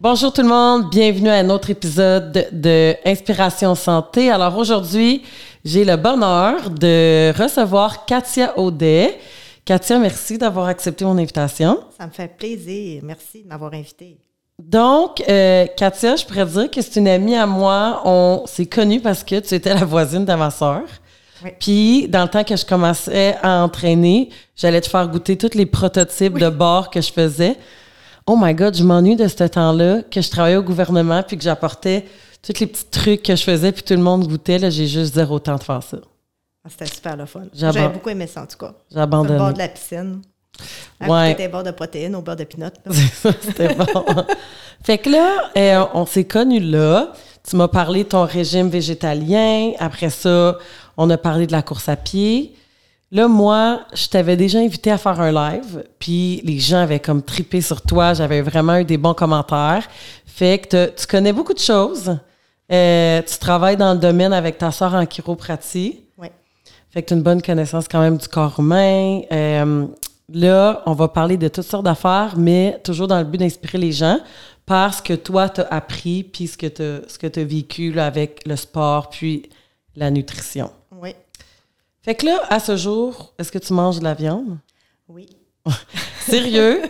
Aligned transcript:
Bonjour 0.00 0.32
tout 0.32 0.42
le 0.42 0.48
monde, 0.48 0.90
bienvenue 0.90 1.28
à 1.28 1.38
un 1.38 1.50
autre 1.50 1.70
épisode 1.70 2.46
de 2.52 2.94
Inspiration 3.04 3.74
Santé. 3.74 4.30
Alors 4.30 4.56
aujourd'hui, 4.56 5.24
j'ai 5.64 5.84
le 5.84 5.96
bonheur 5.96 6.70
de 6.70 7.32
recevoir 7.36 8.04
Katia 8.04 8.56
Audet. 8.56 9.18
Katia, 9.64 9.98
merci 9.98 10.38
d'avoir 10.38 10.68
accepté 10.68 11.04
mon 11.04 11.18
invitation. 11.18 11.80
Ça 11.98 12.06
me 12.06 12.12
fait 12.12 12.28
plaisir. 12.28 13.02
Merci 13.02 13.42
de 13.42 13.48
m'avoir 13.48 13.74
invité. 13.74 14.18
Donc, 14.56 15.20
euh, 15.28 15.66
Katia, 15.76 16.14
je 16.14 16.24
pourrais 16.24 16.46
dire 16.46 16.70
que 16.70 16.80
c'est 16.80 17.00
une 17.00 17.08
amie 17.08 17.34
à 17.34 17.46
moi. 17.46 18.00
On 18.04 18.44
s'est 18.46 18.66
connus 18.66 19.00
parce 19.00 19.24
que 19.24 19.40
tu 19.40 19.52
étais 19.52 19.74
la 19.74 19.84
voisine 19.84 20.24
de 20.24 20.34
ma 20.34 20.52
soeur. 20.52 20.82
Oui. 21.42 21.50
Puis, 21.58 22.08
dans 22.08 22.22
le 22.22 22.28
temps 22.28 22.44
que 22.44 22.54
je 22.54 22.64
commençais 22.64 23.34
à 23.42 23.64
entraîner, 23.64 24.28
j'allais 24.54 24.80
te 24.80 24.88
faire 24.88 25.08
goûter 25.08 25.36
tous 25.36 25.56
les 25.56 25.66
prototypes 25.66 26.38
de 26.38 26.50
bord 26.50 26.88
que 26.88 27.00
je 27.00 27.10
faisais. 27.12 27.56
Oh 28.30 28.36
my 28.38 28.52
God, 28.54 28.76
je 28.76 28.84
m'ennuie 28.84 29.16
de 29.16 29.26
ce 29.26 29.42
temps-là, 29.44 30.02
que 30.02 30.20
je 30.20 30.28
travaillais 30.28 30.56
au 30.56 30.62
gouvernement 30.62 31.22
puis 31.22 31.38
que 31.38 31.42
j'apportais 31.42 32.04
tous 32.42 32.60
les 32.60 32.66
petits 32.66 32.84
trucs 32.84 33.22
que 33.22 33.34
je 33.34 33.42
faisais 33.42 33.72
puis 33.72 33.82
tout 33.82 33.94
le 33.94 34.02
monde 34.02 34.28
goûtait. 34.28 34.58
Là, 34.58 34.68
j'ai 34.68 34.86
juste 34.86 35.14
zéro 35.14 35.38
temps 35.38 35.56
de 35.56 35.62
faire 35.62 35.82
ça. 35.82 35.96
Ah, 36.62 36.68
C'était 36.68 36.84
super 36.84 37.16
le 37.16 37.24
fun. 37.24 37.44
J'avais 37.54 37.88
beaucoup 37.88 38.10
aimé 38.10 38.26
ça, 38.26 38.42
en 38.42 38.46
tout 38.46 38.58
cas. 38.58 38.74
J'ai 38.92 39.00
le 39.00 39.06
bord 39.06 39.24
de 39.24 39.58
la 39.58 39.68
piscine. 39.68 40.20
Ouais. 41.00 41.30
côté 41.32 41.44
des 41.44 41.48
bords 41.48 41.62
de 41.62 41.70
protéines, 41.70 42.14
au 42.16 42.20
beurre 42.20 42.36
de 42.36 42.44
pinot. 42.44 42.66
là. 42.66 42.70
C'est 42.90 43.14
ça, 43.14 43.30
C'était 43.40 43.74
bon. 43.74 43.86
fait 44.84 44.98
que 44.98 45.08
là, 45.08 45.50
euh, 45.56 45.86
on 45.94 46.04
s'est 46.04 46.24
connus 46.24 46.60
là. 46.60 47.12
Tu 47.48 47.56
m'as 47.56 47.68
parlé 47.68 48.04
de 48.04 48.10
ton 48.10 48.26
régime 48.26 48.68
végétalien. 48.68 49.72
Après 49.78 50.10
ça, 50.10 50.58
on 50.98 51.08
a 51.08 51.16
parlé 51.16 51.46
de 51.46 51.52
la 51.52 51.62
course 51.62 51.88
à 51.88 51.96
pied. 51.96 52.54
Là, 53.10 53.26
moi, 53.26 53.86
je 53.94 54.06
t'avais 54.06 54.36
déjà 54.36 54.58
invité 54.58 54.90
à 54.90 54.98
faire 54.98 55.18
un 55.18 55.32
live, 55.32 55.84
puis 55.98 56.42
les 56.44 56.58
gens 56.58 56.80
avaient 56.80 57.00
comme 57.00 57.22
tripé 57.22 57.62
sur 57.62 57.80
toi. 57.80 58.12
J'avais 58.12 58.42
vraiment 58.42 58.76
eu 58.76 58.84
des 58.84 58.98
bons 58.98 59.14
commentaires. 59.14 59.88
Fait 60.26 60.58
que 60.58 60.90
tu 60.90 61.06
connais 61.06 61.32
beaucoup 61.32 61.54
de 61.54 61.58
choses. 61.58 62.18
Euh, 62.70 63.22
tu 63.22 63.38
travailles 63.38 63.78
dans 63.78 63.94
le 63.94 63.98
domaine 63.98 64.34
avec 64.34 64.58
ta 64.58 64.70
soeur 64.70 64.94
en 64.94 65.06
chiropratie. 65.06 66.04
Oui. 66.18 66.28
Fait 66.90 67.02
que 67.02 67.08
tu 67.08 67.14
as 67.14 67.16
une 67.16 67.22
bonne 67.22 67.40
connaissance 67.40 67.88
quand 67.88 68.00
même 68.00 68.18
du 68.18 68.28
corps 68.28 68.60
humain. 68.60 69.22
Euh, 69.32 69.86
là, 70.28 70.82
on 70.84 70.92
va 70.92 71.08
parler 71.08 71.38
de 71.38 71.48
toutes 71.48 71.64
sortes 71.64 71.84
d'affaires, 71.84 72.34
mais 72.36 72.78
toujours 72.84 73.08
dans 73.08 73.18
le 73.18 73.24
but 73.24 73.38
d'inspirer 73.38 73.78
les 73.78 73.92
gens 73.92 74.20
parce 74.66 75.00
que 75.00 75.14
toi, 75.14 75.48
tu 75.48 75.62
as 75.62 75.68
appris, 75.68 76.22
puis 76.24 76.46
ce 76.46 76.58
que 76.58 76.66
tu 76.66 77.40
as 77.40 77.44
vécu 77.44 77.90
là, 77.90 78.04
avec 78.04 78.46
le 78.46 78.54
sport, 78.54 79.08
puis 79.08 79.48
la 79.96 80.10
nutrition. 80.10 80.70
Fait 82.08 82.14
que 82.14 82.24
là, 82.24 82.40
à 82.48 82.58
ce 82.58 82.74
jour, 82.74 83.34
est-ce 83.38 83.52
que 83.52 83.58
tu 83.58 83.70
manges 83.74 83.98
de 83.98 84.04
la 84.04 84.14
viande? 84.14 84.56
Oui. 85.08 85.28
Sérieux? 86.20 86.80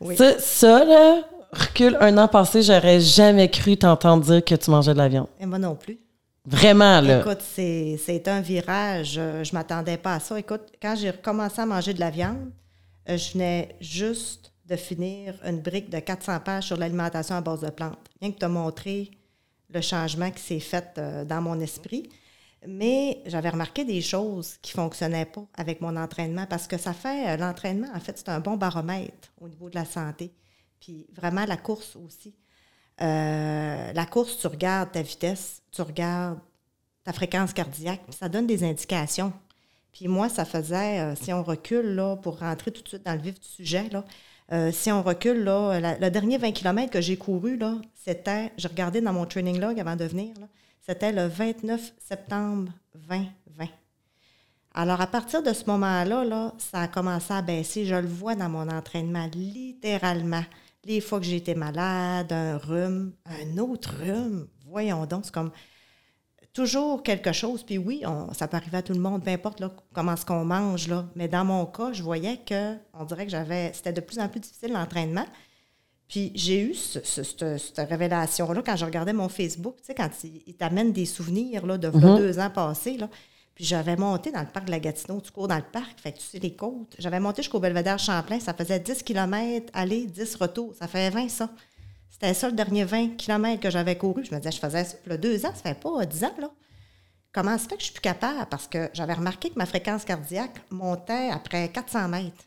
Oui. 0.00 0.16
Ça, 0.16 0.38
ça, 0.38 0.86
là, 0.86 1.20
recule 1.52 1.98
un 2.00 2.16
an 2.16 2.28
passé, 2.28 2.62
j'aurais 2.62 2.98
jamais 2.98 3.50
cru 3.50 3.76
t'entendre 3.76 4.24
dire 4.24 4.42
que 4.42 4.54
tu 4.54 4.70
mangeais 4.70 4.94
de 4.94 4.96
la 4.96 5.08
viande. 5.08 5.26
Et 5.38 5.44
moi 5.44 5.58
non 5.58 5.74
plus. 5.74 5.98
Vraiment, 6.46 7.02
là. 7.02 7.20
Écoute, 7.20 7.42
c'est 7.42 8.26
un 8.26 8.40
virage. 8.40 9.20
Je 9.42 9.52
m'attendais 9.52 9.98
pas 9.98 10.14
à 10.14 10.20
ça. 10.20 10.38
Écoute, 10.38 10.62
quand 10.80 10.94
j'ai 10.96 11.10
recommencé 11.10 11.60
à 11.60 11.66
manger 11.66 11.92
de 11.92 12.00
la 12.00 12.08
viande, 12.08 12.50
euh, 13.10 13.18
je 13.18 13.32
venais 13.34 13.76
juste 13.82 14.50
de 14.64 14.76
finir 14.76 15.34
une 15.44 15.60
brique 15.60 15.90
de 15.90 15.98
400 15.98 16.40
pages 16.40 16.64
sur 16.68 16.78
l'alimentation 16.78 17.36
à 17.36 17.42
base 17.42 17.60
de 17.60 17.68
plantes. 17.68 18.08
Rien 18.18 18.32
que 18.32 18.38
te 18.38 18.46
montrer 18.46 19.10
le 19.68 19.82
changement 19.82 20.30
qui 20.30 20.42
s'est 20.42 20.58
fait 20.58 20.94
euh, 20.96 21.26
dans 21.26 21.42
mon 21.42 21.60
esprit. 21.60 22.08
Mais 22.66 23.22
j'avais 23.26 23.50
remarqué 23.50 23.84
des 23.84 24.00
choses 24.00 24.56
qui 24.62 24.72
fonctionnaient 24.72 25.26
pas 25.26 25.46
avec 25.54 25.80
mon 25.80 25.96
entraînement 25.96 26.46
parce 26.46 26.66
que 26.66 26.76
ça 26.76 26.92
fait 26.92 27.28
euh, 27.28 27.36
l'entraînement, 27.36 27.88
en 27.94 28.00
fait, 28.00 28.16
c'est 28.18 28.28
un 28.28 28.40
bon 28.40 28.56
baromètre 28.56 29.32
au 29.40 29.48
niveau 29.48 29.68
de 29.68 29.74
la 29.74 29.84
santé. 29.84 30.32
Puis 30.80 31.06
vraiment 31.14 31.44
la 31.44 31.56
course 31.56 31.96
aussi. 31.96 32.34
Euh, 33.00 33.92
la 33.92 34.06
course, 34.06 34.38
tu 34.38 34.46
regardes 34.46 34.92
ta 34.92 35.02
vitesse, 35.02 35.62
tu 35.72 35.82
regardes 35.82 36.38
ta 37.02 37.12
fréquence 37.12 37.52
cardiaque, 37.52 38.00
ça 38.10 38.28
donne 38.28 38.46
des 38.46 38.64
indications. 38.64 39.32
Puis 39.92 40.08
moi, 40.08 40.28
ça 40.28 40.44
faisait, 40.44 41.00
euh, 41.00 41.14
si 41.14 41.32
on 41.32 41.42
recule, 41.42 41.94
là, 41.94 42.16
pour 42.16 42.38
rentrer 42.38 42.70
tout 42.70 42.82
de 42.82 42.88
suite 42.88 43.04
dans 43.04 43.14
le 43.14 43.20
vif 43.20 43.38
du 43.40 43.48
sujet, 43.48 43.90
si 44.72 44.92
on 44.92 45.02
recule, 45.02 45.42
là, 45.44 45.98
le 45.98 46.10
dernier 46.10 46.38
20 46.38 46.52
km 46.52 46.90
que 46.90 47.00
j'ai 47.00 47.16
couru, 47.16 47.58
c'était, 47.94 48.52
je 48.58 48.68
regardais 48.68 49.00
dans 49.00 49.12
mon 49.12 49.26
training 49.26 49.58
log 49.58 49.78
avant 49.80 49.96
de 49.96 50.04
venir, 50.04 50.34
c'était 50.86 51.12
le 51.12 51.26
29 51.26 51.94
septembre 51.98 52.72
2020. 52.94 53.68
Alors, 54.74 55.00
à 55.00 55.06
partir 55.06 55.42
de 55.42 55.52
ce 55.52 55.64
moment-là, 55.66 56.24
là, 56.24 56.52
ça 56.58 56.80
a 56.80 56.88
commencé 56.88 57.32
à 57.32 57.42
baisser. 57.42 57.86
Je 57.86 57.94
le 57.94 58.08
vois 58.08 58.34
dans 58.34 58.48
mon 58.48 58.68
entraînement, 58.68 59.28
littéralement. 59.32 60.44
Les 60.84 61.00
fois 61.00 61.20
que 61.20 61.26
j'ai 61.26 61.36
été 61.36 61.54
malade, 61.54 62.32
un 62.32 62.58
rhume, 62.58 63.12
un 63.24 63.58
autre 63.58 63.94
rhume, 63.98 64.48
voyons 64.66 65.06
donc, 65.06 65.24
c'est 65.24 65.32
comme 65.32 65.52
toujours 66.52 67.02
quelque 67.02 67.32
chose. 67.32 67.62
Puis 67.62 67.78
oui, 67.78 68.02
ça 68.32 68.48
peut 68.48 68.56
arriver 68.56 68.78
à 68.78 68.82
tout 68.82 68.92
le 68.92 69.00
monde, 69.00 69.24
peu 69.24 69.30
importe 69.30 69.62
comment 69.94 70.16
ce 70.16 70.26
qu'on 70.26 70.44
mange. 70.44 70.88
Là. 70.88 71.06
Mais 71.14 71.28
dans 71.28 71.44
mon 71.44 71.64
cas, 71.66 71.92
je 71.92 72.02
voyais 72.02 72.38
que, 72.38 72.76
on 72.92 73.04
dirait 73.04 73.24
que 73.24 73.30
j'avais, 73.30 73.72
c'était 73.72 73.92
de 73.92 74.00
plus 74.00 74.18
en 74.18 74.28
plus 74.28 74.40
difficile 74.40 74.72
l'entraînement. 74.72 75.24
Puis 76.14 76.30
j'ai 76.36 76.60
eu 76.60 76.74
ce- 76.74 77.00
ce- 77.02 77.24
cette, 77.24 77.58
cette 77.58 77.88
révélation-là 77.88 78.62
quand 78.64 78.76
je 78.76 78.84
regardais 78.84 79.12
mon 79.12 79.28
Facebook, 79.28 79.78
tu 79.78 79.86
sais, 79.86 79.94
quand 79.96 80.08
il, 80.22 80.42
il 80.46 80.54
t'amène 80.54 80.92
des 80.92 81.06
souvenirs 81.06 81.66
là, 81.66 81.76
de 81.76 81.88
v'là 81.88 82.14
deux 82.18 82.38
ans 82.38 82.50
passés. 82.50 82.96
Là. 82.96 83.08
Puis 83.56 83.64
j'avais 83.64 83.96
monté 83.96 84.30
dans 84.30 84.38
le 84.40 84.46
parc 84.46 84.66
de 84.66 84.70
la 84.70 84.78
Gatineau, 84.78 85.20
tu 85.20 85.32
cours 85.32 85.48
dans 85.48 85.56
le 85.56 85.64
parc, 85.72 85.98
fait 86.00 86.12
que 86.12 86.18
tu 86.18 86.24
sais 86.24 86.38
les 86.38 86.54
côtes. 86.54 86.94
J'avais 87.00 87.18
monté 87.18 87.42
jusqu'au 87.42 87.58
Belvédère 87.58 87.98
Champlain, 87.98 88.38
ça 88.38 88.54
faisait 88.54 88.78
10 88.78 89.02
km 89.02 89.66
aller, 89.72 90.06
10 90.06 90.36
retours. 90.36 90.72
Ça 90.78 90.86
fait 90.86 91.10
20 91.10 91.28
ça. 91.28 91.50
C'était 92.08 92.32
ça 92.32 92.46
le 92.48 92.54
dernier 92.54 92.84
20 92.84 93.16
km 93.16 93.60
que 93.60 93.70
j'avais 93.70 93.96
couru. 93.98 94.24
Je 94.24 94.32
me 94.32 94.38
disais, 94.38 94.52
je 94.52 94.60
faisais 94.60 94.84
ça 94.84 94.96
là, 95.06 95.16
deux 95.16 95.44
ans, 95.44 95.52
ça 95.52 95.62
fait 95.74 95.80
pas 95.80 96.06
10 96.06 96.22
ans, 96.22 96.34
là. 96.40 96.50
Comment 97.32 97.58
ça 97.58 97.68
fait 97.68 97.74
que 97.74 97.80
je 97.80 97.86
suis 97.86 97.92
plus 97.94 98.00
capable? 98.02 98.46
Parce 98.48 98.68
que 98.68 98.88
j'avais 98.92 99.14
remarqué 99.14 99.50
que 99.50 99.58
ma 99.58 99.66
fréquence 99.66 100.04
cardiaque 100.04 100.54
montait 100.70 101.30
après 101.32 101.68
400 101.70 102.06
mètres. 102.06 102.44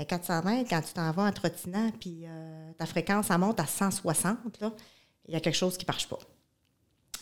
Et 0.00 0.06
400 0.06 0.42
mètres, 0.44 0.70
quand 0.70 0.80
tu 0.80 0.94
t'en 0.94 1.12
vas 1.12 1.24
en 1.24 1.32
trottinant, 1.32 1.90
puis 2.00 2.22
euh, 2.24 2.72
ta 2.78 2.86
fréquence, 2.86 3.28
elle 3.28 3.38
monte 3.38 3.60
à 3.60 3.66
160, 3.66 4.60
là, 4.62 4.72
il 5.28 5.34
y 5.34 5.36
a 5.36 5.40
quelque 5.40 5.54
chose 5.54 5.76
qui 5.76 5.84
ne 5.84 5.92
marche 5.92 6.08
pas. 6.08 6.18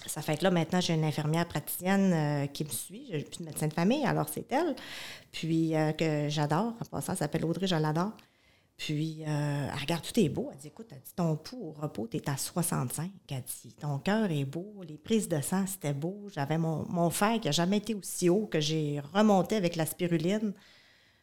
Ça 0.07 0.23
fait 0.23 0.37
que 0.37 0.45
là, 0.45 0.53
maintenant, 0.53 0.81
j'ai 0.81 0.95
une 0.95 1.05
infirmière 1.05 1.49
praticienne 1.49 2.13
euh, 2.13 2.47
qui 2.47 2.63
me 2.63 2.69
suit. 2.69 3.09
J'ai 3.11 3.25
plus 3.25 3.39
de 3.39 3.47
médecin 3.47 3.67
de 3.67 3.73
famille, 3.73 4.07
alors 4.07 4.29
c'est 4.29 4.51
elle. 4.53 4.77
Puis 5.33 5.75
euh, 5.75 5.91
que 5.91 6.29
j'adore. 6.29 6.75
En 6.81 6.85
passant, 6.89 7.13
elle 7.15 7.19
s'appelle 7.19 7.45
Audrey, 7.45 7.67
je 7.67 7.75
l'adore. 7.75 8.13
Puis 8.77 9.23
elle 9.23 9.73
regarde, 9.81 10.05
tout 10.05 10.21
est 10.21 10.29
beau. 10.29 10.51
Elle 10.53 10.59
dit, 10.59 10.69
écoute, 10.69 10.93
ton 11.17 11.35
pouls 11.35 11.71
au 11.71 11.73
repos, 11.73 12.07
tu 12.07 12.19
es 12.19 12.31
à 12.31 12.37
65. 12.37 13.11
Elle 13.29 13.43
dit, 13.43 13.75
ton 13.75 13.99
cœur 13.99 14.31
est 14.31 14.45
beau, 14.45 14.85
les 14.87 14.99
prises 14.99 15.29
de 15.29 15.41
sang, 15.41 15.67
c'était 15.67 15.93
beau. 15.93 16.29
J'avais 16.33 16.59
mon, 16.59 16.87
mon 16.89 17.11
fer 17.11 17.41
qui 17.41 17.49
n'a 17.49 17.53
jamais 17.53 17.79
été 17.79 17.97
aussi 17.97 18.29
haut 18.29 18.47
que 18.47 18.61
j'ai 18.61 19.01
remonté 19.13 19.57
avec 19.57 19.75
la 19.75 19.85
spiruline. 19.85 20.55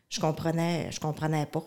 Je 0.10 0.20
comprenais, 0.20 0.90
je 0.92 1.00
comprenais 1.00 1.46
pas. 1.46 1.64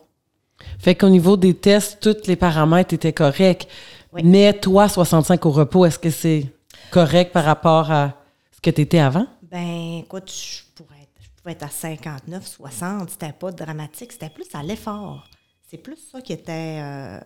Fait 0.78 0.94
qu'au 0.94 1.09
niveau 1.09 1.37
des 1.37 1.54
tests, 1.54 2.00
tous 2.00 2.26
les 2.26 2.37
paramètres 2.37 2.94
étaient 2.94 3.12
corrects. 3.12 3.69
Oui. 4.12 4.22
Mais 4.25 4.53
toi, 4.53 4.88
65 4.88 5.44
au 5.47 5.50
repos, 5.50 5.84
est-ce 5.84 5.99
que 5.99 6.10
c'est 6.10 6.47
correct 6.91 7.32
par 7.32 7.44
rapport 7.44 7.91
à 7.91 8.15
ce 8.53 8.60
que 8.60 8.71
tu 8.71 8.81
étais 8.81 8.98
avant? 8.98 9.27
Ben, 9.43 9.98
écoute, 9.98 10.31
je 10.31 10.62
pourrais 10.75 11.03
être, 11.03 11.22
je 11.22 11.28
pouvais 11.41 11.53
être 11.53 11.62
à 11.62 11.69
59, 11.69 12.47
60. 12.47 13.10
C'était 13.10 13.32
pas 13.32 13.53
dramatique. 13.53 14.12
C'était 14.12 14.31
plus 14.31 14.47
à 14.54 14.62
l'effort. 14.62 15.25
C'est 15.71 15.78
plus 15.78 15.97
ça 16.10 16.21
qui 16.21 16.32
était 16.32 16.81
euh, 16.81 17.21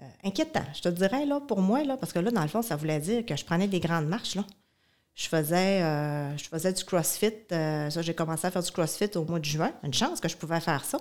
euh, 0.00 0.04
inquiétant. 0.24 0.64
Je 0.74 0.82
te 0.82 0.88
dirais, 0.88 1.26
là, 1.26 1.40
pour 1.40 1.60
moi, 1.60 1.82
là, 1.82 1.96
parce 1.96 2.12
que 2.12 2.20
là, 2.20 2.30
dans 2.30 2.42
le 2.42 2.48
fond, 2.48 2.62
ça 2.62 2.76
voulait 2.76 3.00
dire 3.00 3.26
que 3.26 3.36
je 3.36 3.44
prenais 3.44 3.68
des 3.68 3.80
grandes 3.80 4.06
marches, 4.06 4.36
là. 4.36 4.44
Je 5.16 5.28
faisais, 5.28 5.82
euh, 5.82 6.36
je 6.36 6.44
faisais 6.44 6.74
du 6.74 6.84
CrossFit. 6.84 7.32
euh, 7.50 7.88
ça, 7.88 8.02
j'ai 8.02 8.14
commencé 8.14 8.46
à 8.46 8.50
faire 8.50 8.62
du 8.62 8.70
CrossFit 8.70 9.16
au 9.16 9.24
mois 9.24 9.38
de 9.38 9.46
juin. 9.46 9.72
Une 9.82 9.94
chance 9.94 10.20
que 10.20 10.28
je 10.28 10.36
pouvais 10.36 10.60
faire 10.60 10.84
ça. 10.84 10.98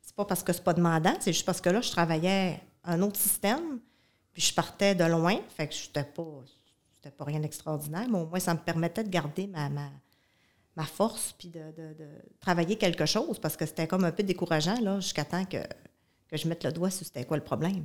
C'est 0.00 0.14
pas 0.14 0.24
parce 0.24 0.44
que 0.44 0.52
c'est 0.52 0.62
pas 0.62 0.72
demandant, 0.72 1.14
c'est 1.18 1.32
juste 1.32 1.44
parce 1.44 1.60
que 1.60 1.68
là, 1.68 1.80
je 1.80 1.90
travaillais 1.90 2.60
un 2.84 3.02
autre 3.02 3.18
système, 3.18 3.80
puis 4.32 4.40
je 4.40 4.54
partais 4.54 4.94
de 4.94 5.02
loin. 5.02 5.36
Fait 5.56 5.66
que 5.66 5.74
j'étais 5.74 6.04
pas, 6.04 6.44
c'était 6.94 7.10
pas 7.10 7.24
rien 7.24 7.40
d'extraordinaire, 7.40 8.06
mais 8.08 8.18
au 8.18 8.26
moins, 8.26 8.38
ça 8.38 8.54
me 8.54 8.60
permettait 8.60 9.02
de 9.02 9.10
garder 9.10 9.48
ma, 9.48 10.84
force, 10.84 11.34
puis 11.36 11.48
de, 11.48 11.60
travailler 12.38 12.76
quelque 12.76 13.04
chose, 13.04 13.40
parce 13.40 13.56
que 13.56 13.66
c'était 13.66 13.88
comme 13.88 14.04
un 14.04 14.12
peu 14.12 14.22
décourageant, 14.22 14.80
là, 14.80 15.00
jusqu'à 15.00 15.24
temps 15.24 15.44
que, 15.44 15.58
que 16.28 16.36
je 16.36 16.46
mette 16.46 16.62
le 16.62 16.70
doigt 16.70 16.90
sur 16.90 17.04
c'était 17.04 17.24
quoi 17.24 17.36
le 17.36 17.42
problème. 17.42 17.84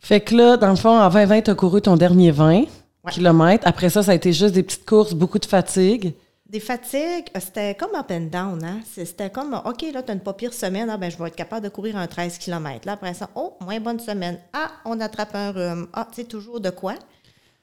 Fait 0.00 0.20
que 0.20 0.34
là, 0.34 0.56
dans 0.56 0.70
le 0.70 0.76
fond, 0.76 0.98
en 1.00 1.08
2020, 1.08 1.42
tu 1.42 1.50
as 1.50 1.54
couru 1.54 1.80
ton 1.80 1.96
dernier 1.96 2.32
20 2.32 2.64
Ouais. 3.08 3.12
kilomètres. 3.14 3.66
Après 3.66 3.90
ça, 3.90 4.02
ça 4.02 4.12
a 4.12 4.14
été 4.14 4.32
juste 4.32 4.54
des 4.54 4.62
petites 4.62 4.86
courses, 4.86 5.12
beaucoup 5.14 5.38
de 5.38 5.46
fatigue. 5.46 6.14
Des 6.48 6.60
fatigues, 6.60 7.26
euh, 7.36 7.40
c'était 7.40 7.74
comme 7.74 7.94
up 7.94 8.10
and 8.10 8.28
down. 8.32 8.64
Hein? 8.64 8.80
C'était 8.86 9.28
comme, 9.28 9.60
OK, 9.66 9.84
là, 9.92 10.02
tu 10.02 10.10
as 10.10 10.14
une 10.14 10.20
pas 10.20 10.32
pire 10.32 10.54
semaine, 10.54 10.88
ah, 10.88 10.96
ben, 10.96 11.10
je 11.10 11.18
vais 11.18 11.28
être 11.28 11.36
capable 11.36 11.62
de 11.64 11.68
courir 11.68 11.96
un 11.98 12.06
13 12.06 12.38
km. 12.38 12.86
Là, 12.86 12.92
après 12.92 13.12
ça, 13.12 13.28
oh, 13.34 13.54
moins 13.60 13.78
bonne 13.80 14.00
semaine. 14.00 14.38
Ah, 14.54 14.70
on 14.86 14.98
attrape 15.00 15.34
un 15.34 15.50
rhume. 15.52 15.88
Ah, 15.92 16.06
tu 16.10 16.22
sais, 16.22 16.24
toujours 16.26 16.60
de 16.60 16.70
quoi. 16.70 16.94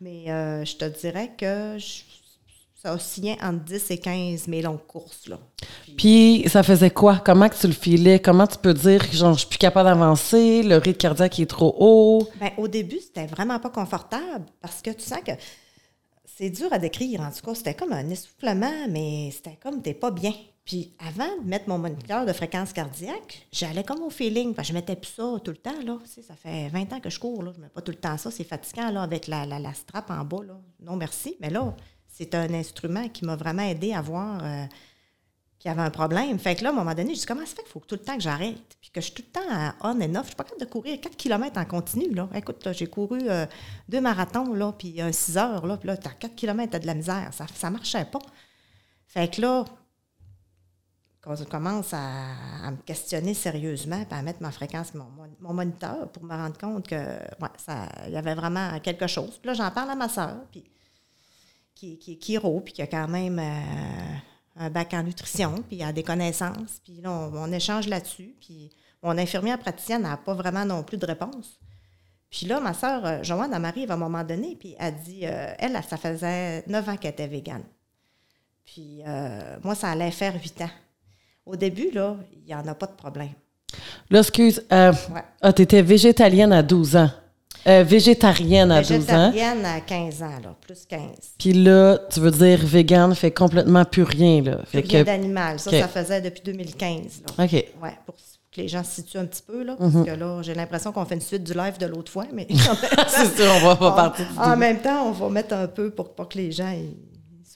Mais 0.01 0.25
euh, 0.29 0.63
je 0.65 0.75
te 0.75 0.85
dirais 0.85 1.31
que 1.37 1.77
je- 1.79 2.01
ça 2.85 2.93
oscillait 2.93 3.37
entre 3.41 3.63
10 3.63 3.91
et 3.91 3.97
15 3.97 4.47
mes 4.47 4.61
longues 4.61 4.85
courses. 4.85 5.27
Là. 5.27 5.39
Puis 5.97 6.43
ça 6.47 6.61
faisait 6.61 6.91
quoi? 6.91 7.19
Comment 7.25 7.49
que 7.49 7.55
tu 7.55 7.65
le 7.65 7.73
filais? 7.73 8.19
Comment 8.19 8.45
tu 8.45 8.59
peux 8.59 8.75
dire 8.75 9.09
que 9.09 9.15
genre, 9.15 9.33
je 9.33 9.39
suis 9.39 9.47
plus 9.47 9.57
capable 9.57 9.89
d'avancer, 9.89 10.61
le 10.61 10.77
rythme 10.77 10.99
cardiaque 10.99 11.39
est 11.39 11.47
trop 11.47 11.75
haut? 11.79 12.29
Ben, 12.39 12.51
au 12.57 12.67
début, 12.67 12.99
c'était 12.99 13.25
vraiment 13.25 13.59
pas 13.59 13.71
confortable 13.71 14.45
parce 14.61 14.83
que 14.83 14.91
tu 14.91 15.01
sens 15.01 15.21
que 15.25 15.31
c'est 16.25 16.51
dur 16.51 16.67
à 16.71 16.77
décrire. 16.77 17.21
En 17.21 17.31
tout 17.31 17.43
cas, 17.43 17.55
c'était 17.55 17.73
comme 17.73 17.91
un 17.91 18.07
essoufflement, 18.07 18.87
mais 18.87 19.31
c'était 19.31 19.57
comme 19.63 19.81
t'es 19.81 19.95
pas 19.95 20.11
bien. 20.11 20.33
Puis 20.63 20.93
avant 20.99 21.41
de 21.41 21.47
mettre 21.47 21.67
mon 21.69 21.79
moniteur 21.79 22.25
de 22.25 22.33
fréquence 22.33 22.71
cardiaque, 22.71 23.47
j'allais 23.51 23.83
comme 23.83 24.03
au 24.03 24.09
feeling. 24.11 24.53
Que 24.53 24.63
je 24.63 24.73
mettais 24.73 24.95
plus 24.95 25.11
ça 25.11 25.39
tout 25.43 25.51
le 25.51 25.57
temps. 25.57 25.81
Là. 25.83 25.97
Tu 26.03 26.11
sais, 26.11 26.21
ça 26.21 26.35
fait 26.35 26.69
20 26.69 26.93
ans 26.93 26.99
que 26.99 27.09
je 27.09 27.19
cours. 27.19 27.41
Là. 27.41 27.51
Je 27.51 27.57
ne 27.59 27.63
mets 27.63 27.69
pas 27.69 27.81
tout 27.81 27.91
le 27.91 27.97
temps 27.97 28.17
ça. 28.17 28.29
C'est 28.29 28.43
fatigant 28.43 28.91
là, 28.91 29.01
avec 29.01 29.27
la, 29.27 29.45
la, 29.47 29.57
la 29.57 29.73
strap 29.73 30.11
en 30.11 30.23
bas. 30.23 30.43
Là. 30.45 30.59
Non, 30.81 30.95
merci. 30.95 31.35
Mais 31.39 31.49
là, 31.49 31.75
c'est 32.17 32.33
un 32.33 32.53
instrument 32.53 33.09
qui 33.09 33.25
m'a 33.25 33.35
vraiment 33.35 33.63
aidé 33.63 33.93
à 33.93 34.01
voir 34.01 34.39
euh, 34.41 34.65
qu'il 35.59 35.69
y 35.69 35.71
avait 35.73 35.81
un 35.81 35.89
problème. 35.89 36.39
Fait 36.39 36.55
que 36.55 36.63
là, 36.63 36.69
à 36.69 36.71
un 36.71 36.75
moment 36.75 36.93
donné, 36.93 37.13
je 37.13 37.19
dis 37.19 37.25
comment 37.25 37.45
ça 37.45 37.55
fait 37.55 37.63
qu'il 37.63 37.71
faut 37.71 37.81
tout 37.81 37.95
le 37.95 38.01
temps 38.01 38.15
que 38.15 38.23
j'arrête? 38.23 38.77
Puis 38.79 38.89
que 38.89 39.01
je 39.01 39.07
suis 39.07 39.15
tout 39.15 39.23
le 39.27 39.31
temps 39.33 39.51
à 39.51 39.75
on 39.81 40.01
and 40.01 40.15
off? 40.15 40.21
Je 40.21 40.27
suis 40.27 40.35
pas 40.35 40.45
capable 40.45 40.61
de 40.61 40.65
courir 40.65 41.01
4 41.01 41.17
km 41.17 41.59
en 41.59 41.65
continu. 41.65 42.13
Là. 42.13 42.29
Écoute, 42.33 42.65
j'ai 42.71 42.87
couru 42.87 43.19
euh, 43.23 43.45
deux 43.89 43.99
marathons, 43.99 44.53
là, 44.53 44.71
puis 44.71 45.01
un 45.01 45.11
6 45.11 45.37
heures. 45.37 45.65
Là, 45.65 45.75
puis 45.75 45.87
là, 45.87 45.97
tu 45.97 46.07
as 46.07 46.11
4 46.11 46.35
km, 46.35 46.71
tu 46.71 46.79
de 46.79 46.87
la 46.87 46.93
misère. 46.93 47.31
Ça 47.33 47.67
ne 47.67 47.73
marchait 47.73 48.05
pas. 48.05 48.19
Fait 49.07 49.29
que 49.35 49.41
là, 49.41 49.65
quand 51.19 51.35
je 51.35 51.43
commence 51.43 51.93
à, 51.93 52.71
me 52.71 52.77
questionner 52.77 53.33
sérieusement, 53.33 54.05
puis 54.05 54.17
à 54.17 54.21
mettre 54.21 54.41
ma 54.41 54.51
fréquence, 54.51 54.93
mon, 54.93 55.07
mon 55.41 55.53
moniteur, 55.53 56.09
pour 56.13 56.23
me 56.23 56.33
rendre 56.33 56.57
compte 56.57 56.87
que 56.87 56.95
il 58.05 58.13
y 58.13 58.15
avait 58.15 58.35
vraiment 58.35 58.79
quelque 58.79 59.07
chose. 59.07 59.37
Puis 59.41 59.47
là, 59.47 59.53
j'en 59.53 59.71
parle 59.71 59.89
à 59.89 59.95
ma 59.95 60.07
soeur, 60.07 60.37
qui, 61.75 61.99
qui 61.99 62.13
est 62.13 62.23
chiro, 62.23 62.59
puis 62.61 62.73
qui 62.73 62.81
a 62.81 62.87
quand 62.87 63.07
même 63.07 63.37
euh, 63.39 64.15
un 64.55 64.69
bac 64.69 64.93
en 64.93 65.03
nutrition, 65.03 65.55
puis 65.67 65.77
il 65.77 65.83
a 65.83 65.91
des 65.91 66.03
connaissances. 66.03 66.81
Puis 66.83 67.01
là, 67.01 67.11
on, 67.11 67.51
échange 67.51 67.87
là-dessus. 67.87 68.35
Puis 68.39 68.71
mon 69.03 69.17
infirmière 69.17 69.59
praticienne 69.59 70.03
n'a 70.03 70.17
pas 70.17 70.33
vraiment 70.33 70.65
non 70.65 70.83
plus 70.83 70.97
de 70.97 71.05
réponse. 71.05 71.59
Puis 72.29 72.47
là, 72.47 72.59
ma 72.59 72.73
soeur, 72.73 73.05
euh, 73.05 73.23
Joanne, 73.23 73.51
elle 73.53 73.61
m'arrive 73.61 73.91
à 73.91 73.93
un 73.93 73.97
moment 73.97 74.23
donné, 74.23 74.55
puis 74.59 74.75
elle 74.79 74.95
dit, 75.03 75.25
euh, 75.25 75.53
elle, 75.59 75.79
ça 75.87 75.97
faisait 75.97 76.63
neuf 76.67 76.87
ans 76.89 76.97
qu'elle 76.97 77.11
était 77.11 77.27
végane. 77.27 77.63
Puis 78.65 79.03
moi, 79.63 79.75
ça 79.75 79.91
allait 79.91 80.09
faire 80.09 80.33
huit 80.33 80.59
ans. 80.61 80.71
Au 81.45 81.55
début, 81.55 81.91
là, 81.91 82.17
il 82.33 82.45
n'y 82.45 82.55
en 82.55 82.67
a 82.67 82.73
pas 82.73 82.87
de 82.87 82.93
problème. 82.93 83.29
Là, 84.09 84.19
excuse, 84.19 84.63
euh, 84.71 84.93
ah, 85.41 85.53
tu 85.53 85.61
étais 85.61 85.81
végétalienne 85.81 86.53
à 86.53 86.63
12 86.63 86.95
ans. 86.95 87.09
Euh, 87.67 87.83
végétarienne 87.83 88.71
à 88.71 88.81
12 88.81 88.91
ans. 88.91 88.95
Végétarienne 89.31 89.65
à 89.65 89.81
15 89.81 90.21
ans, 90.21 90.39
là, 90.43 90.55
plus 90.61 90.85
15. 90.85 91.01
Puis 91.39 91.53
là, 91.53 91.99
tu 92.11 92.19
veux 92.19 92.31
dire 92.31 92.63
végane 92.63 93.15
fait 93.15 93.31
complètement 93.31 93.85
plus 93.85 94.03
rien, 94.03 94.41
là. 94.41 94.59
Fait 94.65 94.81
plus 94.81 94.91
rien 94.91 95.03
d'animal. 95.03 95.59
Ça, 95.59 95.71
ça 95.71 95.87
faisait 95.87 96.21
depuis 96.21 96.41
2015. 96.45 97.23
Là. 97.27 97.43
OK. 97.43 97.51
Ouais, 97.51 97.97
pour 98.05 98.15
que 98.15 98.61
les 98.61 98.67
gens 98.67 98.83
se 98.83 98.95
situent 98.95 99.17
un 99.17 99.25
petit 99.25 99.41
peu, 99.41 99.63
là. 99.63 99.75
Parce 99.77 99.93
mhm. 99.93 100.05
que 100.05 100.11
là, 100.11 100.41
j'ai 100.41 100.53
l'impression 100.53 100.91
qu'on 100.91 101.05
fait 101.05 101.15
une 101.15 101.21
suite 101.21 101.43
du 101.43 101.53
live 101.53 101.77
de 101.79 101.87
l'autre 101.87 102.11
fois, 102.11 102.25
mais... 102.33 102.47
C'est 103.07 103.35
sûr, 103.35 103.51
on 103.55 103.65
va 103.65 103.75
pas 103.75 103.91
partir 103.91 104.27
En 104.37 104.55
même 104.55 104.79
temps, 104.79 105.07
on 105.07 105.11
va 105.11 105.29
mettre 105.29 105.55
un 105.55 105.67
peu 105.67 105.89
pour, 105.89 106.13
pour 106.13 106.29
que 106.29 106.37
les 106.37 106.51
gens 106.51 106.71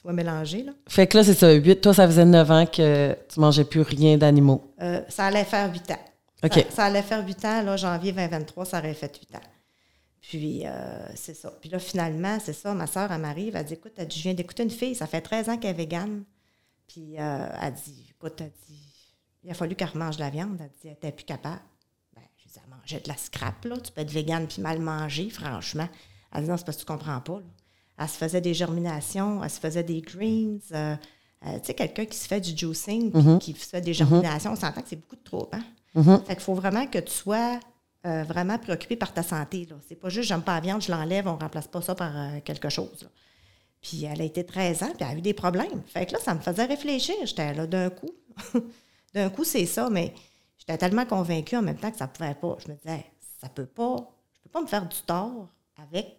soit 0.00 0.12
mélangé. 0.12 0.62
Là. 0.62 0.72
Fait 0.88 1.06
que 1.06 1.18
là, 1.18 1.24
c'est 1.24 1.34
ça. 1.34 1.50
8, 1.52 1.80
toi, 1.80 1.94
ça 1.94 2.06
faisait 2.06 2.24
9 2.24 2.50
ans 2.50 2.66
que 2.66 3.16
tu 3.32 3.40
mangeais 3.40 3.64
plus 3.64 3.82
rien 3.82 4.16
d'animaux. 4.16 4.62
Euh, 4.80 5.00
ça 5.08 5.26
allait 5.26 5.44
faire 5.44 5.70
8 5.72 5.90
ans. 5.90 5.98
OK. 6.44 6.66
Ça, 6.70 6.84
allait 6.84 7.02
faire 7.02 7.24
8 7.24 7.44
ans. 7.44 7.62
Là, 7.62 7.76
janvier 7.76 8.12
2023, 8.12 8.64
ça 8.64 8.78
aurait 8.78 8.94
fait 8.94 9.14
8 9.14 9.36
ans. 9.36 9.40
Puis, 10.20 10.66
euh, 10.66 11.06
c'est 11.14 11.34
ça. 11.34 11.50
Puis 11.60 11.70
là, 11.70 11.78
finalement, 11.78 12.38
c'est 12.40 12.52
ça. 12.52 12.74
Ma 12.74 12.86
soeur, 12.86 13.10
elle 13.10 13.20
m'arrive, 13.20 13.56
elle 13.56 13.64
dit 13.64 13.74
Écoute, 13.74 13.92
elle 13.96 14.08
dit, 14.08 14.18
je 14.18 14.22
viens 14.22 14.34
d'écouter 14.34 14.62
une 14.62 14.70
fille, 14.70 14.94
ça 14.94 15.06
fait 15.06 15.20
13 15.20 15.48
ans 15.48 15.56
qu'elle 15.56 15.70
est 15.70 15.74
végane. 15.74 16.24
Puis, 16.86 17.18
euh, 17.18 17.48
elle 17.60 17.72
dit 17.72 18.06
Écoute, 18.10 18.40
elle 18.40 18.52
dit, 18.68 19.16
il 19.42 19.50
a 19.50 19.54
fallu 19.54 19.74
qu'elle 19.74 19.88
remange 19.88 20.16
de 20.16 20.22
la 20.22 20.30
viande. 20.30 20.58
Elle 20.60 20.68
dit 20.68 20.76
Elle 20.84 20.90
n'était 20.90 21.12
plus 21.12 21.24
capable. 21.24 21.62
Ben, 22.14 22.22
je 22.36 22.48
dis 22.48 22.58
Elle 22.62 22.70
mangeait 22.70 23.00
de 23.00 23.08
la 23.08 23.16
scrap, 23.16 23.64
là. 23.64 23.78
Tu 23.78 23.92
peux 23.92 24.02
être 24.02 24.10
végane 24.10 24.46
puis 24.46 24.60
mal 24.60 24.78
manger, 24.80 25.30
franchement. 25.30 25.88
Elle 26.32 26.44
dit 26.44 26.50
Non, 26.50 26.56
c'est 26.56 26.64
parce 26.64 26.76
que 26.76 26.82
tu 26.82 26.86
comprends 26.86 27.20
pas, 27.20 27.38
là 27.38 27.46
elle 28.00 28.08
se 28.08 28.16
faisait 28.16 28.40
des 28.40 28.54
germinations, 28.54 29.44
elle 29.44 29.50
se 29.50 29.60
faisait 29.60 29.82
des 29.82 30.00
greens. 30.00 30.58
Euh, 30.72 30.96
euh, 31.46 31.58
tu 31.58 31.66
sais, 31.66 31.74
quelqu'un 31.74 32.06
qui 32.06 32.16
se 32.16 32.26
fait 32.26 32.40
du 32.40 32.56
juicing, 32.56 33.12
mm-hmm. 33.12 33.38
qui 33.38 33.52
se 33.52 33.68
fait 33.68 33.80
des 33.82 33.92
germinations, 33.92 34.52
on 34.52 34.56
s'entend 34.56 34.80
que 34.80 34.88
c'est 34.88 34.96
beaucoup 34.96 35.16
de 35.16 35.22
trop. 35.22 35.50
Hein? 35.52 35.62
Mm-hmm. 35.94 36.24
Fait 36.24 36.34
qu'il 36.34 36.42
faut 36.42 36.54
vraiment 36.54 36.86
que 36.86 36.98
tu 36.98 37.12
sois 37.12 37.60
euh, 38.06 38.24
vraiment 38.24 38.58
préoccupé 38.58 38.96
par 38.96 39.12
ta 39.12 39.22
santé. 39.22 39.68
C'est 39.88 39.96
pas 39.96 40.08
juste 40.08 40.28
j'aime 40.28 40.42
pas 40.42 40.54
la 40.54 40.60
viande, 40.60 40.82
je 40.82 40.90
l'enlève, 40.90 41.26
on 41.28 41.36
remplace 41.36 41.68
pas 41.68 41.82
ça 41.82 41.94
par 41.94 42.12
quelque 42.44 42.68
chose. 42.68 43.08
Puis 43.80 44.04
elle 44.04 44.20
a 44.20 44.24
été 44.24 44.44
13 44.44 44.82
ans, 44.82 44.92
puis 44.94 45.06
elle 45.08 45.16
a 45.16 45.18
eu 45.18 45.22
des 45.22 45.34
problèmes. 45.34 45.82
Fait 45.86 46.06
que 46.06 46.12
là, 46.12 46.18
ça 46.18 46.34
me 46.34 46.40
faisait 46.40 46.64
réfléchir. 46.64 47.14
J'étais 47.24 47.54
là 47.54 47.66
d'un 47.66 47.90
coup. 47.90 48.10
d'un 49.14 49.30
coup, 49.30 49.44
c'est 49.44 49.66
ça, 49.66 49.88
mais 49.90 50.14
j'étais 50.58 50.76
tellement 50.76 51.06
convaincue 51.06 51.56
en 51.56 51.62
même 51.62 51.76
temps 51.76 51.90
que 51.90 51.96
ça 51.96 52.06
pouvait 52.06 52.34
pas. 52.34 52.56
Je 52.64 52.70
me 52.70 52.76
disais, 52.76 53.04
ça 53.40 53.48
peut 53.48 53.66
pas, 53.66 53.96
je 54.34 54.40
peux 54.42 54.50
pas 54.50 54.60
me 54.60 54.66
faire 54.66 54.86
du 54.86 54.96
tort 55.06 55.48
avec 55.82 56.16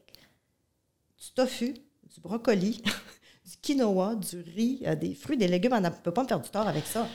du 1.19 1.31
tofu, 1.36 1.74
du 1.74 2.19
brocoli, 2.19 2.81
du 3.45 3.57
quinoa, 3.62 4.16
du 4.16 4.42
riz, 4.42 4.81
euh, 4.88 4.95
des 4.95 5.13
fruits, 5.13 5.38
des 5.38 5.48
légumes. 5.48 5.74
On 5.74 5.81
ne 5.81 5.89
peut 5.89 6.12
pas 6.12 6.24
me 6.24 6.28
faire 6.28 6.39
du 6.39 6.50
tort 6.50 6.68
avec 6.68 6.86
ça. 6.86 7.07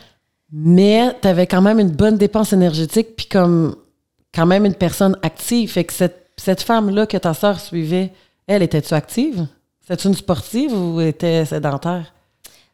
Mais 0.52 1.18
tu 1.20 1.26
avais 1.26 1.48
quand 1.48 1.62
même 1.62 1.80
une 1.80 1.90
bonne 1.90 2.16
dépense 2.16 2.52
énergétique, 2.52 3.16
puis 3.16 3.26
comme 3.26 3.76
quand 4.36 4.46
même 4.46 4.66
une 4.66 4.74
personne 4.74 5.16
active. 5.22 5.72
Fait 5.72 5.84
que 5.84 5.94
cette, 5.94 6.28
cette 6.36 6.62
femme-là 6.62 7.06
que 7.06 7.16
ta 7.16 7.32
soeur 7.32 7.58
suivait, 7.58 8.12
elle, 8.46 8.62
était-tu 8.62 8.92
active? 8.92 9.46
C'était 9.80 10.02
une 10.08 10.14
sportive 10.14 10.72
ou 10.72 11.00
était 11.00 11.46
sédentaire? 11.46 12.12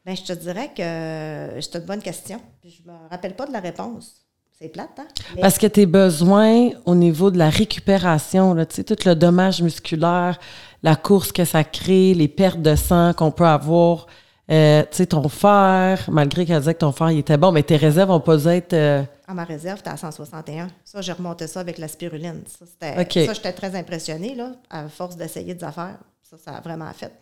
Bien, 0.05 0.17
je 0.17 0.23
te 0.23 0.33
dirais 0.33 0.71
que 0.77 1.61
c'est 1.61 1.79
une 1.79 1.87
bonne 1.87 2.03
question. 2.03 2.41
Je 2.65 2.83
ne 2.85 2.93
me 2.93 2.99
rappelle 3.09 3.37
pas 3.37 3.47
de 3.47 3.53
la 3.53 3.61
réponse. 3.61 4.17
C'est 4.59 4.69
plate, 4.69 4.91
hein? 4.99 5.07
Parce 5.41 5.59
que 5.59 5.67
tes 5.67 5.87
besoins 5.87 6.71
au 6.85 6.95
niveau 6.95 7.31
de 7.31 7.39
la 7.39 7.49
récupération, 7.49 8.55
là, 8.55 8.67
tout 8.67 8.97
le 9.05 9.15
dommage 9.15 9.63
musculaire, 9.63 10.39
la 10.83 10.97
course 10.97 11.31
que 11.31 11.45
ça 11.45 11.63
crée, 11.65 12.15
les 12.15 12.29
pertes 12.29 12.63
de 12.63 12.75
sang 12.75 13.13
qu'on 13.13 13.31
peut 13.31 13.47
avoir. 13.47 14.07
Euh, 14.51 14.83
tu 14.83 14.97
sais, 14.99 15.07
ton 15.07 15.29
fer, 15.29 16.09
malgré 16.11 16.45
qu'elle 16.45 16.59
disait 16.59 16.75
que 16.75 16.81
ton 16.81 16.93
fer 16.93 17.11
il 17.13 17.19
était 17.19 17.37
bon, 17.37 17.53
mais 17.53 17.63
tes 17.63 17.77
réserves 17.77 18.11
ont 18.11 18.21
pas 18.21 18.45
être. 18.47 18.73
Euh, 18.73 19.03
à 19.33 19.35
ma 19.35 19.45
réserve, 19.45 19.83
tu 19.83 19.89
à 19.89 19.97
161. 19.97 20.69
Ça, 20.85 21.01
j'ai 21.01 21.13
remonté 21.13 21.47
ça 21.47 21.61
avec 21.61 21.79
la 21.79 21.89
spiruline. 21.89 22.43
Ça, 22.47 23.05
j'étais 23.09 23.53
très 23.53 23.75
impressionnée, 23.75 24.35
là, 24.35 24.53
à 24.71 24.89
force 24.89 25.17
d'essayer 25.17 25.55
des 25.55 25.65
affaires. 25.65 25.99
Ça, 26.23 26.37
ça 26.39 26.53
a 26.53 26.61
vraiment 26.61 26.91
fait. 26.93 27.13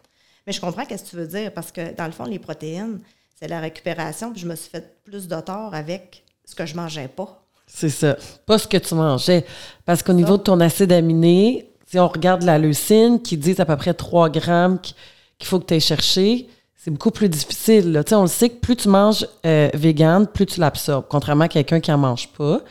Mais 0.47 0.53
je 0.53 0.61
comprends 0.61 0.85
ce 0.85 0.95
que 0.95 1.09
tu 1.09 1.17
veux 1.17 1.27
dire, 1.27 1.53
parce 1.53 1.73
que 1.73 1.95
dans 1.95 2.07
le 2.07 2.13
fond, 2.13 2.25
les 2.25 2.39
protéines, 2.39 3.01
c'est 3.39 3.49
la 3.49 3.61
récupération, 3.61 4.33
puis 4.33 4.41
je 4.41 4.47
me 4.47 4.55
suis 4.55 4.71
fait 4.71 5.03
plus 5.03 5.27
de 5.27 5.41
tort 5.41 5.75
avec 5.75 6.25
ce 6.45 6.55
que 6.55 6.67
je 6.67 6.75
mangeais 6.75 7.09
pas. 7.09 7.43
C'est 7.67 7.89
ça. 7.89 8.17
Pas 8.47 8.59
ce 8.59 8.67
que 8.67 8.77
tu 8.77 8.95
mangeais. 8.95 9.47
Parce 9.85 10.03
qu'au 10.03 10.13
niveau 10.13 10.37
de 10.37 10.43
ton 10.43 10.61
acide 10.61 10.93
aminé, 10.93 11.71
si 11.87 11.99
on 11.99 12.09
regarde 12.09 12.43
la 12.43 12.59
leucine, 12.59 13.23
qui 13.23 13.37
dit 13.37 13.55
à 13.59 13.65
peu 13.65 13.77
près 13.77 13.95
3 13.95 14.31
grammes 14.31 14.81
qu'il 14.81 15.47
faut 15.47 15.61
que 15.61 15.67
tu 15.67 15.75
ailles 15.75 15.81
chercher, 15.81 16.49
c'est 16.83 16.91
beaucoup 16.91 17.11
plus 17.11 17.29
difficile. 17.29 17.93
Là. 17.93 18.03
On 18.13 18.23
le 18.23 18.27
sait 18.27 18.49
que 18.49 18.59
plus 18.59 18.75
tu 18.75 18.89
manges 18.89 19.27
euh, 19.45 19.69
vegan, 19.75 20.27
plus 20.27 20.47
tu 20.47 20.61
l'absorbes, 20.61 21.05
contrairement 21.11 21.45
à 21.45 21.49
quelqu'un 21.49 21.79
qui 21.79 21.91
n'en 21.91 21.99
mange 21.99 22.29
pas. 22.29 22.63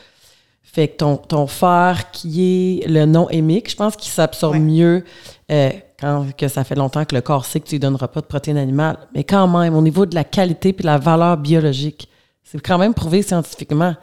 Fait 0.63 0.87
que 0.87 0.97
ton, 0.97 1.17
ton 1.17 1.45
fer, 1.45 2.09
qui 2.11 2.81
est 2.81 2.87
le 2.87 3.05
non 3.05 3.29
hémique, 3.29 3.69
je 3.69 3.75
pense 3.75 3.95
qu'il 3.95 4.11
s'absorbe 4.11 4.57
mieux 4.57 5.03
euh, 5.51 5.69
quand 5.99 6.25
que 6.35 6.47
ça 6.47 6.63
fait 6.63 6.75
longtemps 6.75 7.05
que 7.05 7.13
le 7.13 7.21
corps 7.21 7.45
sait 7.45 7.59
que 7.59 7.67
tu 7.67 7.75
ne 7.75 7.81
donneras 7.81 8.07
pas 8.07 8.21
de 8.21 8.25
protéines 8.25 8.57
animales. 8.57 8.97
Mais 9.13 9.23
quand 9.23 9.47
même, 9.47 9.75
au 9.75 9.81
niveau 9.81 10.07
de 10.07 10.15
la 10.15 10.23
qualité 10.23 10.69
et 10.69 10.73
de 10.73 10.85
la 10.85 10.97
valeur 10.97 11.37
biologique, 11.37 12.09
c'est 12.43 12.59
quand 12.59 12.79
même 12.79 12.95
prouvé 12.95 13.21
scientifiquement 13.21 13.95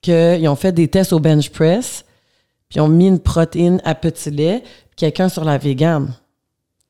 qu'ils 0.00 0.48
ont 0.48 0.56
fait 0.56 0.72
des 0.72 0.86
tests 0.86 1.12
au 1.12 1.18
bench 1.18 1.50
press 1.50 2.04
puis 2.70 2.78
ils 2.78 2.82
ont 2.82 2.88
mis 2.88 3.08
une 3.08 3.18
protéine 3.18 3.80
à 3.84 3.96
petit 3.96 4.30
lait, 4.30 4.62
quelqu'un 4.94 5.28
sur 5.28 5.44
la 5.44 5.58
végane. 5.58 6.14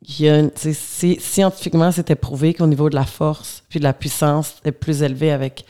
Scientifiquement, 0.06 1.92
c'était 1.92 2.14
prouvé 2.14 2.54
qu'au 2.54 2.66
niveau 2.66 2.88
de 2.88 2.94
la 2.94 3.04
force 3.04 3.62
puis 3.68 3.78
de 3.78 3.84
la 3.84 3.92
puissance, 3.92 4.54
c'était 4.56 4.72
plus 4.72 5.02
élevé 5.02 5.30
avec 5.30 5.64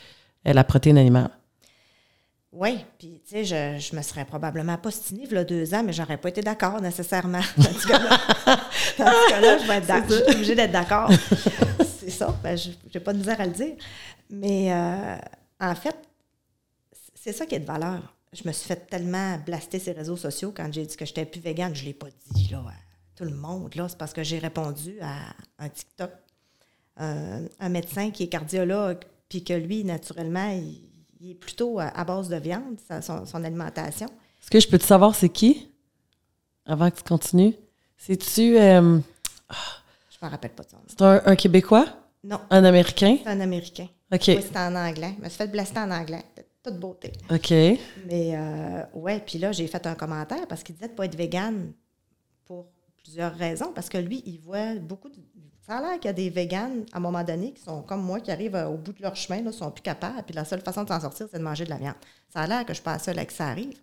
euh, 0.47 0.53
la 0.53 0.63
protéine 0.63 0.97
animale. 0.97 1.31
Oui, 2.53 2.79
puis 2.97 3.21
tu 3.25 3.45
sais, 3.45 3.45
je, 3.45 3.79
je 3.79 3.95
me 3.95 4.01
serais 4.01 4.25
probablement 4.25 4.77
pas 4.77 4.91
stinée 4.91 5.23
il 5.23 5.33
y 5.33 5.37
a 5.37 5.43
deux 5.43 5.73
ans, 5.73 5.83
mais 5.83 5.93
j'aurais 5.93 6.17
pas 6.17 6.29
été 6.29 6.41
d'accord 6.41 6.81
nécessairement. 6.81 7.39
Dans 7.57 7.63
ce 7.63 7.87
cas-là, 7.87 9.57
je 9.57 9.67
vais 9.67 9.77
être 9.77 10.29
obligée 10.35 10.55
d'être 10.55 10.71
d'accord. 10.71 11.09
C'est 11.99 12.09
ça, 12.09 12.35
ben, 12.43 12.57
je 12.57 12.69
n'ai 12.93 12.99
pas 12.99 13.13
de 13.13 13.19
misère 13.19 13.39
à 13.39 13.45
le 13.45 13.53
dire. 13.53 13.75
Mais 14.29 14.73
euh, 14.73 15.17
en 15.59 15.75
fait, 15.75 15.95
c'est 17.13 17.31
ça 17.31 17.45
qui 17.45 17.53
est 17.55 17.59
de 17.59 17.65
valeur 17.65 18.01
je 18.33 18.47
me 18.47 18.53
suis 18.53 18.67
fait 18.67 18.87
tellement 18.87 19.37
blaster 19.39 19.79
ces 19.79 19.91
réseaux 19.91 20.15
sociaux 20.15 20.53
quand 20.55 20.71
j'ai 20.71 20.85
dit 20.85 20.95
que 20.95 21.05
j'étais 21.05 21.25
plus 21.25 21.41
végane. 21.41 21.75
Je 21.75 21.81
ne 21.81 21.87
l'ai 21.87 21.93
pas 21.93 22.07
dit 22.33 22.47
là, 22.49 22.59
à 22.59 22.73
tout 23.21 23.29
le 23.29 23.37
monde. 23.37 23.75
Là. 23.75 23.87
C'est 23.87 23.97
parce 23.97 24.13
que 24.13 24.23
j'ai 24.23 24.39
répondu 24.39 24.97
à 25.01 25.15
un 25.59 25.69
TikTok, 25.69 26.11
euh, 26.99 27.47
un 27.59 27.69
médecin 27.69 28.09
qui 28.09 28.23
est 28.23 28.27
cardiologue, 28.27 28.99
puis 29.29 29.43
que 29.43 29.53
lui, 29.53 29.83
naturellement, 29.83 30.49
il, 30.49 31.31
est 31.31 31.35
plutôt 31.35 31.79
à, 31.79 32.03
base 32.03 32.29
de 32.29 32.37
viande, 32.37 32.77
son, 33.01 33.43
alimentation. 33.43 34.07
Est-ce 34.07 34.49
que 34.49 34.59
je 34.59 34.67
peux 34.67 34.79
te 34.79 34.83
savoir 34.83 35.13
c'est 35.13 35.29
qui? 35.29 35.69
Avant 36.65 36.89
que 36.89 36.97
tu 36.97 37.03
continues. 37.03 37.53
C'est-tu. 37.95 38.57
Euh, 38.57 38.99
je 40.09 40.25
me 40.25 40.29
rappelle 40.29 40.51
pas 40.51 40.63
de 40.63 40.69
son 40.69 40.77
nom. 40.77 40.83
C'est 40.87 41.01
un, 41.01 41.35
Québécois? 41.35 41.85
Non, 42.23 42.39
Un 42.49 42.63
Américain? 42.63 43.17
c'est 43.23 43.29
un 43.29 43.39
Américain. 43.39 43.87
OK. 44.11 44.23
Oui, 44.27 44.39
c'était 44.41 44.57
en 44.57 44.75
anglais. 44.75 45.13
Je 45.19 45.23
me 45.23 45.29
suis 45.29 45.37
fait 45.37 45.47
blaster 45.47 45.79
en 45.79 45.91
anglais. 45.91 46.23
Toute 46.63 46.79
beauté. 46.79 47.11
OK. 47.29 47.51
Mais 47.51 48.35
euh, 48.35 48.83
ouais, 48.93 49.19
puis 49.19 49.37
là, 49.37 49.51
j'ai 49.51 49.67
fait 49.67 49.85
un 49.85 49.95
commentaire 49.95 50.47
parce 50.47 50.63
qu'il 50.63 50.75
disait 50.75 50.87
de 50.87 50.93
ne 50.93 50.97
pas 50.97 51.05
être 51.05 51.15
végane 51.15 51.73
plusieurs 53.03 53.33
raisons. 53.33 53.71
Parce 53.73 53.89
que 53.89 53.97
lui, 53.97 54.23
il 54.25 54.39
voit 54.39 54.75
beaucoup 54.75 55.09
de. 55.09 55.15
Ça 55.61 55.77
a 55.77 55.81
l'air 55.81 55.99
qu'il 55.99 56.05
y 56.05 56.09
a 56.09 56.13
des 56.13 56.29
véganes, 56.29 56.85
à 56.91 56.97
un 56.97 56.99
moment 56.99 57.23
donné, 57.23 57.53
qui 57.53 57.61
sont 57.61 57.83
comme 57.83 58.01
moi, 58.01 58.19
qui 58.19 58.31
arrivent 58.31 58.55
euh, 58.55 58.67
au 58.67 58.77
bout 58.77 58.93
de 58.93 59.01
leur 59.01 59.15
chemin, 59.15 59.41
ne 59.41 59.51
sont 59.51 59.71
plus 59.71 59.83
capables. 59.83 60.23
Puis 60.23 60.35
la 60.35 60.43
seule 60.43 60.61
façon 60.61 60.83
de 60.83 60.89
s'en 60.89 60.99
sortir, 60.99 61.27
c'est 61.31 61.37
de 61.37 61.43
manger 61.43 61.65
de 61.65 61.69
la 61.69 61.77
viande. 61.77 61.95
Ça 62.29 62.41
a 62.41 62.47
l'air 62.47 62.65
que 62.65 62.73
je 62.73 62.75
suis 62.75 62.83
pas 62.83 62.97
seule 62.99 63.19
à 63.19 63.25
que 63.25 63.33
ça 63.33 63.47
arrive. 63.47 63.77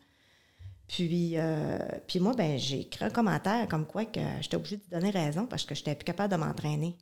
Puis, 0.88 1.34
euh, 1.36 1.78
puis 2.06 2.18
moi, 2.18 2.32
ben, 2.34 2.58
j'ai 2.58 2.80
écrit 2.80 3.04
un 3.04 3.10
commentaire 3.10 3.68
comme 3.68 3.86
quoi 3.86 4.06
que 4.06 4.20
j'étais 4.40 4.56
obligée 4.56 4.78
de 4.78 4.90
donner 4.90 5.10
raison 5.10 5.46
parce 5.46 5.64
que 5.64 5.74
je 5.74 5.80
n'étais 5.80 5.94
plus 5.94 6.04
capable 6.04 6.32
de 6.32 6.38
m'entraîner. 6.38 6.96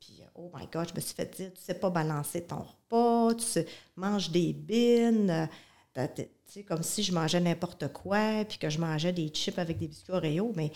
Puis, 0.00 0.20
euh, 0.22 0.26
oh 0.36 0.50
my 0.54 0.66
God, 0.72 0.88
je 0.88 0.94
me 0.94 1.00
suis 1.00 1.14
fait 1.14 1.36
dire, 1.36 1.52
tu 1.52 1.60
sais 1.60 1.74
pas 1.74 1.90
balancer 1.90 2.42
ton 2.42 2.62
repas, 2.62 3.34
tu 3.34 3.44
sais, 3.44 3.66
manges 3.96 4.30
des 4.30 4.52
bines, 4.52 5.48
tu 5.94 6.22
sais, 6.46 6.62
comme 6.62 6.82
si 6.84 7.02
je 7.02 7.12
mangeais 7.12 7.40
n'importe 7.40 7.88
quoi, 7.92 8.44
puis 8.44 8.58
que 8.58 8.70
je 8.70 8.78
mangeais 8.78 9.12
des 9.12 9.28
chips 9.28 9.58
avec 9.58 9.78
des 9.78 9.88
biscuits 9.88 10.12
Oreo, 10.12 10.52
mais 10.54 10.70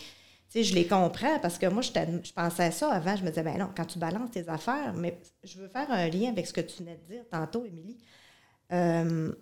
sais, 0.51 0.63
je 0.63 0.75
les 0.75 0.85
comprends 0.87 1.39
parce 1.39 1.57
que 1.57 1.65
moi, 1.67 1.81
j'étais- 1.81 2.07
je 2.23 2.33
pensais 2.33 2.63
à 2.63 2.71
ça 2.71 2.91
avant, 2.91 3.15
je 3.15 3.23
me 3.23 3.29
disais, 3.29 3.43
ben 3.43 3.57
non, 3.57 3.69
quand 3.75 3.85
tu 3.85 3.99
balances 3.99 4.31
tes 4.31 4.47
affaires, 4.49 4.93
mais 4.93 5.19
je 5.43 5.57
veux 5.59 5.67
faire 5.69 5.89
un 5.91 6.07
lien 6.09 6.29
avec 6.29 6.45
ce 6.47 6.53
que 6.53 6.61
tu 6.61 6.79
venais 6.83 6.97
de 7.07 7.13
dire 7.13 7.23
tantôt, 7.29 7.65
Émilie. 7.65 7.97
Euh, 8.71 9.33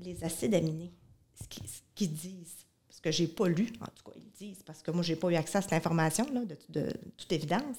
les 0.00 0.24
acides 0.24 0.54
aminés, 0.54 0.92
ce 1.40 1.46
qu'ils 1.94 2.12
disent, 2.12 2.64
parce 2.88 3.00
que 3.00 3.10
j'ai 3.10 3.26
pas 3.26 3.48
lu, 3.48 3.68
en 3.80 3.86
tout 3.86 4.10
cas, 4.10 4.16
ils 4.16 4.30
disent, 4.30 4.62
parce 4.62 4.82
que 4.82 4.90
moi, 4.90 5.02
j'ai 5.02 5.16
pas 5.16 5.28
eu 5.30 5.34
accès 5.34 5.58
à 5.58 5.62
cette 5.62 5.72
information-là, 5.72 6.44
de, 6.44 6.56
de 6.68 6.92
toute 7.16 7.30
évidence. 7.32 7.76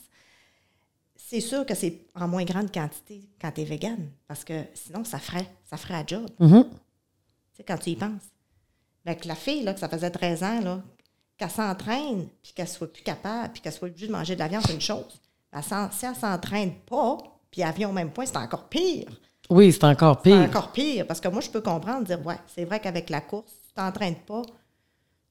C'est 1.16 1.42
sûr 1.42 1.66
que 1.66 1.76
c'est 1.76 2.08
en 2.16 2.28
moins 2.28 2.44
grande 2.44 2.72
quantité 2.72 3.22
quand 3.40 3.52
tu 3.52 3.62
es 3.62 3.64
végane, 3.66 4.10
parce 4.28 4.44
que 4.44 4.64
sinon, 4.74 5.04
ça 5.04 5.20
ferait, 5.20 5.48
ça 5.70 5.78
ferait 5.78 5.94
un 5.96 6.06
job, 6.06 6.28
Mhm. 6.40 6.64
tu 6.70 6.70
sais, 7.58 7.64
quand 7.64 7.78
tu 7.78 7.92
y 7.92 7.96
penses. 7.96 8.24
Fait 9.06 9.16
que 9.16 9.28
la 9.28 9.36
fille, 9.36 9.64
là, 9.64 9.74
que 9.74 9.80
ça 9.80 9.90
faisait 9.90 10.12
13 10.12 10.44
ans, 10.44 10.60
là, 10.62 10.84
qu'elle 11.42 11.50
s'entraîne, 11.50 12.28
puis 12.44 12.54
qu'elle 12.54 12.68
soit 12.68 12.92
plus 12.92 13.02
capable, 13.02 13.50
puis 13.54 13.62
qu'elle 13.62 13.74
soit 13.74 13.88
obligée 13.88 14.06
de 14.08 14.12
manger 14.12 14.36
de 14.36 14.40
la 14.40 14.48
viande, 14.48 14.64
c'est 14.68 14.74
une 14.74 14.82
chose. 14.82 15.20
Elle 15.52 15.64
si 15.64 16.06
elle 16.06 16.16
s'entraîne 16.16 16.74
pas, 16.88 17.18
puis 17.50 17.62
elle 17.62 17.74
vient 17.74 17.90
au 17.90 17.94
même 17.94 18.12
point, 18.12 18.26
c'est 18.28 18.38
encore 18.38 18.66
pire. 18.66 19.08
Oui, 19.50 19.72
c'est 19.72 19.84
encore 19.84 20.22
C'est 20.24 20.30
pire. 20.32 20.40
encore 20.42 20.72
pire, 20.72 21.08
parce 21.08 21.20
que 21.20 21.28
moi, 21.28 21.42
je 21.42 21.50
peux 21.50 21.62
comprendre, 21.62 22.06
dire, 22.06 22.24
ouais, 22.26 22.38
c'est 22.54 22.64
vrai 22.64 22.80
qu'avec 22.80 23.10
la 23.10 23.22
course, 23.22 23.48
si 23.48 23.70
tu 23.70 23.74
t'entraînes 23.74 24.16
pas, 24.28 24.44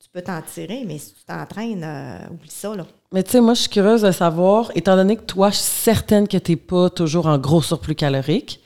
tu 0.03 0.09
peux 0.13 0.21
t'en 0.23 0.43
tirer, 0.43 0.83
mais 0.85 0.99
si 0.99 1.15
tu 1.15 1.25
t'entraînes, 1.25 1.85
euh, 1.85 2.29
oublie 2.33 2.51
ça, 2.51 2.75
là. 2.75 2.85
Mais 3.13 3.23
tu 3.23 3.31
sais, 3.31 3.41
moi, 3.41 3.55
je 3.55 3.61
suis 3.63 3.71
curieuse 3.71 4.03
de 4.03 4.11
savoir, 4.11 4.73
étant 4.75 4.97
donné 4.97 5.17
que 5.17 5.23
toi, 5.23 5.51
je 5.51 5.57
suis 5.57 5.65
certaine 5.65 6.27
que 6.27 6.37
tu 6.39 6.53
n'es 6.53 6.57
pas 6.57 6.91
toujours 6.91 7.27
en 7.27 7.39
gros 7.39 7.63
surplus 7.63 7.95
calorique, 7.95 8.60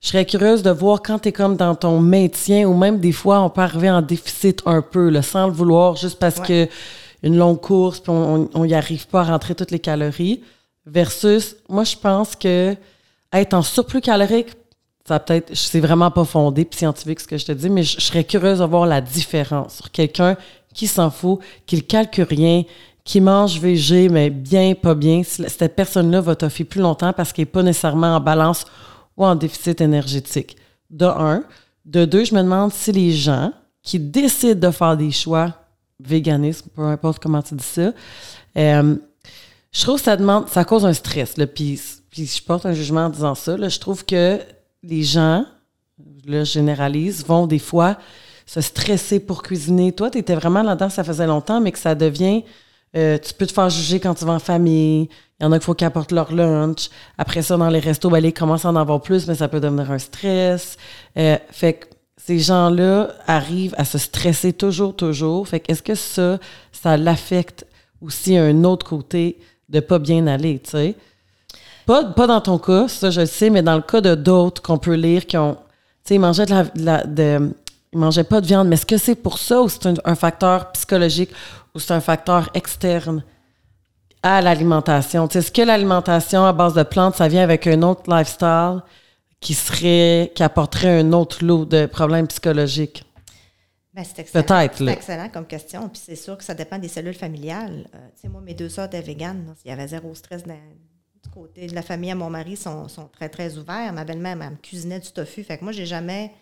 je 0.00 0.08
serais 0.08 0.24
curieuse 0.24 0.62
de 0.62 0.70
voir 0.70 1.02
quand 1.02 1.18
tu 1.18 1.28
es 1.28 1.32
comme 1.32 1.56
dans 1.56 1.74
ton 1.74 2.00
maintien, 2.00 2.66
ou 2.68 2.74
même 2.76 3.00
des 3.00 3.12
fois, 3.12 3.40
on 3.40 3.50
peut 3.50 3.60
arriver 3.62 3.90
en 3.90 4.02
déficit 4.02 4.62
un 4.66 4.80
peu, 4.82 5.08
là, 5.08 5.22
sans 5.22 5.46
le 5.46 5.52
vouloir, 5.52 5.96
juste 5.96 6.18
parce 6.18 6.38
Ouais. 6.38 6.46
que 6.46 6.68
une 7.24 7.36
longue 7.36 7.60
course, 7.60 7.98
puis 7.98 8.12
on 8.12 8.64
n'y 8.64 8.74
arrive 8.74 9.08
pas 9.08 9.22
à 9.22 9.24
rentrer 9.24 9.54
toutes 9.56 9.72
les 9.72 9.80
calories, 9.80 10.40
versus, 10.86 11.56
moi, 11.68 11.82
je 11.84 11.96
pense 11.96 12.36
que 12.36 12.76
être 13.32 13.54
en 13.54 13.62
surplus 13.62 14.00
calorique, 14.00 14.48
ça 15.06 15.18
peut-être, 15.18 15.50
c'est 15.54 15.80
vraiment 15.80 16.10
pas 16.10 16.24
fondé 16.24 16.64
puis 16.64 16.78
scientifique 16.78 17.18
ce 17.20 17.26
que 17.26 17.36
je 17.38 17.46
te 17.46 17.52
dis, 17.52 17.68
mais 17.70 17.82
je, 17.82 17.96
je 17.98 18.04
serais 18.04 18.24
curieuse 18.24 18.58
de 18.60 18.64
voir 18.64 18.86
la 18.86 19.00
différence 19.00 19.76
sur 19.76 19.90
quelqu'un 19.90 20.36
qui 20.74 20.86
s'en 20.86 21.10
fout, 21.10 21.40
qui 21.66 21.76
ne 21.76 21.80
calcule 21.80 22.24
rien, 22.28 22.62
qui 23.04 23.20
mange 23.20 23.58
VG, 23.58 24.10
mais 24.10 24.28
bien, 24.30 24.74
pas 24.74 24.94
bien. 24.94 25.22
Cette 25.24 25.74
personne-là 25.74 26.20
va 26.20 26.36
t'offrir 26.36 26.66
plus 26.66 26.80
longtemps 26.82 27.12
parce 27.14 27.32
qu'elle 27.32 27.44
n'est 27.46 27.50
pas 27.50 27.62
nécessairement 27.62 28.14
en 28.16 28.20
balance 28.20 28.64
ou 29.18 29.26
en 29.26 29.34
déficit 29.34 29.82
énergétique. 29.82 30.56
De 30.88 31.04
un. 31.04 31.44
De 31.84 32.06
deux, 32.06 32.24
je 32.24 32.34
me 32.34 32.42
demande 32.42 32.72
si 32.72 32.92
les 32.92 33.12
gens 33.12 33.52
qui 33.82 33.98
décident 33.98 34.68
de 34.68 34.72
faire 34.72 34.96
des 34.96 35.10
choix, 35.10 35.54
véganisme, 36.00 36.68
peu 36.74 36.82
importe 36.82 37.20
comment 37.22 37.42
tu 37.42 37.54
dis 37.54 37.64
ça, 37.64 37.92
euh, 38.56 38.96
je 39.72 39.82
trouve 39.82 39.96
que 39.96 40.04
ça 40.04 40.16
demande, 40.16 40.48
ça 40.48 40.64
cause 40.64 40.86
un 40.86 40.92
stress. 40.92 41.34
Puis, 41.54 41.80
puis 42.10 42.26
je 42.26 42.42
porte 42.42 42.64
un 42.64 42.72
jugement 42.72 43.06
en 43.06 43.10
disant 43.10 43.34
ça. 43.34 43.56
Je 43.68 43.78
trouve 43.78 44.04
que 44.04 44.40
les 44.82 45.02
gens, 45.02 45.44
là, 46.24 46.44
je 46.44 46.52
généralise, 46.52 47.26
vont 47.26 47.46
des 47.46 47.58
fois 47.58 47.98
se 48.46 48.60
stresser 48.60 49.20
pour 49.20 49.42
cuisiner. 49.42 49.92
Toi, 49.92 50.10
tu 50.10 50.18
étais 50.18 50.34
vraiment 50.34 50.62
là-dedans, 50.62 50.88
ça 50.88 51.04
faisait 51.04 51.26
longtemps, 51.26 51.60
mais 51.60 51.72
que 51.72 51.78
ça 51.78 51.94
devient. 51.94 52.44
Euh, 52.96 53.18
tu 53.18 53.34
peux 53.34 53.46
te 53.46 53.52
faire 53.52 53.70
juger 53.70 54.00
quand 54.00 54.14
tu 54.14 54.24
vas 54.24 54.32
en 54.32 54.38
famille. 54.38 55.08
Il 55.40 55.44
y 55.44 55.46
en 55.46 55.52
a 55.52 55.58
qu'il 55.58 55.64
faut 55.64 55.74
qu'ils 55.74 55.86
apportent 55.86 56.12
leur 56.12 56.32
lunch. 56.32 56.90
Après 57.16 57.42
ça, 57.42 57.56
dans 57.56 57.68
les 57.68 57.78
restos, 57.78 58.10
ben, 58.10 58.24
ils 58.24 58.32
commencent 58.32 58.64
à 58.64 58.70
en 58.70 58.76
avoir 58.76 59.00
plus, 59.00 59.26
mais 59.28 59.34
ça 59.34 59.48
peut 59.48 59.60
devenir 59.60 59.90
un 59.90 59.98
stress. 59.98 60.76
Euh, 61.16 61.36
fait 61.50 61.74
que 61.74 61.86
ces 62.16 62.38
gens-là 62.38 63.08
arrivent 63.26 63.74
à 63.78 63.84
se 63.84 63.98
stresser 63.98 64.52
toujours, 64.52 64.96
toujours. 64.96 65.46
Fait 65.46 65.60
que 65.60 65.72
est-ce 65.72 65.82
que 65.82 65.94
ça, 65.94 66.38
ça 66.72 66.96
l'affecte 66.96 67.66
aussi 68.00 68.36
un 68.36 68.64
autre 68.64 68.86
côté 68.86 69.38
de 69.68 69.80
pas 69.80 69.98
bien 69.98 70.26
aller, 70.26 70.58
tu 70.58 70.70
sais? 70.70 70.94
Pas, 71.86 72.04
pas 72.04 72.26
dans 72.26 72.40
ton 72.40 72.58
cas, 72.58 72.86
ça 72.88 73.10
je 73.10 73.20
le 73.20 73.26
sais, 73.26 73.48
mais 73.48 73.62
dans 73.62 73.76
le 73.76 73.82
cas 73.82 74.02
de 74.02 74.14
d'autres 74.14 74.60
qu'on 74.60 74.76
peut 74.76 74.94
lire 74.94 75.26
qui 75.26 75.38
ont, 75.38 75.54
tu 75.54 75.60
sais, 76.04 76.14
ils 76.16 76.20
mangeaient 76.20 76.44
de 76.44 76.84
la, 76.84 77.04
ils 77.92 77.98
mangeaient 77.98 78.24
pas 78.24 78.42
de 78.42 78.46
viande, 78.46 78.68
mais 78.68 78.74
est-ce 78.74 78.84
que 78.84 78.98
c'est 78.98 79.14
pour 79.14 79.38
ça 79.38 79.62
ou 79.62 79.68
c'est 79.70 79.86
un 80.04 80.14
facteur 80.14 80.70
psychologique 80.72 81.30
ou 81.74 81.78
c'est 81.80 81.92
un 81.94 82.00
facteur 82.00 82.50
externe 82.54 83.24
à 84.22 84.40
l'alimentation? 84.40 85.26
Est-ce 85.28 85.52
que 85.52 85.62
l'alimentation 85.62 86.44
à 86.44 86.52
base 86.52 86.74
de 86.74 86.82
plantes, 86.82 87.16
ça 87.16 87.28
vient 87.28 87.42
avec 87.42 87.66
un 87.66 87.82
autre 87.82 88.02
lifestyle 88.14 88.82
qui 89.40 89.54
serait, 89.54 90.32
qui 90.34 90.42
apporterait 90.42 91.00
un 91.00 91.12
autre 91.12 91.44
lot 91.44 91.64
de 91.64 91.86
problèmes 91.86 92.26
psychologiques? 92.26 93.04
Ben, 93.94 94.04
c'est 94.04 94.20
excellent. 94.20 94.44
Peut-être, 94.44 94.76
C'est 94.78 94.92
excellent 94.92 95.28
comme 95.28 95.46
question. 95.46 95.88
Puis 95.88 96.00
c'est 96.04 96.16
sûr 96.16 96.36
que 96.38 96.44
ça 96.44 96.54
dépend 96.54 96.78
des 96.78 96.88
cellules 96.88 97.14
familiales. 97.14 97.88
Euh, 97.94 98.28
moi, 98.28 98.40
mes 98.40 98.54
deux 98.54 98.68
sœurs 98.68 98.86
étaient 98.86 99.00
véganes. 99.00 99.54
Il 99.64 99.68
y 99.68 99.72
avait 99.72 99.88
zéro 99.88 100.14
stress 100.14 100.44
dans- 100.44 100.54
du 100.54 101.30
côté 101.30 101.66
de 101.66 101.74
la 101.74 101.82
famille 101.82 102.10
à 102.10 102.14
mon 102.14 102.30
mari. 102.30 102.56
sont, 102.56 102.86
sont 102.88 103.08
très, 103.08 103.28
très 103.28 103.56
ouverts. 103.58 103.92
Ma 103.92 104.04
belle-mère, 104.04 104.36
elle 104.40 104.50
me 104.50 104.56
cuisinait 104.56 105.00
du 105.00 105.10
tofu. 105.10 105.42
Fait 105.42 105.58
que 105.58 105.64
moi, 105.64 105.72
j'ai 105.72 105.86
jamais 105.86 106.32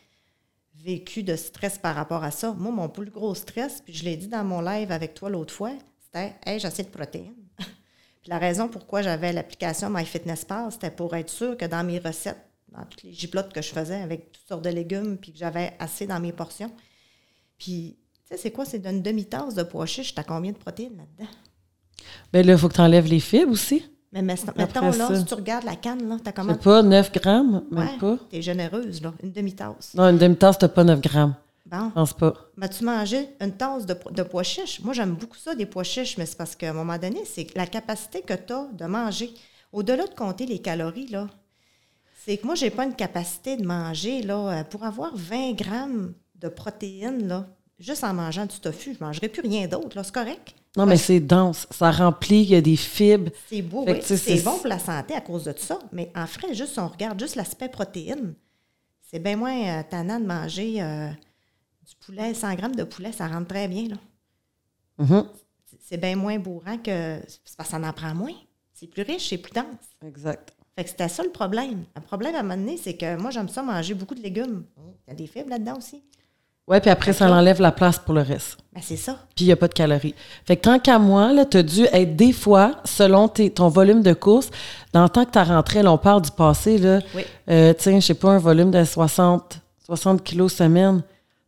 vécu 0.86 1.24
de 1.24 1.34
stress 1.34 1.78
par 1.78 1.96
rapport 1.96 2.22
à 2.22 2.30
ça. 2.30 2.52
Moi, 2.52 2.70
mon 2.70 2.88
plus 2.88 3.10
gros 3.10 3.34
stress, 3.34 3.82
puis 3.84 3.92
je 3.92 4.04
l'ai 4.04 4.16
dit 4.16 4.28
dans 4.28 4.44
mon 4.44 4.60
live 4.60 4.92
avec 4.92 5.14
toi 5.14 5.28
l'autre 5.28 5.52
fois, 5.52 5.72
c'était 6.00 6.36
«Hey, 6.46 6.60
j'ai 6.60 6.68
assez 6.68 6.84
de 6.84 6.88
protéines.» 6.88 7.34
Puis 7.58 8.28
la 8.28 8.38
raison 8.38 8.68
pourquoi 8.68 9.02
j'avais 9.02 9.32
l'application 9.32 9.90
MyFitnessPal, 9.90 10.70
c'était 10.70 10.92
pour 10.92 11.16
être 11.16 11.28
sûr 11.28 11.56
que 11.56 11.64
dans 11.64 11.84
mes 11.84 11.98
recettes, 11.98 12.38
dans 12.68 12.84
toutes 12.84 13.02
les 13.02 13.12
giblottes 13.12 13.52
que 13.52 13.62
je 13.62 13.70
faisais 13.70 14.00
avec 14.00 14.30
toutes 14.30 14.46
sortes 14.46 14.64
de 14.64 14.70
légumes, 14.70 15.18
puis 15.18 15.32
que 15.32 15.38
j'avais 15.38 15.74
assez 15.80 16.06
dans 16.06 16.20
mes 16.20 16.32
portions, 16.32 16.72
puis, 17.58 17.98
tu 18.28 18.28
sais, 18.28 18.36
c'est 18.36 18.50
quoi? 18.50 18.64
C'est 18.64 18.78
d'une 18.78 19.02
demi-tasse 19.02 19.54
de 19.54 19.62
pois 19.62 19.86
chiches. 19.86 20.14
T'as 20.14 20.24
combien 20.24 20.52
de 20.52 20.58
protéines 20.58 20.96
là-dedans? 20.96 21.30
Ben 22.32 22.46
là, 22.46 22.52
il 22.52 22.58
faut 22.58 22.68
que 22.68 22.74
tu 22.74 22.80
enlèves 22.80 23.06
les 23.06 23.20
fibres 23.20 23.52
aussi. 23.52 23.82
Mais, 24.22 24.34
mais 24.34 24.34
mettons, 24.56 24.86
là, 24.86 25.08
ça. 25.08 25.16
si 25.16 25.24
tu 25.24 25.34
regardes 25.34 25.64
la 25.64 25.76
canne, 25.76 26.08
là, 26.08 26.16
t'as 26.22 26.32
comment? 26.32 26.54
sais 26.54 26.58
pas, 26.58 26.82
9 26.82 27.12
grammes, 27.12 27.62
même 27.70 27.84
Ouais, 27.86 27.98
pas. 27.98 28.16
T'es 28.30 28.40
généreuse, 28.40 29.02
là. 29.02 29.12
Une 29.22 29.30
demi-tasse. 29.32 29.92
Non, 29.94 30.08
une 30.08 30.18
demi-tasse, 30.18 30.58
t'as 30.58 30.68
pas 30.68 30.84
9 30.84 31.00
grammes. 31.00 31.34
Bon. 31.66 31.88
Je 31.88 31.94
pense 31.94 32.12
pas. 32.12 32.34
M'as-tu 32.56 32.84
mangé 32.84 33.28
une 33.40 33.52
tasse 33.52 33.84
de, 33.84 33.96
de 34.12 34.22
pois 34.22 34.42
chiches? 34.44 34.80
Moi, 34.82 34.94
j'aime 34.94 35.14
beaucoup 35.14 35.36
ça, 35.36 35.54
des 35.54 35.66
pois 35.66 35.82
chiches, 35.82 36.16
mais 36.16 36.24
c'est 36.24 36.38
parce 36.38 36.54
qu'à 36.56 36.70
un 36.70 36.72
moment 36.72 36.96
donné, 36.96 37.24
c'est 37.24 37.54
la 37.56 37.66
capacité 37.66 38.22
que 38.22 38.34
tu 38.34 38.52
as 38.52 38.68
de 38.72 38.84
manger. 38.86 39.34
Au-delà 39.72 40.04
de 40.06 40.14
compter 40.14 40.46
les 40.46 40.60
calories, 40.60 41.08
là, 41.08 41.26
c'est 42.24 42.36
que 42.38 42.46
moi, 42.46 42.54
j'ai 42.54 42.70
pas 42.70 42.84
une 42.84 42.94
capacité 42.94 43.56
de 43.56 43.66
manger, 43.66 44.22
là, 44.22 44.60
euh, 44.60 44.64
pour 44.64 44.84
avoir 44.84 45.10
20 45.14 45.52
grammes 45.52 46.14
de 46.36 46.48
protéines, 46.48 47.26
là, 47.26 47.46
juste 47.78 48.04
en 48.04 48.14
mangeant 48.14 48.46
du 48.46 48.58
tofu, 48.60 48.94
je 48.98 49.04
mangerai 49.04 49.28
plus 49.28 49.42
rien 49.42 49.66
d'autre, 49.66 49.96
là, 49.96 50.04
c'est 50.04 50.14
correct? 50.14 50.54
Non, 50.76 50.86
mais 50.86 50.96
c'est 50.96 51.20
dense. 51.20 51.66
Ça 51.70 51.90
remplit, 51.90 52.42
il 52.42 52.50
y 52.50 52.54
a 52.54 52.60
des 52.60 52.76
fibres. 52.76 53.30
C'est 53.48 53.62
beau, 53.62 53.84
oui. 53.86 54.00
C'est 54.02 54.42
bon 54.42 54.58
pour 54.58 54.66
la 54.68 54.78
santé 54.78 55.14
à 55.14 55.20
cause 55.20 55.44
de 55.44 55.54
ça. 55.56 55.78
Mais 55.92 56.10
en 56.14 56.26
fait, 56.26 56.54
juste 56.54 56.74
si 56.74 56.78
on 56.80 56.88
regarde 56.88 57.18
juste 57.18 57.34
l'aspect 57.36 57.68
protéines, 57.68 58.34
c'est 59.00 59.18
bien 59.18 59.36
moins 59.36 59.80
euh, 59.80 59.82
tannant 59.88 60.20
de 60.20 60.26
manger 60.26 60.82
euh, 60.82 61.08
du 61.88 61.94
poulet. 62.04 62.34
100 62.34 62.54
grammes 62.56 62.74
de 62.76 62.84
poulet, 62.84 63.12
ça 63.12 63.26
rentre 63.28 63.48
très 63.48 63.68
bien. 63.68 63.88
Là. 63.88 63.96
Mhm. 64.98 65.26
C'est- 65.64 65.76
C'est 65.80 65.96
bien 65.96 66.16
moins 66.16 66.38
bourrant 66.38 66.78
que. 66.78 67.20
C'est 67.28 67.56
parce 67.56 67.68
que 67.70 67.76
ça 67.80 67.88
en 67.88 67.92
prend 67.92 68.14
moins. 68.14 68.32
C'est 68.72 68.88
plus 68.88 69.02
riche, 69.02 69.28
c'est 69.30 69.38
plus 69.38 69.52
dense. 69.52 69.64
Exact. 70.06 70.52
Fait 70.76 70.84
que 70.84 70.90
c'était 70.90 71.08
ça 71.08 71.22
le 71.22 71.30
problème. 71.30 71.84
Le 71.94 72.02
problème 72.02 72.34
à 72.34 72.40
un 72.40 72.42
moment 72.42 72.56
donné, 72.56 72.76
c'est 72.76 72.96
que 72.96 73.16
moi, 73.16 73.30
j'aime 73.30 73.48
ça 73.48 73.62
manger 73.62 73.94
beaucoup 73.94 74.14
de 74.14 74.20
légumes. 74.20 74.64
Il 74.76 75.10
y 75.10 75.12
a 75.12 75.14
des 75.14 75.26
fibres 75.26 75.48
là-dedans 75.48 75.78
aussi. 75.78 76.02
Ouais, 76.68 76.80
puis 76.80 76.90
après, 76.90 77.12
ça 77.12 77.26
D'accord. 77.26 77.38
enlève 77.38 77.60
la 77.60 77.70
place 77.70 77.98
pour 77.98 78.12
le 78.14 78.22
reste. 78.22 78.58
Ben, 78.74 78.80
c'est 78.82 78.96
ça. 78.96 79.18
Puis 79.36 79.44
il 79.44 79.48
n'y 79.48 79.52
a 79.52 79.56
pas 79.56 79.68
de 79.68 79.72
calories. 79.74 80.14
Fait 80.44 80.56
que 80.56 80.62
tant 80.62 80.78
qu'à 80.80 80.98
moi, 80.98 81.32
là, 81.32 81.44
tu 81.44 81.58
as 81.58 81.62
dû 81.62 81.84
être 81.92 82.16
des 82.16 82.32
fois, 82.32 82.72
selon 82.84 83.28
tes- 83.28 83.50
ton 83.50 83.68
volume 83.68 84.02
de 84.02 84.12
course, 84.12 84.50
dans 84.92 85.04
le 85.04 85.08
temps 85.08 85.24
que 85.24 85.30
tu 85.30 85.38
as 85.38 85.44
rentré, 85.44 85.82
là, 85.82 85.92
on 85.92 85.98
parle 85.98 86.22
du 86.22 86.30
passé, 86.32 86.76
là, 86.78 86.98
Oui. 87.14 87.22
euh, 87.50 87.72
tiens, 87.78 88.00
je 88.00 88.06
sais 88.06 88.14
pas, 88.14 88.30
un 88.30 88.38
volume 88.38 88.72
de 88.72 88.82
60, 88.82 89.60
60 89.84 90.24
kilos 90.24 90.52
semaine. 90.54 91.02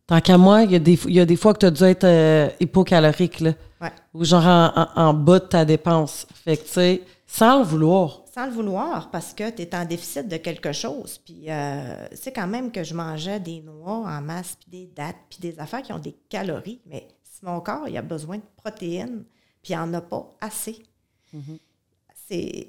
Tant 0.07 0.21
qu'à 0.21 0.37
moi, 0.37 0.63
il 0.63 0.71
y, 0.71 0.75
a 0.75 0.79
des- 0.79 0.99
il 1.05 1.13
y 1.13 1.19
a 1.19 1.25
des 1.25 1.35
fois 1.35 1.53
que 1.53 1.59
tu 1.59 1.65
as 1.65 1.71
dû 1.71 1.83
être 1.83 2.05
euh, 2.05 2.47
hypocalorique, 2.61 3.41
là, 3.41 3.51
Ouais. 3.81 3.91
ou 4.13 4.23
genre 4.23 4.45
en, 4.45 4.71
en- 4.75 4.87
en 5.09 5.13
bas 5.13 5.39
de 5.39 5.45
ta 5.45 5.65
dépense. 5.65 6.25
Fait 6.45 6.55
que, 6.57 6.63
tu 6.63 6.69
sais, 6.71 7.01
sans 7.27 7.59
le 7.59 7.65
vouloir. 7.65 8.21
Sans 8.39 8.45
le 8.45 8.53
vouloir 8.53 9.11
parce 9.11 9.33
que 9.33 9.49
tu 9.49 9.61
es 9.63 9.75
en 9.75 9.85
déficit 9.85 10.27
de 10.27 10.37
quelque 10.37 10.71
chose. 10.71 11.19
Puis 11.19 11.49
euh, 11.49 12.07
c'est 12.13 12.31
quand 12.31 12.47
même 12.47 12.71
que 12.71 12.83
je 12.83 12.93
mangeais 12.93 13.39
des 13.39 13.61
noix 13.61 13.97
en 13.97 14.21
masse, 14.21 14.55
puis 14.55 14.69
des 14.69 14.87
dattes, 14.87 15.17
puis 15.29 15.39
des 15.39 15.59
affaires 15.59 15.81
qui 15.81 15.91
ont 15.91 15.99
des 15.99 16.15
calories. 16.29 16.81
Mais 16.85 17.07
si 17.23 17.43
mon 17.43 17.59
corps 17.59 17.87
il 17.87 17.97
a 17.97 18.01
besoin 18.01 18.37
de 18.37 18.43
protéines, 18.55 19.25
puis 19.61 19.73
il 19.73 19.77
n'en 19.77 19.93
a 19.93 20.01
pas 20.01 20.29
assez. 20.39 20.83
Mm-hmm. 21.35 21.59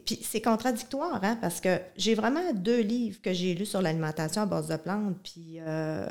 Puis 0.05 0.19
c'est 0.23 0.41
contradictoire, 0.41 1.23
hein, 1.23 1.37
parce 1.41 1.61
que 1.61 1.79
j'ai 1.97 2.15
vraiment 2.15 2.53
deux 2.55 2.81
livres 2.81 3.21
que 3.21 3.33
j'ai 3.33 3.55
lus 3.55 3.67
sur 3.67 3.83
l'alimentation 3.83 4.43
à 4.43 4.47
base 4.47 4.69
de 4.69 4.77
plantes. 4.77 5.19
Puis 5.23 5.59
euh, 5.61 6.09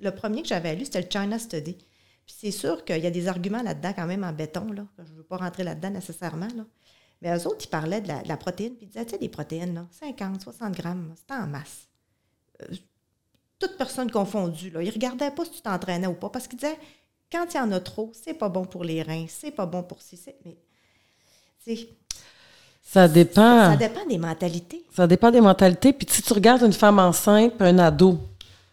le 0.00 0.10
premier 0.12 0.42
que 0.42 0.48
j'avais 0.48 0.76
lu, 0.76 0.84
c'était 0.84 1.02
le 1.02 1.08
China 1.10 1.38
Study. 1.38 1.74
Puis 1.74 2.36
c'est 2.38 2.52
sûr 2.52 2.84
qu'il 2.84 3.02
y 3.02 3.06
a 3.06 3.10
des 3.10 3.28
arguments 3.28 3.62
là-dedans 3.62 3.92
quand 3.94 4.06
même 4.06 4.24
en 4.24 4.32
béton, 4.32 4.72
là. 4.72 4.86
Je 4.98 5.12
ne 5.12 5.16
veux 5.18 5.24
pas 5.24 5.36
rentrer 5.36 5.64
là-dedans 5.64 5.90
nécessairement, 5.90 6.48
là. 6.56 6.64
Mais 7.24 7.38
eux 7.38 7.46
autres, 7.46 7.64
ils 7.64 7.68
parlaient 7.68 8.02
de 8.02 8.08
la, 8.08 8.36
protéine, 8.36 8.74
puis 8.74 8.84
ils 8.84 8.88
disaient, 8.88 9.06
tu 9.06 9.12
sais, 9.12 9.18
des 9.18 9.30
protéines, 9.30 9.74
là, 9.74 9.86
50, 9.98 10.42
60 10.42 10.74
grammes, 10.74 11.14
c'est 11.16 11.34
en 11.34 11.46
masse. 11.46 11.88
Euh, 12.60 12.66
toute 13.58 13.78
personne 13.78 14.10
confondue, 14.10 14.68
là. 14.68 14.82
Ils 14.82 14.88
ne 14.88 14.92
regardaient 14.92 15.30
pas 15.30 15.46
si 15.46 15.52
tu 15.52 15.62
t'entraînais 15.62 16.06
ou 16.06 16.12
pas, 16.12 16.28
parce 16.28 16.46
qu'ils 16.46 16.58
disaient, 16.58 16.78
quand 17.32 17.46
il 17.54 17.56
y 17.56 17.60
en 17.60 17.72
a 17.72 17.80
trop, 17.80 18.12
c'est 18.12 18.34
pas 18.34 18.50
bon 18.50 18.66
pour 18.66 18.84
les 18.84 19.02
reins, 19.02 19.24
c'est 19.26 19.52
pas 19.52 19.64
bon 19.64 19.82
pour 19.82 20.02
si, 20.02 20.20
mais, 20.44 20.58
ça 22.82 23.08
dépend. 23.08 23.70
Ça, 23.70 23.76
dépend 23.76 24.04
des 24.06 24.18
mentalités. 24.18 24.84
Ça 24.94 25.06
dépend 25.06 25.30
des 25.30 25.40
mentalités. 25.40 25.94
Puis 25.94 26.06
si 26.10 26.20
tu 26.20 26.34
regardes 26.34 26.60
une 26.60 26.74
femme 26.74 26.98
enceinte 26.98 27.54
puis 27.56 27.66
un 27.66 27.78
ado, 27.78 28.18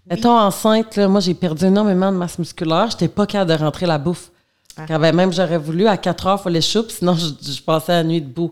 étant 0.09 0.37
enceinte, 0.37 0.97
là, 0.97 1.07
moi, 1.07 1.21
j'ai 1.21 1.33
perdu 1.33 1.65
énormément 1.65 2.11
de 2.11 2.17
masse 2.17 2.37
musculaire. 2.37 2.89
Je 2.89 2.95
n'étais 2.95 3.07
pas 3.07 3.25
capable 3.25 3.51
de 3.51 3.63
rentrer 3.63 3.85
la 3.85 3.97
bouffe. 3.97 4.30
Quand 4.75 4.99
même, 4.99 5.33
j'aurais 5.33 5.57
voulu, 5.57 5.87
à 5.87 5.97
4 5.97 6.27
heures, 6.27 6.39
il 6.39 6.43
fallait 6.43 6.61
choupe, 6.61 6.91
sinon 6.91 7.15
je, 7.15 7.61
passais 7.61 7.91
la 7.91 8.03
nuit 8.03 8.21
debout. 8.21 8.51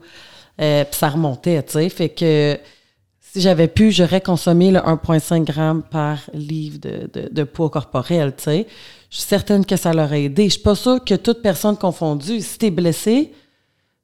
Euh, 0.59 0.83
ça 0.91 1.09
remontait, 1.09 1.63
tu 1.63 1.73
sais. 1.73 1.89
Fait 1.89 2.09
que 2.09 2.59
si 3.19 3.41
j'avais 3.41 3.67
pu, 3.67 3.91
j'aurais 3.91 4.21
consommé 4.21 4.71
le 4.71 4.79
1,5 4.79 5.47
g 5.47 5.81
par 5.89 6.19
livre 6.33 6.79
de, 6.79 7.29
de, 7.31 7.43
poids 7.43 7.69
corporel, 7.69 8.33
tu 8.35 8.43
sais. 8.43 8.67
Je 9.09 9.17
suis 9.17 9.27
certaine 9.27 9.65
que 9.65 9.75
ça 9.75 9.93
l'aurait 9.93 10.23
aidé. 10.23 10.45
Je 10.45 10.53
suis 10.53 10.61
pas 10.61 10.75
sûre 10.75 11.03
que 11.03 11.15
toute 11.15 11.41
personne 11.41 11.77
confondue, 11.77 12.41
si 12.41 12.57
tu 12.57 12.65
es 12.65 12.71
blessé, 12.71 13.31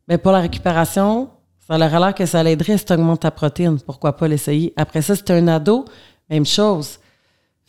mais 0.07 0.17
pour 0.17 0.31
la 0.31 0.39
récupération, 0.39 1.29
ça 1.67 1.77
leur 1.77 1.93
a 1.93 1.99
l'air 1.99 2.15
que 2.15 2.25
ça 2.25 2.43
l'aiderait 2.43 2.77
si 2.77 2.85
tu 2.85 2.93
augmentes 2.93 3.21
ta 3.21 3.31
protéine. 3.31 3.79
Pourquoi 3.79 4.15
pas 4.15 4.27
l'essayer? 4.27 4.73
Après 4.77 5.01
ça, 5.01 5.15
si 5.15 5.23
tu 5.23 5.31
un 5.31 5.47
ado, 5.47 5.85
même 6.29 6.45
chose. 6.45 6.99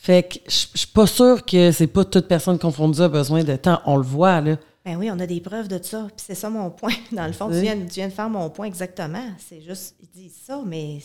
Fait 0.07 0.23
que 0.23 0.39
je 0.49 0.79
suis 0.79 0.87
pas 0.87 1.09
sûre 1.09 1.45
que 1.45 1.73
c'est 1.73 1.89
pas 1.89 2.05
toute 2.05 2.29
personne 2.29 2.61
confondue 2.61 3.01
a 3.01 3.09
besoin 3.09 3.43
de 3.43 3.57
temps. 3.57 3.81
On 3.87 3.97
le 3.97 4.05
voit, 4.05 4.41
là. 4.41 4.57
Ben 4.85 4.95
oui, 4.97 5.11
on 5.11 5.19
a 5.19 5.27
des 5.27 5.41
preuves 5.41 5.67
de 5.67 5.83
ça. 5.83 6.07
Puis 6.17 6.25
c'est 6.25 6.37
ça 6.37 6.49
mon 6.49 6.71
point. 6.71 6.93
Dans 7.11 7.27
le 7.27 7.33
fond, 7.33 7.51
tu, 7.51 7.59
viens, 7.59 7.75
de 7.75 8.13
faire 8.13 8.31
mon 8.31 8.49
point 8.49 8.67
exactement. 8.67 9.33
C'est 9.39 9.61
juste, 9.61 9.97
ils 10.01 10.09
disent 10.09 10.41
ça, 10.45 10.63
mais 10.65 11.01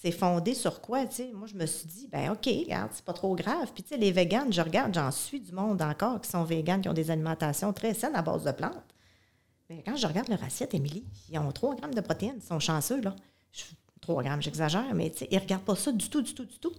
c'est 0.00 0.12
fondé 0.12 0.54
sur 0.54 0.80
quoi, 0.80 1.04
tu 1.06 1.16
sais? 1.16 1.32
Moi, 1.34 1.48
je 1.48 1.56
me 1.56 1.66
suis 1.66 1.88
dit, 1.88 2.08
ben 2.12 2.30
OK, 2.30 2.46
regarde, 2.46 2.90
c'est 2.92 3.04
pas 3.04 3.12
trop 3.12 3.34
grave. 3.34 3.72
Puis, 3.74 3.82
tu 3.82 3.88
sais, 3.88 3.96
les 3.96 4.12
véganes, 4.12 4.52
je 4.52 4.60
regarde, 4.60 4.94
j'en 4.94 5.10
suis 5.10 5.40
du 5.40 5.50
monde 5.50 5.82
encore 5.82 6.20
qui 6.20 6.30
sont 6.30 6.44
véganes, 6.44 6.80
qui 6.80 6.88
ont 6.88 6.94
des 6.94 7.10
alimentations 7.10 7.72
très 7.72 7.92
saines 7.92 8.14
à 8.14 8.22
base 8.22 8.44
de 8.44 8.52
plantes. 8.52 8.94
Mais 9.68 9.82
quand 9.84 9.96
je 9.96 10.06
regarde 10.06 10.28
leur 10.28 10.44
assiette, 10.44 10.74
Émilie, 10.74 11.04
ils 11.28 11.40
ont 11.40 11.50
3 11.50 11.74
grammes 11.74 11.94
de 11.94 12.00
protéines. 12.00 12.36
Ils 12.36 12.46
sont 12.46 12.60
chanceux, 12.60 13.00
là. 13.00 13.16
3 14.00 14.22
grammes, 14.22 14.42
j'exagère, 14.42 14.94
mais 14.94 15.12
ils 15.28 15.34
ne 15.34 15.40
regardent 15.40 15.64
pas 15.64 15.74
ça 15.74 15.90
du 15.90 16.08
tout, 16.08 16.22
du 16.22 16.34
tout, 16.34 16.44
du 16.44 16.60
tout. 16.60 16.72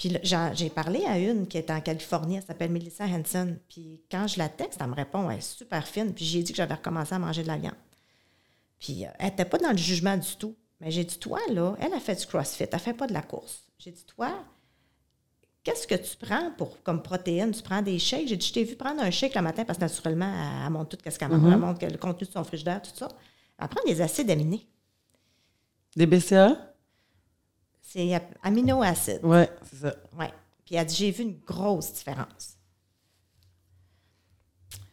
Puis 0.00 0.16
j'ai 0.54 0.70
parlé 0.70 1.04
à 1.04 1.18
une 1.18 1.46
qui 1.46 1.58
est 1.58 1.70
en 1.70 1.78
Californie, 1.82 2.36
elle 2.36 2.42
s'appelle 2.42 2.70
Melissa 2.70 3.04
Hanson. 3.04 3.58
Puis 3.68 4.00
quand 4.10 4.26
je 4.26 4.38
la 4.38 4.48
texte, 4.48 4.80
elle 4.80 4.88
me 4.88 4.94
répond, 4.94 5.28
elle 5.28 5.36
est 5.36 5.42
super 5.42 5.86
fine. 5.86 6.14
Puis 6.14 6.24
j'ai 6.24 6.42
dit 6.42 6.52
que 6.52 6.56
j'avais 6.56 6.72
recommencé 6.72 7.14
à 7.14 7.18
manger 7.18 7.42
de 7.42 7.48
la 7.48 7.58
viande. 7.58 7.74
Puis 8.78 9.04
euh, 9.04 9.10
elle 9.18 9.26
n'était 9.26 9.44
pas 9.44 9.58
dans 9.58 9.72
le 9.72 9.76
jugement 9.76 10.16
du 10.16 10.36
tout. 10.36 10.56
Mais 10.80 10.90
j'ai 10.90 11.04
dit, 11.04 11.18
toi, 11.18 11.38
là, 11.50 11.76
elle 11.82 11.92
a 11.92 12.00
fait 12.00 12.18
du 12.18 12.24
CrossFit, 12.24 12.62
elle 12.62 12.70
ne 12.72 12.78
fait 12.78 12.94
pas 12.94 13.06
de 13.08 13.12
la 13.12 13.20
course. 13.20 13.64
J'ai 13.76 13.90
dit, 13.90 14.02
toi, 14.06 14.42
qu'est-ce 15.64 15.86
que 15.86 15.96
tu 15.96 16.16
prends 16.16 16.50
pour, 16.56 16.82
comme 16.82 17.02
protéines? 17.02 17.50
Tu 17.50 17.62
prends 17.62 17.82
des 17.82 17.98
shakes? 17.98 18.28
J'ai 18.28 18.38
dit, 18.38 18.46
je 18.46 18.54
t'ai 18.54 18.64
vu 18.64 18.76
prendre 18.76 19.02
un 19.02 19.10
shake 19.10 19.34
le 19.34 19.42
matin 19.42 19.66
parce 19.66 19.78
que 19.78 19.84
naturellement, 19.84 20.32
elle, 20.64 20.72
monte 20.72 20.96
tout 20.96 21.10
ce 21.10 21.18
qu'elle. 21.18 21.30
Elle 21.30 21.36
mm-hmm. 21.36 21.58
montre 21.58 21.84
le 21.86 21.98
contenu 21.98 22.26
de 22.26 22.32
son 22.32 22.42
frigidaire, 22.44 22.80
tout 22.80 22.90
ça. 22.94 23.08
Elle 23.58 23.68
prend 23.68 23.84
des 23.86 24.00
acides 24.00 24.30
aminés. 24.30 24.66
Des 25.94 26.06
BCA? 26.06 26.69
C'est 27.92 28.22
aminoacides. 28.44 29.20
Oui, 29.24 29.42
c'est 29.68 29.88
ça. 29.88 29.94
Oui. 30.16 30.26
Puis 30.64 30.76
elle 30.76 30.86
dit, 30.86 30.94
j'ai 30.94 31.10
vu 31.10 31.24
une 31.24 31.38
grosse 31.44 31.92
différence. 31.92 32.56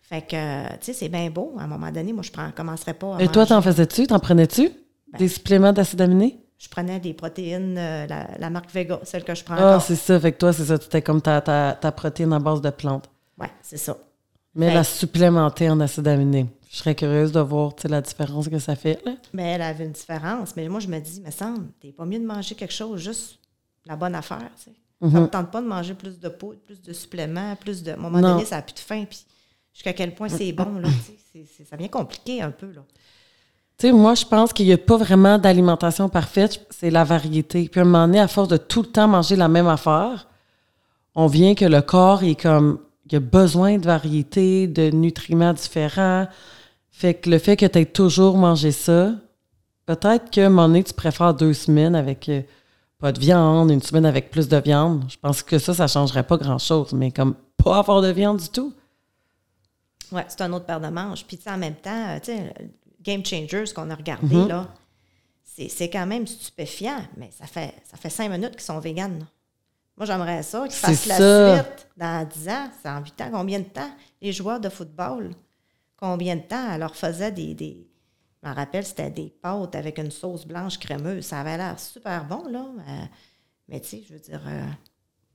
Fait 0.02 0.22
que, 0.22 0.70
tu 0.78 0.86
sais, 0.86 0.94
c'est 0.94 1.10
bien 1.10 1.30
beau. 1.30 1.54
À 1.60 1.64
un 1.64 1.68
moment 1.68 1.92
donné, 1.92 2.12
moi, 2.12 2.24
je 2.24 2.32
ne 2.42 2.52
commencerais 2.52 2.96
pas 2.96 3.18
à 3.18 3.22
Et 3.22 3.28
toi, 3.28 3.46
t'en 3.46 3.62
faisais-tu? 3.62 4.08
T'en 4.08 4.20
prenais-tu? 4.20 4.70
Ben, 5.12 5.20
des 5.20 5.28
suppléments 5.28 5.74
d'acides 5.74 6.02
aminés? 6.02 6.40
je 6.58 6.68
prenais 6.70 7.00
des 7.00 7.14
protéines, 7.14 7.78
euh, 7.78 8.08
la, 8.08 8.50
marque 8.50 8.72
Vega, 8.72 9.00
celle 9.04 9.24
que 9.24 9.36
je 9.36 9.44
prends. 9.44 9.56
Ah, 9.58 9.80
c'est 9.80 9.96
ça. 9.96 10.20
Fait 10.20 10.32
que 10.32 10.40
toi, 10.40 10.52
c'est 10.52 10.66
ça. 10.66 10.80
Tu 10.80 10.88
étais 10.88 11.04
comme 11.04 11.22
ta, 11.22 11.40
ta, 11.40 11.92
protéine 11.92 12.34
à 12.34 12.40
base 12.40 12.62
de 12.62 12.72
plantes. 12.72 13.10
Oui, 13.40 13.48
c'est 13.62 13.78
ça. 13.78 13.96
Mais 14.56 14.74
la 14.74 14.84
supplémenter 14.84 15.70
en 15.70 15.80
acide 15.80 16.08
aminé. 16.08 16.48
Je 16.70 16.78
serais 16.78 16.96
curieuse 16.96 17.32
de 17.32 17.40
voir 17.40 17.74
la 17.86 18.02
différence 18.02 18.50
que 18.50 18.60
ça 18.60 18.76
fait. 18.76 19.00
Là. 19.06 19.14
Mais 19.34 19.54
elle 19.54 19.62
avait 19.62 19.86
une 19.86 19.92
différence. 19.92 20.56
Mais 20.56 20.68
moi, 20.68 20.80
je 20.80 20.88
me 20.88 21.00
dis, 21.00 21.22
mais 21.24 21.32
semble, 21.32 21.68
t'es 21.80 21.92
pas 21.92 22.06
mieux 22.06 22.20
de 22.20 22.26
manger 22.26 22.56
quelque 22.56 22.74
chose, 22.74 23.02
juste 23.02 23.40
la 23.86 23.96
bonne 23.96 24.16
affaire. 24.16 24.50
Ça 24.56 24.72
ne 25.02 25.20
me 25.22 25.28
tente 25.28 25.52
pas 25.52 25.62
de 25.62 25.68
manger 25.68 25.94
plus 25.94 26.20
de 26.20 26.30
poudre, 26.30 26.60
plus 26.66 26.82
de 26.82 26.92
suppléments, 26.92 27.56
plus 27.56 27.84
de. 27.84 27.92
À 27.92 27.94
un 27.94 27.98
moment 27.98 28.20
donné, 28.20 28.46
ça 28.46 28.58
n'a 28.58 28.62
plus 28.62 28.74
de 28.74 28.80
faim. 28.80 29.06
Puis 29.10 29.26
jusqu'à 29.74 29.94
quel 29.94 30.14
point 30.14 30.30
c'est 30.30 30.52
bon. 30.52 30.80
Là, 30.80 30.90
ça 31.70 31.78
devient 31.78 31.90
compliqué 31.90 32.42
un 32.42 32.52
peu. 32.52 32.68
Là. 32.68 32.82
Tu 33.78 33.88
sais, 33.88 33.94
moi, 33.94 34.16
je 34.16 34.26
pense 34.26 34.52
qu'il 34.54 34.66
n'y 34.66 34.74
a 34.74 34.78
pas 34.78 34.98
vraiment 34.98 35.38
d'alimentation 35.38 36.10
parfaite, 36.10 36.66
c'est 36.72 36.90
la 36.90 37.04
variété. 37.04 37.70
Puis 37.70 37.80
à 37.80 37.84
un 37.84 37.86
moment 37.86 38.08
donné, 38.08 38.20
à 38.20 38.28
force 38.28 38.48
de 38.48 38.58
tout 38.58 38.82
le 38.82 38.88
temps 38.88 39.08
manger 39.08 39.36
la 39.36 39.48
même 39.48 39.68
affaire, 39.68 40.28
on 41.14 41.28
vient 41.28 41.54
que 41.54 41.66
le 41.66 41.82
corps 41.82 42.24
est 42.24 42.40
comme, 42.40 42.80
il 43.06 43.16
a 43.16 43.20
besoin 43.20 43.78
de 43.78 43.86
variété, 43.86 44.68
de 44.68 44.90
nutriments 44.90 45.54
différents. 45.54 46.28
Fait 46.98 47.14
que 47.14 47.30
le 47.30 47.38
fait 47.38 47.56
que 47.56 47.68
tu 47.68 47.78
aies 47.78 47.86
toujours 47.86 48.38
mangé 48.38 48.72
ça, 48.72 49.12
peut-être 49.86 50.32
qu'à 50.32 50.48
un 50.48 50.50
moment 50.50 50.68
donné, 50.68 50.84
tu 50.84 50.96
préfères 50.96 51.36
deux 51.36 51.54
semaines 51.54 51.94
avec 51.96 52.28
euh, 52.28 52.42
pas 52.98 53.12
de 53.12 53.20
viande, 53.20 53.70
une 53.70 53.84
semaine 53.84 54.08
avec 54.08 54.32
plus 54.32 54.48
de 54.48 54.58
viande. 54.58 55.06
Je 55.08 55.16
pense 55.22 55.44
que 55.44 55.60
ça, 55.60 55.76
ça 55.76 55.84
ne 55.84 55.90
changerait 55.90 56.24
pas 56.24 56.38
grand-chose, 56.38 56.94
mais 56.94 57.12
comme 57.12 57.36
pas 57.64 57.78
avoir 57.78 58.02
de 58.02 58.08
viande 58.08 58.38
du 58.38 58.50
tout. 58.50 58.74
Oui, 60.12 60.24
c'est 60.28 60.42
un 60.42 60.52
autre 60.54 60.66
paire 60.66 60.82
de 60.82 60.88
manches. 60.88 61.24
Puis, 61.24 61.40
en 61.46 61.60
même 61.60 61.76
temps, 61.76 62.18
tu 62.20 62.32
sais, 62.32 62.52
Game 63.00 63.24
Changers 63.24 63.66
qu'on 63.76 63.92
a 63.92 63.96
regardé, 63.96 64.36
mhm. 64.36 64.48
là, 64.48 64.68
c'est 65.44 65.92
quand 65.92 66.08
même 66.08 66.26
stupéfiant, 66.26 67.04
mais 67.16 67.30
ça 67.30 67.46
fait, 67.46 67.76
ça 67.84 67.98
fait 67.98 68.10
cinq 68.10 68.32
minutes 68.32 68.54
qu'ils 68.54 68.62
sont 68.62 68.80
véganes. 68.80 69.24
Moi, 69.96 70.08
j'aimerais 70.08 70.42
ça, 70.42 70.64
qu'ils 70.64 70.72
fassent 70.72 71.06
la 71.06 71.64
suite 71.64 71.88
dans 71.96 72.28
10 72.28 72.50
ans, 72.50 72.70
c'est 72.82 72.90
en 72.90 73.04
8 73.04 73.22
ans. 73.22 73.30
Combien 73.34 73.60
de 73.60 73.66
temps 73.66 73.92
les 74.20 74.34
joueurs 74.34 74.60
de 74.60 74.70
football, 74.70 75.36
combien 75.98 76.36
de 76.36 76.42
temps 76.42 76.72
elle 76.72 76.80
leur 76.80 76.96
faisait 76.96 77.32
des. 77.32 77.54
des 77.54 77.88
je 78.44 78.50
me 78.50 78.54
rappelle, 78.54 78.86
c'était 78.86 79.10
des 79.10 79.34
pâtes 79.42 79.76
avec 79.76 79.98
une 79.98 80.12
sauce 80.12 80.46
blanche 80.46 80.78
crémeuse. 80.78 81.26
Ça 81.26 81.42
avait 81.42 81.58
l'air 81.58 81.80
super 81.80 82.26
bon, 82.26 82.48
là. 82.48 82.66
Mais 83.68 83.80
tu 83.82 83.88
sais, 83.88 84.04
je 84.08 84.14
veux 84.14 84.20
dire, 84.20 84.42
euh, 84.48 84.66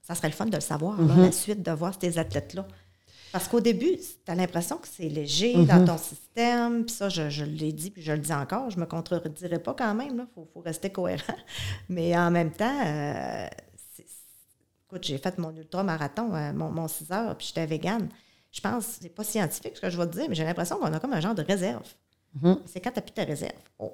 ça 0.03 0.15
serait 0.15 0.29
le 0.29 0.35
fun 0.35 0.47
de 0.47 0.55
le 0.55 0.61
savoir, 0.61 0.99
mhm. 0.99 1.23
la 1.23 1.33
suite, 1.33 1.63
de 1.63 1.71
voir 1.73 1.95
ces 2.01 2.19
athlètes-là. 2.19 2.67
Parce 3.31 3.49
qu'au 3.49 3.61
début, 3.61 3.97
tu 3.97 4.31
as 4.31 4.35
l'impression 4.35 4.77
que 4.77 4.89
c'est 4.89 5.09
léger 5.09 5.55
dans 5.65 5.81
mhm. 5.81 5.87
ton 5.87 5.99
système. 5.99 6.85
Puis 6.85 6.95
ça, 6.95 7.09
je, 7.09 7.45
l'ai 7.45 7.73
dit, 7.73 7.91
puis 7.91 8.03
je 8.03 8.13
le 8.13 8.19
dis 8.19 8.33
encore. 8.33 8.71
Je 8.71 8.77
ne 8.77 8.83
me 8.83 8.87
contredirai 8.87 9.59
pas 9.59 9.75
quand 9.75 9.95
même. 9.95 10.27
Il 10.37 10.45
faut, 10.53 10.61
rester 10.61 10.91
cohérent. 10.91 11.35
Mais 11.89 12.17
en 12.17 12.31
même 12.31 12.53
temps, 12.53 12.81
euh, 12.85 13.47
écoute, 14.87 15.05
j'ai 15.05 15.19
fait 15.19 15.39
mon 15.39 15.55
ultra-marathon, 15.57 16.35
euh, 16.35 16.53
mon, 16.53 16.89
6 16.89 17.11
heures, 17.11 17.37
puis 17.37 17.47
j'étais 17.49 17.67
végane. 17.67 18.09
Je 18.53 18.61
pense, 18.61 18.99
c'est 19.01 19.09
pas 19.09 19.25
scientifique 19.25 19.77
ce 19.77 19.81
que 19.81 19.91
je 19.91 19.97
vais 19.97 20.07
te 20.07 20.13
dire, 20.13 20.27
mais 20.29 20.35
j'ai 20.35 20.45
l'impression 20.45 20.79
qu'on 20.79 20.93
a 20.93 21.01
comme 21.01 21.15
un 21.15 21.21
genre 21.21 21.35
de 21.35 21.43
réserve. 21.43 21.89
Mhm. 22.41 22.59
C'est 22.67 22.81
quand 22.81 22.91
tu 22.91 22.97
n'as 22.97 23.03
plus 23.03 23.13
ta 23.13 23.25
réserve. 23.25 23.53
Oh. 23.79 23.93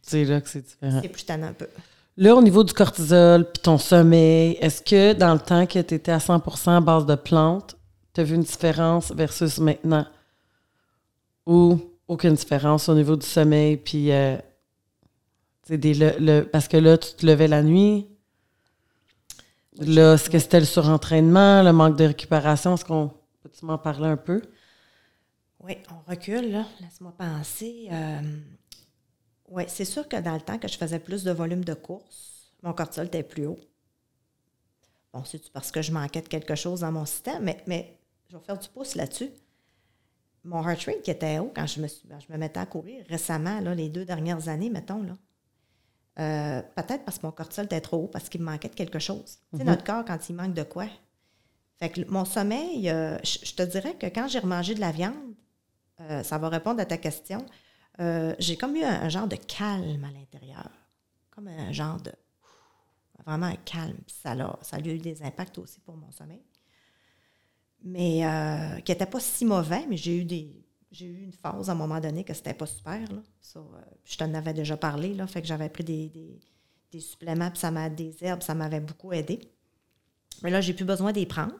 C'est 0.00 0.24
là 0.24 0.40
que 0.40 0.48
c'est 0.48 0.62
différent. 0.62 1.00
C'est 1.02 1.08
plus 1.08 1.24
tannant 1.24 1.48
un 1.48 1.52
peu. 1.52 1.68
Là, 2.16 2.34
au 2.34 2.40
niveau 2.40 2.64
du 2.64 2.72
cortisol, 2.72 3.44
puis 3.44 3.62
ton 3.62 3.76
sommeil, 3.76 4.56
est-ce 4.60 4.80
que 4.80 5.12
dans 5.12 5.34
le 5.34 5.40
temps 5.40 5.66
que 5.66 5.80
tu 5.80 5.94
étais 5.94 6.12
à 6.12 6.20
100 6.20 6.42
à 6.68 6.80
base 6.80 7.04
de 7.04 7.14
plantes, 7.14 7.76
tu 8.14 8.22
as 8.22 8.24
vu 8.24 8.36
une 8.36 8.42
différence 8.42 9.12
versus 9.12 9.58
maintenant? 9.58 10.06
Ou 11.44 11.78
aucune 12.08 12.34
différence 12.34 12.88
au 12.88 12.94
niveau 12.94 13.16
du 13.16 13.26
sommeil? 13.26 13.76
Puis, 13.76 14.10
euh, 14.10 14.36
des, 15.68 15.92
le, 15.94 16.42
parce 16.42 16.68
que 16.68 16.78
là, 16.78 16.96
tu 16.96 17.12
te 17.14 17.26
levais 17.26 17.48
la 17.48 17.62
nuit. 17.62 18.06
Là, 19.78 20.14
est-ce 20.14 20.30
que 20.30 20.38
c'était 20.38 20.60
le 20.60 20.66
surentraînement, 20.66 21.62
le 21.62 21.72
manque 21.72 21.96
de 21.98 22.04
récupération? 22.04 22.74
Est-ce 22.74 22.84
qu'on 22.86 23.10
peut-tu 23.56 23.66
m'en 23.66 23.78
parler 23.78 24.08
un 24.08 24.16
peu? 24.16 24.42
Oui, 25.60 25.78
on 25.90 26.10
recule, 26.10 26.52
là. 26.52 26.66
Laisse-moi 26.80 27.14
penser. 27.16 27.88
Euh, 27.90 28.20
oui, 29.48 29.64
c'est 29.68 29.84
sûr 29.86 30.06
que 30.08 30.20
dans 30.20 30.34
le 30.34 30.40
temps 30.40 30.58
que 30.58 30.68
je 30.68 30.76
faisais 30.76 30.98
plus 30.98 31.24
de 31.24 31.30
volume 31.30 31.64
de 31.64 31.74
course, 31.74 32.52
mon 32.62 32.74
cortisol 32.74 33.06
était 33.06 33.22
plus 33.22 33.46
haut. 33.46 33.58
Bon, 35.12 35.24
c'est 35.24 35.50
parce 35.52 35.70
que 35.70 35.80
je 35.80 35.92
manquais 35.92 36.20
de 36.20 36.28
quelque 36.28 36.54
chose 36.54 36.80
dans 36.80 36.92
mon 36.92 37.06
système, 37.06 37.42
mais, 37.44 37.62
mais 37.66 37.98
je 38.28 38.36
vais 38.36 38.44
faire 38.44 38.58
du 38.58 38.68
pouce 38.68 38.94
là-dessus. 38.94 39.30
mon 40.44 40.62
heart 40.62 40.84
rate 40.84 41.02
qui 41.02 41.10
était 41.10 41.38
haut 41.38 41.50
quand 41.54 41.66
je 41.66 41.80
me, 41.80 41.88
suis, 41.88 42.06
je 42.06 42.32
me 42.32 42.38
mettais 42.38 42.60
à 42.60 42.66
courir 42.66 43.04
récemment, 43.08 43.60
là, 43.60 43.74
les 43.74 43.88
deux 43.88 44.04
dernières 44.04 44.48
années, 44.48 44.68
mettons, 44.68 45.02
là. 45.02 45.16
Euh, 46.18 46.62
peut-être 46.74 47.04
parce 47.04 47.18
que 47.18 47.26
mon 47.26 47.32
cortisol 47.32 47.66
était 47.66 47.80
trop 47.80 48.04
haut, 48.04 48.08
parce 48.08 48.28
qu'il 48.28 48.40
me 48.40 48.46
manquait 48.46 48.68
de 48.68 48.74
quelque 48.74 48.98
chose. 48.98 49.38
Tu 49.52 49.58
sais, 49.58 49.64
notre 49.64 49.84
corps, 49.84 50.04
quand 50.04 50.28
il 50.28 50.34
manque 50.34 50.54
de 50.54 50.62
quoi? 50.62 50.86
Fait 51.78 51.90
que 51.90 52.10
mon 52.10 52.24
sommeil, 52.24 52.88
euh, 52.88 53.18
je, 53.22 53.52
te 53.52 53.62
dirais 53.62 53.94
que 53.94 54.06
quand 54.06 54.28
j'ai 54.28 54.38
remangé 54.38 54.74
de 54.74 54.80
la 54.80 54.92
viande, 54.92 55.34
euh, 56.00 56.22
ça 56.22 56.38
va 56.38 56.48
répondre 56.48 56.80
à 56.80 56.86
ta 56.86 56.98
question, 56.98 57.44
j'ai 58.38 58.56
comme 58.56 58.76
eu 58.76 58.82
un, 58.82 59.08
genre 59.08 59.26
de 59.26 59.36
calme 59.36 60.04
à 60.04 60.10
l'intérieur. 60.10 60.70
Comme 61.30 61.48
un 61.48 61.72
genre 61.72 62.00
de. 62.00 62.12
Vraiment 63.24 63.46
un 63.46 63.56
calme. 63.56 63.98
Ça 64.06 64.32
a, 64.32 64.58
ça 64.62 64.76
a 64.76 64.80
eu 64.80 64.98
des 64.98 65.22
impacts 65.22 65.58
aussi 65.58 65.80
pour 65.80 65.96
mon 65.96 66.10
sommeil. 66.12 66.42
Mais 67.82 68.22
qui 68.84 68.92
n'était 68.92 69.06
pas 69.06 69.20
si 69.20 69.44
mauvais, 69.46 69.86
mais 69.88 69.96
j'ai 69.96 70.18
eu 70.18 70.24
des 70.24 70.66
j'ai 70.96 71.06
eu 71.06 71.22
une 71.22 71.32
phase 71.32 71.68
à 71.68 71.72
un 71.72 71.76
moment 71.76 72.00
donné 72.00 72.24
que 72.24 72.32
c'était 72.34 72.54
pas 72.54 72.66
super. 72.66 73.00
Là. 73.12 73.22
Euh, 73.56 73.60
je 74.04 74.16
t'en 74.16 74.32
avais 74.34 74.54
déjà 74.54 74.76
parlé, 74.76 75.14
là, 75.14 75.26
fait 75.26 75.42
que 75.42 75.48
j'avais 75.48 75.68
pris 75.68 75.84
des, 75.84 76.40
suppléments, 76.98 77.50
puis 77.50 77.58
ça 77.58 77.70
m'a 77.70 77.90
des 77.90 78.16
herbes, 78.22 78.42
ça 78.42 78.54
m'avait 78.54 78.80
beaucoup 78.80 79.12
aidé. 79.12 79.38
Mais 80.42 80.50
là, 80.50 80.62
j'ai 80.62 80.72
plus 80.72 80.86
besoin 80.86 81.12
d'y 81.12 81.26
prendre. 81.26 81.52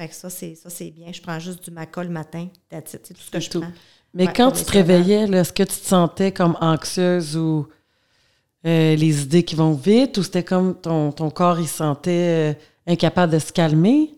Fait 0.00 0.08
que 0.08 0.14
ça, 0.14 0.30
c'est 0.30 0.54
ça, 0.54 0.70
c'est 0.70 0.90
bien. 0.90 1.12
Je 1.12 1.20
prends 1.20 1.38
juste 1.38 1.62
du 1.62 1.70
maca 1.70 2.02
le 2.02 2.08
matin. 2.08 2.48
C'est 2.86 3.02
tout 3.02 3.20
ce 3.20 3.30
que 3.30 3.38
je 3.38 3.50
prends. 3.50 3.70
Mais 4.14 4.32
quand 4.32 4.50
tu 4.50 4.64
te 4.64 4.72
réveillais, 4.72 5.24
est-ce 5.30 5.52
que 5.52 5.62
tu 5.62 5.78
te 5.78 5.86
sentais 5.86 6.32
comme 6.32 6.56
anxieuse 6.62 7.36
ou 7.36 7.68
euh, 8.64 8.96
les 8.96 9.22
idées 9.22 9.42
qui 9.42 9.56
vont 9.56 9.74
vite 9.74 10.16
ou 10.16 10.22
c'était 10.22 10.42
comme 10.42 10.74
ton, 10.80 11.12
ton 11.12 11.28
corps 11.28 11.60
il 11.60 11.68
se 11.68 11.76
sentait 11.76 12.54
euh, 12.54 12.60
incapable 12.86 13.34
de 13.34 13.38
se 13.38 13.52
calmer? 13.52 14.14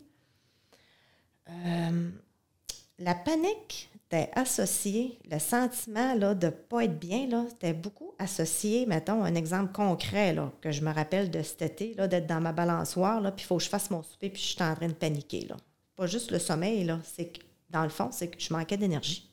la 2.98 3.16
panique, 3.16 3.90
associé, 4.36 5.18
le 5.28 5.40
sentiment 5.40 6.14
là, 6.14 6.34
de 6.34 6.46
ne 6.46 6.50
pas 6.52 6.84
être 6.84 6.98
bien, 6.98 7.28
c'était 7.48 7.72
beaucoup 7.72 8.14
associé, 8.20 8.86
mettons, 8.86 9.24
un 9.24 9.34
exemple 9.34 9.72
concret 9.72 10.32
là, 10.32 10.52
que 10.60 10.70
je 10.70 10.82
me 10.82 10.92
rappelle 10.92 11.30
de 11.30 11.42
cet 11.42 11.62
été, 11.62 11.94
d'être 11.94 12.26
dans 12.26 12.40
ma 12.40 12.52
balançoire, 12.52 13.20
puis 13.34 13.44
il 13.44 13.46
faut 13.46 13.56
que 13.56 13.64
je 13.64 13.68
fasse 13.68 13.90
mon 13.90 14.02
souper, 14.04 14.30
puis 14.30 14.40
je 14.40 14.48
suis 14.48 14.62
en 14.62 14.76
train 14.76 14.86
de 14.86 14.92
paniquer. 14.92 15.46
Là. 15.48 15.56
Pas 15.96 16.06
juste 16.06 16.30
le 16.30 16.38
sommeil, 16.38 16.84
là, 16.84 17.00
c'est 17.04 17.26
que, 17.26 17.40
dans 17.70 17.82
le 17.82 17.88
fond, 17.88 18.10
c'est 18.12 18.28
que 18.28 18.40
je 18.40 18.52
manquais 18.52 18.76
d'énergie. 18.76 19.30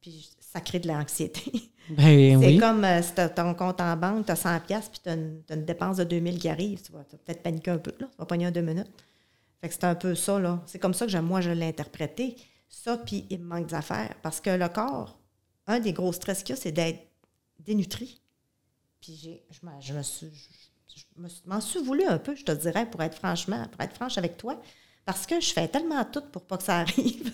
Puis 0.00 0.30
ça 0.40 0.60
crée 0.60 0.80
de 0.80 0.88
l'anxiété. 0.88 1.42
Ben 1.90 2.40
c'est 2.40 2.58
comme 2.58 2.84
euh, 2.84 3.02
si 3.02 3.12
tu 3.12 3.20
as 3.20 3.28
ton 3.28 3.54
compte 3.54 3.80
en 3.80 3.96
banque, 3.96 4.26
tu 4.26 4.30
as 4.30 4.36
100 4.36 4.60
puis 4.60 5.00
tu 5.02 5.08
as, 5.08 5.14
une 5.14 5.64
dépense 5.64 5.96
de 5.96 6.04
2000 6.04 6.38
qui 6.38 6.48
arrive. 6.48 6.80
Tu 6.80 6.92
vas 6.92 7.00
peut-être 7.02 7.42
paniquer 7.42 7.72
un 7.72 7.78
peu, 7.78 7.90
là. 7.98 8.06
Ça 8.06 8.16
va 8.20 8.24
pogner 8.24 8.46
en 8.46 8.52
deux 8.52 8.62
minutes. 8.62 8.90
Fait 9.60 9.68
que 9.68 9.74
c'est 9.74 9.84
un 9.84 9.96
peu 9.96 10.14
ça, 10.14 10.38
là. 10.38 10.62
C'est 10.66 10.78
comme 10.78 10.94
ça 10.94 11.06
que 11.06 11.18
moi, 11.18 11.40
je 11.40 11.50
l'ai 11.50 11.66
interprété. 11.66 12.36
Ça, 12.68 12.96
puis 12.96 13.26
il 13.30 13.40
me 13.40 13.46
manque 13.46 13.66
d'affaires. 13.66 14.14
Parce 14.22 14.40
que 14.40 14.50
le 14.50 14.68
corps, 14.68 15.18
un 15.66 15.80
des 15.80 15.92
gros 15.92 16.12
stress 16.12 16.44
qu'il 16.44 16.54
y 16.54 16.58
a, 16.58 16.62
c'est 16.62 16.72
d'être 16.72 17.00
dénutri. 17.58 18.20
Puis 19.00 19.16
je, 19.16 19.56
je, 19.80 19.92
me 19.92 20.02
suis, 20.02 20.28
je, 20.94 21.28
m'en 21.46 21.60
suis 21.60 21.82
voulu 21.82 22.04
un 22.04 22.18
peu, 22.18 22.36
je 22.36 22.44
te 22.44 22.52
dirais, 22.52 22.88
pour 22.88 23.02
être 23.02 23.16
franchement, 23.16 23.66
pour 23.72 23.80
être 23.80 23.94
franche 23.94 24.18
avec 24.18 24.36
toi, 24.36 24.60
parce 25.04 25.26
que 25.26 25.40
je 25.40 25.52
fais 25.52 25.68
tellement 25.68 26.04
tout 26.04 26.22
pour 26.30 26.42
pas 26.42 26.56
que 26.56 26.62
ça 26.64 26.76
arrive. 26.80 27.32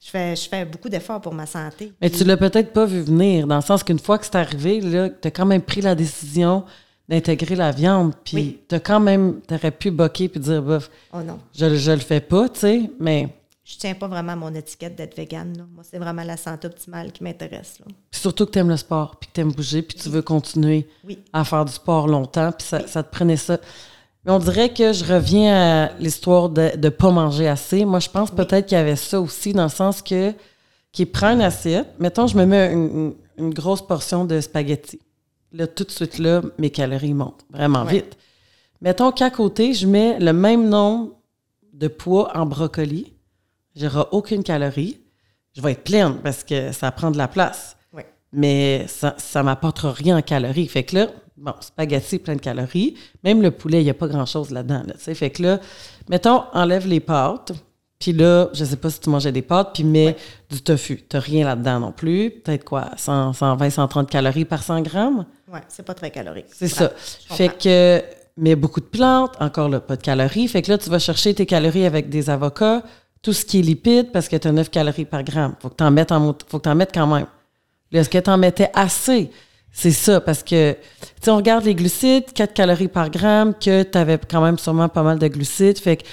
je, 0.00 0.10
fais, 0.10 0.36
je 0.36 0.48
fais 0.48 0.64
beaucoup 0.64 0.88
d'efforts 0.88 1.20
pour 1.20 1.34
ma 1.34 1.46
santé. 1.46 1.92
Mais 2.00 2.10
tu 2.10 2.24
l'as 2.24 2.36
peut-être 2.36 2.72
pas 2.72 2.86
vu 2.86 3.00
venir, 3.00 3.46
dans 3.46 3.56
le 3.56 3.62
sens 3.62 3.82
qu'une 3.82 3.98
fois 3.98 4.18
que 4.18 4.24
c'est 4.24 4.36
arrivé, 4.36 4.80
tu 5.20 5.28
as 5.28 5.30
quand 5.30 5.46
même 5.46 5.62
pris 5.62 5.80
la 5.80 5.94
décision 5.94 6.64
d'intégrer 7.08 7.56
la 7.56 7.72
viande, 7.72 8.14
puis 8.24 8.60
tu 8.68 8.74
as 8.74 8.80
quand 8.80 9.00
même, 9.00 9.40
tu 9.46 9.54
aurais 9.54 9.70
pu 9.72 9.90
boquer 9.90 10.28
puis 10.28 10.40
dire, 10.40 10.62
bof, 10.62 10.90
oh 11.12 11.20
non. 11.20 11.38
je, 11.52 11.74
je 11.74 11.92
le 11.92 11.98
fais 11.98 12.20
pas, 12.20 12.48
tu 12.48 12.60
sais, 12.60 12.90
mais 13.00 13.28
je 13.64 13.76
tiens 13.76 13.94
pas 13.94 14.08
vraiment 14.08 14.32
à 14.32 14.36
mon 14.36 14.52
étiquette 14.54 14.96
d'être 14.96 15.16
végane. 15.16 15.68
Moi, 15.72 15.84
c'est 15.88 15.98
vraiment 15.98 16.24
la 16.24 16.36
santé 16.36 16.66
optimale 16.66 17.12
qui 17.12 17.22
m'intéresse. 17.22 17.78
surtout 18.10 18.46
que 18.46 18.50
tu 18.50 18.58
aimes 18.58 18.70
le 18.70 18.76
sport, 18.76 19.16
puis 19.16 19.28
que 19.28 19.34
tu 19.34 19.40
aimes 19.40 19.52
bouger, 19.52 19.82
puis 19.82 19.96
tu 19.96 20.08
veux 20.08 20.22
continuer 20.22 20.88
à 21.32 21.44
faire 21.44 21.64
du 21.64 21.72
sport 21.72 22.08
longtemps, 22.08 22.50
puis 22.52 22.66
ça, 22.66 23.02
te 23.02 23.10
prenait 23.10 23.36
ça. 23.36 23.58
Mais 24.24 24.32
on 24.32 24.38
dirait 24.38 24.72
que 24.72 24.92
je 24.92 25.04
reviens 25.04 25.54
à 25.54 25.92
l'histoire 25.98 26.48
de 26.48 26.70
ne 26.76 26.88
pas 26.88 27.10
manger 27.10 27.48
assez. 27.48 27.84
Moi, 27.84 27.98
je 27.98 28.08
pense 28.08 28.30
peut-être 28.30 28.66
qu'il 28.66 28.78
y 28.78 28.80
avait 28.80 28.96
ça 28.96 29.20
aussi, 29.20 29.52
dans 29.52 29.64
le 29.64 29.68
sens 29.68 30.00
que, 30.00 30.32
qui 30.92 31.06
prend 31.06 31.30
une 31.30 31.42
assiette, 31.42 31.88
mettons, 31.98 32.26
je 32.26 32.36
me 32.36 32.44
mets 32.44 32.72
une, 32.72 33.14
grosse 33.54 33.84
portion 33.84 34.24
de 34.24 34.40
spaghettis. 34.40 35.00
Là, 35.52 35.66
tout 35.66 35.84
de 35.84 35.90
suite, 35.90 36.18
là, 36.18 36.42
mes 36.58 36.70
calories 36.70 37.14
montent 37.14 37.44
vraiment 37.50 37.84
vite. 37.84 38.16
Mettons 38.80 39.10
qu'à 39.10 39.30
côté, 39.30 39.74
je 39.74 39.86
mets 39.86 40.18
le 40.20 40.32
même 40.32 40.68
nombre 40.68 41.12
de 41.72 41.88
poids 41.88 42.30
en 42.36 42.46
brocoli 42.46 43.12
j'aurai 43.74 44.04
aucune 44.10 44.42
calorie. 44.42 45.00
Je 45.54 45.60
vais 45.60 45.72
être 45.72 45.84
pleine 45.84 46.18
parce 46.22 46.44
que 46.44 46.72
ça 46.72 46.90
prend 46.90 47.10
de 47.10 47.18
la 47.18 47.28
place. 47.28 47.76
Mais 48.34 48.86
ça 48.88 49.14
ne 49.36 49.42
m'apportera 49.42 49.92
rien 49.92 50.16
en 50.16 50.22
calories. 50.22 50.66
Fait 50.66 50.84
que 50.84 50.96
là, 50.96 51.08
bon, 51.42 51.54
spaghetti, 51.60 52.18
plein 52.18 52.36
de 52.36 52.40
calories. 52.40 52.94
Même 53.24 53.42
le 53.42 53.50
poulet, 53.50 53.80
il 53.80 53.84
n'y 53.84 53.90
a 53.90 53.94
pas 53.94 54.06
grand-chose 54.06 54.50
là-dedans. 54.50 54.84
fait 54.98 55.30
que 55.30 55.42
là, 55.42 55.60
mettons, 56.08 56.44
enlève 56.52 56.86
les 56.86 57.00
pâtes. 57.00 57.52
Puis 57.98 58.12
là, 58.12 58.48
je 58.52 58.64
ne 58.64 58.68
sais 58.68 58.76
pas 58.76 58.90
si 58.90 58.98
tu 58.98 59.10
mangeais 59.10 59.30
des 59.30 59.42
pâtes, 59.42 59.70
puis 59.74 59.84
mets 59.84 60.16
du 60.50 60.60
tofu. 60.60 61.04
Tu 61.08 61.16
n'as 61.16 61.20
rien 61.20 61.44
là-dedans 61.44 61.78
non 61.78 61.92
plus. 61.92 62.30
Peut-être 62.30 62.64
quoi, 62.64 62.90
120, 62.96 63.70
130 63.70 64.10
calories 64.10 64.44
par 64.44 64.62
100 64.62 64.80
grammes? 64.82 65.24
Oui, 65.52 65.60
c'est 65.68 65.84
pas 65.84 65.94
très 65.94 66.10
calorique. 66.10 66.46
C'est 66.52 66.68
ça. 66.68 66.90
Fait 66.96 67.56
que, 67.56 68.02
mais 68.36 68.56
beaucoup 68.56 68.80
de 68.80 68.86
plantes, 68.86 69.36
encore 69.38 69.68
là, 69.68 69.78
pas 69.78 69.96
de 69.96 70.02
calories. 70.02 70.48
Fait 70.48 70.62
que 70.62 70.72
là, 70.72 70.78
tu 70.78 70.90
vas 70.90 70.98
chercher 70.98 71.32
tes 71.34 71.46
calories 71.46 71.86
avec 71.86 72.08
des 72.08 72.28
avocats, 72.28 72.82
tout 73.20 73.32
ce 73.32 73.44
qui 73.44 73.60
est 73.60 73.62
lipide 73.62 74.10
parce 74.10 74.28
que 74.28 74.34
tu 74.36 74.48
as 74.48 74.52
9 74.52 74.68
calories 74.70 75.04
par 75.04 75.22
gramme. 75.22 75.54
Faut 75.60 75.68
que 75.68 75.76
tu 75.76 75.84
en 75.84 75.92
mettes 75.92 76.10
en 76.10 76.34
faut 76.48 76.58
que 76.58 76.68
en 76.68 76.74
mettes 76.74 76.92
quand 76.92 77.06
même. 77.06 77.26
Est-ce 77.92 78.08
que 78.08 78.18
tu 78.18 78.30
en 78.30 78.38
mettais 78.38 78.70
assez? 78.74 79.30
C'est 79.72 79.90
ça, 79.90 80.20
parce 80.20 80.42
que, 80.42 80.76
tu 81.22 81.30
on 81.30 81.36
regarde 81.36 81.64
les 81.64 81.74
glucides, 81.74 82.32
4 82.34 82.52
calories 82.52 82.88
par 82.88 83.10
gramme, 83.10 83.54
que 83.54 83.82
tu 83.82 83.98
avais 83.98 84.18
quand 84.18 84.42
même 84.42 84.58
sûrement 84.58 84.88
pas 84.88 85.02
mal 85.02 85.18
de 85.18 85.26
glucides. 85.28 85.78
Fait 85.78 85.96
que 85.96 86.04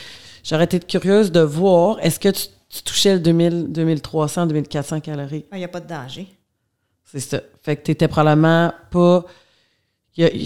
j'aurais 0.44 0.64
été 0.64 0.80
curieuse 0.80 1.32
de 1.32 1.42
voir, 1.42 1.98
est-ce 2.00 2.20
que 2.20 2.30
tu, 2.30 2.48
touchais 2.84 3.14
le 3.14 3.20
2000, 3.20 3.68
2300, 3.74 4.48
2400 4.48 5.02
calories? 5.02 5.46
Il 5.52 5.58
n'y 5.58 5.66
a 5.66 5.68
pas 5.68 5.82
de 5.82 5.88
danger. 5.88 6.28
C'est 7.04 7.20
ça. 7.20 7.42
Fait 7.62 7.76
que 7.76 7.84
tu 7.84 7.92
étais 7.92 8.08
probablement 8.08 8.72
pas. 8.92 9.26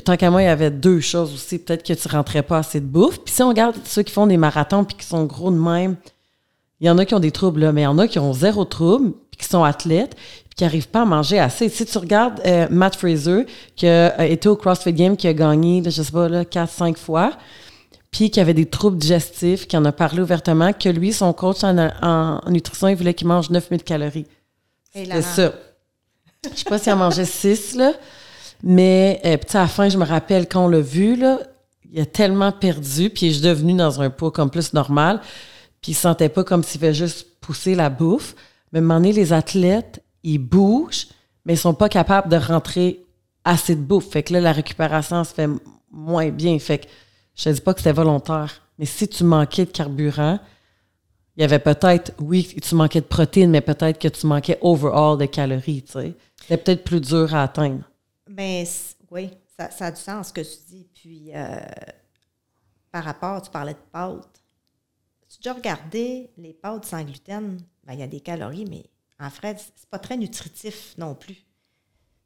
tant 0.05 0.17
qu'à 0.17 0.31
moi, 0.31 0.41
il 0.41 0.45
y 0.45 0.47
avait 0.47 0.71
deux 0.71 0.99
choses 1.01 1.33
aussi. 1.33 1.59
Peut-être 1.59 1.83
que 1.83 1.93
tu 1.93 2.07
rentrais 2.07 2.41
pas 2.41 2.59
assez 2.59 2.79
de 2.79 2.85
bouffe. 2.85 3.19
Puis 3.19 3.33
si 3.33 3.43
on 3.43 3.49
regarde 3.49 3.75
ceux 3.85 4.01
qui 4.01 4.13
font 4.13 4.27
des 4.27 4.37
marathons 4.37 4.85
puis 4.85 4.95
qui 4.95 5.05
sont 5.05 5.25
gros 5.25 5.51
de 5.51 5.57
même, 5.57 5.97
il 6.79 6.87
y 6.87 6.89
en 6.89 6.97
a 6.97 7.05
qui 7.05 7.13
ont 7.13 7.19
des 7.19 7.31
troubles, 7.31 7.61
là, 7.61 7.71
mais 7.71 7.81
il 7.81 7.85
y 7.85 7.87
en 7.87 7.97
a 7.97 8.07
qui 8.07 8.19
ont 8.19 8.33
zéro 8.33 8.65
trouble, 8.65 9.13
puis 9.31 9.39
qui 9.39 9.45
sont 9.45 9.63
athlètes, 9.63 10.15
qui 10.55 10.63
n'arrivent 10.63 10.89
pas 10.89 11.01
à 11.01 11.05
manger 11.05 11.39
assez. 11.39 11.69
Si 11.69 11.85
tu 11.85 11.97
regardes 11.97 12.41
euh, 12.45 12.67
Matt 12.69 12.95
Fraser, 12.95 13.45
qui 13.75 13.87
a 13.87 14.25
été 14.25 14.47
au 14.49 14.55
CrossFit 14.55 14.93
Game, 14.93 15.17
qui 15.17 15.27
a 15.27 15.33
gagné, 15.33 15.81
je 15.83 15.89
sais 15.89 16.11
pas, 16.11 16.29
là, 16.29 16.43
4-5 16.43 16.97
fois, 16.97 17.31
puis 18.13 18.29
qui 18.29 18.39
avait 18.39 18.53
des 18.53 18.67
troubles 18.67 18.97
digestifs, 18.97 19.67
qui 19.67 19.75
en 19.75 19.83
a 19.85 19.91
parlé 19.91 20.21
ouvertement, 20.21 20.71
que 20.71 20.87
lui, 20.87 21.11
son 21.11 21.33
coach 21.33 21.63
en, 21.63 22.39
nutrition, 22.47 22.87
il 22.87 22.95
voulait 22.95 23.15
qu'il 23.15 23.27
mange 23.27 23.49
9000 23.49 23.83
calories. 23.83 24.27
C'est 24.93 25.21
ça. 25.21 25.53
Je 26.43 26.59
sais 26.59 26.69
pas 26.69 26.77
s'il 26.77 26.93
en 26.93 26.97
mangeait 26.97 27.25
6, 27.25 27.75
là. 27.75 27.93
Mais, 28.61 29.19
euh, 29.25 29.37
à 29.53 29.61
la 29.61 29.67
fin, 29.67 29.89
je 29.89 29.97
me 29.97 30.05
rappelle 30.05 30.47
quand 30.47 30.65
on 30.65 30.67
l'a 30.67 30.79
vu, 30.79 31.15
là, 31.15 31.39
il 31.91 31.99
a 31.99 32.05
tellement 32.05 32.51
perdu, 32.51 33.09
puis 33.09 33.27
il 33.27 33.37
est 33.37 33.41
devenu 33.41 33.73
dans 33.73 34.01
un 34.01 34.09
poids 34.09 34.31
comme 34.31 34.49
plus 34.49 34.73
normal. 34.73 35.19
Puis 35.81 35.91
ils 35.91 35.95
sentaient 35.95 36.29
pas 36.29 36.43
comme 36.43 36.63
s'il 36.63 36.79
fait 36.79 36.93
juste 36.93 37.27
pousser 37.41 37.75
la 37.75 37.89
bouffe. 37.89 38.35
Mais 38.71 38.79
à 38.79 38.81
un 38.81 38.85
moment 38.85 38.99
donné, 38.99 39.11
les 39.11 39.33
athlètes, 39.33 40.02
ils 40.23 40.39
bougent, 40.39 41.07
mais 41.45 41.53
ils 41.53 41.57
sont 41.57 41.73
pas 41.73 41.89
capables 41.89 42.29
de 42.29 42.37
rentrer 42.37 43.05
assez 43.43 43.75
de 43.75 43.81
bouffe. 43.81 44.09
Fait 44.09 44.23
que 44.23 44.33
là, 44.33 44.41
la 44.41 44.51
récupération 44.51 45.23
se 45.23 45.33
fait 45.33 45.49
moins 45.91 46.29
bien. 46.29 46.57
Fait 46.59 46.79
que 46.79 46.87
je 47.35 47.43
te 47.45 47.49
dis 47.49 47.61
pas 47.61 47.73
que 47.73 47.79
c'était 47.79 47.93
volontaire. 47.93 48.61
Mais 48.79 48.85
si 48.85 49.07
tu 49.07 49.23
manquais 49.23 49.65
de 49.65 49.71
carburant, 49.71 50.39
il 51.35 51.41
y 51.41 51.43
avait 51.43 51.59
peut-être, 51.59 52.13
oui, 52.19 52.47
tu 52.61 52.75
manquais 52.75 53.01
de 53.01 53.05
protéines, 53.05 53.51
mais 53.51 53.61
peut-être 53.61 53.99
que 53.99 54.07
tu 54.07 54.27
manquais 54.27 54.57
overall 54.61 55.17
de 55.17 55.25
calories, 55.25 55.83
tu 55.83 55.91
sais. 55.91 56.13
C'était 56.41 56.57
peut-être 56.57 56.83
plus 56.83 57.01
dur 57.01 57.33
à 57.33 57.43
atteindre. 57.43 57.83
Mais 58.29 58.65
oui, 59.11 59.31
ça, 59.57 59.69
a 59.85 59.91
du 59.91 59.99
sens 59.99 60.29
ce 60.29 60.33
que 60.33 60.41
tu 60.41 60.57
dis. 60.69 60.87
Puis, 60.93 61.31
euh, 61.33 61.59
par 62.91 63.03
rapport, 63.03 63.41
tu 63.41 63.49
parlais 63.49 63.73
de 63.73 63.91
pâtes 63.91 64.43
tu 65.41 65.49
as 65.49 65.53
déjà 65.53 65.53
regardé 65.53 66.29
les 66.37 66.53
pâtes 66.53 66.85
sans 66.85 67.03
gluten? 67.03 67.57
Ben, 67.83 67.93
il 67.93 67.99
y 67.99 68.03
a 68.03 68.07
des 68.07 68.19
calories, 68.19 68.65
mais 68.69 68.85
en 69.23 69.29
fait, 69.29 69.57
c'est 69.75 69.89
pas 69.89 69.99
très 69.99 70.17
nutritif 70.17 70.93
non 70.97 71.15
plus. 71.15 71.37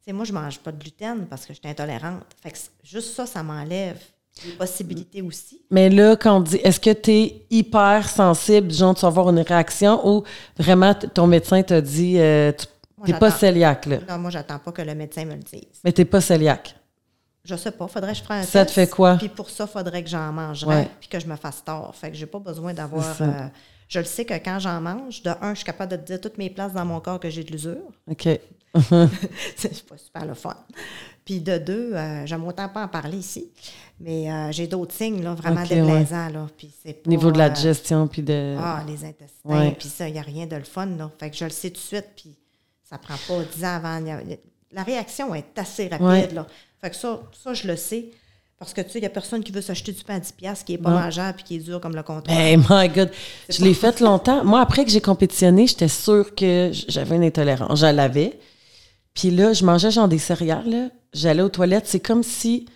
moi, 0.08 0.24
je 0.24 0.32
mange 0.32 0.58
pas 0.58 0.72
de 0.72 0.78
gluten 0.78 1.26
parce 1.26 1.44
que 1.46 1.52
je 1.52 1.58
suis 1.58 1.68
intolérante. 1.68 2.24
Fait 2.42 2.50
que 2.50 2.58
juste 2.82 3.14
ça, 3.14 3.26
ça 3.26 3.42
m'enlève 3.42 3.98
des 4.44 4.52
possibilités 4.52 5.22
aussi. 5.22 5.62
Mais 5.70 5.90
là, 5.90 6.16
quand 6.16 6.36
on 6.36 6.40
dit, 6.40 6.56
est-ce 6.56 6.80
que 6.80 6.92
tu 6.92 7.10
es 7.10 7.46
hyper 7.50 8.08
sensible, 8.08 8.70
genre, 8.72 8.94
tu 8.94 9.02
vas 9.02 9.08
avoir 9.08 9.30
une 9.30 9.40
réaction 9.40 10.06
ou 10.08 10.24
vraiment 10.56 10.94
ton 10.94 11.26
médecin 11.26 11.62
t'a 11.62 11.80
dit, 11.80 12.18
euh, 12.18 12.52
tu 13.04 13.12
n'es 13.12 13.18
pas 13.18 13.32
cœliaque, 13.32 13.86
là? 13.86 13.98
Non, 14.08 14.18
moi, 14.18 14.30
j'attends 14.30 14.58
pas 14.58 14.72
que 14.72 14.82
le 14.82 14.94
médecin 14.94 15.24
me 15.24 15.34
le 15.34 15.42
dise. 15.42 15.80
Mais 15.84 15.92
tu 15.92 16.04
pas 16.04 16.22
cœliaque? 16.22 16.74
Je 17.44 17.56
sais 17.56 17.70
pas, 17.70 17.88
faudrait 17.88 18.12
que 18.12 18.18
je 18.18 18.24
prenne 18.24 18.40
un 18.40 18.42
Ça 18.42 18.66
te 18.66 18.70
fait 18.70 18.88
quoi? 18.88 19.16
Puis 19.16 19.28
pour 19.28 19.48
ça, 19.48 19.66
faudrait 19.66 20.02
que 20.04 20.10
j'en 20.10 20.32
mangerais 20.32 20.90
puis 21.00 21.08
que 21.08 21.18
je 21.18 21.26
me 21.26 21.36
fasse 21.36 21.64
tort. 21.64 21.94
Fait 21.94 22.10
que 22.10 22.16
j'ai 22.16 22.26
pas 22.26 22.38
besoin 22.38 22.74
d'avoir 22.74 23.16
euh, 23.22 23.46
Je 23.88 23.98
le 23.98 24.04
sais 24.04 24.24
que 24.24 24.34
quand 24.34 24.58
j'en 24.58 24.80
mange, 24.80 25.22
de 25.22 25.30
un, 25.40 25.50
je 25.54 25.58
suis 25.60 25.64
capable 25.64 25.92
de 25.92 25.96
te 25.96 26.06
dire 26.06 26.20
toutes 26.20 26.36
mes 26.38 26.50
places 26.50 26.72
dans 26.74 26.84
mon 26.84 27.00
corps 27.00 27.18
que 27.20 27.30
j'ai 27.30 27.42
de 27.44 27.50
l'usure. 27.52 27.78
OK. 28.10 28.28
c'est 29.56 29.86
pas 29.86 29.96
super 29.96 30.26
le 30.26 30.34
fun. 30.34 30.54
Puis 31.24 31.40
de 31.40 31.58
deux, 31.58 31.94
euh, 31.94 32.26
j'aime 32.26 32.44
autant 32.46 32.68
pas 32.68 32.84
en 32.84 32.88
parler 32.88 33.18
ici, 33.18 33.50
mais 34.00 34.30
euh, 34.30 34.52
j'ai 34.52 34.66
d'autres 34.66 34.94
signes 34.94 35.22
là, 35.22 35.34
vraiment 35.34 35.62
déplaisants. 35.62 36.28
Là, 36.28 36.46
puis 36.56 36.70
c'est 36.82 36.92
pas, 36.94 37.08
Niveau 37.08 37.30
de 37.32 37.38
la 37.38 37.46
euh, 37.46 37.50
digestion, 37.50 38.06
puis 38.08 38.22
de... 38.22 38.56
Ah, 38.58 38.82
les 38.86 39.04
intestins, 39.04 39.38
Ouais. 39.44 39.72
puis 39.78 39.88
ça, 39.88 40.06
il 40.08 40.12
n'y 40.12 40.18
a 40.18 40.22
rien 40.22 40.46
de 40.46 40.56
le 40.56 40.64
fun. 40.64 40.86
Là. 40.86 41.10
Fait 41.18 41.30
que 41.30 41.36
je 41.36 41.44
le 41.44 41.50
sais 41.50 41.70
tout 41.70 41.76
de 41.80 41.86
suite, 41.86 42.06
puis 42.16 42.34
ça 42.84 42.98
prend 42.98 43.14
pas 43.26 43.42
10 43.44 43.64
ans 43.64 43.74
avant. 43.76 44.06
a- 44.06 44.20
La 44.72 44.82
réaction 44.82 45.34
est 45.34 45.58
assez 45.58 45.88
rapide. 45.88 46.06
Ouais. 46.06 46.28
Là. 46.34 46.46
Fait 46.80 46.90
que 46.90 46.96
ça, 46.96 47.20
ça, 47.32 47.54
je 47.54 47.66
le 47.66 47.76
sais. 47.76 48.10
Parce 48.58 48.74
que, 48.74 48.80
tu 48.80 48.90
sais, 48.90 48.98
il 48.98 49.02
n'y 49.02 49.06
a 49.06 49.10
personne 49.10 49.44
qui 49.44 49.52
veut 49.52 49.60
s'acheter 49.60 49.92
du 49.92 50.02
pain 50.02 50.16
à 50.16 50.20
10 50.20 50.32
piastres 50.32 50.64
qui 50.64 50.72
n'est 50.72 50.78
pas 50.78 50.90
mangeable 50.90 51.36
puis 51.36 51.44
qui 51.44 51.56
est 51.56 51.60
dur 51.60 51.80
comme 51.80 51.94
le 51.94 52.02
comptoir. 52.02 52.36
Hey 52.36 52.56
my 52.56 52.88
God! 52.88 53.10
Je 53.48 53.62
l'ai 53.62 53.72
fait 53.74 54.00
longtemps. 54.00 54.44
Moi, 54.44 54.60
après 54.60 54.84
que 54.84 54.90
j'ai 54.90 55.00
compétitionné, 55.00 55.68
j'étais 55.68 55.86
sûre 55.88 56.34
que 56.34 56.70
j'avais 56.88 57.14
une 57.16 57.22
intolérance. 57.24 57.78
Je 57.78 57.86
l'avais. 57.86 58.38
Puis 59.14 59.30
là, 59.30 59.52
je 59.52 59.64
mangeais 59.64 59.92
genre 59.92 60.08
des 60.08 60.18
céréales. 60.18 60.90
J'allais 61.12 61.42
aux 61.42 61.48
toilettes. 61.48 61.86
C'est 61.86 62.00
comme 62.00 62.24
si, 62.24 62.66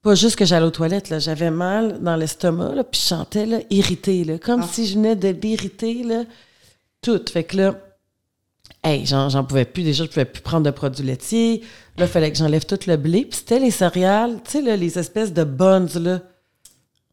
pas 0.00 0.14
juste 0.14 0.36
que 0.36 0.44
j'allais 0.44 0.66
aux 0.66 0.70
toilettes, 0.70 1.10
là, 1.10 1.18
j'avais 1.18 1.50
mal 1.50 1.98
dans 2.00 2.14
l'estomac, 2.16 2.74
là, 2.76 2.84
puis 2.84 3.00
je 3.00 3.06
sentais 3.06 3.46
là, 3.46 3.58
irritée, 3.70 4.22
là, 4.24 4.38
comme 4.38 4.62
Ah. 4.62 4.68
si 4.70 4.86
je 4.86 4.94
venais 4.94 5.16
de 5.16 5.32
m'irriter, 5.32 6.02
là, 6.04 6.22
tout. 7.02 7.20
Fait 7.32 7.44
que 7.44 7.56
là, 7.56 7.74
hey, 8.84 9.06
j'en, 9.06 9.44
pouvais 9.44 9.64
plus. 9.64 9.82
Déjà, 9.82 10.04
je 10.04 10.08
pouvais 10.08 10.24
plus 10.24 10.42
prendre 10.42 10.64
de 10.64 10.70
produits 10.70 11.04
laitiers. 11.04 11.62
Là, 11.96 12.06
il 12.06 12.08
fallait 12.08 12.30
que 12.30 12.38
j'enlève 12.38 12.64
tout 12.64 12.78
le 12.86 12.96
blé. 12.96 13.24
Puis 13.24 13.38
c'était 13.38 13.58
les 13.58 13.70
céréales, 13.70 14.40
tu 14.44 14.52
sais, 14.52 14.62
là, 14.62 14.76
les 14.76 14.98
espèces 14.98 15.32
de 15.32 15.44
buns, 15.44 15.86
là. 16.00 16.20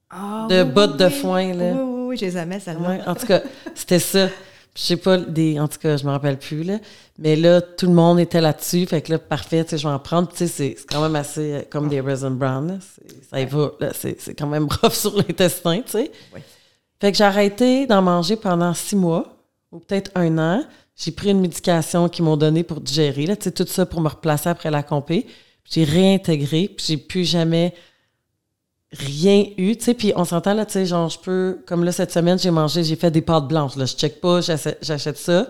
Ah, 0.10 0.48
de 0.50 0.64
oui, 0.64 0.72
bottes 0.72 0.94
oui, 0.94 1.06
de 1.06 1.10
foin, 1.10 1.54
là. 1.54 1.72
Oui, 1.74 1.82
oui, 1.82 2.08
oui, 2.08 2.18
je 2.18 2.26
les 2.26 2.38
aimais, 2.38 2.60
celles-là. 2.60 2.90
Ouais, 2.90 3.00
en 3.06 3.14
tout 3.14 3.28
cas, 3.28 3.42
c'était 3.76 4.00
ça. 4.00 4.28
Je 4.76 4.82
sais 4.82 4.98
pas, 4.98 5.18
des, 5.18 5.60
en 5.60 5.68
tout 5.68 5.78
cas, 5.78 5.98
je 5.98 6.06
me 6.06 6.12
rappelle 6.12 6.38
plus, 6.38 6.64
là. 6.64 6.80
Mais 7.18 7.36
là, 7.36 7.62
tout 7.62 7.86
le 7.86 7.94
monde 7.94 8.20
était 8.20 8.42
là-dessus. 8.42 8.86
Fait 8.86 9.02
que 9.02 9.12
là, 9.12 9.20
parfait, 9.20 9.64
tu 9.64 9.72
sais, 9.72 9.78
je 9.78 9.88
vais 9.88 9.94
en 9.94 10.00
prendre. 10.00 10.30
Tu 10.30 10.38
sais, 10.38 10.48
c'est 10.48 10.76
quand 10.90 11.02
même 11.02 11.16
assez 11.16 11.54
euh, 11.54 11.62
comme 11.70 11.90
des 11.90 12.02
Raisin 12.02 12.32
Brown, 12.32 12.68
là. 12.68 12.78
Ça 13.30 13.42
y 13.42 13.46
va, 13.46 13.72
là. 13.80 13.92
C'est 13.94 14.34
quand 14.36 14.48
même 14.48 14.68
rough 14.82 14.94
sur 14.94 15.16
l'intestin, 15.16 15.82
tu 15.82 15.92
sais. 15.92 16.12
Oui. 16.34 16.42
Fait 17.02 17.12
que 17.12 17.18
j'ai 17.18 17.24
arrêté 17.24 17.88
d'en 17.88 18.02
manger 18.02 18.36
pendant 18.36 18.74
six 18.74 18.96
mois, 18.96 19.38
ou 19.72 19.80
peut-être 19.80 20.12
un 20.16 20.38
an. 20.38 20.64
J'ai 21.00 21.12
pris 21.12 21.30
une 21.30 21.40
médication 21.40 22.10
qu'ils 22.10 22.26
m'ont 22.26 22.38
donnée 22.38 22.64
pour 22.64 22.82
digérer, 22.82 23.26
là. 23.26 23.36
Tu 23.36 23.46
sais, 23.46 23.52
tout 23.52 23.66
ça 23.66 23.86
pour 23.86 24.02
me 24.02 24.10
replacer 24.10 24.50
après 24.50 24.70
la 24.70 24.84
compé. 24.84 25.26
J'ai 25.64 25.86
réintégré, 25.86 26.70
puis 26.76 26.86
j'ai 26.88 26.98
plus 26.98 27.24
jamais 27.24 27.74
rien 28.92 29.46
eu, 29.58 29.76
tu 29.78 29.86
sais, 29.86 29.94
puis 29.94 30.14
on 30.16 30.26
s'entend 30.26 30.54
là, 30.54 30.66
tu 30.66 30.74
sais, 30.74 30.86
genre, 30.86 31.10
je 31.10 31.20
peux, 31.20 31.60
comme 31.68 31.84
là, 31.84 31.92
cette 31.92 32.12
semaine, 32.12 32.40
j'ai 32.40 32.50
mangé, 32.50 32.84
j'ai 32.84 32.96
fait 32.96 33.12
des 33.12 33.22
pâtes 33.22 33.48
blanches, 33.48 33.76
là, 33.76 33.86
je 33.86 33.94
check 33.94 34.20
pas, 34.20 34.42
j'achète 34.42 35.18
ça, 35.18 35.48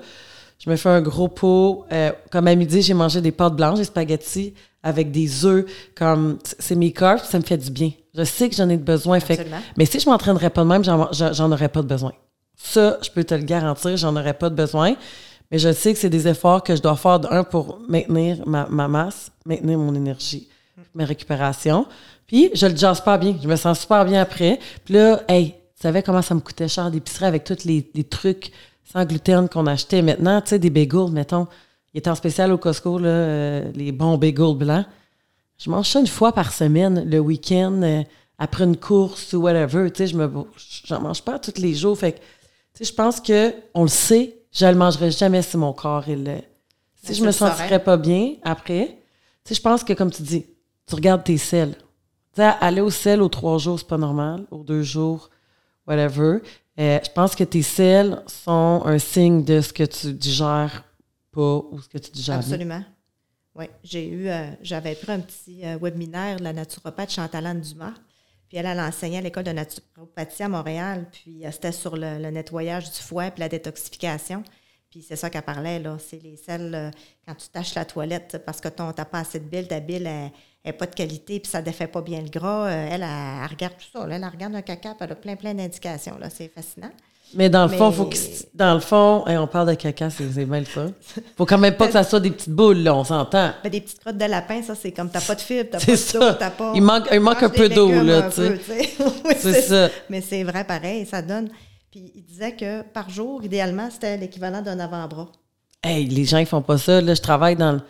je 0.59 0.69
me 0.69 0.75
fais 0.75 0.89
un 0.89 1.01
gros 1.01 1.29
pot, 1.29 1.85
euh, 1.91 2.11
comme 2.31 2.47
à 2.47 2.55
midi, 2.55 2.81
j'ai 2.81 2.93
mangé 2.93 3.21
des 3.21 3.31
pâtes 3.31 3.55
blanches, 3.55 3.77
des 3.77 3.85
spaghettis 3.85 4.53
avec 4.83 5.11
des 5.11 5.45
œufs, 5.45 5.65
comme, 5.95 6.37
c'est 6.43 6.75
mes 6.75 6.91
carbs, 6.91 7.23
ça 7.23 7.39
me 7.39 7.43
fait 7.43 7.57
du 7.57 7.71
bien. 7.71 7.91
Je 8.13 8.25
sais 8.25 8.49
que 8.49 8.55
j'en 8.55 8.67
ai 8.67 8.75
besoin, 8.77 9.21
fait 9.21 9.47
mais 9.77 9.85
si 9.85 10.01
je 10.01 10.09
m'entraînerais 10.09 10.49
pas 10.49 10.63
de 10.63 10.67
même, 10.67 10.83
j'en 10.83 11.51
aurais 11.51 11.69
pas 11.69 11.81
de 11.81 11.87
besoin. 11.87 12.11
Ça, 12.57 12.97
je 13.01 13.09
peux 13.09 13.23
te 13.23 13.35
le 13.35 13.43
garantir, 13.43 13.95
j'en 13.95 14.17
aurais 14.17 14.33
pas 14.33 14.49
de 14.49 14.55
besoin. 14.55 14.95
Mais 15.51 15.57
je 15.57 15.71
sais 15.71 15.93
que 15.93 15.99
c'est 15.99 16.09
des 16.09 16.27
efforts 16.27 16.63
que 16.63 16.75
je 16.75 16.81
dois 16.81 16.95
faire, 16.95 17.19
d'un, 17.19 17.43
pour 17.43 17.79
maintenir 17.87 18.47
ma, 18.47 18.67
ma 18.69 18.87
masse, 18.87 19.31
maintenir 19.45 19.79
mon 19.79 19.95
énergie, 19.95 20.47
ma 20.93 21.05
récupération. 21.05 21.87
Puis, 22.27 22.51
je 22.53 22.67
le 22.67 22.75
jase 22.75 23.01
pas 23.01 23.17
bien. 23.17 23.35
Je 23.41 23.47
me 23.47 23.55
sens 23.55 23.79
super 23.79 24.05
bien 24.05 24.21
après. 24.21 24.59
Puis 24.85 24.93
là, 24.93 25.21
hey, 25.27 25.51
tu 25.51 25.81
savais 25.81 26.03
comment 26.03 26.21
ça 26.21 26.35
me 26.35 26.39
coûtait 26.39 26.67
cher 26.67 26.91
d'épicerie 26.91 27.25
avec 27.25 27.43
tous 27.43 27.63
les, 27.65 27.89
les 27.95 28.03
trucs 28.03 28.51
sans 28.83 29.03
gluten 29.05 29.49
qu'on 29.49 29.65
achetait 29.65 30.03
maintenant? 30.03 30.39
Tu 30.41 30.49
sais, 30.49 30.59
des 30.59 30.69
bagels, 30.69 31.11
mettons. 31.11 31.47
Il 31.93 31.97
était 31.97 32.09
en 32.11 32.15
spécial 32.15 32.51
au 32.51 32.59
Costco, 32.59 32.99
là, 32.99 33.09
euh, 33.09 33.71
les 33.73 33.91
bons 33.91 34.17
bagels 34.19 34.55
blancs. 34.55 34.85
Je 35.57 35.71
mange 35.71 35.87
ça 35.89 35.99
une 35.99 36.07
fois 36.07 36.31
par 36.31 36.53
semaine, 36.53 37.09
le 37.09 37.19
week-end, 37.19 37.81
euh, 37.81 38.03
après 38.37 38.63
une 38.63 38.77
course 38.77 39.33
ou 39.33 39.41
whatever. 39.41 39.89
Tu 39.89 39.97
sais, 39.97 40.07
je 40.07 40.15
me, 40.15 40.31
j'en 40.85 41.01
mange 41.01 41.23
pas 41.23 41.39
tous 41.39 41.59
les 41.59 41.73
jours. 41.73 41.97
Fait 41.97 42.11
que, 42.11 42.17
tu 42.19 42.23
sais, 42.75 42.85
je 42.85 42.93
pense 42.93 43.19
que 43.19 43.53
on 43.73 43.81
le 43.81 43.89
sait, 43.89 44.38
je 44.59 44.65
le 44.65 44.75
mangerai 44.75 45.11
jamais 45.11 45.41
si 45.41 45.57
mon 45.57 45.73
corps 45.73 46.07
il 46.07 46.23
le. 46.23 46.37
Si 46.95 47.09
Mais 47.09 47.13
je 47.13 47.23
me 47.23 47.31
saurais. 47.31 47.51
sentirais 47.51 47.83
pas 47.83 47.97
bien 47.97 48.33
après, 48.43 48.87
tu 49.45 49.49
sais, 49.49 49.55
je 49.55 49.61
pense 49.61 49.83
que 49.83 49.93
comme 49.93 50.11
tu 50.11 50.21
dis, 50.21 50.45
tu 50.85 50.95
regardes 50.95 51.23
tes 51.23 51.37
selles. 51.37 51.75
Tu 52.33 52.41
sais, 52.41 52.51
aller 52.59 52.81
au 52.81 52.89
sel 52.89 53.21
aux 53.21 53.29
trois 53.29 53.57
jours, 53.57 53.79
c'est 53.79 53.87
pas 53.87 53.97
normal. 53.97 54.45
Aux 54.51 54.63
deux 54.63 54.83
jours, 54.83 55.29
whatever. 55.87 56.39
Euh, 56.79 56.99
je 57.03 57.09
pense 57.11 57.35
que 57.35 57.43
tes 57.43 57.61
selles 57.61 58.21
sont 58.27 58.81
un 58.85 58.99
signe 58.99 59.43
de 59.43 59.61
ce 59.61 59.71
que 59.73 59.83
tu 59.83 60.13
digères 60.13 60.83
pas 61.31 61.57
ou 61.71 61.79
ce 61.81 61.87
que 61.89 61.97
tu 61.97 62.11
digères. 62.11 62.35
Absolument. 62.37 62.83
Oui, 63.55 63.65
j'ai 63.83 64.07
eu, 64.07 64.29
euh, 64.29 64.47
j'avais 64.61 64.95
pris 64.95 65.11
un 65.11 65.19
petit 65.19 65.65
euh, 65.65 65.77
webinaire 65.81 66.37
de 66.37 66.43
la 66.43 66.53
naturopathe 66.53 67.11
Chantalane 67.11 67.59
Dumas. 67.61 67.93
Puis 68.49 68.57
elle, 68.57 68.65
elle 68.65 68.79
enseignait 68.79 69.19
à 69.19 69.21
l'école 69.21 69.43
de 69.43 69.51
naturopathie 69.51 70.43
à 70.43 70.49
Montréal. 70.49 71.07
Puis 71.11 71.45
euh, 71.45 71.51
c'était 71.51 71.71
sur 71.71 71.95
le, 71.95 72.17
nettoyage 72.31 72.91
du 72.91 72.99
foie 72.99 73.29
puis 73.31 73.41
la 73.41 73.49
détoxification. 73.49 74.43
Puis 74.89 75.03
c'est 75.03 75.15
ça 75.15 75.29
qu'elle 75.29 75.43
parlait, 75.43 75.77
là. 75.79 75.97
C'est 75.99 76.21
les 76.21 76.35
selles, 76.35 76.73
euh, 76.73 76.89
quand 77.27 77.35
tu 77.35 77.47
tâches 77.49 77.75
la 77.75 77.85
toilette 77.85 78.43
parce 78.43 78.59
que 78.59 78.67
ton 78.67 78.91
t'as 78.91 79.05
pas 79.05 79.19
assez 79.19 79.39
de 79.39 79.45
bile, 79.45 79.67
ta 79.67 79.79
bile 79.79 80.31
n'est 80.65 80.73
pas 80.73 80.87
de 80.87 80.95
qualité 80.95 81.39
puis 81.39 81.49
ça 81.49 81.61
défait 81.61 81.87
pas 81.87 82.01
bien 82.01 82.21
le 82.21 82.29
gras. 82.29 82.67
euh, 82.67 82.87
elle, 82.91 83.03
elle, 83.03 83.09
elle 83.43 83.49
regarde 83.49 83.75
tout 83.77 83.85
ça. 83.93 84.07
là. 84.07 84.15
Elle 84.15 84.25
regarde 84.25 84.55
un 84.55 84.63
caca 84.63 84.95
puis 84.95 85.05
elle 85.05 85.11
a 85.11 85.15
plein, 85.15 85.35
plein 85.35 85.53
d'indications. 85.53 86.17
C'est 86.29 86.49
fascinant. 86.49 86.91
Mais 87.35 87.49
dans 87.49 87.63
le 87.67 87.69
fond, 87.69 87.89
Mais- 87.89 87.95
faut 87.95 88.05
que, 88.05 88.15
dans 88.55 88.73
le 88.73 88.79
fond, 88.79 89.23
hey, 89.27 89.37
on 89.37 89.45
parle 89.47 89.69
de 89.69 89.73
caca, 89.75 90.09
c'est 90.09 90.23
bien 90.45 90.59
le 90.59 90.65
fun. 90.65 90.87
Faut 91.37 91.45
quand 91.45 91.57
même 91.57 91.75
pas 91.75 91.87
que 91.87 91.93
ça 91.93 92.03
soit 92.03 92.19
des 92.19 92.31
petites 92.31 92.49
boules, 92.49 92.77
là, 92.79 92.95
on 92.95 93.03
s'entend. 93.03 93.51
Ben, 93.63 93.69
des 93.69 93.81
petites 93.81 93.99
crottes 93.99 94.17
de 94.17 94.25
lapin, 94.25 94.61
ça, 94.63 94.73
c'est 94.75 94.91
comme 94.91 95.09
t'as 95.11 95.21
pas 95.21 95.35
de 95.35 95.41
fibres, 95.41 95.69
t'as 95.71 95.79
C'est 95.79 95.91
pas 95.91 95.97
ça. 95.97 96.19
d'eau, 96.31 96.37
t'as 96.39 96.49
pas. 96.49 96.71
Il 96.75 96.81
manque- 96.81 97.07
il 97.11 97.19
manque 97.19 97.43
un 97.43 97.49
peu 97.49 97.69
d'eau, 97.69 97.89
là, 97.91 98.29
tu 98.29 98.35
sais. 98.35 98.59
Oui, 99.25 99.33
C'est 99.37 99.61
ça. 99.61 99.89
Mais 100.09 100.21
c'est 100.21 100.43
vrai, 100.43 100.63
pareil, 100.63 101.05
ça 101.05 101.21
donne. 101.21 101.49
Puis 101.91 102.11
il 102.15 102.23
disait 102.23 102.55
que 102.55 102.81
par 102.81 103.09
jour, 103.09 103.43
idéalement, 103.43 103.89
c'était 103.91 104.17
l'équivalent 104.17 104.61
d'un 104.61 104.79
avant-bras. 104.79 105.27
Hey, 105.83 106.05
les 106.07 106.25
gens, 106.25 106.37
ils 106.39 106.45
font 106.45 106.61
pas 106.61 106.77
ça. 106.77 106.99
Là, 107.01 107.13
je 107.13 107.21
travaille 107.21 107.55
dans 107.55 107.73
le- 107.73 107.81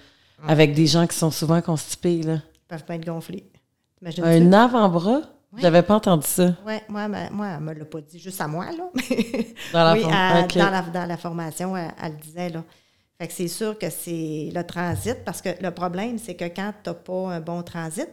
avec 0.47 0.73
des 0.73 0.86
gens 0.88 1.08
qui 1.08 1.17
sont 1.17 1.32
souvent 1.32 1.62
constipés. 1.62 2.21
Là. 2.23 2.34
Ils 2.36 2.67
peuvent 2.67 2.86
pas 2.86 2.95
être 2.95 3.06
gonflés. 3.06 3.45
Un 4.23 4.54
avant-bras? 4.54 5.21
J'avais 5.57 5.81
pas 5.83 5.95
entendu 5.95 6.27
ça. 6.27 6.53
Oui, 6.65 6.75
moi, 6.89 7.07
ma- 7.07 7.29
moi, 7.31 7.47
elle 7.55 7.59
me 7.62 7.73
l'a 7.73 7.85
pas 7.85 8.01
dit 8.01 8.19
juste 8.19 8.39
à 8.39 8.47
moi, 8.47 8.65
là. 8.65 8.89
Dans 9.73 9.83
la 9.83 9.93
oui, 9.95 10.03
dans, 10.03 10.69
la, 10.69 10.81
dans 10.83 11.05
la 11.07 11.17
formation, 11.17 11.75
elle, 11.75 11.91
elle 12.01 12.12
le 12.13 12.17
disait, 12.19 12.49
là. 12.49 12.63
Fait 13.17 13.27
que 13.27 13.33
c'est 13.33 13.47
sûr 13.47 13.77
que 13.77 13.89
c'est 13.89 14.49
le 14.53 14.63
transit, 14.63 15.17
parce 15.25 15.41
que 15.41 15.49
le 15.62 15.71
problème, 15.71 16.17
c'est 16.19 16.35
que 16.35 16.45
quand 16.45 16.71
tu 16.83 16.89
n'as 16.89 16.93
pas 16.93 17.29
un 17.33 17.41
bon 17.41 17.63
transit, 17.63 18.07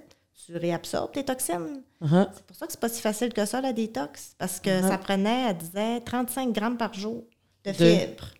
tu 0.46 0.56
réabsorbes 0.56 1.12
tes 1.12 1.24
toxines. 1.24 1.82
Uh-huh. 2.02 2.26
C'est 2.34 2.44
pour 2.44 2.56
ça 2.56 2.66
que 2.66 2.72
c'est 2.72 2.80
pas 2.80 2.88
si 2.88 3.00
facile 3.00 3.32
que 3.32 3.44
ça, 3.44 3.60
la 3.60 3.72
détox, 3.72 4.34
parce 4.38 4.58
que 4.58 4.80
ça 4.82 4.96
prenait, 4.98 5.50
elle 5.50 5.56
disait, 5.58 6.00
35 6.00 6.52
grammes 6.52 6.76
par 6.76 6.92
jour 6.94 7.24
de 7.64 7.70
De- 7.70 7.74
fibres. 7.76 8.30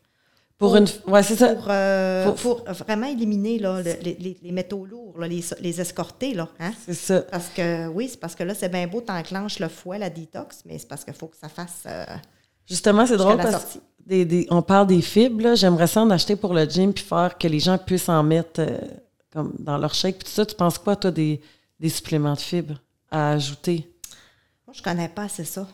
Pour 0.58 0.74
une. 0.76 0.86
Ouais, 1.06 1.22
c'est 1.22 1.36
ça. 1.36 1.54
Pour, 1.54 1.66
euh, 1.68 2.32
pour 2.32 2.64
vraiment 2.64 3.06
éliminer 3.06 3.58
là, 3.58 3.82
le- 3.82 3.92
les, 4.02 4.38
les- 4.42 4.52
métaux 4.52 4.86
lourds, 4.86 5.18
là, 5.18 5.28
les, 5.28 5.44
les 5.60 5.80
escorter. 5.80 6.32
Là, 6.32 6.48
hein? 6.58 6.72
C'est 6.86 6.94
ça. 6.94 7.20
Parce 7.30 7.48
que, 7.48 7.88
oui, 7.88 8.08
c'est 8.08 8.18
parce 8.18 8.34
que 8.34 8.42
là, 8.42 8.54
c'est 8.54 8.70
bien 8.70 8.86
beau, 8.86 9.02
t'enclenches 9.02 9.58
le 9.58 9.68
foie, 9.68 9.98
la 9.98 10.08
détox, 10.08 10.62
mais 10.64 10.78
c'est 10.78 10.88
parce 10.88 11.04
qu'il 11.04 11.12
faut 11.14 11.26
que 11.26 11.36
ça 11.36 11.48
fasse. 11.50 11.82
euh, 11.84 12.04
Justement, 12.66 13.06
c'est 13.06 13.18
drôle 13.18 13.36
parce 13.36 13.64
que 13.74 13.78
des- 14.06 14.24
des- 14.24 14.46
on 14.50 14.62
parle 14.62 14.86
des 14.86 15.02
fibres. 15.02 15.42
là. 15.42 15.54
J'aimerais 15.56 15.86
ça 15.88 16.00
en 16.02 16.10
acheter 16.10 16.36
pour 16.36 16.54
le 16.54 16.64
gym 16.64 16.92
puis 16.94 17.04
faire 17.04 17.36
que 17.36 17.48
les 17.48 17.60
gens 17.60 17.76
puissent 17.76 18.08
en 18.08 18.22
mettre 18.22 18.60
euh, 18.60 18.78
comme 19.32 19.52
dans 19.58 19.76
leur 19.76 19.92
shake. 19.92 20.16
Puis 20.18 20.24
tout 20.24 20.34
ça, 20.34 20.46
tu 20.46 20.54
penses 20.54 20.78
quoi, 20.78 20.96
toi, 20.96 21.10
des, 21.10 21.40
des 21.78 21.88
suppléments 21.90 22.32
de 22.32 22.38
fibres 22.40 22.80
à 23.10 23.32
ajouter? 23.32 23.86
Moi, 24.66 24.74
je 24.74 24.82
connais 24.82 25.08
pas 25.10 25.24
assez 25.24 25.44
ça. 25.44 25.68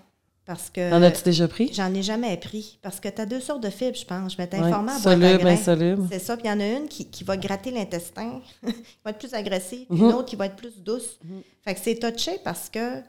Parce 0.44 0.70
que. 0.70 0.92
En 0.92 1.00
as-tu 1.02 1.22
déjà 1.22 1.46
pris? 1.46 1.70
J'en 1.72 1.94
ai 1.94 2.02
jamais 2.02 2.36
pris. 2.36 2.78
Parce 2.82 2.98
que 2.98 3.08
tu 3.08 3.20
as 3.20 3.26
deux 3.26 3.40
sortes 3.40 3.62
de 3.62 3.70
fibres, 3.70 3.96
je 3.96 4.04
pense. 4.04 4.32
Je 4.34 4.38
m'étais 4.42 4.58
Ouais, 4.58 4.64
informée 4.66 4.92
soluble, 4.98 5.46
insoluble. 5.48 6.08
C'est 6.10 6.18
ça. 6.18 6.36
Puis 6.36 6.46
il 6.46 6.50
y 6.50 6.52
en 6.52 6.58
a 6.60 6.66
une 6.66 6.88
qui, 6.88 7.06
qui 7.08 7.22
va 7.22 7.36
gratter 7.36 7.70
l'intestin, 7.70 8.40
qui 8.66 8.72
va 9.04 9.10
être 9.12 9.18
plus 9.18 9.34
agressive, 9.34 9.86
Mhm. 9.88 9.98
une 9.98 10.12
autre 10.14 10.26
qui 10.26 10.36
va 10.36 10.46
être 10.46 10.56
plus 10.56 10.82
douce. 10.82 11.18
Fait 11.64 11.74
que 11.74 11.80
c'est 11.80 11.94
touché 11.96 12.40
parce 12.42 12.68
que 12.68 13.00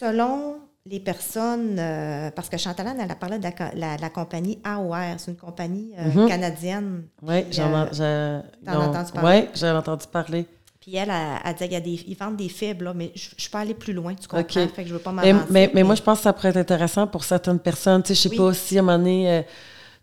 selon 0.00 0.56
les 0.88 1.00
personnes, 1.00 1.76
euh, 1.80 2.30
parce 2.30 2.48
que 2.48 2.56
Chantalane, 2.56 3.00
elle 3.00 3.10
a 3.10 3.16
parlé 3.16 3.38
de 3.38 3.42
la, 3.44 3.52
la- 3.74 3.96
la 3.96 4.10
compagnie 4.10 4.58
AOR, 4.64 5.18
c'est 5.18 5.32
une 5.32 5.36
compagnie 5.36 5.90
euh, 5.98 6.04
Mhm. 6.22 6.28
canadienne. 6.28 7.08
Oui, 7.22 7.42
Puis, 7.42 7.54
j'en 7.54 7.74
euh, 8.00 8.40
ai- 8.40 8.64
t'en 8.64 8.82
entendu 8.90 9.12
parler? 9.12 9.28
Ouais, 9.40 9.50
j'en 9.54 9.66
ai 9.66 9.70
entendu 9.78 10.06
parler. 10.10 10.46
Puis 10.86 10.94
elle, 10.94 11.10
elle, 11.10 11.40
elle 11.44 11.52
disait 11.54 11.64
qu'il 11.66 11.72
y 11.72 11.76
a 11.76 11.80
des, 11.80 12.04
ils 12.06 12.16
vendent 12.16 12.36
des 12.36 12.48
fibres, 12.48 12.84
là, 12.84 12.94
mais 12.94 13.10
je, 13.16 13.30
je 13.36 13.50
peux 13.50 13.58
aller 13.58 13.74
plus 13.74 13.92
loin, 13.92 14.14
tu 14.14 14.28
comprends? 14.28 14.42
OK. 14.62 14.70
Fait 14.72 14.82
que 14.84 14.88
je 14.88 14.92
veux 14.94 15.00
pas 15.00 15.10
Mais, 15.10 15.34
mais, 15.50 15.70
mais 15.74 15.82
moi, 15.82 15.96
je 15.96 16.02
pense 16.02 16.18
que 16.18 16.22
ça 16.24 16.32
pourrait 16.32 16.50
être 16.50 16.56
intéressant 16.58 17.08
pour 17.08 17.24
certaines 17.24 17.58
personnes. 17.58 18.02
Tu 18.04 18.08
sais, 18.08 18.14
je 18.14 18.20
sais 18.20 18.28
Oui. 18.30 18.36
pas 18.36 18.54
si 18.54 18.76
à 18.76 18.80
un 18.80 18.84
moment 18.84 18.98
donné, 18.98 19.28
euh, 19.30 19.42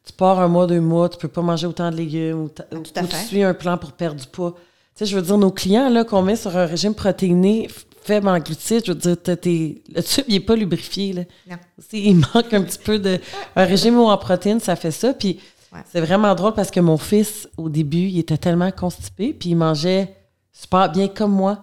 tu 0.06 0.12
pars 0.12 0.40
un 0.42 0.50
mois, 0.50 0.68
deux 0.68 0.82
mois, 0.82 1.08
tu 1.08 1.18
peux 1.18 1.30
pas 1.30 1.42
manger 1.42 1.68
autant 1.68 1.90
de 1.90 1.96
légumes 1.96 2.42
ou, 2.44 2.50
ta- 2.50 2.66
Ah, 2.70 2.76
ou 2.76 2.82
tu 2.82 3.16
suis 3.28 3.44
un 3.44 3.54
plan 3.54 3.78
pour 3.78 3.94
perdre 3.94 4.20
du 4.20 4.28
poids. 4.28 4.56
Tu 4.58 4.60
sais, 4.96 5.06
je 5.06 5.16
veux 5.16 5.22
dire, 5.22 5.38
nos 5.38 5.52
clients 5.52 5.88
là, 5.90 6.04
qu'on 6.04 6.22
met 6.22 6.36
sur 6.36 6.56
un 6.58 6.66
régime 6.66 6.94
protéiné, 6.94 7.70
faible 8.04 8.28
en 8.28 8.38
glucides. 8.40 8.84
Je 8.86 8.92
veux 8.92 8.98
dire, 8.98 9.16
t'as 9.24 9.38
tes- 9.38 9.82
le 9.96 10.04
tube, 10.04 10.26
il 10.28 10.34
n'est 10.34 10.40
pas 10.42 10.58
lubrifié. 10.58 11.14
Là. 11.14 11.22
Non. 11.50 11.56
Il 11.94 12.16
manque 12.18 12.54
un 12.54 12.62
petit 12.62 12.78
peu 12.84 13.00
de. 13.00 13.20
Un 13.56 13.64
régime 13.64 13.98
haut 13.98 14.10
en 14.10 14.18
protéines, 14.18 14.60
ça 14.60 14.76
fait 14.76 14.92
ça. 14.92 15.14
Puis 15.14 15.40
Ouais. 15.72 15.80
c'est 15.92 16.02
vraiment 16.02 16.36
drôle 16.36 16.54
parce 16.54 16.70
que 16.70 16.82
mon 16.82 16.98
fils, 16.98 17.48
au 17.58 17.70
début, 17.70 18.08
il 18.10 18.20
était 18.20 18.38
tellement 18.38 18.70
constipé, 18.72 19.34
puis 19.34 19.52
il 19.52 19.56
mangeait 19.56 20.14
super 20.54 20.90
bien 20.92 21.08
comme 21.10 21.32
moi. 21.34 21.58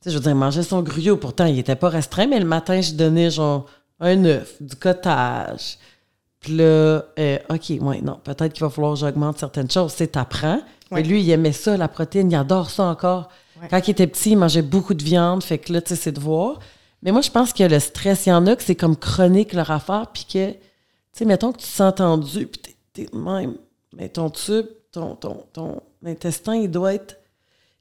Tu 0.00 0.04
sais, 0.04 0.10
je 0.10 0.16
veux 0.16 0.22
dire, 0.22 0.32
il 0.32 0.36
mangeait 0.38 0.62
son 0.64 0.82
gruyot. 0.82 1.16
Pourtant, 1.16 1.44
il 1.46 1.58
était 1.58 1.76
pas 1.76 1.88
restreint, 1.90 2.26
mais 2.26 2.40
le 2.40 2.44
matin, 2.46 2.80
je 2.80 2.92
donnais 2.94 3.30
genre 3.30 3.66
un 4.00 4.24
œuf, 4.24 4.60
du 4.60 4.74
cottage. 4.76 5.78
Puis 6.40 6.56
là, 6.56 7.04
euh, 7.18 7.38
OK, 7.48 7.70
ouais, 7.80 8.00
non, 8.02 8.18
peut-être 8.22 8.52
qu'il 8.52 8.62
va 8.64 8.70
falloir 8.70 8.94
que 8.94 9.00
j'augmente 9.00 9.38
certaines 9.38 9.70
choses. 9.70 9.92
Sais, 9.92 10.08
t'apprends. 10.08 10.56
Ouais. 10.90 11.00
Mais 11.00 11.02
lui, 11.02 11.22
il 11.22 11.30
aimait 11.30 11.52
ça, 11.52 11.76
la 11.76 11.88
protéine. 11.88 12.30
Il 12.30 12.34
adore 12.34 12.68
ça 12.70 12.84
encore. 12.84 13.28
Ouais. 13.60 13.68
Quand 13.70 13.86
il 13.86 13.92
était 13.92 14.06
petit, 14.06 14.32
il 14.32 14.36
mangeait 14.36 14.62
beaucoup 14.62 14.92
de 14.94 15.02
viande. 15.02 15.42
Fait 15.42 15.58
que 15.58 15.72
là, 15.72 15.80
tu 15.80 15.90
sais, 15.90 15.96
c'est 15.96 16.12
de 16.12 16.20
voir. 16.20 16.58
Mais 17.02 17.12
moi, 17.12 17.20
je 17.22 17.30
pense 17.30 17.52
que 17.52 17.62
le 17.62 17.78
stress, 17.80 18.26
il 18.26 18.30
y 18.30 18.32
en 18.32 18.46
a 18.46 18.56
que 18.56 18.62
c'est 18.62 18.74
comme 18.74 18.96
chronique 18.96 19.52
leur 19.54 19.70
affaire. 19.70 20.08
Puis 20.12 20.24
que, 20.30 20.50
tu 20.50 20.58
sais, 21.12 21.24
mettons 21.24 21.52
que 21.52 21.58
tu 21.58 21.64
te 21.64 21.70
sens 21.70 21.94
tendu, 21.94 22.46
puis 22.46 22.74
t'es- 22.92 23.08
même. 23.16 23.54
Mais 23.96 24.08
ton 24.10 24.28
tube, 24.28 24.66
ton, 24.92 25.14
ton, 25.14 25.44
ton 25.52 25.80
intestin, 26.04 26.56
il 26.56 26.70
doit 26.70 26.92
être 26.94 27.16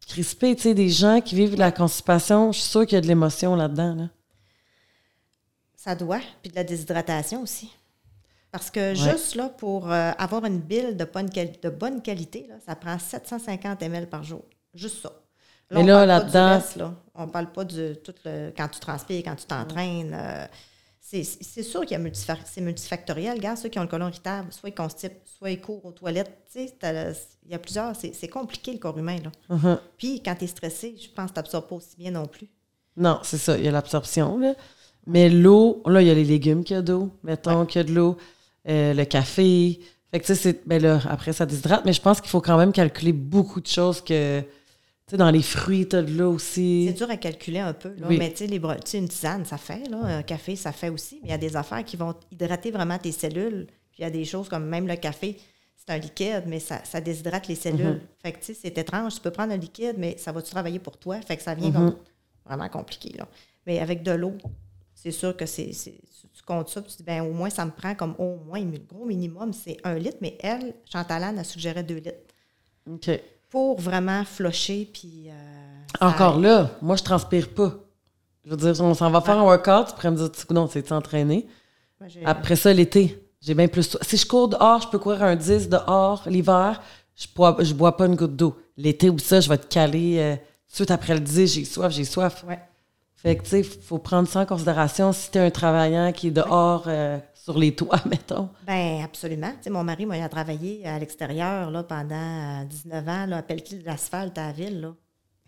crispé. 0.08 0.56
Tu 0.56 0.64
sais, 0.64 0.74
des 0.74 0.90
gens 0.90 1.22
qui 1.22 1.36
vivent 1.36 1.54
de 1.56 1.60
la 1.60 1.72
constipation, 1.72 2.52
je 2.52 2.60
suis 2.60 2.70
sûre 2.70 2.86
qu'il 2.86 2.96
y 2.96 2.98
a 2.98 3.02
de 3.02 3.08
l'émotion 3.08 3.56
là-dedans. 3.56 3.96
Là. 3.96 4.10
Ça 5.76 5.96
doit, 5.96 6.22
puis 6.42 6.50
de 6.52 6.56
la 6.56 6.64
déshydratation 6.64 7.42
aussi. 7.42 7.70
Parce 8.52 8.70
que 8.70 8.94
juste 8.94 9.36
là, 9.36 9.50
pour 9.50 9.92
euh, 9.92 10.12
avoir 10.18 10.46
une 10.46 10.60
bile 10.60 10.96
de 10.96 11.06
bonne, 11.06 11.28
de 11.28 11.70
bonne 11.70 12.02
qualité, 12.02 12.46
là, 12.48 12.56
ça 12.66 12.76
prend 12.76 12.98
750 13.00 13.82
ml 13.82 14.08
par 14.08 14.24
jour. 14.24 14.44
Juste 14.76 15.02
ça. 15.02 15.12
Mais 15.72 15.80
on 15.82 15.86
là, 15.86 16.06
là-dedans- 16.06 16.62
là. 16.76 16.94
On 17.16 17.28
parle 17.28 17.52
pas 17.52 17.66
de 17.66 17.96
tout 17.96 18.14
le. 18.26 18.52
Quand 18.56 18.68
tu 18.68 18.80
transpires, 18.80 19.24
quand 19.26 19.36
tu 19.36 19.46
t'entraînes. 19.46 20.14
euh, 20.14 20.46
c'est 21.22 21.62
sûr 21.64 21.82
qu'il 21.86 22.00
y 22.00 22.02
a 22.04 22.10
c'est 22.46 22.62
multifactoriel. 22.62 23.36
Regarde, 23.38 23.58
ceux 23.58 23.70
qui 23.70 23.78
ont 23.78 23.84
le 23.84 23.88
colon 23.88 24.08
irritable, 24.08 24.52
soit 24.52 24.70
ils 24.70 24.76
constipent, 24.76 25.20
soit 25.26 25.52
ils 25.52 25.62
courent 25.62 25.86
aux 25.86 25.92
toilettes. 25.92 26.32
Tu 26.52 26.68
sais, 26.68 26.76
il 27.46 27.52
y 27.52 27.54
a 27.54 27.60
plusieurs. 27.60 27.96
C'est 27.96 28.14
c'est 28.16 28.28
compliqué 28.30 28.72
le 28.74 28.80
corps 28.80 28.98
humain. 28.98 29.18
Là. 29.24 29.56
Mhm. 29.56 29.78
Puis 29.98 30.22
quand 30.24 30.34
tu 30.36 30.46
es 30.46 30.48
stressé, 30.48 30.96
je 31.00 31.10
pense 31.10 31.30
que 31.30 31.34
tu 31.36 31.40
n'absorbes 31.40 31.68
pas 31.68 31.76
aussi 31.76 31.96
bien 31.98 32.12
non 32.12 32.26
plus. 32.26 32.48
Non, 32.98 33.20
c'est 33.24 33.38
ça, 33.38 33.58
il 33.58 33.64
y 33.64 33.68
a 33.68 33.72
l'absorption. 33.72 34.38
là. 34.40 34.56
Mais 35.06 35.30
l'eau, 35.30 35.84
là, 35.86 36.02
il 36.02 36.08
y 36.08 36.12
a 36.12 36.14
les 36.14 36.24
légumes 36.24 36.64
qu'il 36.64 36.76
y 36.76 36.80
a 36.80 36.82
d'eau. 36.82 37.12
Mettons 37.24 37.66
qu'il 37.66 37.80
y 37.82 37.84
a 37.84 37.88
de 37.88 37.94
l'eau, 37.94 38.18
euh, 38.70 38.94
le 38.94 39.04
café. 39.06 39.80
Fait 40.12 40.20
que, 40.20 40.26
tu 40.26 40.34
sais, 40.34 40.42
c'est- 40.42 40.68
ben 40.68 40.82
là, 40.82 41.02
après, 41.10 41.34
ça 41.34 41.46
déshydrate. 41.46 41.84
Mais 41.86 41.92
je 41.94 42.02
pense 42.02 42.22
qu'il 42.22 42.30
faut 42.30 42.40
quand 42.42 42.58
même 42.58 42.72
calculer 42.72 43.12
beaucoup 43.12 43.60
de 43.60 43.68
choses 43.68 44.00
que, 44.02 44.42
sais, 45.14 45.18
dans 45.18 45.32
les 45.32 45.42
fruits, 45.42 45.88
tu 45.88 45.96
as 45.96 46.02
de 46.02 46.12
l'eau 46.12 46.38
C'est 46.40 46.62
aussi. 46.90 46.94
dur 46.94 47.10
à 47.10 47.18
calculer 47.18 47.60
un 47.60 47.74
peu, 47.74 47.94
là, 47.98 48.08
Oui. 48.10 48.18
mais 48.18 48.32
tu 48.34 48.48
sais, 48.48 48.98
une 48.98 49.08
tisane, 49.10 49.46
ça 49.46 49.58
fait, 49.58 49.88
là, 49.90 49.98
un 50.04 50.24
café, 50.24 50.56
ça 50.56 50.72
fait 50.72 50.90
aussi, 50.90 51.20
mais 51.22 51.30
il 51.30 51.32
y 51.32 51.34
a 51.34 51.38
des 51.38 51.56
affaires 51.56 51.84
qui 51.86 51.96
vont 51.98 52.14
hydrater 52.32 52.72
vraiment 52.72 52.98
tes 52.98 53.12
cellules. 53.12 53.68
Puis 53.92 54.00
il 54.00 54.02
y 54.02 54.06
a 54.06 54.10
des 54.10 54.26
choses 54.26 54.50
comme 54.50 54.66
même 54.66 54.88
le 54.88 54.96
café, 54.96 55.38
c'est 55.76 55.94
un 55.94 55.98
liquide, 55.98 56.44
mais 56.48 56.60
ça, 56.60 56.84
ça 56.84 57.00
déshydrate 57.02 57.48
les 57.48 57.56
cellules. 57.56 58.02
Fait 58.22 58.32
que 58.32 58.40
tu 58.40 58.46
sais, 58.46 58.54
c'est 58.60 58.78
étrange, 58.78 59.16
tu 59.16 59.22
peux 59.22 59.32
prendre 59.32 59.54
un 59.54 59.58
liquide, 59.58 59.96
mais 59.98 60.16
ça 60.18 60.32
va-tu 60.32 60.50
travailler 60.52 60.80
pour 60.80 60.98
toi? 60.98 61.22
Fait 61.22 61.38
que 61.38 61.44
ça 61.44 61.54
vient 61.56 61.72
comme 61.72 61.96
vraiment 62.46 62.70
compliqué, 62.70 63.14
là. 63.18 63.28
Mais 63.68 63.80
avec 63.80 64.02
de 64.04 64.12
l'eau, 64.12 64.34
c'est 64.96 65.12
sûr 65.12 65.36
que 65.38 65.46
c'est, 65.46 65.74
c'est- 65.74 66.00
tu 66.34 66.42
comptes 66.44 66.70
ça, 66.70 66.82
puis 66.82 66.90
tu 66.92 66.98
dis, 66.98 67.04
ben 67.04 67.22
au 67.22 67.32
moins, 67.34 67.50
ça 67.50 67.66
me 67.66 67.72
prend 67.72 67.94
comme 67.96 68.16
au 68.18 68.38
moins, 68.38 68.60
le 68.62 68.80
gros 68.80 69.06
minimum, 69.06 69.54
c'est 69.54 69.78
un 69.84 69.96
litre, 69.96 70.18
mais 70.22 70.38
elle, 70.42 70.74
Chantalane, 70.92 71.38
a 71.38 71.44
suggéré 71.44 71.84
deux 71.84 71.98
litres 71.98 72.18
OK. 72.90 73.10
Pour 73.54 73.80
vraiment 73.80 74.26
flusher, 74.26 74.90
puis... 74.92 75.30
euh, 75.30 75.34
Encore 76.02 76.40
là, 76.40 76.72
moi, 76.82 76.96
je 76.96 77.04
transpire 77.04 77.50
pas. 77.54 77.72
Je 78.44 78.50
veux 78.50 78.58
dire, 78.58 78.84
on 78.84 78.96
s'en 78.96 79.12
va 79.12 79.22
faire 79.22 79.38
un 79.38 79.44
workout, 79.44 79.90
tu 79.90 79.94
pourrais 79.94 80.10
me 80.10 80.18
dire, 80.18 80.32
tu 80.32 80.52
non, 80.52 80.68
c'est 80.68 80.92
entraîné. 80.92 81.46
Après 82.26 82.56
ça, 82.56 82.74
l'été, 82.74 83.24
j'ai 83.40 83.54
bien 83.54 83.68
plus. 83.68 83.96
Si 84.02 84.18
je 84.18 84.26
cours 84.26 84.48
dehors, 84.48 84.82
je 84.82 84.88
peux 84.88 84.98
courir 84.98 85.22
un 85.22 85.36
10 85.36 85.70
dehors 85.70 86.24
l'hiver, 86.26 86.82
je 87.16 87.28
bois, 87.36 87.56
je 87.60 87.76
bois 87.76 87.96
pas 87.96 88.08
une 88.08 88.16
goutte 88.16 88.36
d'eau. 88.36 88.58
L'été 88.76 89.12
ou 89.12 89.20
ça, 89.20 89.40
je 89.40 89.48
vais 89.48 89.60
te 89.60 89.68
caler 89.68 90.18
euh, 90.18 90.36
tout 90.36 90.72
de 90.72 90.76
suite 90.78 90.92
après 90.92 91.14
le 91.14 91.20
10, 91.20 91.54
j'ai 91.54 91.64
soif, 91.64 91.94
j'ai 91.94 92.06
soif. 92.06 92.44
Ouais. 92.50 92.60
Fait 93.14 93.36
que, 93.38 93.44
tu 93.44 93.50
sais, 93.50 93.62
faut 93.62 94.00
prendre 94.00 94.28
ça 94.28 94.40
en 94.40 94.46
considération 94.48 95.14
si 95.14 95.30
t'es 95.30 95.38
un 95.38 95.52
travaillant 95.52 96.12
qui 96.12 96.30
est 96.30 96.32
dehors 96.32 96.86
euh, 96.88 97.20
sur 97.44 97.58
les 97.58 97.76
toits, 97.76 98.00
mettons. 98.10 98.50
Ben 98.66 99.02
absolument. 99.04 99.52
Tu 99.58 99.64
sais, 99.64 99.70
mon 99.70 99.84
mari, 99.84 100.06
moi, 100.06 100.16
il 100.16 100.22
a 100.22 100.30
travaillé 100.30 100.88
à 100.88 100.98
l'extérieur 100.98 101.72
là, 101.72 101.84
pendant 101.84 102.62
euh, 102.62 102.64
19 102.64 103.08
ans, 103.10 103.26
là, 103.26 103.38
à 103.38 103.42
Pelletier 103.42 103.80
de 103.80 103.86
l'asphalte 103.86 104.38
à 104.38 104.48
la 104.48 104.52
ville. 104.54 104.80
Là. 104.80 104.96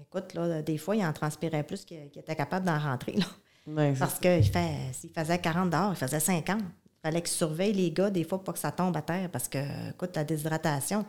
Écoute, 0.02 0.34
là, 0.34 0.62
des 0.62 0.78
fois, 0.78 0.98
il 0.98 1.06
en 1.06 1.14
transpirait 1.14 1.64
plus 1.64 1.86
qu'il 1.86 1.98
était 2.14 2.36
capable 2.36 2.66
d'en 2.66 2.78
rentrer. 2.78 3.14
Là. 3.14 3.26
Ouais, 3.68 3.94
Parce 3.98 4.20
qu'il 4.20 4.44
fait, 4.44 4.76
s'il 4.92 5.12
faisait 5.12 5.40
40 5.40 5.70
dehors, 5.70 5.92
il 5.94 5.96
faisait 5.96 6.20
50. 6.20 6.60
Il 6.60 6.66
fallait 7.02 7.22
qu'il 7.22 7.32
surveille 7.32 7.72
les 7.72 7.92
gars, 7.92 8.10
des 8.10 8.26
fois, 8.26 8.40
pour 8.40 8.44
pas 8.46 8.54
que 8.54 8.60
ça 8.60 8.72
tombe 8.74 8.98
à 8.98 9.02
terre, 9.02 9.30
parce 9.32 9.48
que, 9.48 9.90
écoute, 9.92 10.16
la 10.18 10.26
déshydratation. 10.26 11.06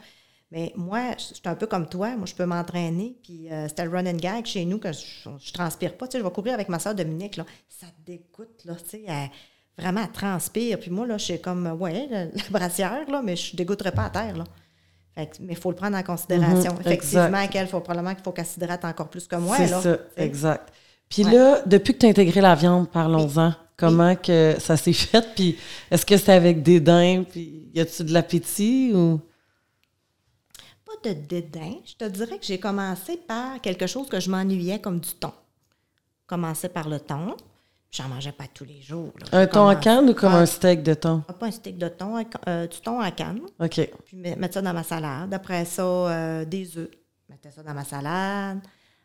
Mais 0.53 0.73
moi, 0.77 1.17
je 1.19 1.35
suis 1.35 1.43
un 1.47 1.57
peu 1.57 1.67
comme 1.67 1.89
toi. 1.89 2.15
Moi, 2.17 2.27
je 2.27 2.35
peux 2.35 2.47
m'entraîner. 2.47 3.17
Puis 3.25 3.51
euh, 3.51 3.67
c'était 3.67 3.85
le 3.87 3.91
run 3.91 4.07
and 4.07 4.19
gag 4.19 4.47
chez 4.47 4.65
nous 4.65 4.79
que 4.79 4.93
je, 4.93 5.29
je 5.41 5.53
transpire 5.53 5.97
pas. 5.97 6.07
Tu 6.07 6.13
sais, 6.13 6.19
je 6.21 6.25
vais 6.25 6.31
courir 6.31 6.55
avec 6.55 6.69
ma 6.69 6.79
soeur 6.79 6.95
Dominique. 6.95 7.37
Là. 7.37 7.45
Ça 7.69 7.87
te 7.89 8.07
dégoûte, 8.13 8.65
là. 8.65 8.77
Tu 8.77 8.89
sais, 8.91 9.05
elle- 9.09 9.31
vraiment, 9.79 10.03
elle 10.05 10.13
transpire. 10.13 10.79
Puis 10.81 10.91
moi, 10.91 11.07
là, 11.07 11.19
je 11.19 11.25
suis 11.25 11.41
comme, 11.41 11.67
ouais, 11.81 12.07
la, 12.11 12.25
la 12.27 12.31
brassière, 12.51 13.09
là, 13.11 13.23
mais 13.23 13.37
je 13.37 13.53
ne 13.53 13.57
dégoûterai 13.59 13.93
pas 13.93 14.05
à 14.07 14.11
terre, 14.11 14.37
là. 14.37 14.45
Fait 15.15 15.27
que- 15.27 15.37
mais 15.41 15.55
il 15.55 15.59
faut 15.59 15.71
le 15.71 15.77
prendre 15.77 15.97
en 15.97 16.03
considération. 16.03 16.75
Mhm, 16.75 16.81
Effectivement, 16.81 17.47
qu'elle, 17.49 17.69
faut 17.69 17.81
probablement 17.81 18.15
qu'il 18.15 18.23
faut 18.25 18.33
qu'elle 18.33 18.45
s'hydrate 18.47 18.85
encore 18.85 19.09
plus 19.09 19.27
que 19.27 19.37
moi. 19.37 19.57
c'est 19.57 19.69
ça, 19.69 19.97
exact. 20.17 20.73
Puis 21.09 21.25
Ouais. 21.25 21.33
là, 21.33 21.63
depuis 21.65 21.95
que 21.95 21.99
tu 22.01 22.07
as 22.07 22.09
intégré 22.11 22.41
la 22.41 22.55
viande, 22.55 22.91
parlons-en. 22.91 23.55
Comment 23.79 24.17
que 24.17 24.57
ça 24.59 24.77
s'est 24.77 24.93
fait? 24.93 25.25
Puis 25.35 25.57
est-ce 25.91 26.05
que 26.07 26.17
c'est 26.17 26.33
avec 26.33 26.63
dédain? 26.63 27.25
Puis 27.31 27.69
y 27.75 27.81
a-tu 27.81 28.05
de 28.05 28.13
l'appétit 28.13 28.93
ou? 28.95 29.21
Pas 30.85 31.11
de 31.11 31.15
dédain. 31.15 31.75
Je 31.85 31.95
te 31.95 32.05
dirais 32.05 32.39
que 32.39 32.45
j'ai 32.47 32.59
commencé 32.59 33.17
par 33.19 33.61
quelque 33.61 33.87
chose 33.87 34.09
que 34.09 34.19
je 34.21 34.31
m'ennuyais 34.31 34.81
comme 34.81 34.99
du 35.01 35.11
thon. 35.11 35.33
Commencé 36.27 36.69
par 36.69 36.89
le 36.89 36.99
thon. 36.99 37.37
J'en 37.93 38.09
mangeais 38.09 38.33
pas 38.33 38.45
tous 38.53 38.65
les 38.65 38.83
jours. 38.83 39.13
là. 39.21 39.39
Un 39.41 39.47
thon 39.47 39.53
commencé- 39.53 39.81
canne 39.81 40.11
ou 40.11 40.15
comme 40.15 40.33
Ah, 40.35 40.39
un 40.39 40.47
steak 40.47 40.83
de 40.83 40.95
thon? 40.95 41.21
Pas 41.39 41.47
un 41.47 41.51
steak 41.51 41.79
de 41.79 41.89
thon, 41.89 42.23
euh, 42.49 42.67
du 42.67 42.81
thon 42.81 43.01
en 43.03 43.11
canne. 43.11 43.41
OK. 43.59 43.91
Puis 44.05 44.17
me- 44.17 44.35
mettre 44.37 44.55
ça 44.55 44.63
dans 44.63 44.75
ma 44.75 44.83
salade. 44.83 45.33
Après 45.33 45.65
ça, 45.65 45.83
euh, 45.83 46.45
des 46.45 46.77
œufs. 46.77 46.91
Mettais 47.29 47.51
ça 47.51 47.63
dans 47.63 47.73
ma 47.75 47.85
salade. 47.85 48.61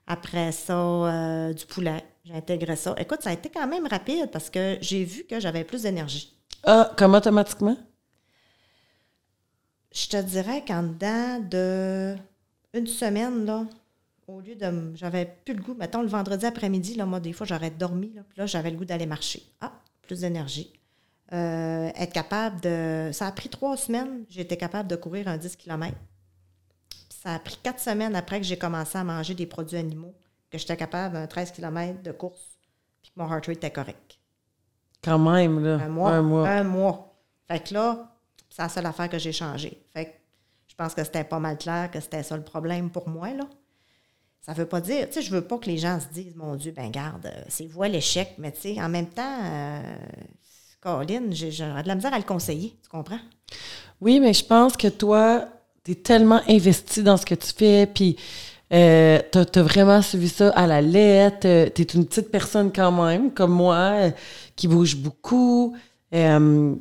Après 0.08 0.52
ça, 0.52 0.74
euh, 0.76 1.54
du 1.54 1.66
poulet. 1.66 2.04
J'intégrais 2.26 2.76
ça. 2.76 2.94
Écoute, 2.98 3.22
ça 3.22 3.30
a 3.30 3.34
été 3.34 3.50
quand 3.50 3.66
même 3.68 3.88
rapide 3.88 4.30
parce 4.32 4.50
que 4.50 4.78
j'ai 4.82 5.04
vu 5.06 5.24
que 5.24 5.40
j'avais 5.40 5.64
plus 5.64 5.84
d'énergie. 5.84 6.36
Ah, 6.64 6.92
comme 6.98 7.16
automatiquement? 7.16 7.78
Je 9.94 10.08
te 10.08 10.18
dirais 10.22 10.64
qu'en 10.66 10.84
dedans 10.84 11.40
de 11.50 12.16
une 12.74 12.88
semaine, 12.88 13.46
là, 13.46 13.66
au 14.32 14.42
lieu 14.42 14.56
de. 14.56 14.96
J'avais 14.96 15.26
plus 15.46 15.54
le 15.54 15.62
goût. 15.62 15.74
Mettons, 15.74 16.02
le 16.02 16.08
vendredi 16.08 16.46
après-midi, 16.46 16.96
là, 16.96 17.06
moi, 17.06 17.20
des 17.20 17.34
fois, 17.34 17.46
j'aurais 17.46 17.72
dormi. 17.72 18.12
Là, 18.14 18.22
puis 18.28 18.40
là, 18.40 18.46
j'avais 18.46 18.72
le 18.72 18.78
goût 18.78 18.86
d'aller 18.86 19.06
marcher. 19.06 19.44
Ah, 19.62 19.74
plus 20.02 20.22
d'énergie. 20.22 20.72
Euh, 21.34 21.90
être 21.96 22.14
capable 22.14 22.60
de. 22.62 23.10
Ça 23.14 23.28
a 23.28 23.32
pris 23.32 23.50
trois 23.50 23.78
semaines. 23.78 24.26
Été 24.36 24.58
capable 24.58 24.90
de 24.90 24.96
courir 24.96 25.28
un 25.28 25.38
10 25.38 25.56
km. 25.56 25.96
Ça 27.10 27.36
a 27.36 27.40
pris 27.40 27.60
quatre 27.62 27.80
semaines 27.80 28.16
après 28.16 28.40
que 28.40 28.46
j'ai 28.46 28.58
commencé 28.58 28.98
à 28.98 29.04
manger 29.04 29.36
des 29.36 29.46
produits 29.46 29.78
animaux, 29.78 30.16
que 30.50 30.58
j'étais 30.58 30.76
capable 30.76 31.16
un 31.18 31.28
13 31.28 31.52
km 31.52 32.02
de 32.02 32.12
course, 32.12 32.58
puis 33.02 33.12
que 33.12 33.20
mon 33.22 33.32
heart 33.32 33.46
rate 33.46 33.58
était 33.58 33.72
correct. 33.72 34.20
Quand 35.04 35.20
même, 35.20 35.64
là. 35.64 35.76
Un 35.76 35.90
mois. 35.90 36.12
Un 36.12 36.22
mois. 36.22 36.50
Un 36.50 36.64
mois. 36.64 37.16
Fait 37.48 37.60
que 37.60 37.74
là, 37.74 38.12
c'est 38.50 38.62
la 38.62 38.70
seule 38.70 38.86
affaire 38.86 39.10
que 39.10 39.20
j'ai 39.20 39.32
changé. 39.32 39.86
Fait 39.94 40.06
que 40.06 40.12
je 40.68 40.76
pense 40.76 40.94
que 40.94 41.04
c'était 41.04 41.24
pas 41.24 41.40
mal 41.40 41.58
clair 41.58 41.92
que 41.92 42.00
c'était 42.00 42.24
ça 42.24 42.36
le 42.36 42.44
problème 42.44 42.90
pour 42.90 43.08
moi, 43.08 43.32
là. 43.34 43.46
Ça 44.42 44.54
veut 44.54 44.66
pas 44.66 44.82
dire, 44.82 45.08
tu 45.08 45.14
sais, 45.14 45.22
je 45.22 45.32
veux 45.32 45.42
pas 45.42 45.58
que 45.58 45.68
les 45.68 45.78
gens 45.78 46.00
se 46.00 46.08
disent, 46.14 46.36
mon 46.36 46.56
Dieu, 46.56 46.74
ben 46.76 46.90
garde, 46.90 47.28
euh, 47.28 47.44
c'est 47.48 47.68
voie 47.68 47.88
l'échec, 47.88 48.34
mais 48.40 48.52
tu 48.52 48.62
sais, 48.62 48.82
en 48.82 48.90
même 48.90 49.08
temps, 49.08 49.40
euh, 49.44 49.96
Colin, 50.82 51.30
j'aurais 51.32 51.84
de 51.84 51.88
la 51.88 51.96
misère 51.96 52.14
à 52.14 52.18
le 52.18 52.24
conseiller, 52.24 52.76
tu 52.82 52.90
comprends? 52.90 53.20
Oui, 54.02 54.20
mais 54.20 54.34
je 54.34 54.44
pense 54.44 54.76
que 54.76 54.88
toi, 54.88 55.46
tu 55.84 55.92
es 55.92 55.96
tellement 55.96 56.42
investi 56.48 57.04
dans 57.04 57.18
ce 57.18 57.26
que 57.26 57.36
tu 57.36 57.54
fais, 57.56 57.86
puis 57.86 58.18
euh, 58.74 59.20
tu 59.32 59.60
as, 59.60 59.64
vraiment 59.64 60.02
suivi 60.02 60.30
ça 60.30 60.50
à 60.52 60.66
la 60.66 60.82
lettre. 60.82 61.42
Tu 61.74 61.82
es 61.82 61.86
une 61.94 62.06
petite 62.06 62.32
personne 62.32 62.72
quand 62.74 62.92
même, 62.92 63.32
comme 63.32 63.52
moi, 63.52 63.76
euh, 63.76 64.12
qui 64.56 64.68
bouge 64.68 64.96
beaucoup. 64.96 65.76
Euh, 66.14 66.76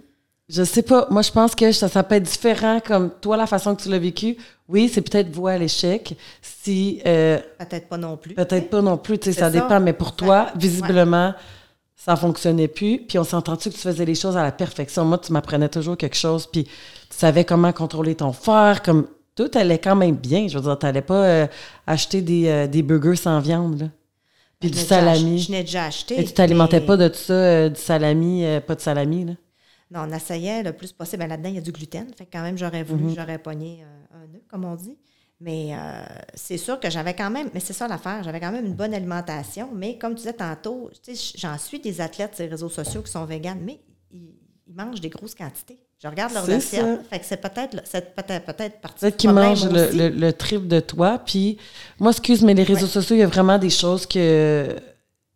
je 0.53 0.65
sais 0.65 0.83
pas, 0.83 1.07
moi 1.11 1.23
je 1.23 1.31
pense 1.31 1.55
que 1.55 1.71
ça, 1.73 1.89
ça 1.89 2.03
peut 2.03 2.17
être 2.17 2.25
différent 2.25 2.81
comme 2.85 3.11
toi, 3.21 3.37
la 3.37 3.47
façon 3.47 3.75
que 3.75 3.83
tu 3.83 3.89
l'as 3.89 3.99
vécu. 3.99 4.37
Oui, 4.69 4.91
c'est 4.93 5.01
peut-être 5.03 5.31
voie 5.35 5.53
à 5.53 5.59
l'échec. 5.59 6.17
Si, 6.43 7.01
euh, 7.07 7.39
Peut-être 7.59 7.89
pas 7.89 7.97
non 7.97 8.17
plus. 8.17 8.35
peut-être 8.35 8.71
pas 8.71 8.83
non 8.83 8.97
plus, 8.97 9.19
tu 9.19 9.33
sais, 9.33 9.39
ça, 9.39 9.47
ça. 9.47 9.51
dépend, 9.51 9.81
mais 9.81 9.93
pour 9.93 10.15
toi, 10.15 10.49
visiblement, 10.57 11.35
ça 11.97 12.17
fonctionnait 12.17 12.69
plus. 12.69 12.99
Puis 13.07 13.19
on 13.19 13.25
s'entend-tu 13.25 13.71
que 13.71 13.75
tu 13.75 13.81
faisais 13.81 14.05
les 14.05 14.15
choses 14.15 14.37
à 14.37 14.43
la 14.43 14.53
perfection? 14.53 15.05
Moi, 15.05 15.19
tu 15.19 15.33
m'apprenais 15.33 15.69
toujours 15.69 15.97
quelque 15.97 16.17
chose, 16.17 16.47
puis 16.47 16.65
tu 16.65 16.71
savais 17.11 17.45
comment 17.45 17.73
contrôler 17.73 18.15
ton 18.15 18.33
fer, 18.33 18.81
comme 18.83 19.07
tout 19.35 19.51
allait 19.55 19.79
quand 19.79 19.97
même 19.97 20.17
bien. 20.17 20.47
Je 20.49 20.57
veux 20.59 20.65
dire, 20.65 20.79
tu 20.79 20.87
n'allais 20.87 21.03
pas 21.03 21.25
euh, 21.25 21.47
acheter 21.87 22.21
des, 22.23 22.49
euh, 22.49 22.67
des 22.67 22.83
burgers 22.83 23.17
sans 23.17 23.41
viande. 23.41 23.81
Là. 23.81 23.87
Puis 24.61 24.71
du 24.71 24.77
déjà 24.77 24.87
salami. 24.89 25.39
Je 25.39 25.51
n'ai 25.51 25.63
déjà 25.63 25.85
acheté. 25.87 26.21
Et 26.21 26.25
tu 26.25 26.33
t'alimentais 26.33 26.81
mais- 26.81 26.87
pas 26.87 26.97
de 26.97 27.09
tout 27.09 27.15
ça, 27.19 27.33
euh, 27.33 27.69
du 27.71 27.81
salami, 27.81 28.45
euh, 28.45 28.61
pas 28.61 28.75
de 28.75 28.81
salami, 28.81 29.25
là? 29.25 29.33
Non, 29.91 30.07
on 30.09 30.13
essayait 30.15 30.63
le 30.63 30.73
plus 30.73 30.93
possible. 30.93 31.19
Ben, 31.23 31.29
Là-dedans, 31.29 31.49
il 31.49 31.55
y 31.57 31.59
a 31.59 31.63
du 31.63 31.73
gluten. 31.73 32.07
Fait 32.17 32.25
que 32.27 32.31
quand 32.33 32.43
même, 32.43 32.57
j'aurais 32.57 32.83
voulu, 32.85 33.05
Mhm. 33.05 33.15
j'aurais 33.17 33.39
pogné 33.39 33.83
euh, 33.83 34.23
un 34.23 34.27
nœud, 34.29 34.43
comme 34.49 34.65
on 34.65 34.77
dit. 34.77 34.97
Mais 35.43 35.71
euh, 35.73 36.03
c'est 36.35 36.59
sûr 36.59 36.79
que 36.79 36.91
j'avais 36.91 37.15
quand 37.15 37.31
même, 37.31 37.49
mais 37.55 37.61
c'est 37.61 37.73
ça 37.73 37.89
l'affaire, 37.89 38.23
j'avais 38.23 38.41
quand 38.41 38.53
même 38.53 38.67
une 38.67 38.75
bonne 38.75 38.93
alimentation. 38.93 39.71
Mais 39.75 39.97
comme 39.97 40.13
tu 40.13 40.19
disais 40.19 40.35
tantôt, 40.35 40.91
j'en 41.37 41.57
suis 41.57 41.81
des 41.81 42.01
athlètes 42.03 42.35
sur 42.35 42.45
les 42.45 42.51
réseaux 42.51 42.69
sociaux 42.69 43.01
qui 43.03 43.11
sont 43.11 43.25
véganes, 43.25 43.61
mais 43.63 43.81
ils, 44.13 44.35
ils 44.67 44.75
mangent 44.75 45.01
des 45.01 45.09
grosses 45.09 45.35
quantités. 45.35 45.79
Je 46.03 46.09
regarde 46.09 46.37
assiettes. 46.37 46.61
ça. 46.63 46.99
Fait 47.11 47.19
que 47.19 47.25
c'est 47.27 47.39
peut-être 47.41 47.83
peut-être 48.15 48.45
peut-être 48.47 48.81
partie 48.81 49.01
Peut-être 49.01 49.17
qu'ils 49.17 49.31
mangent 49.33 49.65
le, 49.69 49.91
le, 49.93 50.09
le 50.11 50.33
triple 50.33 50.67
de 50.67 50.81
toi. 50.81 51.19
Puis, 51.19 51.57
moi, 51.99 52.11
excuse, 52.11 52.43
mais 52.43 52.55
les 52.55 52.63
réseaux 52.63 52.83
Ouais. 52.87 52.93
sociaux, 52.93 53.17
il 53.17 53.21
y 53.21 53.23
a 53.23 53.27
vraiment 53.27 53.59
des 53.59 53.71
choses 53.71 54.07
que. 54.07 54.77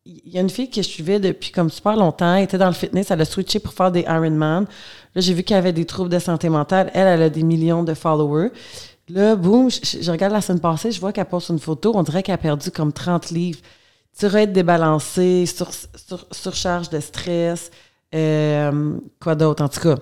Il 0.07 0.35
y 0.35 0.37
a 0.37 0.43
une 0.43 0.51
fille 0.51 0.69
que 0.69 0.83
je 0.83 0.89
suivais 0.89 1.19
depuis 1.19 1.51
comme 1.51 1.71
super 1.71 1.97
longtemps, 1.97 2.35
elle 2.35 2.45
était 2.45 2.59
dans 2.59 2.67
le 2.67 2.75
fitness, 2.75 3.11
elle 3.11 3.23
a 3.23 3.25
switché 3.25 3.59
pour 3.59 3.73
faire 3.73 3.91
des 3.91 4.03
Ironman. 4.03 4.67
Là, 5.15 5.21
j'ai 5.21 5.33
vu 5.33 5.43
qu'elle 5.43 5.57
avait 5.57 5.73
des 5.73 5.87
troubles 5.87 6.11
de 6.11 6.19
santé 6.19 6.51
mentale. 6.51 6.91
Elle, 6.93 7.07
elle 7.07 7.23
a 7.23 7.31
des 7.31 7.43
millions 7.43 7.83
de 7.83 7.95
followers. 7.95 8.51
Là, 9.09 9.35
boum, 9.35 9.71
je, 9.71 10.11
regarde 10.11 10.33
la 10.35 10.43
semaine 10.43 10.61
passée, 10.61 10.91
je 10.93 11.01
vois 11.01 11.13
qu'elle 11.13 11.25
poste 11.27 11.49
une 11.51 11.59
photo, 11.59 11.93
on 11.95 12.03
dirait 12.03 12.23
qu'elle 12.23 12.35
a 12.35 12.39
perdu 12.39 12.71
comme 12.71 12.93
30 12.93 13.31
livres. 13.31 13.61
Tireette 14.15 14.53
débalancée, 14.53 15.47
sur, 15.47 15.71
sur- 15.73 16.27
surcharge 16.33 16.91
de 16.91 17.01
stress, 17.01 17.71
euh, 18.15 18.99
quoi 19.21 19.35
d'autre, 19.35 19.63
en 19.65 19.69
tout 19.69 19.81
cas 19.81 19.97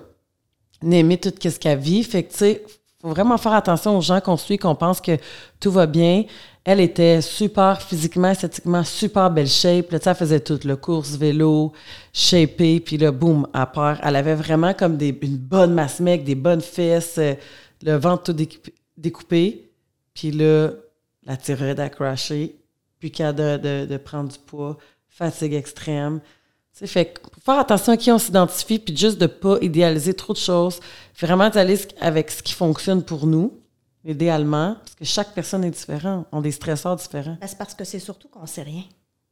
n'aimer 0.81 1.17
tout 1.17 1.31
ce 1.41 1.59
qu'elle 1.59 1.79
vit. 1.79 2.03
Fait 2.03 2.23
que, 2.23 2.31
tu 2.31 2.37
sais, 2.37 2.63
faut 3.01 3.09
vraiment 3.09 3.37
faire 3.37 3.53
attention 3.53 3.97
aux 3.97 4.01
gens 4.01 4.21
qu'on 4.21 4.37
suit, 4.37 4.57
qu'on 4.57 4.75
pense 4.75 5.01
que 5.01 5.17
tout 5.59 5.71
va 5.71 5.85
bien. 5.85 6.23
Elle 6.65 6.79
était 6.79 7.21
super 7.21 7.81
physiquement, 7.81 8.29
esthétiquement, 8.29 8.83
super 8.85 9.29
belle 9.29 9.49
shape. 9.49 9.91
Là, 9.91 9.99
elle 10.05 10.15
faisait 10.15 10.39
tout, 10.39 10.59
le 10.63 10.77
course, 10.77 11.17
vélo, 11.17 11.73
shapé, 12.13 12.79
puis 12.79 12.97
là, 12.97 13.11
boum, 13.11 13.47
à 13.51 13.65
part. 13.65 13.99
Elle 14.01 14.15
avait 14.15 14.35
vraiment 14.35 14.73
comme 14.73 14.95
des, 14.95 15.17
une 15.21 15.37
bonne 15.37 15.73
masse 15.73 15.99
mec, 15.99 16.23
des 16.23 16.35
bonnes 16.35 16.61
fesses, 16.61 17.17
euh, 17.17 17.33
le 17.81 17.97
ventre 17.97 18.23
tout 18.23 18.33
découpé. 18.33 18.73
découpé. 18.97 19.71
Puis 20.13 20.31
là, 20.31 20.69
la 21.25 21.35
thyroïde 21.35 21.79
a 21.79 21.89
puis 22.99 23.11
qu'elle 23.11 23.35
de, 23.35 23.85
de, 23.85 23.97
prendre 23.97 24.29
du 24.31 24.39
poids, 24.39 24.77
fatigue 25.09 25.53
extrême. 25.53 26.21
Tu 26.71 26.79
sais, 26.79 26.87
fait 26.87 27.21
faut 27.33 27.41
faire 27.41 27.59
attention 27.59 27.91
à 27.91 27.97
qui 27.97 28.09
on 28.11 28.17
s'identifie, 28.17 28.79
puis 28.79 28.95
juste 28.95 29.17
de 29.19 29.27
pas 29.27 29.57
idéaliser 29.61 30.13
trop 30.13 30.31
de 30.31 30.37
choses. 30.37 30.79
Vraiment 31.19 31.49
d'aller 31.49 31.77
avec 31.99 32.31
ce 32.31 32.41
qui 32.41 32.53
fonctionne 32.53 33.03
pour 33.03 33.27
nous, 33.27 33.59
idéalement, 34.05 34.75
parce 34.79 34.95
que 34.95 35.05
chaque 35.05 35.33
personne 35.33 35.63
est 35.63 35.71
différente, 35.71 36.27
ont 36.31 36.41
des 36.41 36.51
stresseurs 36.51 36.95
différents. 36.95 37.37
Ben, 37.39 37.47
c'est 37.47 37.57
parce 37.57 37.73
que 37.73 37.83
c'est 37.83 37.99
surtout 37.99 38.27
qu'on 38.27 38.45
sait 38.45 38.63
rien. 38.63 38.83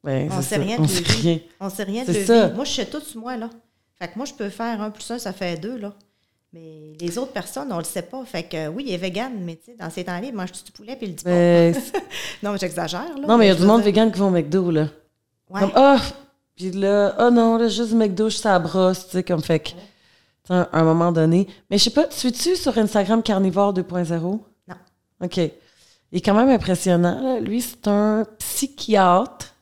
Ben, 0.03 0.29
On 0.31 0.41
sait 0.41 0.55
ça. 0.55 0.61
rien 0.61 0.77
On 0.79 0.83
de 0.83 0.87
sait 0.87 1.03
rien. 1.21 1.39
On 1.59 1.69
sait 1.69 1.83
rien 1.83 2.03
de 2.05 2.13
ça. 2.13 2.49
Moi, 2.49 2.65
je 2.65 2.71
sais 2.71 2.85
tout 2.85 3.01
sur 3.01 3.19
moi, 3.21 3.37
là. 3.37 3.49
Fait 3.99 4.07
que 4.07 4.13
moi, 4.15 4.25
je 4.25 4.33
peux 4.33 4.49
faire 4.49 4.81
un 4.81 4.89
plus 4.89 5.09
un, 5.11 5.19
ça 5.19 5.31
fait 5.33 5.57
deux, 5.59 5.77
là. 5.77 5.93
Mais 6.53 6.93
les 6.99 7.17
autres 7.17 7.31
personnes, 7.31 7.71
on 7.71 7.77
le 7.77 7.83
sait 7.85 8.01
pas. 8.01 8.25
Fait 8.25 8.43
que 8.43 8.67
oui, 8.67 8.83
il 8.87 8.93
est 8.93 8.97
vegan, 8.97 9.31
mais 9.39 9.55
tu 9.55 9.65
sais, 9.71 9.75
dans 9.79 9.89
ces 9.89 10.03
temps-là, 10.03 10.25
il 10.27 10.33
mange 10.33 10.51
du 10.51 10.71
poulet 10.71 10.95
puis 10.97 11.05
il 11.07 11.09
le 11.11 11.15
dit 11.15 11.23
Ben, 11.23 11.73
pas. 11.93 11.99
Non, 12.43 12.51
mais 12.51 12.57
j'exagère, 12.57 13.17
là. 13.17 13.27
non, 13.27 13.37
mais 13.37 13.45
il 13.45 13.49
y 13.49 13.51
a 13.51 13.55
du 13.55 13.63
monde 13.63 13.81
dire- 13.81 13.85
vegan 13.91 14.11
qui 14.11 14.19
vont 14.19 14.27
au 14.27 14.31
McDo, 14.31 14.69
là. 14.71 14.87
Ouais. 15.49 15.61
Comme, 15.61 15.71
ah! 15.75 15.99
Puis 16.55 16.71
là, 16.71 17.15
oh 17.19 17.29
non, 17.31 17.57
là, 17.57 17.67
juste 17.69 17.93
McDo, 17.93 18.29
je 18.29 18.39
la 18.43 18.59
brosse, 18.59 19.05
tu 19.05 19.11
sais, 19.13 19.23
comme 19.23 19.41
fait 19.41 19.59
que, 19.59 19.69
tu 19.69 20.51
à 20.53 20.67
un 20.73 20.83
moment 20.83 21.11
donné. 21.11 21.47
Mais 21.69 21.77
je 21.77 21.85
sais 21.85 21.89
pas, 21.89 22.07
suis-tu 22.09 22.55
sur 22.55 22.77
Instagram 22.77 23.23
Carnivore 23.23 23.73
2.0? 23.73 24.39
OK. 25.21 25.37
Il 25.37 26.17
est 26.17 26.21
quand 26.21 26.33
même 26.33 26.49
impressionnant. 26.49 27.39
Lui, 27.39 27.61
c'est 27.61 27.87
un 27.87 28.25
psychiatre. 28.39 29.55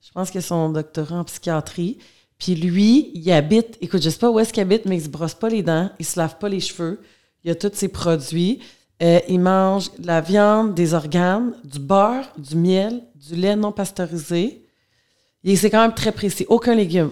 Je 0.00 0.10
pense 0.12 0.30
qu'il 0.30 0.38
a 0.38 0.42
son 0.42 0.70
doctorat 0.70 1.16
en 1.16 1.24
psychiatrie. 1.24 1.98
Puis 2.38 2.54
lui, 2.54 3.10
il 3.14 3.30
habite, 3.32 3.76
écoute, 3.80 4.02
je 4.02 4.10
sais 4.10 4.18
pas 4.18 4.30
où 4.30 4.38
est-ce 4.40 4.52
qu'il 4.52 4.62
habite, 4.62 4.86
mais 4.86 4.96
il 4.96 5.02
se 5.02 5.08
brosse 5.08 5.34
pas 5.34 5.48
les 5.48 5.62
dents, 5.62 5.90
il 5.98 6.06
se 6.06 6.18
lave 6.18 6.38
pas 6.38 6.48
les 6.48 6.60
cheveux. 6.60 7.00
Il 7.44 7.50
a 7.50 7.54
tous 7.54 7.70
ses 7.74 7.88
produits. 7.88 8.60
Euh, 9.02 9.20
il 9.28 9.40
mange 9.40 9.92
de 9.98 10.06
la 10.06 10.20
viande, 10.20 10.74
des 10.74 10.92
organes, 10.92 11.54
du 11.64 11.78
beurre, 11.78 12.32
du 12.36 12.56
miel, 12.56 13.02
du 13.14 13.34
lait 13.34 13.56
non 13.56 13.72
pasteurisé. 13.72 14.66
Et 15.44 15.56
c'est 15.56 15.70
quand 15.70 15.80
même 15.80 15.94
très 15.94 16.12
précis. 16.12 16.44
Aucun 16.48 16.74
légume. 16.74 17.10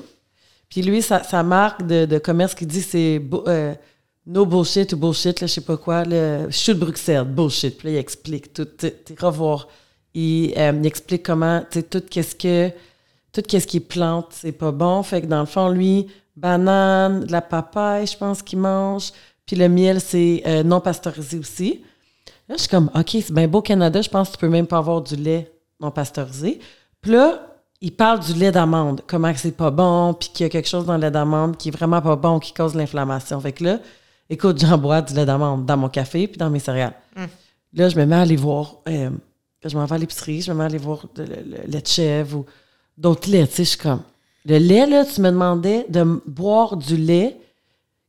Puis 0.69 0.83
lui, 0.83 1.01
sa, 1.01 1.23
sa 1.23 1.43
marque 1.43 1.87
de, 1.87 2.19
commerce 2.19 2.55
qui 2.55 2.67
dit 2.67 2.83
c'est 2.83 3.23
euh, 3.47 3.75
no 4.29 4.45
bullshit 4.45 4.93
ou 4.93 4.99
bullshit, 4.99 5.41
là, 5.41 5.47
je 5.47 5.55
sais 5.55 5.63
pas 5.63 5.79
quoi, 5.79 6.05
le 6.05 6.49
chou 6.51 6.75
de 6.75 6.79
Bruxelles, 6.79 7.25
bullshit. 7.25 7.79
Puis 7.79 7.89
là, 7.89 7.95
il 7.95 7.97
explique 7.97 8.53
tout. 8.53 8.67
Tu 8.79 8.93
tu 9.05 9.15
iras 9.15 9.31
voir. 9.31 9.69
Il, 10.15 10.53
euh, 10.57 10.83
explique 10.83 11.23
comment, 11.23 11.61
tu 11.71 11.81
sais, 11.81 11.83
tout 11.83 12.03
qu'est-ce 12.09 12.35
que, 12.35 12.71
tout 13.33 13.43
qu'est-ce 13.43 13.67
qui 13.67 13.81
plante, 13.81 14.27
c'est 14.31 14.53
pas 14.53 14.73
bon. 14.73 15.03
Fait 15.03 15.23
que 15.23 15.27
dans 15.27 15.41
le 15.41 15.47
fond, 15.47 15.69
lui, 15.71 16.09
banane, 16.37 17.25
de 17.25 17.33
la 17.33 17.41
papaye, 17.41 18.07
je 18.07 18.17
pense 18.17 18.43
qu'il 18.43 18.59
mange. 18.59 19.13
Puis 19.47 19.57
le 19.57 19.69
miel, 19.69 20.01
c'est 20.01 20.43
euh, 20.47 20.63
non 20.63 20.81
pasteurisé 20.81 21.39
aussi. 21.39 21.85
Là, 22.49 22.57
je 22.57 22.63
suis 22.63 22.69
comme, 22.69 22.91
OK, 22.95 23.11
c'est 23.11 23.33
bien 23.33 23.49
beau 23.49 23.59
au 23.59 23.63
Canada, 23.63 24.01
je 24.03 24.09
pense 24.11 24.29
que 24.29 24.35
tu 24.35 24.39
peux 24.39 24.49
même 24.49 24.67
pas 24.67 24.79
avoir 24.79 25.01
du 25.01 25.17
lait 25.17 25.51
non 25.81 25.91
pasteurisé. 25.91 26.61
Puis 27.01 27.13
là, 27.13 27.57
il 27.81 27.95
parle 27.95 28.21
du 28.21 28.35
lait 28.35 28.51
d'amande, 28.53 29.03
comment 29.07 29.33
c'est 29.37 29.57
pas 29.57 29.71
bon, 29.71 30.15
puis 30.15 30.31
qu'il 30.31 30.45
y 30.45 30.47
a 30.47 30.51
quelque 30.51 30.69
chose 30.69 30.85
dans 30.85 30.95
le 30.95 31.01
lait 31.01 31.11
d'amande 31.11 31.57
qui 31.57 31.69
est 31.69 31.73
vraiment 31.73 32.03
pas 32.03 32.17
bon, 32.17 32.41
qui 32.41 32.53
cause 32.53 32.75
l'inflammation. 32.75 33.41
Fait 33.41 33.53
que 33.53 33.65
là, 33.65 33.79
écoute, 34.31 34.59
j'en 34.61 34.79
bois 34.79 35.03
du 35.03 35.15
lait 35.15 35.25
d'amande 35.27 35.67
dans 35.67 35.77
mon 35.77 35.89
café 35.89 36.27
puis 36.29 36.37
dans 36.39 36.51
mes 36.51 36.59
céréales. 36.59 36.95
Là, 37.75 37.89
je 37.89 37.97
me 37.97 38.05
mets 38.07 38.17
à 38.17 38.21
aller 38.21 38.37
voir, 38.37 38.77
euh, 38.89 39.11
quand 39.63 39.69
je 39.69 39.77
m'en 39.77 39.85
vais 39.85 39.95
à 39.95 39.99
l'épicerie, 39.99 40.41
je 40.43 40.51
me 40.53 40.57
mets 40.59 40.65
à 40.65 40.67
aller 40.67 40.79
voir 40.79 41.05
le, 41.17 41.25
le- 41.25 41.35
le 41.45 41.71
lait 41.71 41.81
de 41.83 41.87
chèvre 41.87 42.39
ou 42.39 42.47
d'autres 42.97 43.31
laits, 43.31 43.49
tu 43.51 43.57
sais, 43.57 43.65
je 43.65 43.69
suis 43.71 43.79
comme... 43.79 44.03
Le 44.47 44.57
lait, 44.59 44.87
là, 44.87 45.05
tu 45.05 45.21
me 45.21 45.31
demandais 45.31 45.85
de 45.91 46.23
boire 46.27 46.77
du 46.77 46.97
lait. 46.97 47.37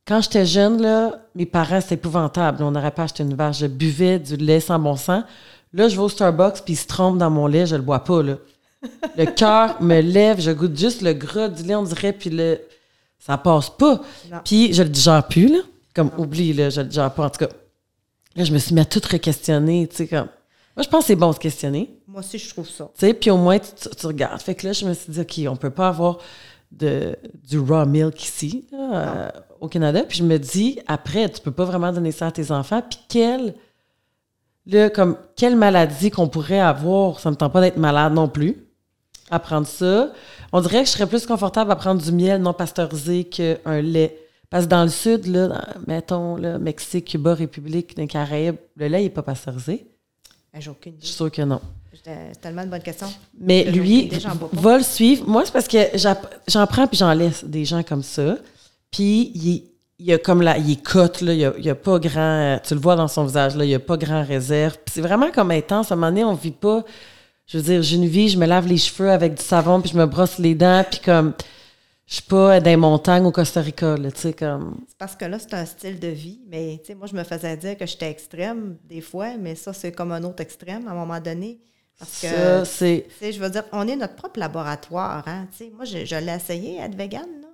Quand 0.08 0.22
j'étais 0.22 0.46
jeune, 0.46 0.82
là, 0.82 1.20
mes 1.36 1.46
parents, 1.46 1.82
c'était 1.82 1.96
épouvantable. 1.96 2.64
On 2.64 2.72
n'aurait 2.72 2.92
pas 2.92 3.04
acheté 3.04 3.24
une 3.24 3.34
vache. 3.36 3.60
Je 3.60 3.66
buvais 3.68 4.20
du 4.20 4.38
lait 4.38 4.62
sans 4.62 4.80
bon 4.80 4.96
sens. 4.96 5.24
Là, 5.74 5.90
je 5.90 5.96
vais 5.98 6.02
au 6.02 6.08
Starbucks, 6.08 6.62
puis 6.64 6.74
il 6.74 6.78
se 6.78 6.88
trompe 6.88 7.18
dans 7.18 7.30
mon 7.30 7.46
lait, 7.46 7.66
je 7.66 7.76
le 7.76 7.82
bois 7.82 8.04
pas, 8.04 8.24
là. 8.24 8.36
Le 9.18 9.26
cœur 9.26 9.82
me 9.82 10.00
lève, 10.00 10.40
je 10.40 10.52
goûte 10.52 10.78
juste 10.78 11.02
le 11.02 11.12
gras 11.12 11.50
du 11.50 11.64
lait, 11.64 11.76
on 11.76 11.84
dirait, 11.84 12.14
puis 12.14 12.30
le... 12.30 12.60
ça 13.20 13.38
passe 13.38 13.70
pas. 13.70 14.00
Puis 14.46 14.72
je 14.74 14.82
le 14.84 14.90
digère 14.90 15.28
plus, 15.28 15.48
là. 15.50 15.60
Comme, 15.96 16.12
oublie, 16.18 16.54
là, 16.54 16.70
je 16.70 16.82
le 16.82 16.88
digère 16.88 17.14
pas. 17.14 17.26
En 17.26 17.30
tout 17.30 17.46
cas, 17.46 17.52
là, 18.36 18.44
je 18.44 18.52
me 18.54 18.58
suis 18.60 18.74
mis 18.74 18.82
à 18.82 18.86
tout 18.86 19.02
re-questionner, 19.02 19.88
tu 19.88 19.96
sais, 19.98 20.08
comme... 20.08 20.28
Moi, 20.76 20.84
je 20.84 20.90
pense 20.90 21.02
que 21.02 21.08
c'est 21.08 21.16
bon 21.16 21.30
de 21.30 21.36
se 21.36 21.40
questionner. 21.40 22.00
Moi 22.08 22.20
aussi, 22.22 22.38
je 22.38 22.48
trouve 22.50 22.70
ça. 22.70 22.90
Tu 22.98 23.06
sais, 23.08 23.14
puis 23.14 23.30
au 23.32 23.38
moins, 23.38 23.60
tu, 23.60 23.68
tu- 23.76 23.94
tu 23.96 24.06
regardes. 24.06 24.40
Fait 24.42 24.56
que 24.56 24.66
là, 24.68 24.72
je 24.72 24.86
me 24.86 24.94
suis 24.94 25.12
dit, 25.12 25.20
OK, 25.20 25.52
on 25.52 25.58
peut 25.58 25.72
pas 25.72 25.90
avoir 25.90 26.20
de, 26.72 27.18
du 27.44 27.60
raw 27.60 27.86
milk 27.86 28.24
ici, 28.24 28.66
là, 28.72 28.78
euh, 28.94 29.30
au 29.60 29.68
Canada. 29.68 30.04
Puis 30.08 30.20
je 30.20 30.24
me 30.24 30.38
dis, 30.38 30.80
après, 30.88 31.28
tu 31.28 31.42
peux 31.42 31.52
pas 31.52 31.66
vraiment 31.66 31.92
donner 31.92 32.12
ça 32.12 32.28
à 32.28 32.32
tes 32.32 32.52
enfants. 32.52 32.82
Puis 32.88 33.00
quelle, 33.10 33.56
là, 34.68 34.90
comme, 34.90 35.18
quelle 35.36 35.58
maladie 35.58 36.12
qu'on 36.12 36.30
pourrait 36.30 36.60
avoir, 36.62 37.20
ça 37.20 37.30
me 37.32 37.36
tente 37.36 37.52
pas 37.52 37.62
d'être 37.62 37.78
malade 37.78 38.14
non 38.14 38.30
plus, 38.30 38.56
à 39.32 39.40
prendre 39.40 39.68
ça. 39.68 40.14
On 40.54 40.62
dirait 40.62 40.82
que 40.84 40.88
je 40.88 40.92
serais 40.94 41.08
plus 41.08 41.26
confortable 41.26 41.72
à 41.72 41.76
prendre 41.76 42.02
du 42.02 42.12
miel 42.14 42.42
non 42.42 42.54
pasteurisé 42.54 43.26
qu'un 43.26 43.82
lait. 43.82 44.18
Parce 44.50 44.66
que 44.66 44.70
dans 44.70 44.84
le 44.84 44.90
sud, 44.90 45.28
là, 45.28 45.48
dans- 45.48 45.62
mettons, 45.88 46.36
là, 46.36 46.58
Mexique, 46.58 47.06
Cuba, 47.06 47.34
République, 47.36 47.96
des 47.96 48.08
Caraïbes, 48.08 48.56
le 48.76 48.88
lait 48.88 49.04
n'est 49.04 49.10
pas 49.10 49.22
pasteurisé. 49.22 49.86
Ben, 50.54 50.60
J'ai 50.62 50.70
aucune 50.72 50.94
Je 51.00 51.06
suis 51.06 51.16
sûre 51.16 51.32
que 51.32 51.42
non. 51.44 51.62
C'est 52.04 52.40
tellement 52.42 52.64
une 52.64 52.70
bonne 52.70 52.82
question. 52.82 53.08
Mais 53.40 53.66
Que 53.66 53.72
lui, 53.72 54.04
idée, 54.06 54.18
va 54.54 54.78
le 54.78 54.84
suivre. 54.84 55.28
Moi, 55.28 55.44
c'est 55.46 55.52
parce 55.52 55.68
que 55.68 55.78
j'en 56.48 56.66
prends 56.66 56.88
puis 56.88 56.98
j'en 56.98 57.14
laisse 57.14 57.44
des 57.44 57.66
gens 57.66 57.84
comme 57.84 58.02
ça. 58.04 58.38
Puis 58.90 59.64
il, 60.00 60.14
a 60.14 60.18
comme 60.18 60.42
la, 60.42 60.58
il 60.58 60.72
est 60.72 60.82
cote, 60.84 61.22
là. 61.22 61.34
Il 61.34 61.46
a, 61.46 61.54
il 61.58 61.70
a 61.70 61.76
pas 61.76 62.00
grand, 62.00 62.60
tu 62.66 62.74
le 62.74 62.80
vois 62.80 62.96
dans 62.96 63.08
son 63.08 63.26
visage, 63.26 63.56
là. 63.56 63.66
Il 63.66 63.76
a 63.76 63.80
pas 63.80 63.98
grand 63.98 64.24
réserve. 64.24 64.76
Puis 64.84 64.94
c'est 64.96 65.02
vraiment 65.02 65.30
comme 65.30 65.52
intense. 65.52 65.92
À 65.92 65.96
un 65.96 65.98
moment 65.98 66.08
donné, 66.10 66.24
on 66.24 66.34
vit 66.34 66.52
pas, 66.52 66.84
je 67.46 67.58
veux 67.58 67.64
dire, 67.64 67.82
j'ai 67.84 67.98
une 67.98 68.08
vie, 68.08 68.30
je 68.30 68.38
me 68.40 68.46
lave 68.48 68.66
les 68.66 68.78
cheveux 68.78 69.12
avec 69.12 69.36
du 69.36 69.44
savon 69.44 69.82
puis 69.82 69.92
je 69.92 69.98
me 69.98 70.06
brosse 70.06 70.40
les 70.40 70.56
dents 70.56 70.84
puis 70.90 71.02
comme, 71.02 71.34
je 72.10 72.16
suis 72.16 72.24
pas 72.24 72.60
dans 72.60 72.72
les 72.72 72.76
montagnes 72.76 73.24
au 73.26 73.32
Costa 73.32 73.62
Rica, 73.62 73.96
là. 73.96 74.12
Tu 74.12 74.20
sais, 74.20 74.34
comme, 74.34 74.84
C'est 74.88 74.98
parce 74.98 75.16
que 75.16 75.26
là, 75.26 75.38
c'est 75.38 75.54
un 75.54 75.66
style 75.66 76.00
de 76.00 76.08
vie. 76.08 76.42
Mais 76.48 76.80
tu 76.80 76.88
sais, 76.88 76.96
moi, 76.96 77.06
je 77.06 77.16
me 77.16 77.24
faisais 77.24 77.56
dire 77.56 77.78
que 77.78 77.86
j'étais 77.86 78.10
extrême 78.10 78.80
des 78.84 79.00
fois, 79.00 79.38
mais 79.38 79.54
ça, 79.54 79.74
c'est 79.74 79.92
comme 79.92 80.12
un 80.12 80.24
autre 80.24 80.42
extrême 80.42 80.88
à 80.88 80.92
un 80.92 80.96
moment 80.96 81.20
donné. 81.20 81.62
Parce 82.00 82.22
que, 82.22 82.28
ça, 82.28 82.66
c'est, 82.66 83.06
tu 83.10 83.16
sais, 83.16 83.32
je 83.32 83.40
veux 83.40 83.52
dire, 83.52 83.64
on 83.72 83.88
est 83.88 83.96
notre 83.96 84.16
propre 84.16 84.40
laboratoire. 84.40 85.24
Hein? 85.28 85.48
Tu 85.52 85.58
sais, 85.58 85.70
moi, 85.70 85.86
je, 85.86 86.04
je 86.04 86.16
l'ai 86.16 86.34
essayé, 86.34 86.80
être 86.80 86.96
vegan. 86.96 87.28
Là. 87.42 87.48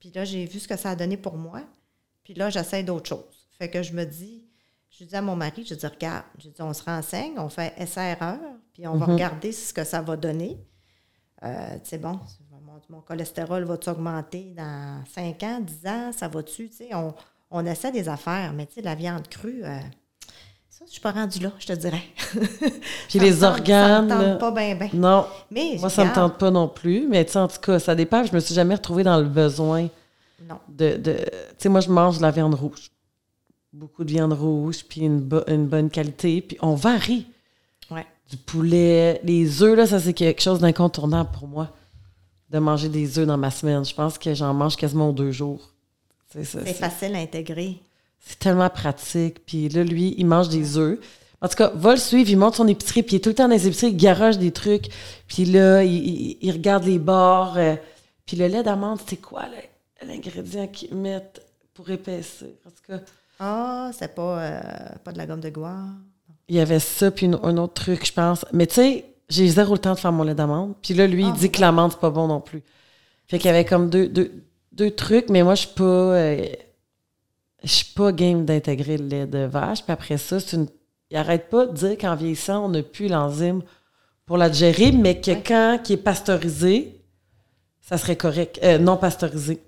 Puis 0.00 0.10
là, 0.12 0.24
j'ai 0.24 0.44
vu 0.44 0.58
ce 0.58 0.66
que 0.66 0.76
ça 0.76 0.90
a 0.90 0.96
donné 0.96 1.16
pour 1.16 1.36
moi. 1.36 1.60
Puis 2.24 2.34
là, 2.34 2.50
j'essaie 2.50 2.82
d'autres 2.82 3.08
choses. 3.08 3.48
Fait 3.58 3.70
que 3.70 3.80
je 3.84 3.92
me 3.92 4.04
dis, 4.04 4.44
je 4.90 5.04
dis 5.04 5.14
à 5.14 5.22
mon 5.22 5.36
mari, 5.36 5.64
je 5.64 5.74
dis, 5.76 5.86
regarde, 5.86 6.24
je 6.38 6.48
dis, 6.48 6.62
on 6.62 6.74
se 6.74 6.82
renseigne, 6.82 7.38
on 7.38 7.48
fait 7.48 7.72
essai-erreur, 7.78 8.40
puis 8.72 8.88
on 8.88 8.96
va 8.96 9.06
regarder 9.06 9.52
ce 9.52 9.72
que 9.72 9.84
ça 9.84 10.02
va 10.02 10.16
donner. 10.16 10.58
Euh, 11.44 11.74
tu 11.74 11.90
sais, 11.90 11.98
bon, 11.98 12.18
mon, 12.74 12.96
mon 12.96 13.00
cholestérol 13.02 13.64
va-tu 13.64 13.88
augmenter 13.90 14.52
dans 14.56 15.02
5 15.14 15.42
ans, 15.42 15.60
10 15.60 15.86
ans, 15.88 16.10
ça 16.16 16.28
va-tu? 16.28 16.70
On, 16.92 17.14
on 17.50 17.66
essaie 17.66 17.92
des 17.92 18.08
affaires, 18.08 18.52
mais 18.52 18.66
la 18.82 18.94
viande 18.94 19.28
crue, 19.28 19.62
euh, 19.64 19.78
ça, 20.68 20.84
je 20.86 20.92
suis 20.92 21.00
pas 21.00 21.12
rendue 21.12 21.38
là, 21.40 21.52
je 21.58 21.66
te 21.66 21.72
dirais. 21.72 22.02
Puis 23.08 23.18
les 23.20 23.30
me 23.30 23.40
tente- 23.40 23.42
organes. 23.60 24.08
Ça 24.08 24.16
me 24.18 24.24
tente 24.32 24.40
pas 24.40 24.50
bien, 24.50 24.74
bien. 24.74 24.90
Non, 24.92 25.26
Mais 25.50 25.76
moi, 25.78 25.88
ça 25.88 26.04
me 26.04 26.10
regarde, 26.10 26.32
tente 26.32 26.38
pas 26.40 26.50
non 26.50 26.68
plus. 26.68 27.06
Mais 27.08 27.36
en 27.36 27.46
tout 27.48 27.60
cas, 27.60 27.78
ça 27.78 27.94
dépend. 27.94 28.24
Je 28.24 28.34
me 28.34 28.40
suis 28.40 28.54
jamais 28.54 28.74
retrouvée 28.74 29.04
dans 29.04 29.18
le 29.18 29.26
besoin 29.28 29.88
Non. 30.48 30.58
de. 30.68 30.96
de... 30.96 31.12
Tu 31.14 31.22
sais, 31.58 31.68
moi, 31.68 31.80
je 31.80 31.90
mange 31.90 32.16
de 32.18 32.22
la 32.22 32.30
viande 32.32 32.54
rouge. 32.54 32.90
Beaucoup 33.72 34.04
de 34.04 34.10
viande 34.10 34.32
rouge, 34.32 34.84
puis 34.88 35.02
une, 35.02 35.20
bo- 35.20 35.44
une 35.46 35.66
bonne 35.66 35.90
qualité. 35.90 36.40
Puis 36.42 36.58
on 36.60 36.74
varie. 36.74 37.26
Ouais. 37.90 38.06
Du 38.28 38.36
poulet. 38.36 39.20
Les 39.22 39.62
œufs, 39.62 39.76
là, 39.76 39.86
ça, 39.86 40.00
c'est 40.00 40.12
quelque 40.14 40.42
chose 40.42 40.58
d'incontournable 40.58 41.30
pour 41.38 41.46
moi. 41.46 41.68
De 42.54 42.60
manger 42.60 42.88
des 42.88 43.18
œufs 43.18 43.26
dans 43.26 43.36
ma 43.36 43.50
semaine. 43.50 43.84
Je 43.84 43.92
pense 43.92 44.16
que 44.16 44.32
j'en 44.32 44.54
mange 44.54 44.76
quasiment 44.76 45.08
aux 45.08 45.12
deux 45.12 45.32
jours. 45.32 45.70
C'est 46.32 46.44
facile 46.74 47.16
à 47.16 47.18
intégrer. 47.18 47.78
c'est 48.20 48.38
tellement 48.38 48.70
pratique. 48.70 49.44
Puis 49.44 49.68
là, 49.68 49.82
lui, 49.82 50.14
il 50.18 50.24
mange 50.26 50.48
des 50.50 50.78
œufs. 50.78 51.00
En 51.40 51.48
tout 51.48 51.56
cas, 51.56 51.72
va 51.74 51.90
le 51.90 52.00
suivre, 52.00 52.30
il 52.30 52.36
monte 52.38 52.54
son 52.54 52.68
épicerie, 52.68 53.02
puis 53.02 53.14
il 53.14 53.16
est 53.16 53.20
tout 53.20 53.30
le 53.30 53.34
temps 53.34 53.48
dans 53.48 53.54
les 53.54 53.66
épiceries, 53.66 53.90
il 53.90 53.96
garoche 53.96 54.38
des 54.38 54.52
trucs. 54.52 54.86
Puis 55.26 55.44
là, 55.46 55.82
il, 55.82 55.92
il- 55.94 56.38
il 56.42 56.52
regarde 56.52 56.84
les 56.84 56.98
bords. 57.00 57.54
euh, 57.56 57.74
puis 58.24 58.36
le 58.36 58.46
lait 58.46 58.62
d'amande, 58.62 59.00
c'est 59.06 59.16
quoi 59.20 59.42
l'ingrédient 60.06 60.68
qu'ils 60.68 60.94
mettent 60.96 61.42
pour 61.74 61.90
épaissir? 61.90 62.46
En 62.66 62.70
tout 62.70 62.92
cas, 62.92 63.00
Ah, 63.40 63.90
c'est 63.98 64.14
pas, 64.14 64.38
euh, 64.40 64.60
pas 65.02 65.10
de 65.12 65.18
la 65.18 65.26
gomme 65.26 65.40
de 65.40 65.50
goire. 65.50 65.88
il 66.48 66.54
y 66.54 66.60
avait 66.60 66.78
ça, 66.78 67.10
puis 67.10 67.26
une- 67.26 67.38
un 67.42 67.56
autre 67.58 67.74
truc, 67.74 68.06
je 68.06 68.12
pense. 68.12 68.46
Mais 68.52 68.66
tu 68.68 68.74
sais, 68.76 69.04
j'ai 69.28 69.48
zéro 69.48 69.72
le 69.74 69.78
temps 69.78 69.94
de 69.94 69.98
faire 69.98 70.12
mon 70.12 70.22
lait 70.22 70.34
d'amande. 70.34 70.74
Puis 70.82 70.94
là, 70.94 71.06
lui, 71.06 71.24
Ah, 71.24 71.32
il 71.34 71.38
dit 71.40 71.50
que 71.50 71.60
l'amande, 71.60 71.92
c'est 71.92 72.00
pas 72.00 72.10
bon 72.10 72.26
non 72.28 72.40
plus. 72.40 72.62
Fait 73.26 73.38
qu'il 73.38 73.46
y 73.46 73.50
avait 73.54 73.64
comme 73.64 73.88
deux, 73.90 74.08
deux, 74.08 74.32
deux 74.72 74.90
trucs, 74.90 75.30
mais 75.30 75.42
moi, 75.42 75.54
je 75.54 75.60
suis 75.66 75.74
pas... 75.74 75.82
euh, 75.84 76.46
je 77.62 77.68
suis 77.70 77.94
pas 77.94 78.12
game 78.12 78.44
d'intégrer 78.44 78.98
le 78.98 79.06
lait 79.06 79.26
de 79.26 79.44
vache. 79.46 79.82
Puis 79.82 79.92
après 79.92 80.18
ça, 80.18 80.38
c'est 80.40 80.56
une... 80.56 80.66
il 81.10 81.16
arrête 81.16 81.48
pas 81.48 81.66
de 81.66 81.72
dire 81.74 81.96
qu'en 81.98 82.14
vieillissant, 82.14 82.66
on 82.66 82.68
n'a 82.68 82.82
plus 82.82 83.08
l'enzyme 83.08 83.62
pour 84.26 84.36
la 84.36 84.50
digérer, 84.50 84.92
mais 84.92 85.20
que 85.20 85.30
Ouais. 85.30 85.42
quand 85.46 85.78
qui 85.82 85.94
est 85.94 85.98
pasteurisé, 85.98 87.00
ça 87.80 87.96
serait 87.98 88.16
correct. 88.16 88.58
Euh, 88.62 88.78
non 88.78 88.96
pasteurisé. 88.98 89.62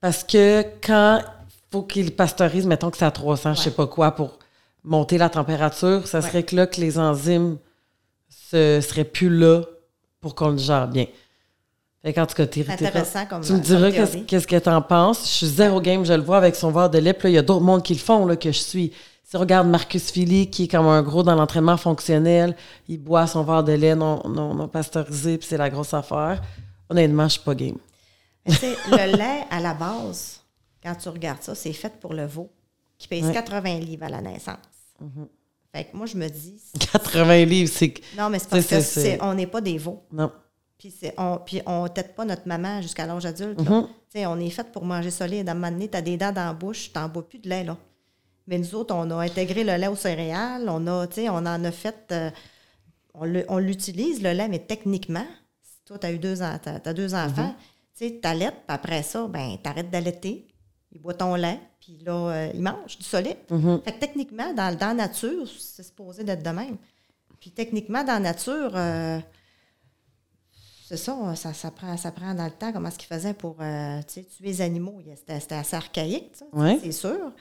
Parce 0.00 0.24
que 0.24 0.62
quand 0.84 1.22
faut 1.70 1.82
qu'il 1.82 2.14
pasteurise, 2.14 2.66
mettons 2.66 2.90
que 2.90 2.96
c'est 2.96 3.04
à 3.04 3.10
300, 3.10 3.54
je 3.54 3.60
sais 3.60 3.68
Ouais. 3.70 3.76
pas 3.76 3.86
quoi, 3.86 4.12
pour 4.12 4.38
monter 4.84 5.18
la 5.18 5.28
température, 5.28 6.06
ça 6.06 6.22
serait 6.22 6.42
que 6.42 6.56
là 6.56 6.66
que 6.66 6.80
les 6.80 6.98
enzymes 6.98 7.58
ne 8.52 8.80
seraient 8.80 9.04
plus 9.04 9.30
là 9.30 9.62
pour 10.20 10.34
qu'on 10.34 10.50
le 10.50 10.58
gère 10.58 10.88
bien. 10.88 11.06
Fait 12.02 12.12
qu'en 12.12 12.26
tout 12.26 12.34
cas, 12.34 12.46
t'es- 12.46 12.68
intéressant 12.70 13.26
comme 13.26 13.42
tu 13.42 13.52
me 13.52 13.58
diras 13.58 13.90
qu'est-ce 13.90 14.18
qu'est-ce 14.18 14.46
que 14.46 14.56
t'en 14.56 14.80
penses. 14.80 15.22
Je 15.24 15.32
suis 15.32 15.46
zéro 15.48 15.80
game, 15.80 16.04
je 16.06 16.12
le 16.12 16.22
vois 16.22 16.38
avec 16.38 16.54
son 16.54 16.70
verre 16.70 16.88
de 16.90 16.98
lait. 16.98 17.12
Puis 17.12 17.24
là, 17.24 17.30
il 17.30 17.34
y 17.34 17.38
a 17.38 17.42
d'autres 17.42 17.64
mondes 17.64 17.82
qui 17.82 17.92
le 17.94 17.98
font, 18.00 18.24
là, 18.24 18.36
que 18.36 18.52
je 18.52 18.58
suis. 18.58 18.92
Si 19.24 19.36
on 19.36 19.40
regarde 19.40 19.68
Marcus 19.68 20.10
Philly, 20.10 20.48
qui 20.48 20.64
est 20.64 20.68
comme 20.68 20.86
un 20.86 21.02
gros 21.02 21.22
dans 21.22 21.34
l'entraînement 21.34 21.76
fonctionnel, 21.76 22.56
il 22.88 22.98
boit 22.98 23.26
son 23.26 23.42
verre 23.42 23.62
de 23.64 23.72
lait 23.72 23.94
non, 23.94 24.22
non, 24.28 24.54
non 24.54 24.68
pasteurisé, 24.68 25.36
puis 25.38 25.46
c'est 25.46 25.58
la 25.58 25.68
grosse 25.68 25.92
affaire. 25.92 26.40
Honnêtement, 26.88 27.24
je 27.24 27.32
suis 27.34 27.42
pas 27.42 27.54
game. 27.54 27.76
Mais 28.46 28.54
le 28.90 29.16
lait, 29.16 29.44
à 29.50 29.60
la 29.60 29.74
base, 29.74 30.40
quand 30.82 30.94
tu 30.94 31.08
regardes 31.10 31.42
ça, 31.42 31.54
c'est 31.54 31.74
fait 31.74 31.92
pour 32.00 32.14
le 32.14 32.24
veau, 32.24 32.48
qui 32.96 33.06
pèse 33.08 33.24
Ouais. 33.24 33.32
80 33.34 33.80
livres 33.80 34.04
à 34.04 34.08
la 34.08 34.22
naissance. 34.22 34.56
Fait 35.72 35.84
que 35.84 35.96
moi, 35.96 36.06
je 36.06 36.16
me 36.16 36.28
dis... 36.28 36.60
80 36.92 37.44
livres, 37.44 37.70
c'est... 37.72 37.90
que- 37.90 38.00
Non, 38.16 38.30
mais 38.30 38.38
c'est 38.38 38.48
parce 38.48 38.66
que 38.66 39.22
on 39.22 39.34
n'est 39.34 39.46
pas 39.46 39.60
des 39.60 39.76
veaux. 39.78 40.02
Non. 40.12 40.32
Puis, 40.78 40.90
c'est- 40.98 41.14
on 41.18 41.38
puis 41.44 41.60
on 41.66 41.86
tête 41.88 42.14
pas 42.14 42.24
notre 42.24 42.46
maman 42.48 42.80
jusqu'à 42.80 43.04
l'âge 43.06 43.26
adulte. 43.26 43.60
là. 43.60 43.70
Mhm. 43.70 43.86
Tu 43.86 43.92
sais, 44.20 44.26
On 44.26 44.38
est 44.40 44.48
fait 44.50 44.70
pour 44.72 44.84
manger 44.84 45.10
solide. 45.10 45.48
À 45.48 45.52
un 45.52 45.54
moment 45.54 45.70
donné, 45.70 45.88
tu 45.88 45.96
as 45.96 46.02
des 46.02 46.16
dents 46.16 46.32
dans 46.32 46.46
la 46.46 46.52
bouche, 46.54 46.90
tu 46.92 46.98
n'en 46.98 47.08
bois 47.08 47.28
plus 47.28 47.38
de 47.38 47.48
lait. 47.48 47.64
Là. 47.64 47.76
Mais 48.46 48.58
nous 48.58 48.74
autres, 48.74 48.94
on 48.94 49.10
a 49.10 49.16
intégré 49.16 49.62
le 49.64 49.76
lait 49.76 49.88
aux 49.88 49.96
céréales. 49.96 50.66
On, 50.68 50.86
a, 50.86 51.06
tu 51.06 51.28
on 51.28 51.34
en 51.36 51.64
a 51.64 51.70
fait... 51.70 52.06
euh, 52.12 52.30
on 53.14 53.24
le- 53.26 53.44
on 53.48 53.58
l'utilise, 53.58 54.22
le 54.22 54.32
lait, 54.32 54.48
mais 54.48 54.60
techniquement, 54.60 55.26
si 55.60 55.80
toi, 55.84 55.98
tu 55.98 56.06
as 56.06 56.12
eu 56.12 56.18
deux, 56.18 56.36
t'as- 56.36 56.58
t'as 56.58 56.92
deux 56.94 57.14
enfants, 57.14 57.54
tu 57.96 58.06
sais, 58.06 58.18
t'allaites, 58.22 58.54
puis 58.54 58.62
après 58.74 59.02
ça, 59.02 59.26
ben, 59.26 59.58
t'arrêtes 59.62 59.90
d'allaiter, 59.90 60.46
il 60.92 61.00
boit 61.00 61.14
ton 61.14 61.34
lait, 61.34 61.60
puis 61.80 61.98
là, 62.04 62.12
euh, 62.12 62.50
il 62.54 62.62
mange 62.62 62.96
du 62.98 63.04
solide. 63.04 63.36
Mhm. 63.50 63.80
Fait 63.84 63.92
que 63.92 64.00
techniquement, 64.00 64.52
dans, 64.54 64.74
dans 64.76 64.88
la 64.88 64.94
nature, 64.94 65.46
c'est 65.58 65.82
supposé 65.82 66.24
d'être 66.24 66.42
de 66.42 66.50
même. 66.50 66.76
Puis 67.40 67.50
techniquement, 67.50 68.02
dans 68.02 68.14
la 68.14 68.20
nature, 68.20 68.72
euh, 68.74 69.18
c'est 70.88 70.96
ça, 70.96 71.14
ça, 71.36 71.52
ça 71.52 71.70
prend, 71.70 71.96
ça 71.96 72.10
prend 72.10 72.34
dans 72.34 72.44
le 72.46 72.50
temps 72.50 72.72
comment 72.72 72.88
est-ce 72.88 72.98
qu'ils 72.98 73.14
faisaient 73.14 73.34
pour 73.34 73.56
euh, 73.60 74.00
tuer 74.06 74.24
les 74.40 74.60
animaux. 74.62 75.00
C'était 75.14 75.54
assez 75.54 75.76
archaïque, 75.76 76.32
Ouais. 76.52 76.78
c'est 76.82 76.92
sûr. 76.92 77.32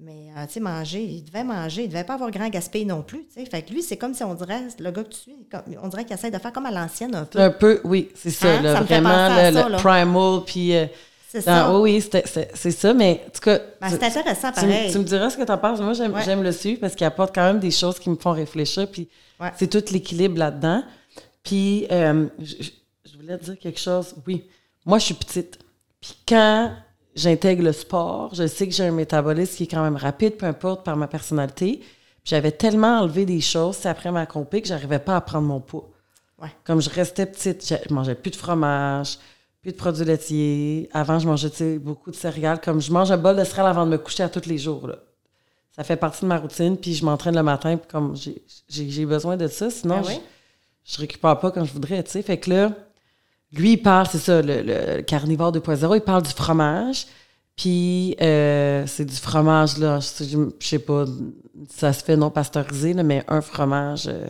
Mais 0.00 0.30
euh, 0.36 0.46
tu 0.46 0.54
sais, 0.54 0.60
manger, 0.60 1.04
il 1.04 1.22
devait 1.24 1.44
manger, 1.44 1.84
il 1.84 1.88
devait 1.88 2.02
pas 2.02 2.14
avoir 2.14 2.30
grand 2.30 2.48
gaspille 2.48 2.84
non 2.84 3.02
plus. 3.02 3.26
Fait 3.32 3.62
que 3.62 3.72
lui, 3.72 3.80
c'est 3.82 3.96
comme 3.96 4.12
si 4.12 4.24
on 4.24 4.34
dirait, 4.34 4.62
le 4.80 4.90
gars 4.90 5.04
que 5.04 5.10
tu 5.10 5.18
suis, 5.20 5.36
on 5.80 5.88
dirait 5.88 6.04
qu'il 6.04 6.14
essaie 6.14 6.32
de 6.32 6.38
faire 6.38 6.52
comme 6.52 6.66
à 6.66 6.72
l'ancienne 6.72 7.14
un 7.14 7.24
peu. 7.26 7.38
Un 7.38 7.50
peu, 7.50 7.80
oui, 7.84 8.10
c'est 8.16 8.30
ça, 8.30 8.54
Hein? 8.58 8.62
là, 8.62 8.74
Ça 8.74 8.80
me 8.80 8.86
fait 8.86 9.00
vraiment, 9.00 9.28
penser 9.28 9.40
à 9.40 9.50
le, 9.52 9.56
ça, 9.60 9.68
le 9.68 9.76
primal, 9.76 10.40
puis... 10.46 10.72
C'est 11.34 11.40
ça. 11.40 11.80
oui, 11.80 12.00
c'est 12.00 12.70
ça, 12.70 12.94
mais 12.94 13.24
en 13.26 13.30
tout 13.30 13.40
cas... 13.40 13.58
Ben, 13.80 13.88
c'est 13.88 14.04
intéressant, 14.04 14.52
pareil. 14.52 14.92
tu 14.92 14.98
me 15.00 15.02
diras 15.02 15.30
ce 15.30 15.36
que 15.36 15.42
tu 15.42 15.50
en 15.50 15.58
penses. 15.58 15.80
Moi, 15.80 15.92
j'aime 15.94 16.12
Ouais. 16.14 16.36
le 16.36 16.52
suivre 16.52 16.80
parce 16.80 16.94
qu'il 16.94 17.04
apporte 17.04 17.34
quand 17.34 17.42
même 17.42 17.58
des 17.58 17.72
choses 17.72 17.98
qui 17.98 18.08
me 18.08 18.14
font 18.14 18.30
réfléchir. 18.30 18.88
Puis 18.88 19.08
Ouais. 19.40 19.50
c'est 19.56 19.66
tout 19.66 19.82
l'équilibre 19.92 20.38
là-dedans. 20.38 20.84
Puis 21.42 21.88
euh, 21.90 22.26
je, 22.40 23.16
voulais 23.18 23.36
te 23.36 23.44
dire 23.46 23.58
quelque 23.58 23.80
chose. 23.80 24.14
Oui, 24.28 24.44
moi, 24.86 24.98
je 24.98 25.06
suis 25.06 25.14
petite. 25.14 25.58
Puis 26.00 26.16
quand 26.28 26.72
j'intègre 27.16 27.64
le 27.64 27.72
sport, 27.72 28.32
je 28.32 28.46
sais 28.46 28.68
que 28.68 28.72
j'ai 28.72 28.84
un 28.84 28.92
métabolisme 28.92 29.56
qui 29.56 29.64
est 29.64 29.68
quand 29.68 29.82
même 29.82 29.96
rapide, 29.96 30.36
peu 30.36 30.46
importe 30.46 30.84
par 30.84 30.96
ma 30.96 31.08
personnalité. 31.08 31.80
J'avais 32.24 32.52
tellement 32.52 33.00
enlevé 33.00 33.26
des 33.26 33.40
choses 33.40 33.76
c'est 33.76 33.88
après 33.88 34.12
ma 34.12 34.24
compé 34.24 34.62
que 34.62 34.68
j'arrivais 34.68 35.00
pas 35.00 35.16
à 35.16 35.20
prendre 35.20 35.48
mon 35.48 35.60
poids. 35.60 35.90
Ouais. 36.40 36.48
Comme 36.64 36.80
je 36.80 36.90
restais 36.90 37.26
petite, 37.26 37.66
je 37.66 37.74
je 37.88 37.92
mangeais 37.92 38.14
plus 38.14 38.30
de 38.30 38.36
fromage, 38.36 39.18
plus 39.64 39.72
de 39.72 39.76
produits 39.78 40.04
laitiers. 40.04 40.90
Avant, 40.92 41.18
je 41.18 41.26
mangeais 41.26 41.78
beaucoup 41.78 42.10
de 42.10 42.16
céréales. 42.16 42.60
Comme 42.62 42.82
je 42.82 42.92
mange 42.92 43.10
un 43.10 43.16
bol 43.16 43.34
de 43.34 43.44
céréales 43.44 43.68
avant 43.70 43.86
de 43.86 43.90
me 43.92 43.96
coucher 43.98 44.22
à 44.22 44.28
tous 44.28 44.46
les 44.46 44.58
jours. 44.58 44.86
Là. 44.86 44.96
Ça 45.74 45.82
fait 45.84 45.96
partie 45.96 46.20
de 46.20 46.26
ma 46.26 46.36
routine. 46.38 46.76
Puis 46.76 46.92
je 46.94 47.02
m'entraîne 47.04 47.34
le 47.34 47.42
matin. 47.42 47.78
Puis 47.78 47.88
comme 47.90 48.14
j'ai- 48.68 49.06
besoin 49.06 49.38
de 49.38 49.48
ça, 49.48 49.70
sinon 49.70 49.96
Ah 50.00 50.06
oui? 50.06 50.20
je, 50.84 50.94
je 50.94 51.00
récupère 51.00 51.38
pas 51.40 51.50
comme 51.50 51.64
je 51.64 51.72
voudrais. 51.72 52.02
tu 52.02 52.10
sais. 52.10 52.20
Fait 52.20 52.36
que 52.36 52.50
là, 52.50 52.72
lui, 53.52 53.72
il 53.72 53.76
parle, 53.78 54.06
c'est 54.12 54.18
ça, 54.18 54.42
le, 54.42 54.60
le 54.62 55.00
carnivore 55.02 55.50
2.0, 55.52 55.96
il 55.96 56.00
parle 56.02 56.22
du 56.24 56.30
fromage. 56.30 57.06
Puis 57.56 58.16
euh, 58.20 58.84
c'est 58.86 59.04
du 59.06 59.14
fromage, 59.16 59.78
là, 59.78 59.98
je, 60.00 60.24
je- 60.24 60.50
je 60.60 60.66
sais 60.66 60.78
pas, 60.78 61.06
ça 61.70 61.92
se 61.94 62.04
fait 62.04 62.16
non 62.16 62.28
pasteurisé, 62.30 62.92
là, 62.92 63.02
mais 63.02 63.24
un 63.28 63.40
fromage 63.40 64.08
euh, 64.08 64.26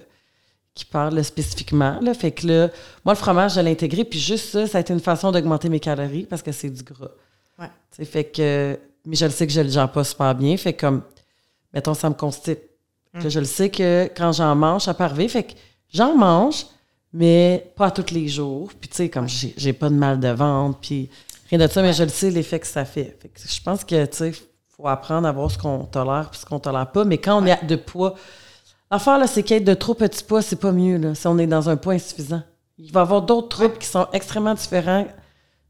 qui 0.75 0.85
parle 0.85 1.15
là, 1.15 1.23
spécifiquement. 1.23 1.99
Là. 2.01 2.15
Fait 2.15 2.33
que 2.33 2.47
là, 2.47 2.69
moi, 3.05 3.15
le 3.15 3.19
fromage, 3.19 3.55
je 3.55 3.61
l'ai 3.61 3.71
intégré, 3.71 4.05
puis 4.05 4.19
juste 4.19 4.51
ça, 4.51 4.67
ça 4.67 4.79
a 4.79 4.81
été 4.81 4.93
une 4.93 5.01
façon 5.01 5.31
d'augmenter 5.31 5.69
mes 5.69 5.81
calories 5.81 6.27
parce 6.27 6.43
que 6.43 6.53
c'est 6.53 6.71
du 6.71 6.83
gras. 6.83 7.11
Ouais. 7.59 7.71
Fait 8.05 8.25
que, 8.25 8.79
mais 9.07 9.17
je 9.17 9.25
le 9.25 9.31
sais 9.31 9.47
que 9.47 9.53
je 9.53 9.61
le 9.61 9.69
gère 9.69 9.91
pas 9.91 10.03
super 10.03 10.35
bien. 10.35 10.57
Fait 10.57 10.73
que 10.73 10.81
comme, 10.81 11.03
mettons, 11.73 11.95
ça 11.95 12.09
me 12.09 12.15
constipe. 12.15 12.61
Que 13.21 13.29
je 13.29 13.39
le 13.39 13.45
sais 13.45 13.71
que 13.71 14.11
quand 14.17 14.33
j'en 14.33 14.57
mange, 14.57 14.83
ça 14.83 14.95
peut 14.95 15.05
arriver. 15.05 15.29
Fait 15.29 15.45
que 15.45 15.53
j'en 15.93 16.17
mange, 16.17 16.67
mais 17.13 17.73
pas 17.77 17.93
tous 17.93 18.13
les 18.13 18.27
jours. 18.27 18.73
Puis 18.81 18.89
tu 18.89 18.97
sais, 18.97 19.09
comme 19.09 19.29
j'ai 19.29 19.55
j'ai 19.57 19.73
pas 19.73 19.89
de 19.89 19.95
mal 19.95 20.19
de 20.19 20.31
ventre, 20.31 20.81
puis 20.81 21.09
rien 21.49 21.65
de 21.65 21.71
ça, 21.71 21.81
mais 21.81 21.93
je 21.93 22.03
le 22.03 22.09
sais 22.09 22.31
l'effet 22.33 22.59
que 22.59 22.67
ça 22.67 22.85
fait. 22.85 23.17
Fait 23.23 23.29
que 23.29 23.39
je 23.41 23.63
pense 23.63 23.85
que, 23.85 24.05
tu 24.07 24.17
sais, 24.17 24.33
faut 24.67 24.89
apprendre 24.89 25.29
à 25.29 25.33
voir 25.33 25.49
ce 25.49 25.57
qu'on 25.57 25.85
tolère 25.85 26.31
puis 26.31 26.41
ce 26.41 26.45
qu'on 26.45 26.59
tolère 26.59 26.91
pas. 26.91 27.05
Mais 27.05 27.19
quand 27.19 27.41
on 27.41 27.47
est 27.47 27.65
de 27.65 27.77
poids, 27.77 28.17
l'affaire, 28.91 29.19
là, 29.19 29.27
c'est 29.27 29.43
qu'être 29.43 29.65
de 29.65 29.75
trop 29.75 29.95
petit 29.95 30.23
poids, 30.25 30.43
c'est 30.43 30.61
pas 30.61 30.73
mieux, 30.73 30.97
là, 30.97 31.15
si 31.15 31.27
on 31.27 31.39
est 31.39 31.47
dans 31.47 31.69
un 31.69 31.77
poids 31.77 31.95
insuffisant. 31.95 32.43
Il 32.79 32.93
va 32.93 33.01
y 33.01 33.03
avoir 33.03 33.23
d'autres 33.23 33.49
troubles 33.49 33.79
qui 33.79 33.87
sont 33.87 34.07
extrêmement 34.13 34.55
différents 34.55 35.07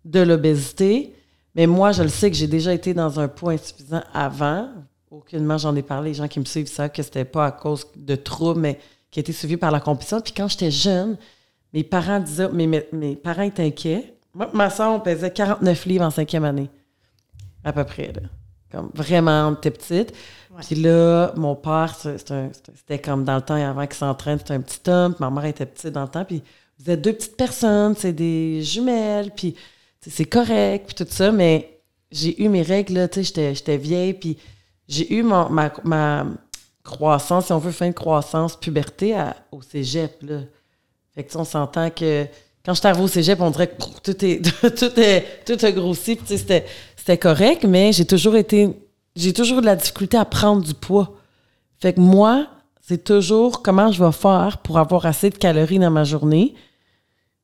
de 0.04 0.20
l'obésité. 0.20 1.14
Mais 1.54 1.66
moi, 1.66 1.92
je 1.92 2.02
le 2.02 2.08
sais 2.08 2.30
que 2.30 2.36
j'ai 2.36 2.46
déjà 2.46 2.72
été 2.72 2.94
dans 2.94 3.20
un 3.20 3.28
poids 3.28 3.52
insuffisant 3.52 4.02
avant. 4.12 4.68
Aucunement, 5.10 5.58
j'en 5.58 5.76
ai 5.76 5.82
parlé. 5.82 6.10
Les 6.10 6.14
gens 6.14 6.28
qui 6.28 6.40
me 6.40 6.44
suivent 6.44 6.66
savent 6.66 6.90
que 6.90 7.02
c'était 7.02 7.24
pas 7.24 7.46
à 7.46 7.52
cause 7.52 7.86
de 7.94 8.16
troubles, 8.16 8.60
mais 8.60 8.78
qui 9.10 9.20
a 9.20 9.22
été 9.22 9.32
suivi 9.32 9.56
par 9.56 9.70
la 9.70 9.80
compétition. 9.80 10.20
Puis 10.20 10.32
quand 10.32 10.48
j'étais 10.48 10.70
jeune, 10.70 11.16
mes 11.72 11.84
parents 11.84 12.20
disaient, 12.20 12.48
mes, 12.48 12.66
mes, 12.66 12.88
mes 12.92 13.16
parents 13.16 13.42
étaient 13.42 13.64
inquiets. 13.64 14.14
Moi, 14.34 14.50
ma 14.52 14.70
soeur, 14.70 14.92
on 14.92 15.00
pesait 15.00 15.30
49 15.30 15.86
livres 15.86 16.04
en 16.04 16.10
cinquième 16.10 16.44
année. 16.44 16.68
À 17.62 17.72
peu 17.72 17.84
près, 17.84 18.12
là. 18.12 18.22
Comme 18.74 18.90
vraiment, 18.94 19.52
était 19.54 19.70
petite. 19.70 20.12
Puis 20.66 20.76
là, 20.76 21.32
mon 21.36 21.54
père, 21.56 21.94
c'était 21.96 22.98
comme 22.98 23.24
dans 23.24 23.36
le 23.36 23.42
temps 23.42 23.54
avant 23.54 23.86
qu'il 23.86 23.96
s'entraîne, 23.96 24.38
c'était 24.38 24.54
un 24.54 24.60
petit 24.60 24.80
homme. 24.90 25.14
Puis 25.14 25.20
ma 25.24 25.30
mère 25.30 25.44
était 25.46 25.66
petite 25.66 25.88
dans 25.92 26.02
le 26.02 26.08
temps. 26.08 26.24
Puis 26.24 26.42
vous 26.78 26.90
êtes 26.90 27.00
deux 27.00 27.12
petites 27.12 27.36
personnes, 27.36 27.94
c'est 27.96 28.12
des 28.12 28.62
jumelles, 28.62 29.30
puis 29.34 29.54
c'est 30.00 30.24
correct, 30.24 30.86
puis 30.92 31.04
tout 31.04 31.10
ça. 31.10 31.30
Mais 31.32 31.80
j'ai 32.10 32.42
eu 32.42 32.48
mes 32.48 32.62
règles, 32.62 32.94
là, 32.94 33.08
tu 33.08 33.24
sais, 33.24 33.54
j'étais- 33.54 33.76
vieille, 33.76 34.14
puis 34.14 34.36
j'ai 34.88 35.12
eu 35.14 35.22
mon- 35.22 35.48
ma, 35.50 35.72
ma 35.84 36.26
croissance, 36.82 37.46
si 37.46 37.52
on 37.52 37.58
veut, 37.58 37.72
fin 37.72 37.88
de 37.88 37.94
croissance, 37.94 38.56
puberté 38.56 39.14
à- 39.14 39.36
au 39.52 39.62
cégep, 39.62 40.16
là. 40.22 40.40
Fait 41.14 41.22
que 41.22 41.28
tu 41.28 41.32
sais, 41.34 41.38
on 41.38 41.44
s'entend 41.44 41.90
que 41.90 42.26
quand 42.64 42.74
j'étais 42.74 42.88
arrivée 42.88 43.04
au 43.04 43.08
cégep, 43.08 43.40
on 43.40 43.50
dirait 43.50 43.68
que 43.68 43.82
tout 44.02 44.24
est 44.24 44.42
tout 44.78 45.00
est 45.00 45.44
tout 45.46 45.64
a 45.64 45.72
grossi, 45.72 46.16
puis 46.16 46.24
tu 46.26 46.32
sais, 46.32 46.38
c'était 46.38 46.66
c'était 47.04 47.18
correct, 47.18 47.64
mais 47.64 47.92
j'ai 47.92 48.06
toujours 48.06 48.34
été 48.34 48.70
j'ai 49.14 49.34
toujours 49.34 49.60
de 49.60 49.66
la 49.66 49.76
difficulté 49.76 50.16
à 50.16 50.24
prendre 50.24 50.62
du 50.62 50.72
poids. 50.72 51.12
Fait 51.78 51.92
que 51.92 52.00
moi, 52.00 52.46
c'est 52.80 53.04
toujours 53.04 53.60
comment 53.60 53.92
je 53.92 54.02
vais 54.02 54.10
faire 54.10 54.56
pour 54.62 54.78
avoir 54.78 55.04
assez 55.04 55.28
de 55.28 55.36
calories 55.36 55.78
dans 55.78 55.90
ma 55.90 56.04
journée. 56.04 56.54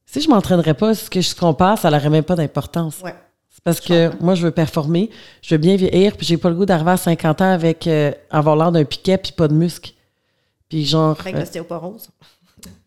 Si 0.07 0.23
je 0.23 0.31
m'entraînerais 0.31 0.73
pas, 0.73 0.95
ce 0.95 1.11
que 1.11 1.21
je 1.21 1.35
compare, 1.35 1.77
ça 1.77 1.91
n'aurait 1.91 2.09
même 2.09 2.25
pas 2.25 2.37
d'importance. 2.37 3.03
Ouais. 3.05 3.15
C'est 3.51 3.63
parce 3.63 3.83
que 3.83 4.11
moi, 4.23 4.35
je 4.35 4.47
veux 4.47 4.51
performer, 4.51 5.11
je 5.43 5.55
veux 5.55 5.59
bien 5.59 5.77
vieillir, 5.77 6.17
puis 6.17 6.27
j'ai 6.27 6.39
pas 6.39 6.49
le 6.49 6.57
goût 6.57 6.65
d'arriver 6.65 6.93
à 6.93 6.97
50 6.97 7.43
ans 7.43 7.53
avec 7.53 7.87
euh, 7.87 8.13
avoir 8.31 8.57
l'air 8.57 8.73
d'un 8.73 8.87
piquet 8.87 9.19
puis 9.19 9.33
pas 9.33 9.47
de 9.47 9.53
muscles. 9.53 9.93
Puis 10.71 10.87
genre. 10.87 11.21
Avec 11.21 11.35
euh, 11.35 11.41
l'ostéoporose. 11.41 12.09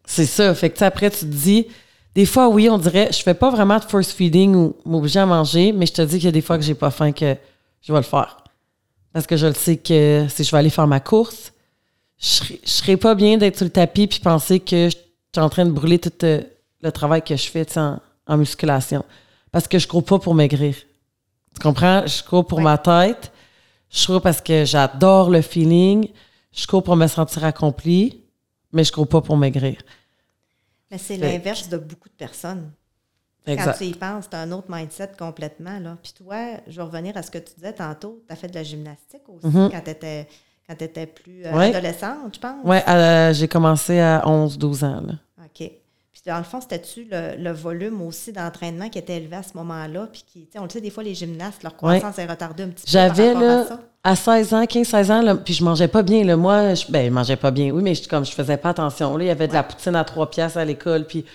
c'est 0.06 0.26
ça. 0.26 0.56
Fait 0.56 0.72
que 0.72 0.74
tu 0.74 0.80
sais, 0.80 0.86
après, 0.86 1.12
tu 1.12 1.20
te 1.20 1.26
dis, 1.26 1.68
des 2.16 2.26
fois, 2.26 2.48
oui, 2.50 2.70
on 2.70 2.78
dirait, 2.78 3.10
je 3.12 3.22
fais 3.24 3.34
pas 3.34 3.50
vraiment 3.50 3.78
de 3.80 3.84
force 3.84 4.12
feeding 4.12 4.56
ou 4.56 4.76
m'obliger 4.86 5.20
à 5.20 5.26
manger, 5.26 5.72
mais 5.72 5.86
je 5.86 5.94
te 5.94 6.02
dis 6.04 6.16
qu'il 6.18 6.26
y 6.26 6.28
a 6.28 6.32
des 6.32 6.42
fois 6.42 6.58
que 6.58 6.64
j'ai 6.64 6.76
pas 6.76 6.92
faim 6.92 7.12
que 7.12 7.36
je 7.82 7.92
vais 7.92 8.00
le 8.00 8.04
faire. 8.06 8.38
Parce 9.12 9.26
que 9.28 9.36
je 9.38 9.48
le 9.48 9.54
sais 9.54 9.78
que 9.78 10.26
si 10.30 10.44
je 10.44 10.52
vais 10.52 10.58
aller 10.58 10.70
faire 10.70 10.88
ma 10.88 11.00
course, 11.00 11.52
je 12.20 12.26
serais- 12.28 12.60
je 12.64 12.70
serais 12.70 12.98
pas 12.98 13.16
bien 13.16 13.38
d'être 13.38 13.58
sur 13.58 13.66
le 13.66 13.72
tapis 13.72 14.08
puis 14.08 14.20
penser 14.20 14.60
que 14.60 14.90
je 14.90 14.96
suis 14.96 15.44
en 15.44 15.50
train 15.50 15.66
de 15.66 15.72
brûler 15.72 16.00
tout 16.00 16.12
euh, 16.24 16.42
le 16.82 16.92
travail 16.92 17.22
que 17.22 17.36
je 17.36 17.48
fais 17.50 17.78
en, 17.78 18.00
en 18.28 18.38
musculation. 18.38 19.04
Parce 19.52 19.68
que 19.68 19.78
je 19.80 19.88
cours 19.88 20.04
pas 20.06 20.20
pour 20.20 20.34
maigrir. 20.36 20.76
Tu 21.56 21.62
comprends? 21.62 22.06
Je 22.08 22.24
cours 22.24 22.46
pour 22.48 22.60
Ouais. 22.60 22.64
ma 22.64 22.78
tête. 22.78 23.32
Je 23.92 24.06
cours 24.08 24.22
parce 24.22 24.42
que 24.42 24.66
j'adore 24.66 25.30
le 25.30 25.42
feeling. 25.42 26.10
Je 26.52 26.66
cours 26.68 26.84
pour 26.84 26.96
me 26.96 27.08
sentir 27.08 27.44
accomplie, 27.46 28.22
mais 28.72 28.84
je 28.84 28.92
cours 28.92 29.08
pas 29.08 29.22
pour 29.22 29.38
maigrir. 29.38 29.78
Mais 30.94 31.00
c'est 31.00 31.18
l'inverse 31.18 31.70
de 31.70 31.78
beaucoup 31.78 32.08
de 32.08 32.14
personnes. 32.14 32.72
Quand 33.48 33.74
tu 33.76 33.86
y 33.86 33.94
penses, 33.96 34.30
tu 34.30 34.36
as 34.36 34.42
un 34.42 34.52
autre 34.52 34.68
mindset 34.70 35.10
complètement. 35.18 35.80
Là. 35.80 35.98
Puis 36.04 36.14
toi, 36.14 36.38
je 36.68 36.78
vais 36.78 36.84
revenir 36.84 37.18
à 37.18 37.24
ce 37.24 37.32
que 37.32 37.40
tu 37.40 37.56
disais 37.56 37.74
tantôt. 37.74 38.24
Tu 38.28 38.32
as 38.32 38.36
fait 38.36 38.48
de 38.48 38.54
la 38.54 38.62
gymnastique 38.64 39.28
aussi 39.28 39.48
Mhm. 39.48 39.72
quand 39.72 39.82
tu 39.84 39.90
étais, 39.90 40.28
quand 40.70 40.80
étais 40.82 41.08
plus 41.08 41.44
euh, 41.46 41.52
Ouais. 41.52 41.70
adolescente, 41.76 42.36
je 42.36 42.40
pense. 42.40 42.64
Euh, 42.88 43.34
j'ai 43.34 43.48
commencé 43.48 44.00
à 44.00 44.22
11-12 44.28 44.84
ans. 44.84 45.02
Là. 45.02 45.14
OK. 45.44 45.72
Dans 46.26 46.38
le 46.38 46.44
fond, 46.44 46.62
c'était-tu 46.62 47.06
le, 47.12 47.36
le 47.38 47.52
volume 47.52 48.02
aussi 48.02 48.32
d'entraînement 48.32 48.88
qui 48.88 48.98
était 48.98 49.18
élevé 49.18 49.36
à 49.36 49.44
ce 49.44 49.58
moment-là? 49.58 50.08
Puis 50.12 50.24
qui, 50.32 50.48
tu 50.50 50.58
on 50.58 50.64
le 50.64 50.70
sait, 50.70 50.80
des 50.80 50.90
fois, 50.90 51.04
les 51.04 51.14
gymnastes, 51.16 51.64
leur 51.64 51.76
croissance 51.76 52.18
est 52.18 52.26
retardée 52.26 52.64
un 52.64 52.70
petit 52.70 52.86
peu. 52.86 52.92
J'avais, 52.92 53.34
là, 53.34 53.60
à 54.04 54.16
ça. 54.16 54.32
à 54.32 54.40
16 54.42 54.54
ans, 54.54 54.64
15-16 54.64 55.12
ans, 55.12 55.22
là, 55.22 55.36
puis 55.36 55.54
je 55.54 55.64
mangeais 55.64 55.90
pas 55.90 56.02
bien. 56.02 56.24
Là. 56.24 56.38
Moi, 56.38 56.76
je, 56.76 56.86
ben, 56.90 57.06
je 57.08 57.10
mangeais 57.12 57.36
pas 57.36 57.52
bien, 57.52 57.72
oui, 57.72 57.84
mais 57.84 57.94
je, 57.94 58.08
comme 58.08 58.26
je 58.26 58.32
faisais 58.32 58.56
pas 58.56 58.70
attention. 58.70 59.18
Là, 59.18 59.26
il 59.26 59.28
y 59.28 59.32
avait 59.32 59.50
de 59.50 59.54
la 59.54 59.64
poutine 59.64 59.96
à 59.98 60.04
3 60.06 60.30
piastres 60.30 60.58
à 60.58 60.64
l'école, 60.66 61.06
puis 61.06 61.26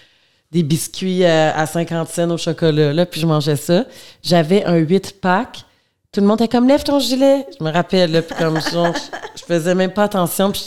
des 0.51 0.63
biscuits 0.63 1.23
euh, 1.25 1.53
à 1.55 1.67
50 1.67 2.09
cents 2.09 2.31
au 2.31 2.39
chocolat, 2.39 2.95
là, 2.95 3.05
puis 3.05 3.21
je 3.21 3.27
mangeais 3.27 3.57
ça. 3.57 3.85
J'avais 4.23 4.65
un 4.65 4.79
8-pack. 4.79 5.65
Tout 6.11 6.23
le 6.23 6.27
monde 6.27 6.41
était 6.41 6.49
comme, 6.49 6.67
lève 6.67 6.83
ton 6.83 6.99
gilet. 6.99 7.45
Je 7.59 7.63
me 7.63 7.71
rappelle, 7.71 8.11
là, 8.11 8.23
puis 8.23 8.35
comme, 8.39 8.59
genre, 8.73 8.95
je, 8.95 9.41
je 9.41 9.45
faisais 9.45 9.75
même 9.75 9.93
pas 9.93 10.05
attention, 10.05 10.51
puis 10.51 10.65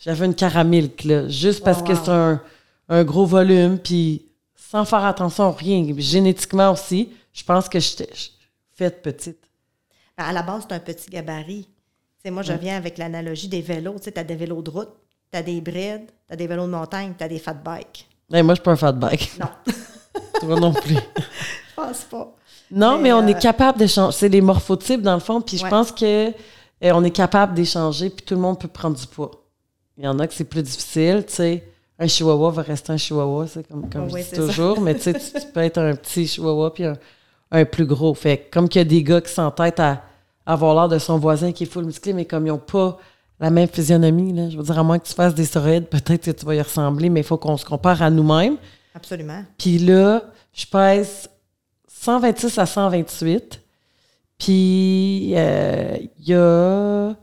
j'avais 0.00 0.26
une 0.26 0.34
caramilk, 0.34 1.04
là, 1.04 1.26
juste 1.28 1.64
parce 1.64 1.78
Oh, 1.80 1.84
que 1.84 1.92
wow. 1.92 1.98
c'est 2.04 2.10
un, 2.10 2.42
un 2.88 3.04
gros 3.04 3.26
volume, 3.26 3.78
puis 3.78 4.26
sans 4.54 4.84
faire 4.84 5.04
attention 5.04 5.44
à 5.44 5.52
rien. 5.52 5.86
Génétiquement 5.98 6.72
aussi, 6.72 7.10
je 7.32 7.42
pense 7.44 7.68
que 7.68 7.78
j'étais 7.80 8.10
faite 8.74 9.02
petite. 9.02 9.38
Ben, 10.16 10.24
À 10.24 10.32
la 10.32 10.42
base, 10.42 10.64
c'est 10.68 10.74
un 10.74 10.80
petit 10.80 11.10
gabarit. 11.10 11.64
Tu 11.64 11.70
sais, 12.22 12.30
moi, 12.30 12.42
je 12.42 12.52
viens 12.52 12.76
avec 12.76 12.98
l'analogie 12.98 13.48
des 13.48 13.60
vélos. 13.62 13.96
Tu 13.98 14.04
sais, 14.04 14.18
as 14.18 14.24
des 14.24 14.36
vélos 14.36 14.62
de 14.62 14.70
route, 14.70 14.90
tu 15.32 15.38
as 15.38 15.42
des 15.42 15.60
brides, 15.60 16.06
tu 16.26 16.32
as 16.32 16.36
des 16.36 16.46
vélos 16.46 16.66
de 16.66 16.70
montagne, 16.70 17.14
tu 17.16 17.24
as 17.24 17.28
des 17.28 17.38
fat 17.38 17.54
bikes. 17.54 18.08
Hey, 18.32 18.42
moi, 18.42 18.54
je 18.54 18.60
suis 18.60 18.64
pas 18.64 18.72
un 18.72 18.76
fat 18.76 18.92
bike. 18.92 19.38
Non, 19.38 19.48
Toi 20.40 20.60
non 20.60 20.72
plus. 20.72 20.94
je 20.94 21.74
pense 21.76 22.02
pas. 22.04 22.34
Non, 22.70 22.96
Mais, 22.96 23.02
mais, 23.04 23.12
on 23.12 23.22
euh, 23.22 23.26
est 23.28 23.38
capable 23.40 23.78
d'échanger. 23.78 24.16
C'est 24.16 24.28
les 24.28 24.40
morphotypes, 24.40 25.02
dans 25.02 25.14
le 25.14 25.20
fond. 25.20 25.40
Puis 25.40 25.58
je 25.58 25.64
Ouais. 25.64 25.70
pense 25.70 25.92
que 25.92 26.28
euh, 26.28 26.32
on 26.82 27.04
est 27.04 27.10
capable 27.10 27.54
d'échanger, 27.54 28.10
puis 28.10 28.24
tout 28.24 28.34
le 28.34 28.40
monde 28.40 28.58
peut 28.58 28.68
prendre 28.68 28.96
du 28.98 29.06
poids. 29.06 29.30
Il 29.98 30.04
y 30.04 30.08
en 30.08 30.18
a 30.18 30.26
que 30.26 30.34
c'est 30.34 30.44
plus 30.44 30.62
difficile, 30.62 31.24
tu 31.26 31.34
sais. 31.34 31.64
Un 31.98 32.06
chihuahua 32.08 32.50
va 32.50 32.62
rester 32.62 32.92
un 32.92 32.96
chihuahua, 32.96 33.46
c'est 33.46 33.66
comme, 33.68 33.88
comme 33.88 34.08
Oui, 34.12 34.22
je 34.22 34.30
dis 34.30 34.36
ça. 34.36 34.46
toujours. 34.46 34.80
mais 34.80 34.94
tu 34.96 35.02
sais, 35.02 35.12
tu 35.14 35.20
tu 35.40 35.46
peux 35.52 35.60
être 35.60 35.78
un 35.78 35.94
petit 35.94 36.26
chihuahua 36.26 36.72
puis 36.74 36.84
un, 36.84 36.96
un 37.52 37.64
plus 37.64 37.86
gros. 37.86 38.12
Fait 38.14 38.38
que 38.38 38.50
comme 38.52 38.68
qu'il 38.68 38.80
y 38.80 38.82
a 38.82 38.84
des 38.84 39.02
gars 39.02 39.20
qui 39.20 39.32
s'entêtent 39.32 39.78
à 39.80 40.02
avoir 40.44 40.74
l'air 40.74 40.88
de 40.88 40.98
son 40.98 41.18
voisin 41.18 41.52
qui 41.52 41.64
est 41.64 41.66
full 41.66 41.84
musclé, 41.84 42.12
mais 42.12 42.24
comme 42.24 42.46
ils 42.46 42.50
n'ont 42.50 42.58
pas 42.58 42.98
la 43.40 43.50
même 43.50 43.68
physionomie, 43.68 44.32
là, 44.32 44.50
je 44.50 44.56
veux 44.56 44.62
dire, 44.62 44.78
à 44.78 44.82
moins 44.82 44.98
que 44.98 45.06
tu 45.06 45.14
fasses 45.14 45.34
des 45.34 45.44
stéroïdes, 45.44 45.86
peut-être 45.86 46.24
que 46.24 46.30
tu 46.32 46.44
vas 46.46 46.54
y 46.54 46.60
ressembler, 46.62 47.08
mais 47.10 47.20
il 47.20 47.26
faut 47.26 47.36
qu'on 47.38 47.56
se 47.56 47.64
compare 47.64 48.02
à 48.02 48.10
nous-mêmes. 48.10 48.56
Absolument. 48.94 49.44
Puis 49.58 49.78
là, 49.78 50.22
je 50.52 50.66
pèse 50.66 51.28
126 51.88 52.58
à 52.58 52.66
128. 52.66 53.60
Puis 54.38 55.32
euh, 55.36 55.96
il 56.18 56.28
y 56.28 56.34
a. 56.34 57.14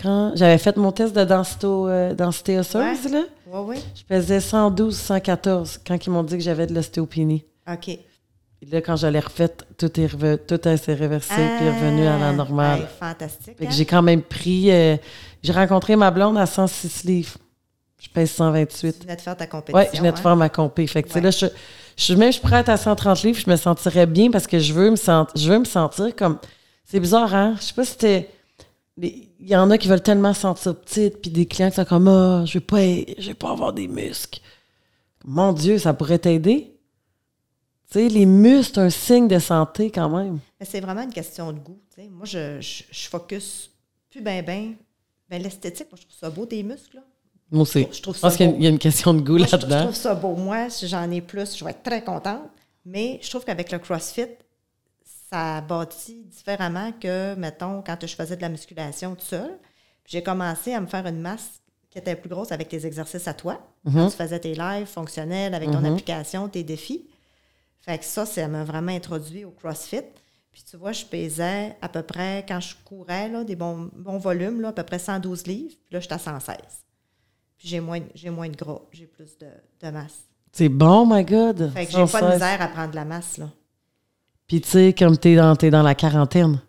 Quand 0.00 0.32
j'avais 0.34 0.58
fait 0.58 0.76
mon 0.76 0.90
test 0.90 1.14
de 1.14 1.22
densité, 1.24 1.66
euh, 1.68 2.14
densité 2.14 2.58
osseuse, 2.58 3.12
là, 3.12 3.22
Oui, 3.52 3.60
oui. 3.76 3.76
je 3.94 4.02
pesais 4.04 4.40
112, 4.40 4.96
114 4.96 5.80
quand 5.86 6.06
ils 6.06 6.10
m'ont 6.10 6.22
dit 6.22 6.36
que 6.38 6.42
j'avais 6.42 6.66
de 6.66 6.74
l'ostéopénie. 6.74 7.44
OK. 7.70 7.84
Puis 7.84 8.70
là, 8.70 8.80
quand 8.80 8.96
je 8.96 9.06
l'ai 9.08 9.18
refaite, 9.20 9.66
tout 9.76 10.00
est 10.00 10.08
tout 10.46 10.60
s'est 10.64 10.94
réversé 10.94 11.34
puis 11.34 11.66
est 11.66 11.70
revenu 11.70 12.06
à 12.06 12.18
la 12.18 12.28
Ah, 12.28 12.32
normale. 12.32 12.80
hey, 12.80 12.86
fantastique. 12.98 13.58
Fait 13.58 13.66
que 13.66 13.70
hein? 13.70 13.74
j'ai 13.74 13.84
quand 13.84 14.02
même 14.02 14.22
pris. 14.22 14.70
euh, 14.70 14.96
j'ai 15.42 15.52
rencontré 15.52 15.96
ma 15.96 16.10
blonde 16.10 16.38
à 16.38 16.46
106 16.46 17.04
livres. 17.04 17.38
Je 18.00 18.08
pèse 18.08 18.30
128. 18.30 18.92
Tu 19.00 19.04
venais 19.04 19.16
de 19.16 19.20
faire 19.20 19.36
ta 19.36 19.46
compétition. 19.46 19.78
Oui, 19.78 19.84
je 19.92 19.98
venais 19.98 20.12
de 20.12 20.16
hein? 20.16 20.20
faire 20.22 20.36
ma 20.36 20.48
compé. 20.48 20.86
Fait 20.86 21.02
que, 21.02 21.12
Ouais. 21.12 21.20
là, 21.20 21.30
je, 21.30 21.46
je 21.96 22.02
suis 22.04 22.16
même 22.16 22.28
je 22.32 22.38
suis 22.38 22.42
prête 22.42 22.68
à 22.68 22.76
130 22.76 23.22
livres, 23.24 23.38
je 23.44 23.50
me 23.50 23.56
sentirais 23.56 24.06
bien 24.06 24.30
parce 24.30 24.46
que 24.46 24.58
je 24.58 24.72
veux 24.72 24.90
me, 24.90 24.96
sent, 24.96 25.24
je 25.36 25.50
veux 25.52 25.58
me 25.58 25.64
sentir 25.64 26.14
comme. 26.16 26.38
C'est 26.84 27.00
bizarre, 27.00 27.34
hein? 27.34 27.54
Je 27.58 27.64
sais 27.64 27.74
pas 27.74 27.84
si 27.84 27.92
c'était. 27.92 28.30
Il 28.98 29.28
y 29.40 29.56
en 29.56 29.70
a 29.70 29.78
qui 29.78 29.88
veulent 29.88 30.02
tellement 30.02 30.34
se 30.34 30.42
sentir 30.42 30.78
petite, 30.78 31.20
puis 31.22 31.30
des 31.30 31.46
clients 31.46 31.70
qui 31.70 31.76
sont 31.76 31.84
comme 31.84 32.08
Ah, 32.08 32.44
je 32.46 32.54
veux 32.58 32.64
pas, 32.64 32.80
je 33.18 33.28
veux 33.28 33.34
pas 33.34 33.50
avoir 33.50 33.72
des 33.72 33.88
muscles. 33.88 34.40
Mon 35.24 35.52
Dieu, 35.52 35.78
ça 35.78 35.94
pourrait 35.94 36.18
t'aider. 36.18 36.76
Tu 37.90 37.98
sais, 37.98 38.08
les 38.08 38.26
muscles, 38.26 38.72
c'est 38.74 38.80
un 38.80 38.90
signe 38.90 39.28
de 39.28 39.38
santé 39.38 39.90
quand 39.90 40.08
même. 40.10 40.38
Mais 40.60 40.66
c'est 40.66 40.80
vraiment 40.80 41.02
une 41.02 41.12
question 41.12 41.52
de 41.52 41.58
goût. 41.58 41.78
Moi, 42.10 42.24
je, 42.26 42.60
je, 42.60 42.84
je 42.90 43.08
focus 43.08 43.70
plus 44.10 44.20
ben 44.20 44.44
ben. 44.44 44.74
Ben, 45.28 45.42
l'esthétique, 45.42 45.86
moi, 45.90 45.98
je 46.00 46.06
trouve 46.06 46.18
ça 46.18 46.28
beau, 46.30 46.44
des 46.44 46.62
muscles. 46.62 46.96
là. 46.96 47.02
Moi 47.50 47.62
aussi. 47.62 47.86
Je 47.92 48.00
trouve 48.02 48.16
ça 48.16 48.28
pense 48.28 48.36
qu'il 48.36 48.50
y 48.60 48.64
y 48.64 48.66
a 48.66 48.70
une 48.70 48.78
question 48.78 49.14
de 49.14 49.20
goût 49.20 49.38
Moi, 49.38 49.46
je, 49.46 49.52
là-dedans. 49.52 49.82
trouve 49.84 49.94
ça 49.94 50.14
beau. 50.14 50.34
Moi, 50.34 50.68
si 50.70 50.88
j'en 50.88 51.10
ai 51.10 51.20
plus, 51.20 51.56
je 51.56 51.64
vais 51.64 51.70
être 51.70 51.82
très 51.82 52.02
contente. 52.02 52.50
Mais 52.84 53.18
je 53.22 53.30
trouve 53.30 53.44
qu'avec 53.44 53.70
le 53.72 53.78
CrossFit, 53.78 54.26
ça 55.32 55.62
bâtit 55.62 56.24
différemment 56.24 56.92
que, 56.92 57.34
mettons, 57.36 57.82
quand 57.82 57.96
je 58.02 58.14
faisais 58.14 58.36
de 58.36 58.42
la 58.42 58.50
musculation 58.50 59.14
tout 59.14 59.24
seul. 59.24 59.58
Puis 60.04 60.12
J'ai 60.12 60.22
commencé 60.22 60.74
à 60.74 60.80
me 60.80 60.86
faire 60.86 61.06
une 61.06 61.20
masse 61.20 61.62
qui 61.90 61.98
était 61.98 62.16
plus 62.16 62.28
grosse 62.28 62.52
avec 62.52 62.68
tes 62.68 62.84
exercices 62.84 63.26
à 63.28 63.34
toi. 63.34 63.60
Quand 63.90 64.08
tu 64.10 64.16
faisais 64.16 64.38
tes 64.38 64.54
lives 64.54 64.86
fonctionnels 64.86 65.54
avec 65.54 65.70
ton 65.70 65.84
application, 65.84 66.48
tes 66.48 66.64
défis. 66.64 67.08
Fait 67.80 67.98
que 67.98 68.04
ça, 68.04 68.26
ça 68.26 68.46
m'a 68.46 68.62
vraiment 68.64 68.92
introduit 68.92 69.44
au 69.44 69.50
CrossFit. 69.50 70.02
Puis 70.52 70.62
tu 70.68 70.76
vois, 70.76 70.92
je 70.92 71.04
pesais 71.06 71.76
à 71.80 71.88
peu 71.88 72.02
près, 72.02 72.44
quand 72.46 72.60
je 72.60 72.76
courais, 72.84 73.28
là, 73.28 73.42
des 73.42 73.56
bons, 73.56 73.90
bons 73.96 74.18
volumes, 74.18 74.60
là, 74.60 74.68
à 74.68 74.72
peu 74.72 74.82
près 74.82 74.98
112 74.98 75.46
livres. 75.46 75.74
Puis 75.86 75.94
là, 75.94 76.00
j'étais 76.00 76.14
à 76.14 76.18
116. 76.18 76.56
Puis 77.56 77.68
j'ai 77.68 77.80
moins, 77.80 78.00
moins 78.26 78.48
de 78.48 78.56
gras, 78.56 78.82
j'ai 78.92 79.06
plus 79.06 79.38
de, 79.38 79.48
de 79.80 79.90
masse. 79.90 80.24
C'est 80.52 80.68
bon, 80.68 81.06
my 81.06 81.24
God. 81.24 81.72
Fait 81.72 81.86
que 81.86 81.92
j'ai 81.92 81.98
pas 81.98 82.04
de 82.04 82.10
116. 82.10 82.34
misère 82.34 82.62
à 82.62 82.68
prendre 82.68 82.90
de 82.90 82.96
la 82.96 83.06
masse, 83.06 83.38
là. 83.38 83.48
Puis 84.52 84.60
tu 84.60 84.68
sais, 84.68 84.92
comme 84.92 85.16
t'es 85.16 85.34
dans, 85.34 85.56
t'es 85.56 85.70
dans 85.70 85.82
la 85.82 85.94
quarantaine. 85.94 86.60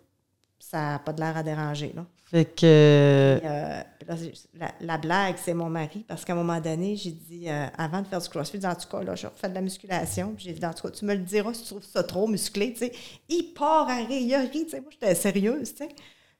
Ça 0.58 0.92
n'a 0.92 0.98
pas 1.00 1.12
de 1.12 1.20
l'air 1.20 1.36
à 1.36 1.42
déranger, 1.42 1.92
là. 1.94 2.06
Fait 2.24 2.46
que. 2.46 2.64
Euh, 2.64 3.82
c'est- 4.16 4.32
la, 4.58 4.72
la 4.80 4.96
blague, 4.96 5.34
c'est 5.36 5.52
mon 5.52 5.68
mari, 5.68 6.02
parce 6.08 6.24
qu'à 6.24 6.32
un 6.32 6.36
moment 6.36 6.58
donné, 6.62 6.96
j'ai 6.96 7.10
dit, 7.10 7.44
euh, 7.46 7.66
avant 7.76 8.00
de 8.00 8.06
faire 8.06 8.22
du 8.22 8.28
crossfit, 8.30 8.66
en 8.66 8.74
tout 8.74 8.88
cas, 8.90 9.02
là, 9.02 9.14
je 9.16 9.26
refais 9.26 9.50
de 9.50 9.54
la 9.54 9.60
musculation. 9.60 10.32
Puis 10.34 10.46
j'ai 10.46 10.54
dit, 10.54 10.64
en 10.64 10.72
tout 10.72 10.80
cas, 10.88 10.92
tu 10.94 11.04
me 11.04 11.12
le 11.12 11.20
diras 11.20 11.52
si 11.52 11.60
tu 11.64 11.68
trouves 11.74 11.84
ça 11.84 12.02
trop 12.02 12.26
musclé, 12.26 12.72
tu 12.72 12.78
sais. 12.78 12.92
Il 13.28 13.52
part 13.52 13.86
à 13.86 13.96
rire, 13.96 14.40
tu 14.50 14.66
sais. 14.66 14.80
Moi, 14.80 14.88
j'étais 14.90 15.14
sérieuse, 15.14 15.74
tu 15.74 15.84
sais. 15.84 15.88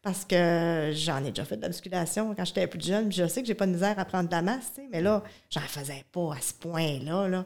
Parce 0.01 0.25
que 0.25 0.93
j'en 0.95 1.19
ai 1.27 1.29
déjà 1.29 1.45
fait 1.45 1.59
de 1.59 1.63
la 1.63 1.69
musculation 1.69 2.35
quand 2.35 2.47
j'étais 2.47 2.67
plus 2.67 2.83
jeune. 2.83 3.09
Puis 3.11 3.19
je 3.19 3.27
sais 3.27 3.43
que 3.43 3.47
j'ai 3.47 3.55
pas 3.55 3.67
de 3.67 3.73
misère 3.73 3.99
à 3.99 4.07
prendre 4.07 4.31
de 4.31 4.35
la 4.35 4.41
masse, 4.41 4.71
tu 4.75 4.81
sais. 4.81 4.89
Mais 4.91 5.03
là, 5.03 5.23
j'en 5.51 5.61
faisais 5.61 6.07
pas 6.11 6.37
à 6.37 6.41
ce 6.41 6.55
point-là, 6.55 7.29
là. 7.29 7.45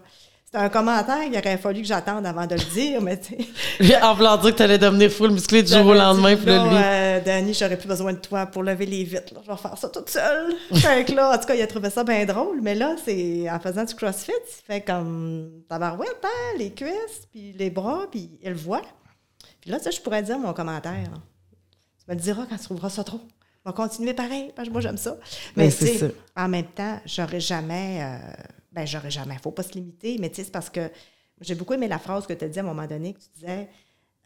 C'était 0.50 0.64
un 0.64 0.70
commentaire 0.70 1.24
qu'il 1.24 1.36
aurait 1.36 1.58
fallu 1.58 1.82
que 1.82 1.86
j'attende 1.86 2.24
avant 2.24 2.46
de 2.46 2.54
le 2.54 2.72
dire, 2.72 3.02
mais 3.02 3.20
tu 3.20 3.34
sais. 3.84 3.96
en 4.02 4.14
voulant 4.14 4.38
dire 4.38 4.52
que 4.52 4.56
t'allais 4.56 4.78
devenir 4.78 5.10
full 5.10 5.30
musclé 5.30 5.62
du 5.62 5.70
jour 5.70 5.84
au 5.84 5.92
lendemain, 5.92 6.36
puis 6.36 6.46
là, 6.46 6.64
lui. 6.64 6.74
euh, 6.74 7.20
Danny, 7.22 7.52
j'aurais 7.52 7.76
plus 7.76 7.86
besoin 7.86 8.14
de 8.14 8.18
toi 8.18 8.46
pour 8.46 8.62
lever 8.62 8.86
les 8.86 9.04
vitres. 9.04 9.34
là. 9.34 9.40
Je 9.44 9.50
vais 9.50 9.58
faire 9.58 9.76
ça 9.76 9.90
toute 9.90 10.08
seule. 10.08 10.54
fait 10.72 11.04
que 11.04 11.12
là, 11.12 11.34
en 11.34 11.38
tout 11.38 11.44
cas, 11.46 11.54
il 11.54 11.60
a 11.60 11.66
trouvé 11.66 11.90
ça 11.90 12.02
bien 12.02 12.24
drôle. 12.24 12.62
Mais 12.62 12.74
là, 12.74 12.96
c'est 13.04 13.46
en 13.50 13.60
faisant 13.60 13.84
du 13.84 13.94
CrossFit, 13.94 14.32
il 14.32 14.64
fait 14.72 14.80
comme 14.80 15.50
tabarouette, 15.68 16.24
hein, 16.24 16.56
les 16.58 16.72
cuisses, 16.72 17.26
puis 17.30 17.52
les 17.52 17.68
bras, 17.68 18.06
puis 18.10 18.30
il 18.42 18.48
le 18.48 18.56
voit. 18.56 18.80
Puis 19.60 19.70
là, 19.70 19.78
ça, 19.78 19.90
je 19.90 20.00
pourrais 20.00 20.22
dire 20.22 20.38
mon 20.38 20.54
commentaire. 20.54 20.92
là. 21.12 21.18
Tu 21.98 22.04
me 22.08 22.14
le 22.14 22.20
diras 22.22 22.46
quand 22.48 22.56
tu 22.56 22.64
trouveras 22.64 22.88
ça 22.88 23.04
trop. 23.04 23.20
On 23.66 23.70
va 23.70 23.76
continuer 23.76 24.14
pareil, 24.14 24.50
parce 24.56 24.68
que 24.68 24.72
moi, 24.72 24.80
j'aime 24.80 24.96
ça. 24.96 25.14
Mais 25.56 25.64
Ben, 25.66 25.70
tu 25.72 25.76
c'est 25.84 25.92
sais, 25.98 25.98
ça. 25.98 26.42
en 26.42 26.48
même 26.48 26.64
temps, 26.68 26.98
j'aurais 27.04 27.40
jamais... 27.40 27.98
euh, 28.00 28.42
ben, 28.72 28.86
j'aurais 28.86 29.10
jamais. 29.10 29.36
faut 29.38 29.50
pas 29.50 29.62
se 29.62 29.72
limiter, 29.72 30.16
mais 30.18 30.28
tu 30.30 30.36
sais, 30.36 30.44
c'est 30.44 30.50
parce 30.50 30.70
que 30.70 30.90
j'ai 31.40 31.54
beaucoup 31.54 31.74
aimé 31.74 31.88
la 31.88 31.98
phrase 31.98 32.26
que 32.26 32.32
tu 32.32 32.44
as 32.44 32.48
dit 32.48 32.58
à 32.58 32.62
un 32.62 32.66
moment 32.66 32.86
donné, 32.86 33.14
que 33.14 33.20
tu 33.20 33.28
disais... 33.34 33.68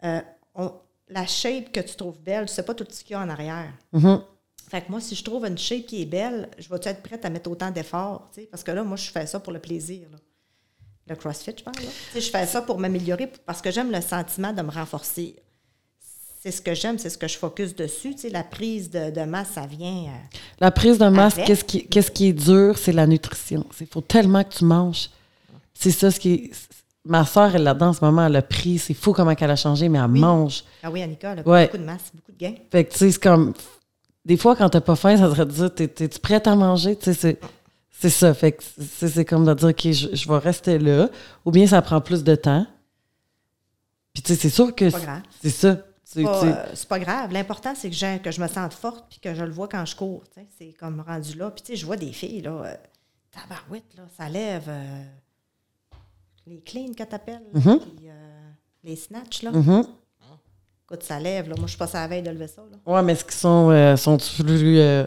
euh, 0.05 0.21
on- 0.55 0.73
la 1.09 1.27
shape 1.27 1.71
que 1.73 1.81
tu 1.81 1.95
trouves 1.97 2.19
belle, 2.21 2.47
tu 2.47 2.55
sais 2.55 2.63
pas 2.63 2.75
tout 2.75 2.87
ce 2.89 3.05
qu'il 3.05 3.13
y 3.13 3.15
a 3.15 3.21
en 3.21 3.29
arrière. 3.29 3.71
Mhm. 3.93 4.23
Fait 4.71 4.81
que 4.81 4.91
moi, 4.91 5.01
si 5.01 5.15
je 5.15 5.23
trouve 5.23 5.45
une 5.45 5.59
shape 5.59 5.85
qui 5.85 6.01
est 6.03 6.07
belle, 6.07 6.49
je 6.59 6.69
vais 6.71 6.77
être 6.85 7.03
prête 7.03 7.25
à 7.27 7.29
mettre 7.31 7.51
autant 7.51 7.71
d'efforts, 7.71 8.31
parce 8.51 8.63
que 8.65 8.71
là, 8.71 8.83
moi, 8.83 8.97
je 8.97 9.11
fais 9.11 9.27
ça 9.27 9.39
pour 9.39 9.53
le 9.53 9.59
plaisir. 9.59 10.09
là. 10.11 10.17
Le 11.09 11.17
CrossFit, 11.17 11.53
je 11.59 11.65
parle. 11.65 11.77
Là. 11.85 11.91
Je 12.15 12.21
fais 12.21 12.47
ça 12.47 12.63
pour 12.63 12.79
m'améliorer 12.79 13.27
parce 13.45 13.61
que 13.61 13.71
j'aime 13.71 13.91
le 13.91 14.01
sentiment 14.01 14.53
de 14.53 14.63
me 14.63 14.71
renforcer. 14.71 15.37
C'est 16.43 16.51
ce 16.51 16.61
que 16.61 16.75
j'aime, 16.75 16.99
c'est 16.99 17.09
ce 17.11 17.17
que 17.19 17.29
je 17.29 17.39
focus 17.39 17.73
dessus. 17.77 18.15
Tu 18.17 18.23
sais, 18.23 18.29
la 18.31 18.43
prise 18.43 18.91
de, 18.91 19.11
de 19.13 19.21
masse, 19.23 19.51
ça 19.55 19.65
vient. 19.65 20.07
euh, 20.07 20.37
La 20.61 20.73
prise 20.73 20.99
de 20.99 21.07
masse, 21.07 21.35
qu'est-ce 21.35 21.63
qui, 21.65 21.87
qui 21.87 22.27
est 22.29 22.33
dur, 22.33 22.77
c'est 22.77 22.91
la 22.93 23.07
nutrition. 23.07 23.65
Il 23.81 23.87
faut 23.87 24.01
tellement 24.01 24.43
que 24.43 24.53
tu 24.55 24.65
manges. 24.65 25.09
C'est 25.73 25.93
ça 25.93 26.11
ce 26.11 26.19
qui 26.19 26.33
est. 26.35 26.51
Ma 27.05 27.25
soeur, 27.25 27.55
elle 27.55 27.63
là-dedans 27.63 27.89
en 27.89 27.93
ce 27.93 28.05
moment, 28.05 28.27
elle 28.27 28.35
a 28.37 28.43
pris. 28.43 28.79
C'est 28.79 28.95
fou 28.95 29.13
comment 29.13 29.35
elle 29.39 29.51
a 29.51 29.57
changé, 29.57 29.89
mais 29.89 29.99
elle 30.01 30.09
mange. 30.09 30.65
Ah 30.83 30.91
oui, 30.91 31.01
Annika, 31.03 31.33
elle 31.33 31.41
a 31.41 31.49
Ouais. 31.49 31.67
beaucoup 31.67 31.79
de 31.79 31.85
masse, 31.85 32.11
beaucoup 32.15 32.33
de 32.33 32.39
gains. 32.39 32.55
Fait 32.73 32.85
que, 32.85 32.93
tu 32.93 32.99
sais, 32.99 33.11
c'est 33.13 33.23
comme. 33.23 33.55
Des 34.25 34.37
fois, 34.37 34.55
quand 34.57 34.69
t'as 34.69 34.81
pas 34.81 34.97
faim, 34.97 35.17
ça 35.17 35.29
serait 35.31 35.47
de 35.47 35.51
dire 35.53 35.73
T'es- 35.75 35.89
T'es-tu 35.89 36.19
prête 36.19 36.47
à 36.49 36.57
manger? 36.57 36.97
Tu 36.97 37.05
sais, 37.07 37.15
c'est. 37.15 37.41
C'est 38.01 38.11
ça. 38.11 38.35
Fait 38.35 38.51
que 38.53 38.63
c'est 38.81 39.25
comme 39.25 39.45
de 39.45 39.55
dire 39.55 39.69
OK, 39.69 39.83
je, 39.93 40.09
je 40.13 40.29
vais 40.29 40.39
rester 40.39 40.79
là. 40.81 41.09
Ou 41.45 41.53
bien 41.53 41.69
ça 41.69 41.81
prend 41.83 42.01
plus 42.01 42.25
de 42.25 42.35
temps. 42.35 42.67
Puis, 44.13 44.23
tu 44.25 44.35
sais, 44.35 44.41
c'est 44.41 44.51
sûr 44.51 44.75
que. 44.75 44.91
C'est 45.41 45.51
ça. 45.51 45.79
Tu- 46.13 46.19
C'est 46.19 46.23
pas, 46.25 46.45
euh, 46.45 46.75
pas 46.89 46.99
grave. 46.99 47.33
L'important, 47.33 47.75
c'est 47.75 47.89
que, 47.91 48.19
que 48.19 48.31
je 48.31 48.41
me 48.41 48.49
sente 48.49 48.75
forte 48.75 49.07
puis 49.09 49.19
que 49.19 49.35
je 49.35 49.43
le 49.45 49.51
vois 49.51 49.69
quand 49.69 49.85
je 49.87 49.97
cours. 49.97 50.25
C'est 50.59 50.73
comme 50.75 51.01
rendu 51.01 51.37
là. 51.39 51.51
Puis, 51.51 51.63
tu 51.63 51.73
sais, 51.73 51.77
je 51.77 51.87
vois 51.87 51.97
des 51.97 52.13
filles, 52.13 52.43
là, 52.43 52.51
euh, 52.65 52.75
tabarouette, 53.31 53.95
là, 53.97 54.03
ça 54.17 54.29
lève 54.29 54.65
euh, 54.69 55.05
les 56.47 56.61
cleans 56.61 56.93
que 56.95 57.03
t'appelles, 57.05 57.43
puis, 57.53 58.09
euh, 58.09 58.51
les 58.85 58.97
snatchs, 58.97 59.43
là. 59.43 59.53
Mhm. 59.53 59.87
Écoute, 60.85 61.03
ça 61.05 61.19
lève, 61.19 61.49
là. 61.49 61.55
Moi, 61.57 61.67
je 61.67 61.71
suis 61.71 61.79
pas 61.79 61.87
à 61.97 62.03
la 62.03 62.09
veille 62.09 62.23
de 62.23 62.31
lever 62.31 62.49
ça, 62.49 62.63
là. 62.71 62.77
Ouais, 62.93 63.03
mais 63.03 63.13
est-ce 63.13 63.25
qu'ils 63.25 63.33
sont, 63.35 63.71
euh, 63.71 63.97
sont 63.97 64.19
plus 64.19 64.79
euh, 64.79 65.07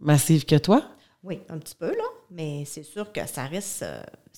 massifs 0.00 0.46
que 0.46 0.56
toi? 0.56 0.84
Oui, 1.24 1.40
un 1.48 1.58
petit 1.58 1.74
peu, 1.74 1.88
là. 1.90 2.04
Mais 2.30 2.64
c'est 2.66 2.84
sûr 2.84 3.10
que 3.12 3.26
ça 3.26 3.44
reste... 3.46 3.84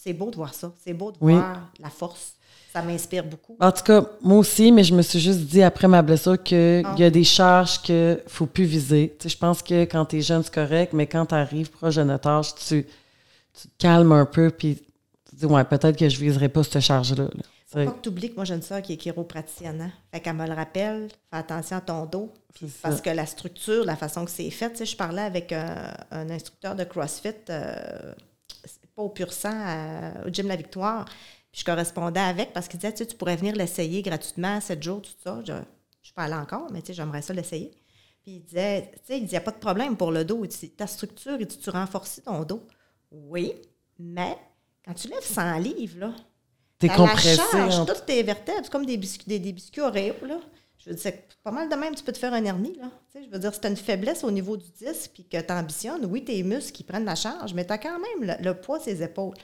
euh, 0.01 0.03
c'est 0.05 0.12
beau 0.12 0.30
de 0.30 0.36
voir 0.36 0.55
ça. 0.55 0.72
C'est 0.84 0.94
beau 0.94 1.12
de 1.12 1.16
Oui. 1.20 1.34
voir 1.34 1.70
la 1.78 1.90
force. 1.90 2.34
Ça 2.72 2.82
m'inspire 2.82 3.24
beaucoup. 3.24 3.57
En 3.59 3.72
tout 3.72 3.82
cas, 3.82 4.05
moi 4.22 4.38
aussi, 4.38 4.70
mais 4.70 4.84
je 4.84 4.94
me 4.94 5.03
suis 5.03 5.18
juste 5.18 5.40
dit 5.40 5.61
après 5.62 5.88
ma 5.88 6.03
blessure 6.03 6.40
qu'il 6.40 6.82
Ah. 6.86 6.94
y 6.96 7.03
a 7.05 7.11
des 7.11 7.24
charges 7.24 7.82
qu'il 7.82 8.20
faut 8.28 8.46
plus 8.46 8.64
viser. 8.64 9.16
Tu 9.18 9.24
sais, 9.24 9.34
je 9.34 9.38
pense 9.38 9.61
que 9.61 9.82
quand 9.84 10.05
tu 10.05 10.18
es 10.18 10.20
jeune, 10.22 10.42
c'est 10.44 10.55
correct, 10.55 10.92
mais 10.92 11.07
quand 11.09 11.26
tu 11.26 11.34
arrives 11.34 11.70
proche 11.70 11.96
de 11.96 12.05
notre 12.05 12.28
âge, 12.28 12.55
tu, 12.55 12.84
tu 13.61 13.68
te 13.68 13.72
calmes 13.78 14.12
un 14.12 14.24
peu, 14.24 14.51
puis 14.51 14.76
tu 14.76 15.30
te 15.32 15.40
dis, 15.40 15.46
ouais, 15.46 15.64
peut-être 15.64 15.96
que 15.98 16.09
je 16.09 16.18
viserai 16.20 16.48
pas 16.48 16.62
cette 16.62 16.78
charge-là. 16.80 17.24
là. 17.24 17.30
Faut 17.66 17.84
pas 17.84 17.86
que 17.92 18.01
tu 18.03 18.09
oublies 18.09 18.30
que 18.30 18.36
moi, 18.36 18.44
j'ai 18.44 18.55
une 18.55 18.62
soeur 18.62 18.82
qui 18.82 18.92
est 18.92 18.96
chiropraticienne. 18.96 19.80
Hein? 19.82 19.90
Fait 20.12 20.20
qu'elle 20.20 20.34
me 20.36 20.46
le 20.46 20.55
rappelle, 20.55 21.09
fais 21.30 21.38
attention 21.38 21.76
à 21.76 21.80
ton 21.80 22.05
dos. 22.07 22.32
Parce 22.82 22.96
ça. 22.96 23.01
que 23.01 23.11
la 23.11 23.26
structure, 23.26 23.84
la 23.84 23.94
façon 23.96 24.24
que 24.24 24.30
c'est 24.30 24.51
fait, 24.51 24.70
tu 24.70 24.76
sais, 24.78 24.86
je 24.86 24.96
parlais 24.96 25.22
avec 25.22 25.53
un, 25.53 25.92
un 26.12 26.30
instructeur 26.30 26.74
de 26.76 26.82
CrossFit, 26.84 27.28
euh, 27.48 28.12
pas 29.01 29.05
au 29.05 29.09
pur 29.09 29.32
sang, 29.32 29.53
à- 29.55 30.26
au 30.26 30.30
gym 30.30 30.46
La 30.48 30.57
Victoire. 30.57 31.05
Puis 31.53 31.61
je 31.61 31.64
correspondais 31.64 32.20
avec 32.20 32.53
parce 32.53 32.68
qu'il 32.68 32.78
disait, 32.78 32.92
tu 32.92 32.98
sais, 32.98 33.07
tu 33.07 33.16
pourrais 33.16 33.36
venir 33.36 33.57
l'essayer 33.57 34.03
gratuitement, 34.03 34.61
7 34.61 34.82
jours, 34.82 35.03
tout 35.03 35.11
ça. 35.22 35.40
Je 35.44 35.53
ne 35.53 35.61
suis 36.03 36.12
pas 36.14 36.24
allée 36.24 36.34
encore, 36.34 36.70
mais 36.70 36.80
tu 36.80 36.88
sais, 36.88 36.94
j'aimerais 36.94 37.22
ça 37.22 37.32
l'essayer. 37.32 37.70
Puis 38.22 38.32
il 38.36 38.44
disait, 38.44 38.90
tu 38.94 39.01
sais, 39.07 39.18
il 39.18 39.26
n'y 39.26 39.36
a 39.36 39.40
pas 39.40 39.51
de 39.51 39.59
problème 39.59 39.96
pour 39.96 40.12
le 40.12 40.24
dos. 40.24 40.44
Ta 40.76 40.86
structure, 40.86 41.38
dit, 41.38 41.46
tu 41.46 41.70
renforces 41.70 42.20
ton 42.24 42.44
dos. 42.44 42.62
Oui, 43.11 43.55
mais 43.98 44.36
quand 44.84 44.94
tu 44.94 45.09
lèves 45.09 45.24
100 45.24 45.59
livres, 45.59 45.98
là, 45.98 46.14
T'es 46.78 46.88
ça 46.88 46.94
compressé. 46.96 47.36
la 47.36 47.44
charge, 47.51 47.78
en- 47.80 47.84
toutes 47.86 48.07
tes 48.07 48.22
vertèbres, 48.22 48.61
c'est 48.62 48.70
comme 48.70 48.86
des 48.86 48.96
biscuits, 48.96 49.26
des, 49.26 49.38
des 49.40 49.53
biscuits 49.53 49.80
Oreo, 49.80 50.14
là. 50.26 50.38
Je 50.83 50.89
veux 50.91 50.97
dire, 50.97 51.03
c'est 51.03 51.28
pas 51.45 51.51
mal 51.51 51.68
de 51.68 51.74
même, 51.74 51.95
tu 51.95 52.03
peux 52.03 52.12
te 52.12 52.18
faire 52.18 52.33
un 52.33 52.43
hernie, 52.45 52.74
là. 52.81 52.87
Tu 53.12 53.18
sais, 53.18 53.24
je 53.26 53.31
veux 53.31 53.39
dire, 53.39 53.53
si 53.53 53.61
tu 53.61 53.68
une 53.68 53.76
faiblesse 53.76 54.24
au 54.24 54.31
niveau 54.31 54.57
du 54.57 54.64
disque 54.78 55.11
puis 55.12 55.24
que 55.24 55.39
tu 55.41 55.53
ambitionnes, 55.53 56.07
oui, 56.07 56.24
tes 56.24 56.43
muscles 56.43 56.72
qui 56.72 56.85
prennent 56.85 57.05
la 57.05 57.14
charge, 57.16 57.53
mais 57.55 57.66
tu 57.66 57.72
as 57.72 57.78
quand 57.78 57.99
même 57.99 58.28
le, 58.39 58.45
le 58.45 58.55
poids 58.55 58.78
de 58.78 58.85
ses 58.85 59.03
épaules. 59.03 59.35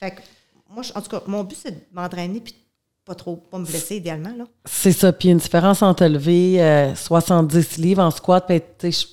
Fait 0.00 0.10
que, 0.12 0.20
moi, 0.68 0.82
je- 0.82 0.92
en 0.94 1.00
tout 1.00 1.10
cas, 1.10 1.22
mon 1.26 1.44
but, 1.44 1.56
c'est 1.62 1.70
de 1.70 1.80
m'entraîner 1.92 2.40
puis 2.40 2.54
pas 3.04 3.14
trop, 3.14 3.36
pas 3.36 3.58
me 3.58 3.64
blesser 3.64 3.96
idéalement, 3.96 4.34
là. 4.36 4.44
C'est 4.64 4.92
ça. 4.92 5.12
Puis 5.12 5.28
une 5.28 5.38
différence 5.38 5.80
entre 5.82 6.04
lever 6.06 6.60
euh, 6.62 6.94
70 6.94 7.78
livres 7.78 8.02
en 8.02 8.10
squat, 8.10 8.44
puis 8.46 8.60
tu 8.78 8.92
sais, 8.92 9.06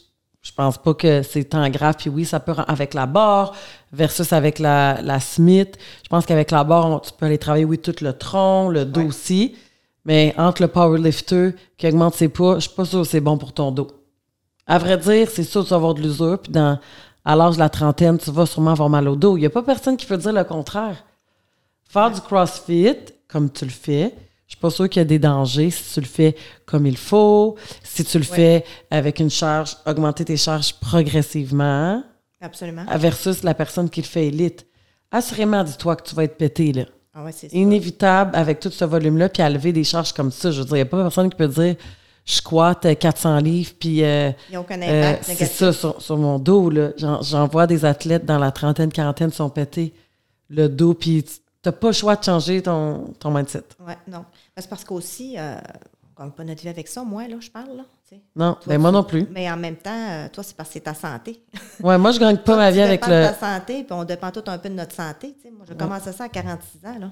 je, 0.43 0.49
je 0.49 0.53
pense 0.53 0.77
pas 0.79 0.93
que 0.95 1.21
c'est 1.21 1.43
tant 1.45 1.67
grave. 1.69 1.95
Puis 1.97 2.09
oui, 2.09 2.25
ça 2.25 2.39
peut 2.39 2.53
avec 2.67 2.93
la 2.95 3.05
barre 3.05 3.53
versus 3.91 4.33
avec 4.33 4.57
la, 4.59 4.99
la 5.03 5.19
Smith. 5.19 5.77
Je 6.03 6.09
pense 6.09 6.25
qu'avec 6.25 6.49
la 6.51 6.63
barre, 6.63 6.87
on- 6.87 6.99
tu 6.99 7.11
peux 7.13 7.25
aller 7.27 7.37
travailler, 7.37 7.65
oui, 7.65 7.77
tout 7.77 7.95
le 8.01 8.13
tronc, 8.13 8.69
le 8.69 8.83
dos 8.85 9.01
Ouais. 9.01 9.07
aussi. 9.07 9.55
Mais 10.07 10.33
entre 10.37 10.61
le 10.61 10.69
powerlifter 10.69 11.51
qui 11.77 11.85
augmente 11.85 12.15
ses 12.15 12.29
poids, 12.29 12.55
je 12.55 12.67
suis 12.67 12.75
pas 12.75 12.85
sûre 12.85 13.01
que 13.01 13.07
c'est 13.07 13.19
bon 13.19 13.37
pour 13.37 13.51
ton 13.51 13.71
dos. 13.73 13.87
À 14.65 14.77
vrai 14.79 14.97
dire, 14.97 15.27
c'est 15.29 15.43
sûr 15.43 15.61
que 15.61 15.65
tu 15.67 15.71
vas 15.71 15.75
avoir 15.75 15.93
de 15.95 16.01
l'usure. 16.01 16.39
Puis 16.39 16.51
dans, 16.51 16.79
à 17.25 17.35
l'âge 17.35 17.55
de 17.55 17.59
la 17.59 17.67
trentaine, 17.69 18.17
tu 18.17 18.31
vas 18.31 18.45
sûrement 18.45 18.71
avoir 18.71 18.89
mal 18.89 19.07
au 19.09 19.17
dos. 19.17 19.35
Il 19.35 19.41
n'y 19.41 19.45
a 19.45 19.49
pas 19.49 19.61
personne 19.63 19.97
qui 19.97 20.05
peut 20.05 20.15
dire 20.17 20.31
le 20.31 20.45
contraire. 20.45 21.03
Faire 21.89 22.09
du 22.09 22.21
CrossFit, 22.21 22.95
comme 23.27 23.51
tu 23.51 23.65
le 23.65 23.71
fais, 23.71 24.13
je 24.47 24.53
suis 24.53 24.61
pas 24.61 24.69
sûre 24.69 24.87
qu'il 24.87 25.01
y 25.01 25.01
a 25.01 25.05
des 25.05 25.19
dangers 25.19 25.71
si 25.71 25.93
tu 25.95 25.99
le 25.99 26.05
fais 26.05 26.37
comme 26.65 26.85
il 26.87 26.95
faut, 26.97 27.55
si 27.83 28.05
tu 28.05 28.17
le 28.17 28.23
Ouais. 28.29 28.35
fais 28.35 28.65
avec 28.89 29.19
une 29.19 29.29
charge, 29.29 29.75
augmenter 29.85 30.23
tes 30.23 30.37
charges 30.37 30.73
progressivement, 30.75 32.01
Absolument. 32.39 32.85
versus 32.97 33.43
la 33.43 33.53
personne 33.53 33.89
qui 33.89 34.01
le 34.01 34.07
fait 34.07 34.27
élite. 34.27 34.65
Assurément, 35.11 35.65
dis-toi 35.65 35.97
que 35.97 36.07
tu 36.07 36.15
vas 36.15 36.23
être 36.23 36.37
pété, 36.37 36.71
là. 36.71 36.83
Ah 37.17 37.23
ouais, 37.23 37.31
c'est 37.31 37.49
ça. 37.49 37.57
Inévitable 37.57 38.35
avec 38.35 38.59
tout 38.59 38.69
ce 38.69 38.85
volume-là, 38.85 39.29
puis 39.29 39.41
à 39.41 39.49
lever 39.49 39.73
des 39.73 39.83
charges 39.83 40.13
comme 40.13 40.31
ça. 40.31 40.51
Je 40.51 40.59
veux 40.59 40.65
dire, 40.65 40.75
il 40.75 40.79
n'y 40.79 40.81
a 40.81 40.85
pas 40.85 41.01
personne 41.01 41.29
qui 41.29 41.35
peut 41.35 41.47
dire 41.47 41.75
je 42.25 42.33
squatte 42.33 42.85
euh, 42.85 42.93
400 42.93 43.37
livres, 43.37 43.71
puis 43.79 44.03
euh, 44.03 44.31
euh, 44.53 45.15
c'est 45.21 45.45
ça 45.45 45.71
sur, 45.73 45.99
sur 46.01 46.17
mon 46.17 46.37
dos. 46.37 46.69
là. 46.69 46.89
J'en, 46.97 47.47
vois 47.47 47.65
des 47.65 47.85
athlètes 47.85 48.25
dans 48.25 48.37
la 48.37 48.51
trentaine, 48.51 48.91
quarantaine 48.91 49.31
sont 49.31 49.49
pétés 49.49 49.93
le 50.49 50.67
dos, 50.67 50.93
puis 50.93 51.23
tu 51.23 51.39
n'as 51.65 51.71
pas 51.71 51.87
le 51.87 51.93
choix 51.93 52.15
de 52.15 52.23
changer 52.23 52.61
ton, 52.61 53.13
ton 53.19 53.31
mindset. 53.31 53.63
Oui, 53.79 53.93
non. 54.07 54.25
C'est 54.55 54.69
parce 54.69 54.83
qu'aussi, 54.83 55.35
euh, 55.37 55.57
gagne 56.19 56.31
pas 56.31 56.43
notre 56.43 56.61
vie 56.61 56.69
avec 56.69 56.87
ça, 56.87 57.03
moi, 57.03 57.27
là, 57.27 57.35
je 57.39 57.49
parle, 57.49 57.75
là. 57.77 57.83
Non, 58.35 58.53
Toi, 58.53 58.61
ben 58.67 58.77
moi 58.81 58.91
non 58.91 59.03
plus. 59.03 59.27
Mais 59.31 59.51
en 59.51 59.57
même 59.57 59.75
temps, 59.75 59.91
euh, 60.09 60.27
toi, 60.31 60.41
c'est 60.43 60.55
parce 60.55 60.69
que 60.69 60.73
c'est 60.73 60.79
ta 60.81 60.93
santé. 60.93 61.43
Ouais, 61.83 61.97
moi, 61.97 62.11
je 62.11 62.19
gagne 62.19 62.37
pas 62.37 62.43
Toi, 62.43 62.55
ma 62.57 62.71
vie 62.71 62.81
avec 62.81 63.01
de 63.03 63.07
le. 63.07 63.23
ta 63.23 63.33
santé, 63.33 63.83
puis 63.83 63.91
on 63.93 64.03
dépend 64.05 64.31
tout 64.31 64.43
un 64.47 64.57
peu 64.57 64.69
de 64.69 64.73
notre 64.75 64.95
santé. 64.95 65.33
tu 65.35 65.43
sais. 65.43 65.51
Moi, 65.51 65.65
j'ai 65.67 65.75
commencé 65.75 66.11
ça 66.13 66.23
à 66.25 66.29
46 66.29 66.85
ans, 66.87 66.97
là. 66.99 67.11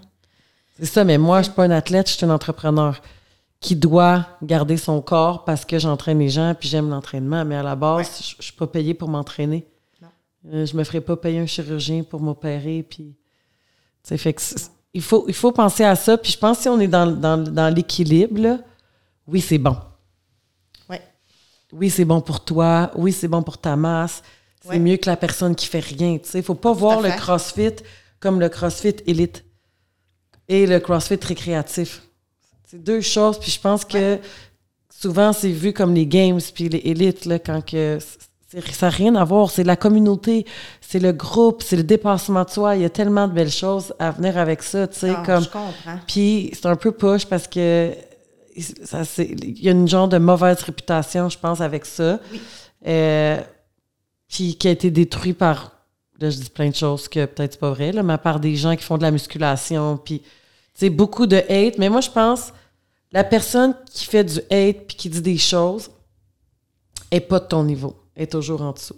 C'est 0.79 0.85
ça, 0.85 1.03
mais 1.03 1.17
moi, 1.17 1.39
je 1.41 1.45
suis 1.45 1.53
pas 1.53 1.63
un 1.65 1.71
athlète, 1.71 2.09
je 2.09 2.15
suis 2.15 2.25
un 2.25 2.29
entrepreneur 2.29 3.01
qui 3.61 3.75
doit 3.75 4.25
garder 4.43 4.77
son 4.77 5.01
corps 5.01 5.43
parce 5.45 5.65
que 5.65 5.79
j'entraîne 5.79 6.19
les 6.19 6.29
gens 6.29 6.53
puis 6.59 6.67
j'aime 6.69 6.89
l'entraînement. 6.89 7.43
Mais 7.45 7.55
à 7.55 7.63
la 7.63 7.75
base, 7.75 7.97
Ouais. 8.07 8.13
je, 8.21 8.35
je 8.39 8.43
suis 8.43 8.53
pas 8.53 8.67
payée 8.67 8.93
pour 8.93 9.07
m'entraîner. 9.09 9.65
Euh, 10.53 10.65
je 10.65 10.75
me 10.77 10.83
ferai 10.83 11.01
pas 11.01 11.15
payer 11.17 11.39
un 11.39 11.45
chirurgien 11.47 12.03
pour 12.03 12.19
m'opérer. 12.21 12.83
Puis, 12.87 13.15
fait 14.03 14.33
que 14.33 14.41
il 14.93 15.01
faut, 15.01 15.25
il 15.27 15.33
faut 15.33 15.51
penser 15.51 15.83
à 15.83 15.95
ça. 15.95 16.17
Puis 16.17 16.31
je 16.33 16.37
pense 16.37 16.57
que 16.57 16.63
si 16.63 16.69
on 16.69 16.79
est 16.79 16.87
dans, 16.87 17.07
dans, 17.07 17.37
dans 17.37 17.73
l'équilibre, 17.73 18.59
oui, 19.27 19.41
c'est 19.41 19.57
bon. 19.57 19.75
Ouais. 20.89 21.01
Oui, 21.73 21.89
c'est 21.89 22.05
bon 22.05 22.21
pour 22.21 22.43
toi. 22.43 22.91
Oui, 22.95 23.11
c'est 23.11 23.27
bon 23.27 23.41
pour 23.43 23.57
ta 23.57 23.75
masse. 23.75 24.21
C'est 24.61 24.69
Ouais. 24.69 24.79
mieux 24.79 24.97
que 24.97 25.09
la 25.09 25.17
personne 25.17 25.55
qui 25.55 25.67
fait 25.67 25.79
rien. 25.79 26.17
Tu 26.17 26.29
sais, 26.29 26.41
faut 26.41 26.55
pas 26.55 26.73
voir 26.73 27.01
le. 27.01 27.09
CrossFit 27.11 27.75
comme 28.19 28.39
le 28.39 28.49
CrossFit 28.49 28.95
élite 29.05 29.45
et 30.47 30.65
le 30.65 30.79
CrossFit 30.79 31.19
récréatif. 31.23 32.01
C'est 32.65 32.83
deux 32.83 33.01
choses. 33.01 33.39
Puis 33.39 33.51
je 33.51 33.59
pense 33.59 33.85
que 33.85 34.17
souvent, 34.89 35.33
c'est 35.33 35.51
vu 35.51 35.73
comme 35.73 35.93
les 35.93 36.07
games 36.07 36.39
puis 36.53 36.69
les 36.69 36.79
élites, 36.79 37.25
là, 37.25 37.37
quand 37.37 37.63
que 37.63 37.99
ça 38.71 38.87
n'a 38.87 38.89
rien 38.89 39.15
à 39.15 39.23
voir. 39.23 39.51
C'est 39.51 39.63
la 39.63 39.75
communauté, 39.75 40.45
c'est 40.81 40.99
le 40.99 41.11
groupe, 41.11 41.61
c'est 41.61 41.75
le 41.75 41.83
dépassement 41.83 42.43
de 42.43 42.49
soi. 42.49 42.75
Il 42.75 42.81
y 42.81 42.85
a 42.85 42.89
tellement 42.89 43.27
de 43.27 43.33
belles 43.33 43.51
choses 43.51 43.93
à 43.99 44.09
venir 44.11 44.37
avec 44.37 44.63
ça, 44.63 44.87
tu 44.87 44.99
sais, 44.99 45.13
Ah, 45.15 45.23
comme... 45.25 45.43
Je 45.43 45.49
comprends. 45.49 45.99
Puis 46.07 46.51
c'est 46.53 46.65
un 46.65 46.75
peu 46.75 46.91
push 46.91 47.25
parce 47.25 47.47
que 47.47 47.91
il 48.55 49.61
y 49.61 49.67
a 49.67 49.71
une 49.71 49.87
genre 49.87 50.07
de 50.07 50.17
mauvaise 50.17 50.61
réputation, 50.61 51.29
je 51.29 51.37
pense, 51.37 51.61
avec 51.61 51.85
ça. 51.85 52.19
Oui. 52.31 52.41
Euh, 52.87 53.41
puis 54.27 54.55
qui 54.55 54.67
a 54.67 54.71
été 54.71 54.91
détruit 54.91 55.33
par, 55.33 55.71
là 56.19 56.29
je 56.29 56.37
dis 56.37 56.49
plein 56.49 56.69
de 56.69 56.75
choses 56.75 57.07
que 57.07 57.25
peut-être 57.25 57.53
c'est 57.53 57.59
pas 57.59 57.71
vrai, 57.71 57.91
là, 57.91 58.03
mais 58.03 58.17
par 58.17 58.39
des 58.39 58.55
gens 58.55 58.75
qui 58.75 58.83
font 58.83 58.97
de 58.97 59.03
la 59.03 59.11
musculation, 59.11 59.97
puis 59.97 60.19
tu 60.19 60.27
sais, 60.73 60.89
beaucoup 60.89 61.25
de 61.25 61.37
hate. 61.37 61.77
Mais 61.77 61.89
moi, 61.89 62.01
je 62.01 62.09
pense, 62.09 62.51
la 63.11 63.23
personne 63.23 63.75
qui 63.91 64.05
fait 64.05 64.23
du 64.23 64.39
hate 64.51 64.87
puis 64.87 64.97
qui 64.97 65.09
dit 65.09 65.21
des 65.21 65.37
choses 65.37 65.89
est 67.11 67.21
pas 67.21 67.39
de 67.39 67.45
ton 67.45 67.63
niveau, 67.63 67.95
est 68.15 68.31
toujours 68.31 68.61
en 68.61 68.71
dessous. 68.71 68.97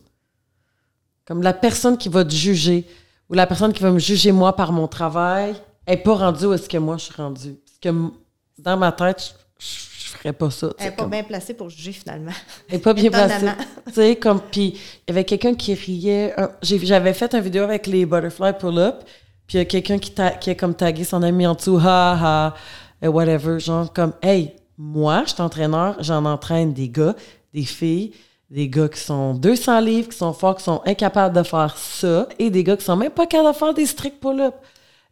Comme 1.26 1.42
la 1.42 1.54
personne 1.54 1.98
qui 1.98 2.10
va 2.10 2.24
te 2.24 2.34
juger 2.34 2.88
ou 3.30 3.34
la 3.34 3.46
personne 3.46 3.74
qui 3.74 3.84
va 3.84 3.92
me 3.92 4.00
juger 4.00 4.32
moi 4.32 4.56
par 4.56 4.72
mon 4.72 4.88
travail 4.88 5.56
est 5.86 5.98
pas 5.98 6.16
rendue 6.16 6.46
où 6.46 6.54
est-ce 6.54 6.70
que 6.70 6.78
moi 6.78 6.98
je 6.98 7.06
suis 7.06 7.14
rendue. 7.14 7.60
Parce 7.66 7.80
que 7.80 8.12
dans 8.58 8.78
ma 8.78 8.92
tête, 8.92 9.36
je, 9.60 10.10
ferais 10.10 10.34
pas 10.34 10.50
ça. 10.50 10.70
Elle 10.78 10.86
n'est 10.86 10.92
pas 10.92 11.04
comme- 11.04 11.12
bien 11.12 11.24
placée 11.24 11.54
pour 11.54 11.70
juger, 11.70 11.92
finalement. 11.92 12.32
elle 12.70 12.76
est 12.76 12.80
pas 12.80 12.94
bien 12.94 13.10
placée. 13.10 13.48
Tu 13.88 13.94
sais, 13.94 14.16
comme, 14.16 14.42
puis 14.42 14.70
il 14.70 15.10
y 15.10 15.12
avait 15.12 15.26
quelqu'un 15.26 15.54
qui 15.54 15.74
riait. 15.74 16.36
J'avais 16.62 17.14
fait 17.14 17.34
une 17.34 17.42
vidéo 17.42 17.64
avec 17.64 17.88
les 17.88 18.06
butterfly 18.06 18.54
pull-up, 18.58 19.04
puis 19.48 19.58
il 19.58 19.60
y 19.60 19.62
a 19.62 19.66
quelqu'un 19.66 19.98
qui, 19.98 20.14
qui 20.40 20.50
a 20.50 20.56
comme 20.56 20.76
tagué 20.76 21.04
son 21.04 21.22
ami 21.24 21.46
en 21.48 21.56
dessous, 21.56 21.78
ha 21.78 22.14
ha, 22.14 22.56
et 23.02 23.08
whatever, 23.08 23.60
genre 23.60 23.92
comme, 23.92 24.14
hey, 24.22 24.54
moi, 24.78 25.24
je 25.26 25.34
suis 25.34 25.42
entraîneur, 25.42 25.96
j'en 26.00 26.26
entraîne 26.26 26.74
des 26.74 26.90
gars, 26.90 27.16
des 27.54 27.64
filles, 27.64 28.12
des 28.50 28.70
gars 28.70 28.88
qui 28.88 29.00
sont 29.00 29.34
200 29.34 29.80
livres, 29.82 30.10
qui 30.10 30.18
sont 30.18 30.34
forts, 30.34 30.56
qui 30.58 30.64
sont 30.64 30.82
incapables 30.86 31.36
de 31.36 31.44
faire 31.44 31.76
ça, 31.78 32.28
et 32.40 32.50
des 32.50 32.64
gars 32.64 32.78
qui 32.78 32.86
sont 32.86 32.96
même 32.96 33.12
pas 33.12 33.26
capables 33.26 33.54
de 33.54 33.58
faire 33.58 33.74
des 33.74 33.86
strict 33.86 34.20
pull-up. 34.22 34.56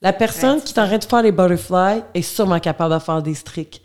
La 0.02 0.14
personne 0.14 0.62
qui 0.62 0.74
t'arrête 0.74 1.02
de 1.02 1.08
faire 1.08 1.22
les 1.22 1.32
butterflies 1.32 2.04
est 2.14 2.22
sûrement 2.22 2.60
capable 2.60 2.94
de 2.94 3.00
faire 3.00 3.22
des 3.22 3.34
strict. 3.34 3.82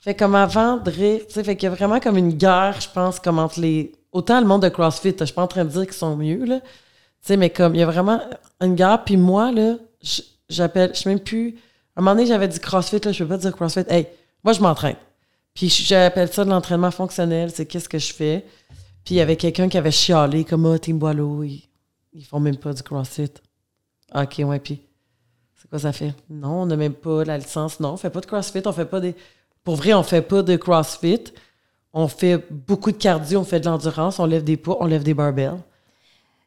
Fait 0.00 0.14
comme 0.14 0.34
avant 0.34 0.78
de 0.78 0.90
rire, 0.90 1.20
tu 1.26 1.34
sais, 1.34 1.44
fait 1.44 1.56
qu'il 1.56 1.68
y 1.68 1.72
a 1.72 1.74
vraiment 1.74 2.00
comme 2.00 2.16
une 2.16 2.32
guerre, 2.32 2.80
je 2.80 2.88
pense, 2.88 3.20
comme 3.20 3.38
entre 3.38 3.60
les... 3.60 3.92
Autant 4.12 4.40
le 4.40 4.46
monde 4.46 4.62
de 4.62 4.68
CrossFit, 4.68 5.14
je 5.18 5.24
suis 5.24 5.34
pas 5.34 5.42
en 5.42 5.46
train 5.46 5.64
de 5.64 5.70
dire 5.70 5.84
qu'ils 5.84 5.92
sont 5.92 6.16
mieux, 6.16 6.44
là. 6.44 6.60
Tu 6.60 6.66
sais, 7.20 7.36
mais 7.36 7.50
comme, 7.50 7.74
il 7.74 7.80
y 7.80 7.82
a 7.82 7.86
vraiment 7.86 8.20
une 8.60 8.74
guerre, 8.74 9.04
puis 9.04 9.16
moi, 9.16 9.52
là, 9.52 9.76
j'appelle, 10.48 10.92
je 10.94 11.00
sais 11.00 11.08
même 11.08 11.20
plus... 11.20 11.56
À 11.94 12.00
un 12.00 12.02
moment 12.02 12.16
donné, 12.16 12.26
j'avais 12.26 12.48
dit 12.48 12.58
CrossFit, 12.58 13.00
là, 13.04 13.12
je 13.12 13.22
peux 13.22 13.28
pas 13.28 13.36
dire 13.36 13.54
CrossFit. 13.54 13.84
Hey, 13.88 14.06
moi, 14.42 14.52
je 14.52 14.60
m'entraîne. 14.60 14.96
Puis 15.54 15.68
j'appelle 15.68 16.32
ça 16.32 16.44
de 16.44 16.50
l'entraînement 16.50 16.90
fonctionnel, 16.90 17.50
c'est 17.50 17.66
qu'est-ce 17.66 17.88
que 17.88 17.98
je 17.98 18.12
fais. 18.12 18.44
Puis 19.04 19.14
il 19.14 19.18
y 19.18 19.20
avait 19.20 19.36
quelqu'un 19.36 19.68
qui 19.68 19.78
avait 19.78 19.90
chialé 19.90 20.44
comme 20.44 20.66
Ah, 20.66 20.78
Team 20.78 20.98
Boileau, 20.98 21.42
ils, 21.42 22.24
font 22.24 22.40
même 22.40 22.56
pas 22.56 22.72
du 22.72 22.82
CrossFit. 22.82 23.32
Ok, 24.14 24.36
ouais, 24.38 24.58
puis 24.58 24.80
c'est 25.56 25.68
quoi 25.68 25.78
ça 25.78 25.92
fait? 25.92 26.14
Non, 26.28 26.62
on 26.62 26.66
n'a 26.66 26.76
même 26.76 26.94
pas 26.94 27.24
la 27.24 27.38
licence. 27.38 27.80
Non, 27.80 27.92
on 27.92 27.96
fait 27.96 28.10
pas 28.10 28.20
de 28.20 28.26
CrossFit, 28.26 28.62
on 28.64 28.72
fait 28.72 28.86
pas 28.86 29.00
des. 29.00 29.14
Pour 29.64 29.76
vrai, 29.76 29.94
on 29.94 30.02
fait 30.02 30.22
pas 30.22 30.42
de 30.42 30.56
CrossFit. 30.56 31.24
On 31.92 32.06
fait 32.06 32.44
beaucoup 32.50 32.92
de 32.92 32.96
cardio, 32.96 33.40
on 33.40 33.44
fait 33.44 33.60
de 33.60 33.66
l'endurance, 33.66 34.18
on 34.20 34.26
lève 34.26 34.44
des 34.44 34.56
poids, 34.56 34.78
on 34.80 34.86
lève 34.86 35.02
des 35.02 35.14
barbells. 35.14 35.58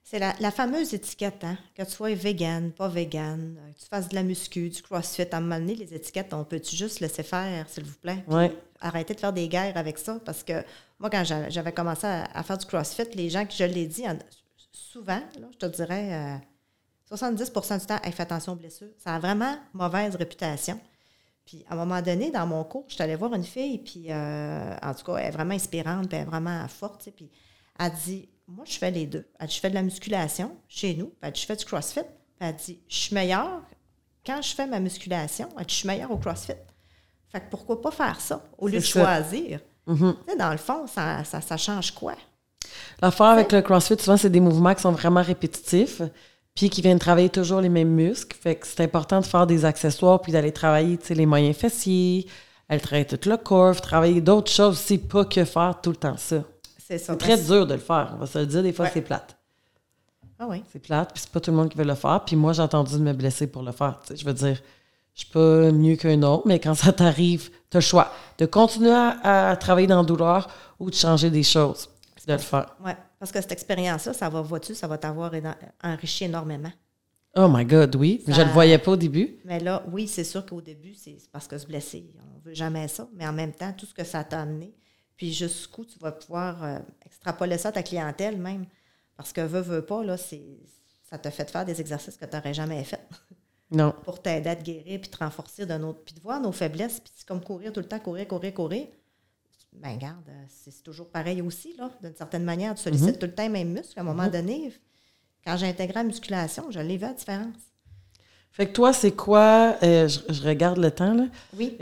C'est 0.03 0.20
la, 0.20 0.51
fameuse 0.51 0.93
étiquette, 0.93 1.43
hein? 1.43 1.57
que 1.76 1.82
tu 1.82 1.89
sois 1.89 2.14
vegan, 2.14 2.72
pas 2.72 2.88
vegan, 2.88 3.57
que 3.74 3.82
tu 3.82 3.88
fasses 3.88 4.09
de 4.09 4.16
la 4.16 4.22
muscu, 4.22 4.70
du 4.70 4.82
crossfit. 4.84 5.24
À 5.32 5.38
un 5.38 5.41
moment 5.41 5.57
donné, 5.57 5.74
les 5.74 5.91
étiquettes, 5.93 6.34
on 6.34 6.43
peut-tu 6.43 6.76
juste 6.76 6.99
laisser 6.99 7.24
faire, 7.24 7.68
s'il 7.68 7.84
vous 7.84 7.95
plaît? 7.95 8.24
Ouais. 8.28 8.55
Arrêter 8.80 9.16
de 9.16 9.20
faire 9.20 9.34
des 9.34 9.47
guerres 9.47 9.76
avec 9.76 9.97
ça. 9.97 10.20
Parce 10.24 10.43
que 10.43 10.64
moi, 10.99 11.09
quand 11.09 11.24
j'avais 11.49 11.72
commencé 11.72 12.05
à, 12.05 12.43
faire 12.43 12.59
du 12.59 12.66
crossfit, 12.66 13.05
les 13.16 13.30
gens 13.30 13.43
qui, 13.45 13.57
je 13.57 13.64
l'ai 13.64 13.88
dit, 13.88 14.03
souvent, 14.72 15.22
je 15.51 15.57
te 15.57 15.66
dirais, 15.66 16.39
70% 17.11 17.74
euh, 17.74 17.78
du 17.80 17.86
temps, 17.88 17.99
hey, 18.03 18.11
fais 18.11 18.22
attention 18.22 18.53
aux 18.53 18.57
blessures. 18.57 18.93
Ça 18.99 19.16
a 19.16 19.20
vraiment 19.20 19.55
mauvaise 19.74 20.16
réputation. 20.16 20.80
Puis 21.45 21.65
à 21.69 21.73
un 21.73 21.77
moment 21.77 22.01
donné, 22.01 22.31
dans 22.31 22.47
mon 22.47 22.63
cours, 22.63 22.85
je 22.87 22.93
suis 22.93 23.03
allée 23.03 23.15
voir 23.15 23.33
une 23.33 23.43
fille, 23.43 23.79
puis 23.79 24.07
euh, 24.09 24.75
en 24.81 24.93
tout 24.93 25.03
cas, 25.03 25.17
elle 25.17 25.27
est 25.27 25.31
vraiment 25.31 25.53
inspirante, 25.53 26.07
puis 26.07 26.17
elle 26.17 26.23
est 26.23 26.29
vraiment 26.29 26.67
forte. 26.67 27.09
Puis 27.15 27.29
elle 27.79 27.91
dit 28.05 28.29
moi, 28.47 28.65
je 28.67 28.77
fais 28.77 28.91
les 28.91 29.05
deux. 29.05 29.25
Elle 29.39 29.47
dit, 29.47 29.55
je 29.55 29.59
fais 29.59 29.69
de 29.69 29.75
la 29.75 29.83
musculation 29.83 30.51
chez 30.67 30.95
nous. 30.95 31.13
Elle 31.21 31.31
dit, 31.31 31.41
je 31.41 31.45
fais 31.45 31.55
du 31.55 31.65
CrossFit. 31.65 32.01
Elle 32.39 32.55
dit, 32.55 32.79
je 32.87 32.95
suis 32.95 33.15
meilleure 33.15 33.61
quand 34.25 34.41
je 34.41 34.53
fais 34.53 34.67
ma 34.67 34.79
musculation. 34.79 35.47
Elle 35.57 35.65
dit, 35.65 35.73
je 35.73 35.79
suis 35.79 35.87
meilleure 35.87 36.11
au 36.11 36.17
CrossFit. 36.17 36.53
Fait 37.29 37.39
que 37.39 37.49
pourquoi 37.49 37.81
pas 37.81 37.91
faire 37.91 38.19
ça 38.19 38.43
au 38.57 38.67
lieu 38.67 38.79
de 38.79 38.83
choisir? 38.83 39.59
Mm-hmm. 39.87 40.37
Dans 40.37 40.51
le 40.51 40.57
fond, 40.57 40.87
ça, 40.87 41.23
ça, 41.23 41.57
change 41.57 41.91
quoi? 41.91 42.15
L'affaire 43.01 43.27
avec 43.27 43.51
le 43.51 43.61
CrossFit, 43.61 43.97
souvent, 43.99 44.17
c'est 44.17 44.29
des 44.29 44.39
mouvements 44.39 44.73
qui 44.75 44.81
sont 44.81 44.91
vraiment 44.91 45.21
répétitifs 45.21 46.01
puis 46.55 46.69
qui 46.69 46.81
viennent 46.81 46.99
travailler 46.99 47.29
toujours 47.29 47.61
les 47.61 47.69
mêmes 47.69 47.89
muscles. 47.89 48.37
Fait 48.39 48.55
que 48.55 48.67
c'est 48.67 48.81
important 48.81 49.19
de 49.19 49.25
faire 49.25 49.47
des 49.47 49.65
accessoires 49.65 50.21
puis 50.21 50.31
d'aller 50.31 50.51
travailler 50.51 50.99
les 51.09 51.25
moyens 51.25 51.55
fessiers, 51.55 52.27
elle 52.67 52.81
travaille 52.81 53.05
tout 53.05 53.29
le 53.29 53.37
corps, 53.37 53.79
travailler 53.81 54.21
d'autres 54.21 54.51
choses 54.51 54.75
aussi, 54.75 54.97
pas 54.97 55.25
que 55.25 55.45
faire 55.45 55.79
tout 55.81 55.91
le 55.91 55.95
temps 55.95 56.17
ça. 56.17 56.43
C'est 56.79 57.17
très 57.17 57.37
dur 57.37 57.65
de 57.65 57.73
le 57.73 57.79
faire, 57.79 58.11
on 58.15 58.17
va 58.17 58.27
se 58.27 58.39
le 58.39 58.45
dire. 58.45 58.61
Des 58.61 58.73
fois, 58.73 58.87
c'est 58.89 59.01
plate. 59.01 59.37
Ah 60.39 60.45
oui. 60.49 60.63
C'est 60.71 60.79
plate, 60.79 61.11
puis 61.13 61.21
c'est 61.21 61.31
pas 61.31 61.39
tout 61.39 61.51
le 61.51 61.57
monde 61.57 61.69
qui 61.69 61.77
veut 61.77 61.85
le 61.85 61.95
faire. 61.95 62.23
Puis 62.25 62.35
moi, 62.35 62.53
j'ai 62.53 62.61
entendu 62.61 62.93
de 62.93 62.99
me 62.99 63.13
blesser 63.13 63.47
pour 63.47 63.63
le 63.63 63.71
faire. 63.71 63.99
je 64.13 64.23
veux 64.25 64.33
dire, 64.33 64.57
je 65.13 65.19
suis 65.21 65.29
pas 65.29 65.71
mieux 65.71 65.95
qu'un 65.95 66.21
autre, 66.23 66.43
mais 66.45 66.59
quand 66.59 66.73
ça 66.75 66.91
t'arrive, 66.91 67.49
tu 67.69 67.77
as 67.77 67.79
le 67.79 67.81
choix 67.81 68.11
de 68.37 68.45
continuer 68.45 68.91
à, 68.91 69.55
travailler 69.59 69.87
dans 69.87 70.01
la 70.01 70.03
douleur 70.03 70.49
ou 70.79 70.89
de 70.89 70.95
changer 70.95 71.29
des 71.29 71.43
choses, 71.43 71.89
de 72.27 72.33
le 72.33 72.39
faire. 72.39 72.75
Oui, 72.83 72.91
parce 73.24 73.32
que 73.32 73.39
cette 73.39 73.53
expérience-là, 73.53 74.11
ça 74.11 74.28
va, 74.28 74.41
vois-tu, 74.41 74.76
ça 74.76 74.86
va 74.86 74.97
t'avoir 74.97 75.32
enrichi 75.82 76.26
énormément. 76.26 76.74
Oh 77.38 77.47
my 77.49 77.63
God, 77.63 77.95
oui. 77.95 78.21
Je 78.28 78.41
ne 78.41 78.47
le 78.47 78.51
voyais 78.51 78.78
pas 78.78 78.91
au 78.91 78.95
début. 78.97 79.38
Mais 79.45 79.61
là, 79.61 79.82
oui, 79.93 80.09
c'est 80.09 80.26
sûr 80.26 80.45
qu'au 80.45 80.59
début, 80.59 80.93
c'est 80.93 81.15
parce 81.32 81.47
que 81.47 81.57
se 81.57 81.65
blesser, 81.65 82.13
on 82.36 82.39
veut 82.41 82.53
jamais 82.53 82.86
ça. 82.89 83.07
Mais 83.13 83.26
en 83.26 83.32
même 83.32 83.53
temps, 83.53 83.71
tout 83.71 83.86
ce 83.86 83.93
que 83.93 84.03
ça 84.03 84.26
t'a 84.26 84.41
amené, 84.41 84.76
puis 85.15 85.32
jusqu'où 85.32 85.86
tu 85.86 85.97
vas 85.99 86.11
pouvoir 86.11 86.65
euh, 86.65 86.80
extrapoler 87.05 87.57
ça 87.57 87.69
à 87.69 87.71
ta 87.71 87.82
clientèle 87.82 88.38
même. 88.38 88.65
Parce 89.15 89.32
que 89.32 89.39
veux, 89.39 89.61
veux 89.61 89.86
pas, 89.86 90.03
là, 90.03 90.17
ça 90.17 91.17
te 91.17 91.30
fait 91.30 91.49
faire 91.49 91.63
des 91.63 91.80
exercices 91.80 92.17
que 92.17 92.26
tu 92.26 92.36
n'aurais 92.36 92.53
jamais 92.53 92.84
fait. 92.84 93.07
Non. 93.71 93.95
Pour 94.03 94.21
t'aider 94.21 94.49
à 94.49 94.55
te 94.57 94.63
guérir, 94.63 94.99
puis 94.99 95.09
te 95.09 95.17
renforcer 95.17 95.65
d'un 95.65 95.82
autre. 95.82 96.01
Puis 96.05 96.13
de 96.13 96.19
voir 96.19 96.39
nos 96.39 96.51
faiblesses, 96.51 96.99
puis 96.99 97.11
c'est 97.15 97.26
comme 97.26 97.41
courir 97.41 97.71
tout 97.71 97.80
le 97.80 97.88
temps, 97.88 97.99
courir, 97.99 98.28
courir, 98.28 98.53
courir. 98.53 98.88
Ben, 99.76 99.97
garde, 99.97 100.30
euh, 100.30 100.43
c'est 100.47 100.84
toujours 100.84 101.09
pareil 101.09 101.41
aussi, 101.41 101.76
là, 101.78 101.89
d'une 102.01 102.15
certaine 102.15 102.43
manière. 102.43 102.76
Tu 102.76 102.84
sollicites 102.84 103.09
mm-hmm. 103.09 103.17
tout 103.17 103.26
le 103.26 103.34
temps 103.34 103.43
les 103.43 103.49
mêmes 103.49 103.74
muscles. 103.74 103.97
À 103.97 104.01
un 104.01 104.05
moment 104.05 104.24
mm-hmm. 104.24 104.32
donné, 104.32 104.74
quand 105.45 105.57
j'ai 105.57 105.67
intégré 105.67 105.95
la 105.95 106.03
musculation, 106.03 106.65
je 106.69 106.80
l'ai 106.80 106.97
vu 106.97 107.03
la 107.03 107.13
différence. 107.13 107.55
Fait 108.51 108.67
que 108.67 108.74
toi, 108.74 108.93
c'est 108.93 109.11
quoi, 109.11 109.76
euh, 109.82 110.07
je, 110.07 110.47
regarde 110.47 110.78
le 110.78 110.91
temps, 110.91 111.13
là. 111.13 111.26
Oui. 111.57 111.76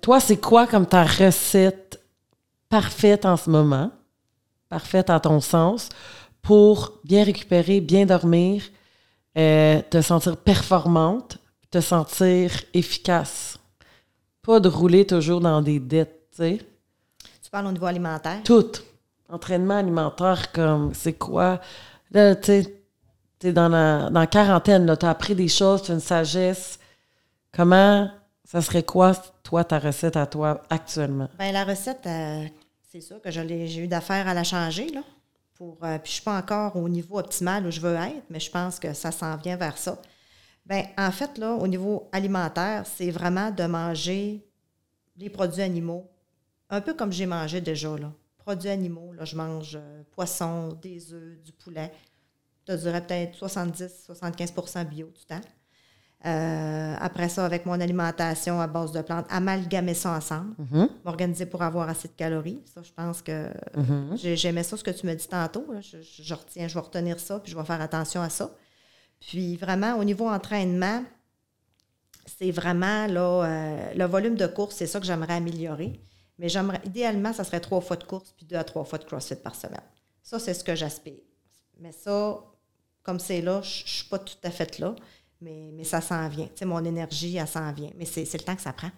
toi, 0.00 0.20
c'est 0.20 0.36
quoi 0.36 0.66
comme 0.66 0.86
ta 0.86 1.04
recette 1.04 2.00
parfaite 2.68 3.24
en 3.24 3.36
ce 3.36 3.48
moment, 3.48 3.90
parfaite 4.68 5.10
à 5.10 5.20
ton 5.20 5.40
sens, 5.40 5.88
pour 6.42 6.98
bien 7.04 7.24
récupérer, 7.24 7.80
bien 7.80 8.06
dormir, 8.06 8.62
euh, 9.36 9.80
te 9.90 10.00
sentir 10.00 10.36
performante, 10.36 11.38
te 11.70 11.80
sentir 11.80 12.50
efficace? 12.74 13.58
Pas 14.42 14.60
de 14.60 14.68
rouler 14.68 15.06
toujours 15.06 15.40
dans 15.40 15.62
des 15.62 15.78
dettes, 15.78 16.26
tu 16.30 16.36
sais. 16.38 16.58
Tu 17.48 17.50
parles 17.50 17.68
au 17.68 17.72
niveau 17.72 17.86
alimentaire? 17.86 18.42
Tout. 18.44 18.72
Entraînement 19.26 19.78
alimentaire, 19.78 20.52
comme 20.52 20.92
c'est 20.92 21.14
quoi? 21.14 21.62
Là, 22.10 22.36
tu 22.36 22.44
sais, 22.44 22.82
t'es 23.38 23.54
dans 23.54 23.70
la, 23.70 24.10
dans 24.10 24.20
la 24.20 24.26
quarantaine, 24.26 24.84
là, 24.84 24.98
t'as 24.98 25.08
appris 25.08 25.34
des 25.34 25.48
choses, 25.48 25.82
tu 25.82 25.90
as 25.90 25.94
une 25.94 26.00
sagesse. 26.00 26.78
Comment 27.50 28.10
ça 28.44 28.60
serait 28.60 28.82
quoi, 28.82 29.14
toi, 29.42 29.64
ta 29.64 29.78
recette 29.78 30.18
à 30.18 30.26
toi 30.26 30.62
actuellement? 30.68 31.30
Bien, 31.38 31.52
la 31.52 31.64
recette, 31.64 32.06
euh, 32.06 32.44
c'est 32.86 33.00
ça 33.00 33.14
que 33.14 33.30
j'ai 33.30 33.78
eu 33.78 33.88
d'affaires 33.88 34.28
à 34.28 34.34
la 34.34 34.44
changer. 34.44 34.90
Là, 34.90 35.00
pour, 35.54 35.78
euh, 35.84 35.96
puis 36.00 36.00
je 36.04 36.10
ne 36.10 36.14
suis 36.16 36.22
pas 36.24 36.36
encore 36.36 36.76
au 36.76 36.86
niveau 36.86 37.18
optimal 37.18 37.66
où 37.66 37.70
je 37.70 37.80
veux 37.80 37.94
être, 37.94 38.24
mais 38.28 38.40
je 38.40 38.50
pense 38.50 38.78
que 38.78 38.92
ça 38.92 39.10
s'en 39.10 39.38
vient 39.38 39.56
vers 39.56 39.78
ça. 39.78 39.96
Bien, 40.66 40.84
en 40.98 41.10
fait, 41.10 41.38
là, 41.38 41.54
au 41.54 41.66
niveau 41.66 42.10
alimentaire, 42.12 42.84
c'est 42.84 43.10
vraiment 43.10 43.50
de 43.50 43.64
manger 43.64 44.46
les 45.16 45.30
produits 45.30 45.62
animaux, 45.62 46.10
un 46.70 46.80
peu 46.80 46.94
comme 46.94 47.12
j'ai 47.12 47.26
mangé 47.26 47.60
déjà. 47.60 47.96
Là. 47.96 48.12
Produits 48.38 48.70
animaux, 48.70 49.12
là, 49.12 49.24
je 49.24 49.36
mange 49.36 49.76
euh, 49.76 50.02
poisson, 50.12 50.78
des 50.80 51.12
œufs, 51.12 51.42
du 51.42 51.52
poulet. 51.52 51.92
Te 52.64 52.72
dirais 52.72 53.04
peut-être 53.06 53.38
70-75% 53.38 54.88
bio 54.88 55.06
du 55.06 55.24
temps. 55.24 55.40
Euh, 56.26 56.96
après 56.98 57.28
ça, 57.28 57.44
avec 57.44 57.64
mon 57.64 57.80
alimentation 57.80 58.60
à 58.60 58.66
base 58.66 58.90
de 58.90 59.00
plantes, 59.02 59.26
amalgamer 59.30 59.94
ça 59.94 60.10
ensemble, 60.10 60.54
mm-hmm. 60.60 60.88
m'organiser 61.04 61.46
pour 61.46 61.62
avoir 61.62 61.88
assez 61.88 62.08
de 62.08 62.14
calories. 62.14 62.64
Ça, 62.74 62.82
je 62.82 62.92
pense 62.92 63.22
que 63.22 63.48
mm-hmm. 63.76 64.34
j'aimais 64.34 64.64
ça, 64.64 64.76
ce 64.76 64.82
que 64.82 64.90
tu 64.90 65.06
me 65.06 65.14
dis 65.14 65.28
tantôt. 65.28 65.64
Je, 65.80 66.34
retiens, 66.34 66.66
je 66.66 66.74
vais 66.74 66.80
retenir 66.80 67.20
ça, 67.20 67.38
puis 67.38 67.52
je 67.52 67.56
vais 67.56 67.64
faire 67.64 67.80
attention 67.80 68.20
à 68.20 68.30
ça. 68.30 68.50
Puis 69.20 69.56
vraiment, 69.56 69.96
au 69.96 70.04
niveau 70.04 70.28
entraînement, 70.28 71.04
c'est 72.26 72.50
vraiment 72.50 73.06
là, 73.06 73.44
euh, 73.44 73.94
le 73.94 74.04
volume 74.04 74.34
de 74.34 74.46
course, 74.46 74.74
c'est 74.74 74.86
ça 74.86 74.98
que 74.98 75.06
j'aimerais 75.06 75.34
améliorer. 75.34 76.00
Mais 76.38 76.48
idéalement, 76.84 77.32
ça 77.32 77.44
serait 77.44 77.60
trois 77.60 77.80
fois 77.80 77.96
de 77.96 78.04
course 78.04 78.32
puis 78.36 78.46
deux 78.46 78.56
à 78.56 78.64
trois 78.64 78.84
fois 78.84 78.98
de 78.98 79.04
CrossFit 79.04 79.36
par 79.36 79.54
semaine. 79.54 79.82
Ça, 80.22 80.38
c'est 80.38 80.54
ce 80.54 80.62
que 80.62 80.74
j'aspire. 80.74 81.20
Mais 81.80 81.92
ça, 81.92 82.38
comme 83.02 83.18
c'est 83.18 83.40
là, 83.40 83.60
je 83.62 83.82
ne 83.82 83.88
suis 83.88 84.08
pas 84.08 84.18
tout 84.18 84.36
à 84.44 84.50
fait 84.50 84.78
là. 84.78 84.94
Mais, 85.40 85.70
mais 85.72 85.84
ça 85.84 86.00
s'en 86.00 86.28
vient. 86.28 86.48
Mon 86.62 86.84
énergie, 86.84 87.36
elle 87.36 87.48
s'en 87.48 87.72
vient. 87.72 87.90
Mais 87.96 88.04
c'est 88.04 88.32
le 88.32 88.44
temps 88.44 88.56
que 88.56 88.62
ça 88.62 88.72
prend. 88.72 88.90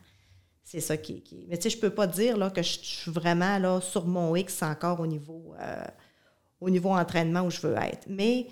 C'est 0.63 0.81
ça 0.81 0.97
qui, 0.97 1.23
qui... 1.23 1.47
Mais 1.49 1.57
tu 1.57 1.65
sais, 1.65 1.71
je 1.71 1.79
peux 1.81 1.91
pas 1.91 2.07
dire 2.07 2.37
là, 2.37 2.51
que 2.51 2.63
je, 2.63 2.79
suis 2.79 3.11
vraiment 3.11 3.59
là, 3.59 3.81
sur 3.81 4.07
mon 4.07 4.37
X 4.37 4.63
encore 4.63 5.01
au 5.01 5.07
niveau, 5.07 5.55
euh, 5.59 5.85
au 6.61 6.71
niveau 6.71 6.91
entraînement 6.91 7.43
où 7.43 7.51
je 7.51 7.61
veux 7.61 7.75
être. 7.77 8.07
Mais 8.09 8.47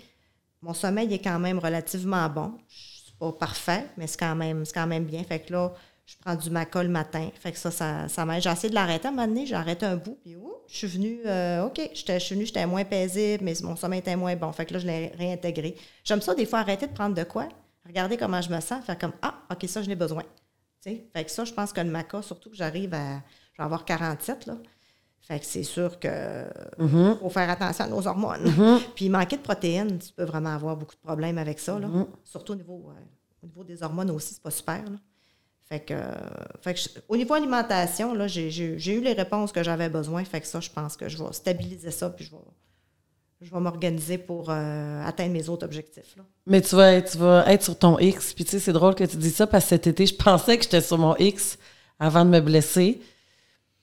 mon 0.61 0.73
sommeil 0.73 1.13
est 1.13 1.23
quand 1.23 1.39
même 1.39 1.59
relativement 1.59 2.27
bon. 2.29 2.57
C'est 2.67 3.15
pas 3.17 3.31
parfait, 3.31 3.85
mais 3.97 4.07
c'est 4.07 4.19
quand 4.19 4.35
même, 4.35 4.63
quand 4.73 4.87
même 4.87 5.05
bien. 5.05 5.23
Fait 5.23 5.39
que 5.39 5.53
là, 5.53 5.73
je 6.09 6.17
prends 6.19 6.35
du 6.35 6.49
maca 6.49 6.81
le 6.81 6.89
matin. 6.89 7.29
Fait 7.39 7.51
que 7.51 7.57
ça, 7.57 7.69
ça, 7.69 8.07
ça 8.07 8.25
m'aide. 8.25 8.41
J'ai 8.41 8.49
essayé 8.49 8.69
de 8.69 8.75
l'arrêter 8.75 9.07
à 9.07 9.11
un 9.11 9.13
moment 9.13 9.27
donné. 9.27 9.45
J'ai 9.45 9.55
arrêté 9.55 9.85
un 9.85 9.95
bout, 9.95 10.17
puis 10.21 10.35
je 10.67 10.75
suis 10.75 10.87
venue, 10.87 11.19
euh, 11.25 11.65
OK, 11.65 11.79
je 11.93 12.19
suis 12.19 12.35
venue, 12.35 12.45
j'étais 12.45 12.65
moins 12.65 12.83
paisible, 12.83 13.43
mais 13.43 13.53
mon 13.61 13.75
sommeil 13.75 13.99
était 13.99 14.15
moins 14.15 14.35
bon. 14.35 14.51
Fait 14.51 14.65
que 14.65 14.73
là, 14.73 14.79
je 14.79 14.87
l'ai 14.87 15.07
réintégré. 15.17 15.75
J'aime 16.03 16.21
ça, 16.21 16.33
des 16.33 16.45
fois, 16.45 16.59
arrêter 16.59 16.87
de 16.87 16.93
prendre 16.93 17.15
de 17.15 17.23
quoi 17.23 17.47
regarder 17.89 18.17
comment 18.17 18.41
je 18.41 18.49
me 18.49 18.59
sens, 18.61 18.85
faire 18.85 18.97
comme 18.97 19.13
Ah, 19.21 19.41
OK, 19.51 19.67
ça, 19.67 19.81
je 19.81 19.89
l'ai 19.89 19.95
besoin. 19.95 20.23
Fait 20.81 21.25
que 21.25 21.31
ça, 21.31 21.43
je 21.43 21.53
pense 21.53 21.73
que 21.73 21.81
le 21.81 21.89
maca, 21.89 22.21
surtout 22.21 22.49
que 22.49 22.55
j'arrive 22.55 22.93
à. 22.93 23.21
Je 23.53 23.61
vais 23.61 23.65
avoir 23.65 23.83
47, 23.83 24.45
là. 24.45 24.57
Fait 25.21 25.39
que 25.39 25.45
c'est 25.45 25.63
sûr 25.63 25.99
que 25.99 26.07
mm-hmm. 26.07 27.19
faut 27.19 27.29
faire 27.29 27.49
attention 27.49 27.85
à 27.85 27.87
nos 27.87 28.07
hormones. 28.07 28.45
Mm-hmm. 28.45 28.79
Puis 28.95 29.09
manquer 29.09 29.37
de 29.37 29.41
protéines, 29.41 29.99
tu 29.99 30.11
peux 30.13 30.23
vraiment 30.23 30.55
avoir 30.55 30.77
beaucoup 30.77 30.95
de 30.95 31.01
problèmes 31.01 31.37
avec 31.37 31.59
ça. 31.59 31.77
Là. 31.77 31.87
Mm-hmm. 31.87 32.07
Surtout 32.23 32.53
au 32.53 32.55
niveau, 32.55 32.89
euh, 32.89 33.01
au 33.43 33.47
niveau 33.47 33.63
des 33.63 33.83
hormones 33.83 34.09
aussi, 34.11 34.33
c'est 34.33 34.41
pas 34.41 34.49
super. 34.49 34.83
Là. 34.85 34.97
Fait 35.69 35.79
que, 35.81 35.93
fait 36.61 36.73
que 36.73 36.79
je- 36.79 36.89
au 37.07 37.15
niveau 37.15 37.35
alimentation, 37.35 38.15
là, 38.15 38.25
j'ai, 38.27 38.49
eu 38.49 39.01
les 39.01 39.13
réponses 39.13 39.51
que 39.51 39.61
j'avais 39.63 39.87
besoin. 39.89 40.23
Fait 40.25 40.41
que 40.41 40.47
ça, 40.47 40.59
je 40.59 40.69
pense 40.69 40.97
que 40.97 41.07
je 41.07 41.17
vais 41.23 41.31
stabiliser 41.31 41.91
ça, 41.91 42.09
puis 42.09 42.25
je 42.25 42.31
vais, 42.31 42.37
je 43.41 43.51
vais 43.53 43.59
m'organiser 43.59 44.17
pour 44.17 44.49
euh, 44.49 45.05
atteindre 45.05 45.31
mes 45.33 45.47
autres 45.47 45.65
objectifs. 45.65 46.15
Là. 46.17 46.23
Mais 46.47 46.61
tu 46.61 46.75
vas, 46.75 46.93
être- 46.93 47.11
tu 47.11 47.17
vas 47.19 47.45
être 47.51 47.63
sur 47.63 47.77
ton 47.77 47.99
X. 47.99 48.33
Puis 48.33 48.45
tu 48.45 48.51
sais, 48.51 48.59
c'est 48.59 48.73
drôle 48.73 48.95
que 48.95 49.03
tu 49.03 49.15
dis 49.17 49.29
ça 49.29 49.45
parce 49.45 49.65
que 49.65 49.69
cet 49.69 49.85
été, 49.85 50.05
je 50.07 50.15
pensais 50.15 50.57
que 50.57 50.63
j'étais 50.63 50.81
sur 50.81 50.97
mon 50.97 51.15
X 51.17 51.57
avant 51.99 52.25
de 52.25 52.31
me 52.31 52.41
blesser. 52.41 52.99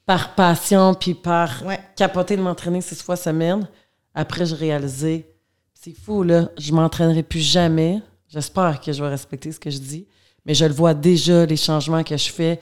Par 0.04 0.34
passion, 0.36 0.94
puis 0.94 1.14
par 1.14 1.64
Ouais. 1.66 1.80
capoter 1.96 2.36
de 2.36 2.42
m'entraîner 2.42 2.80
six 2.80 3.02
fois 3.02 3.16
semaine. 3.16 3.68
Après, 4.14 4.46
je 4.46 4.54
réalisais, 4.54 5.28
c'est 5.74 5.92
fou, 5.96 6.22
là, 6.22 6.48
je 6.58 6.72
m'entraînerai 6.72 7.22
plus 7.24 7.40
jamais. 7.40 8.00
J'espère 8.28 8.80
que 8.80 8.92
je 8.92 9.02
vais 9.02 9.08
respecter 9.08 9.50
ce 9.52 9.58
que 9.60 9.68
je 9.70 9.78
dis. 9.78 10.06
Mais 10.46 10.54
je 10.54 10.64
le 10.64 10.72
vois 10.72 10.94
déjà, 10.94 11.44
les 11.44 11.56
changements 11.56 12.02
que 12.04 12.16
je 12.16 12.30
fais. 12.30 12.60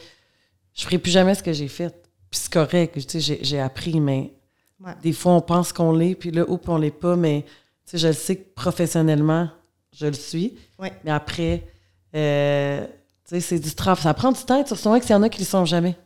Je 0.75 0.83
ferai 0.83 0.99
plus 0.99 1.13
jamais 1.13 1.35
ce 1.35 1.43
que 1.43 1.53
j'ai 1.53 1.69
fait. 1.69 1.91
Puis 2.31 2.41
c'est 2.41 2.53
correct, 2.53 2.99
tu 3.07 3.21
sais, 3.21 3.39
j'ai, 3.41 3.61
appris, 3.61 4.01
mais 4.01 4.33
Ouais. 4.81 4.93
des 5.03 5.13
fois, 5.13 5.33
on 5.35 5.41
pense 5.41 5.73
qu'on 5.73 5.93
l'est, 5.93 6.15
puis 6.17 6.31
là, 6.33 6.45
oups, 6.49 6.69
on 6.69 6.77
l'est 6.79 6.91
pas. 6.91 7.15
Mais 7.15 7.45
tu 7.87 7.93
sais, 7.93 7.99
je 7.99 8.09
le 8.09 8.13
sais 8.13 8.37
que 8.37 8.55
professionnellement, 8.55 9.49
je 9.93 10.07
le 10.07 10.15
suis. 10.15 10.57
Ouais. 10.79 10.93
Mais 11.05 11.11
après, 11.13 11.63
euh, 12.17 12.85
tu 12.87 12.91
sais, 13.37 13.41
c'est 13.41 13.59
du 13.61 13.73
travail. 13.75 14.03
Ça 14.03 14.15
prend 14.15 14.33
du 14.33 14.43
temps 14.43 14.57
d'être 14.59 14.67
sur 14.67 14.79
son 14.79 14.97
X. 14.97 15.09
Il 15.09 15.13
y 15.13 15.15
en 15.15 15.23
a 15.23 15.29
qui 15.29 15.39
ne 15.39 15.45
le 15.45 15.49
sont 15.49 15.65
jamais. 15.65 15.97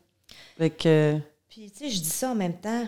Fait 0.59 0.71
que, 0.71 1.17
Puis, 1.49 1.71
tu 1.71 1.79
sais, 1.79 1.91
je 1.91 2.01
dis 2.01 2.09
ça 2.11 2.31
en 2.33 2.35
même 2.35 2.55
temps. 2.61 2.87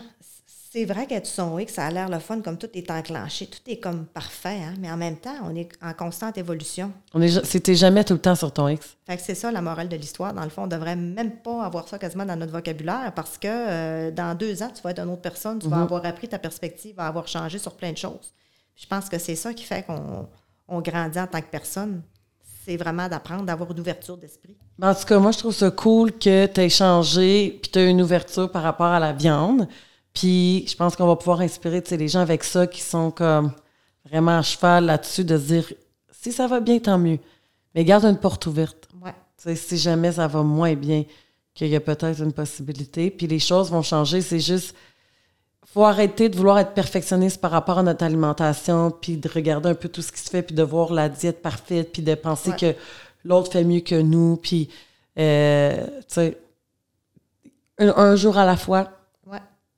C'est 0.73 0.85
vrai 0.85 1.05
qu'être 1.05 1.27
son 1.27 1.59
X, 1.59 1.73
ça 1.73 1.87
a 1.87 1.91
l'air 1.91 2.07
le 2.07 2.19
fun, 2.19 2.39
comme 2.39 2.57
tout 2.57 2.69
est 2.75 2.89
enclenché, 2.89 3.45
tout 3.45 3.59
est 3.67 3.75
comme 3.81 4.05
parfait, 4.05 4.61
hein, 4.63 4.73
mais 4.79 4.89
en 4.89 4.95
même 4.95 5.17
temps, 5.17 5.35
on 5.43 5.53
est 5.53 5.67
en 5.83 5.91
constante 5.91 6.37
évolution. 6.37 6.93
on 7.13 7.21
est, 7.21 7.43
c'était 7.43 7.75
jamais 7.75 8.05
tout 8.05 8.13
le 8.13 8.21
temps 8.21 8.35
sur 8.35 8.53
ton 8.53 8.69
X. 8.69 8.95
Fait 9.05 9.17
que 9.17 9.21
c'est 9.21 9.35
ça 9.35 9.51
la 9.51 9.61
morale 9.61 9.89
de 9.89 9.97
l'histoire. 9.97 10.33
Dans 10.33 10.45
le 10.45 10.49
fond, 10.49 10.63
on 10.63 10.67
devrait 10.67 10.95
même 10.95 11.31
pas 11.31 11.65
avoir 11.65 11.89
ça 11.89 11.99
quasiment 11.99 12.25
dans 12.25 12.37
notre 12.37 12.53
vocabulaire 12.53 13.11
parce 13.13 13.37
que 13.37 13.49
euh, 13.49 14.11
dans 14.11 14.33
deux 14.33 14.63
ans, 14.63 14.71
tu 14.73 14.81
vas 14.81 14.91
être 14.91 14.99
une 14.99 15.09
autre 15.09 15.21
personne, 15.21 15.59
tu 15.59 15.67
vas 15.67 15.81
avoir 15.81 16.05
appris 16.05 16.29
ta 16.29 16.39
perspective, 16.39 16.95
va 16.95 17.07
avoir 17.07 17.27
changé 17.27 17.59
sur 17.59 17.73
plein 17.73 17.91
de 17.91 17.97
choses. 17.97 18.33
Je 18.77 18.87
pense 18.87 19.09
que 19.09 19.17
c'est 19.17 19.35
ça 19.35 19.53
qui 19.53 19.65
fait 19.65 19.83
qu'on 19.85 20.29
on 20.69 20.79
grandit 20.79 21.19
en 21.19 21.27
tant 21.27 21.41
que 21.41 21.51
personne. 21.51 22.01
C'est 22.65 22.77
vraiment 22.77 23.09
d'apprendre, 23.09 23.43
d'avoir 23.43 23.69
une 23.71 23.79
ouverture 23.81 24.15
d'esprit. 24.15 24.55
Mais 24.77 24.87
En 24.87 24.95
tout 24.95 25.03
cas, 25.03 25.19
moi, 25.19 25.31
je 25.31 25.39
trouve 25.39 25.53
ça 25.53 25.69
cool 25.69 26.13
que 26.13 26.45
tu 26.45 26.61
aies 26.61 26.69
changé 26.69 27.59
puis 27.61 27.71
tu 27.71 27.77
as 27.79 27.83
une 27.87 28.01
ouverture 28.01 28.49
par 28.49 28.63
rapport 28.63 28.87
à 28.87 29.01
la 29.01 29.11
viande. 29.11 29.67
Puis 30.13 30.65
je 30.67 30.75
pense 30.75 30.95
qu'on 30.95 31.07
va 31.07 31.15
pouvoir 31.15 31.41
inspirer 31.41 31.81
tu 31.81 31.89
sais, 31.89 31.97
les 31.97 32.07
gens 32.07 32.19
avec 32.19 32.43
ça 32.43 32.67
qui 32.67 32.81
sont 32.81 33.11
comme 33.11 33.51
vraiment 34.05 34.37
à 34.37 34.41
cheval 34.41 34.85
là-dessus 34.85 35.23
de 35.23 35.37
se 35.37 35.43
dire 35.43 35.73
si 36.11 36.31
ça 36.31 36.47
va 36.47 36.59
bien, 36.59 36.79
tant 36.79 36.97
mieux. 36.97 37.19
Mais 37.73 37.83
garde 37.85 38.05
une 38.05 38.17
porte 38.17 38.45
ouverte. 38.45 38.89
Ouais. 39.03 39.13
Tu 39.37 39.43
sais, 39.43 39.55
si 39.55 39.77
jamais 39.77 40.11
ça 40.11 40.27
va 40.27 40.43
moins 40.43 40.75
bien, 40.75 41.05
qu'il 41.53 41.67
y 41.67 41.75
a 41.75 41.79
peut-être 41.79 42.21
une 42.21 42.33
possibilité. 42.33 43.09
Puis 43.09 43.27
les 43.27 43.39
choses 43.39 43.71
vont 43.71 43.81
changer. 43.81 44.21
C'est 44.21 44.39
juste, 44.39 44.75
faut 45.65 45.83
arrêter 45.85 46.29
de 46.29 46.35
vouloir 46.37 46.59
être 46.59 46.73
perfectionniste 46.73 47.39
par 47.41 47.51
rapport 47.51 47.79
à 47.79 47.83
notre 47.83 48.03
alimentation, 48.03 48.91
puis 48.91 49.17
de 49.17 49.29
regarder 49.29 49.69
un 49.69 49.73
peu 49.75 49.89
tout 49.89 50.01
ce 50.01 50.11
qui 50.11 50.19
se 50.19 50.29
fait, 50.29 50.41
puis 50.43 50.55
de 50.55 50.63
voir 50.63 50.93
la 50.93 51.09
diète 51.09 51.41
parfaite, 51.41 51.91
puis 51.93 52.01
de 52.01 52.13
penser 52.15 52.51
Ouais. 52.51 52.57
que 52.57 52.75
l'autre 53.23 53.51
fait 53.51 53.63
mieux 53.63 53.79
que 53.81 53.99
nous. 53.99 54.37
Puis, 54.37 54.69
euh, 55.17 55.85
tu 56.01 56.03
sais, 56.07 56.37
un, 57.79 57.89
un 57.89 58.15
jour 58.15 58.37
à 58.37 58.45
la 58.45 58.57
fois. 58.57 58.91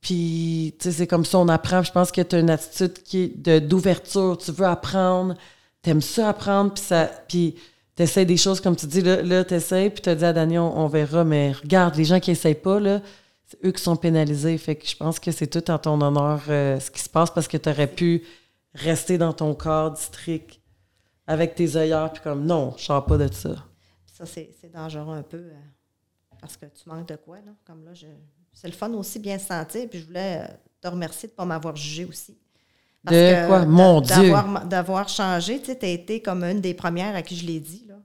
Puis, 0.04 0.76
tu 0.80 0.84
sais, 0.84 0.92
c'est 0.92 1.08
comme 1.08 1.24
ça, 1.24 1.40
on 1.40 1.48
apprend. 1.48 1.82
Je 1.82 1.92
pense 1.92 2.12
que 2.12 2.22
tu 2.22 2.36
as 2.36 2.40
une 2.40 2.50
attitude 2.50 3.02
qui 3.04 3.30
de, 3.30 3.60
d'ouverture. 3.60 4.38
Tu 4.38 4.52
veux 4.52 4.66
apprendre. 4.66 5.36
T'aimes 5.82 6.02
ça 6.02 6.30
apprendre. 6.30 6.74
Puis, 6.74 6.84
ça, 6.84 7.10
puis 7.28 7.56
t'essayes 7.96 8.26
des 8.26 8.36
choses, 8.36 8.60
comme 8.60 8.76
tu 8.76 8.86
dis, 8.86 9.02
là, 9.02 9.22
là 9.22 9.46
t'essayes. 9.46 9.90
Puis 9.90 10.02
t'as 10.02 10.16
dit 10.16 10.26
à 10.26 10.34
Daniel, 10.34 10.60
on, 10.60 10.88
verra. 10.88 11.24
Mais 11.24 11.54
regarde, 11.54 11.96
les 11.96 12.04
gens 12.04 12.20
qui 12.20 12.32
essayent 12.32 12.54
pas, 12.54 12.82
là, 12.82 13.02
c'est 13.46 13.66
eux 13.66 13.72
qui 13.72 13.82
sont 13.82 13.96
pénalisés. 13.96 14.58
Fait 14.58 14.76
que 14.76 14.86
je 14.86 14.98
pense 14.98 15.22
que 15.22 15.32
c'est 15.32 15.48
tout 15.48 15.72
en 15.72 15.80
ton 15.80 16.02
honneur 16.02 16.42
euh, 16.50 16.82
ce 16.82 16.92
qui 16.92 17.02
se 17.02 17.10
passe 17.10 17.32
parce 17.32 17.48
que 17.48 17.56
tu 17.56 17.70
aurais 17.70 17.88
pu 17.88 18.24
rester 18.74 19.18
dans 19.18 19.32
ton 19.32 19.56
corps 19.56 19.92
district 19.92 20.60
avec 21.28 21.56
tes 21.56 21.78
œillères. 21.78 22.12
Puis 22.12 22.22
comme, 22.22 22.46
non, 22.46 22.74
je 22.78 22.84
sors 22.84 23.06
pas 23.06 23.18
de 23.18 23.32
ça. 23.32 23.56
Ça, 24.12 24.26
c'est 24.26 24.54
c'est 24.60 24.72
dangereux 24.72 25.16
un 25.16 25.24
peu 25.24 25.38
euh, 25.38 25.54
parce 26.42 26.58
que 26.58 26.66
tu 26.66 26.90
manques 26.90 27.08
de 27.08 27.16
quoi, 27.16 27.38
là? 27.38 27.54
Comme 27.66 27.86
là, 27.86 27.94
je... 27.94 28.08
c'est 28.54 28.68
le 28.68 28.74
fun 28.74 28.92
aussi 28.94 29.20
bien 29.20 29.38
se 29.40 29.48
sentir. 29.48 29.88
Puis 29.90 30.00
je 30.00 30.06
voulais 30.06 30.42
euh, 30.44 30.54
te 30.82 30.88
remercier 30.88 31.28
de 31.28 31.34
ne 31.34 31.38
pas 31.38 31.46
m'avoir 31.46 31.76
jugé 31.76 32.06
aussi. 32.06 32.38
De 33.06 33.48
quoi? 33.48 33.66
Mon 33.66 34.00
Dieu! 34.00 34.32
d'avoir- 34.66 35.10
changé, 35.10 35.60
tu 35.60 35.66
sais, 35.66 35.78
tu 35.78 35.86
as 35.86 35.90
été 35.90 36.22
comme 36.22 36.44
une 36.44 36.62
des 36.62 36.74
premières 36.74 37.16
à 37.16 37.22
qui 37.22 37.36
je 37.36 37.46
l'ai 37.46 37.60
dit, 37.60 37.86
là. 37.88 37.96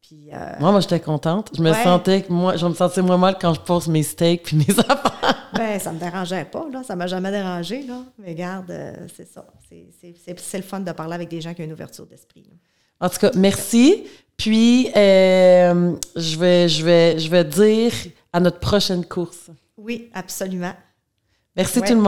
Puis, 0.00 0.30
euh, 0.32 0.36
Moi, 0.58 0.72
moi, 0.72 0.80
j'étais 0.80 0.98
contente. 0.98 1.50
Je 1.56 1.62
me 1.62 1.70
Ouais. 1.70 1.82
sentais 1.84 2.22
que 2.22 2.32
moi, 2.32 2.56
je 2.56 2.66
me 2.66 2.74
sentais 2.74 3.02
moins 3.02 3.16
mal 3.18 3.36
quand 3.40 3.54
je 3.54 3.60
pose 3.60 3.86
mes 3.86 4.02
steaks 4.02 4.42
puis 4.42 4.56
mes 4.56 4.66
affaires. 4.80 5.48
ben, 5.54 5.78
ça 5.78 5.92
me 5.92 5.98
dérangeait 6.00 6.44
pas, 6.44 6.66
là. 6.72 6.82
Ça 6.82 6.96
m'a 6.96 7.06
jamais 7.06 7.30
dérangé, 7.30 7.82
là. 7.86 8.02
Mais 8.18 8.30
regarde, 8.32 8.70
euh, 8.72 9.06
c'est 9.16 9.28
ça. 9.32 9.46
C'est- 9.70 10.56
le 10.56 10.62
fun 10.62 10.80
de 10.80 10.90
parler 10.92 11.14
avec 11.14 11.28
des 11.28 11.40
gens 11.40 11.54
qui 11.54 11.62
ont 11.62 11.64
une 11.64 11.72
ouverture 11.72 12.06
d'esprit. 12.06 12.44
En 13.00 13.08
tout 13.08 13.18
cas, 13.18 13.30
merci. 13.36 14.04
Puis, 14.36 14.90
euh, 14.96 15.94
je, 16.16 16.36
vais, 16.36 16.68
je, 16.68 16.84
vais, 16.84 17.18
je 17.18 17.30
vais 17.30 17.44
dire 17.44 17.92
à 18.32 18.40
notre 18.40 18.58
prochaine 18.58 19.04
course. 19.04 19.50
Oui, 19.82 20.10
absolument. 20.14 20.74
Merci 21.56 21.80
Ouais. 21.80 21.88
tout 21.88 21.94
le 21.94 22.00
monde. 22.00 22.06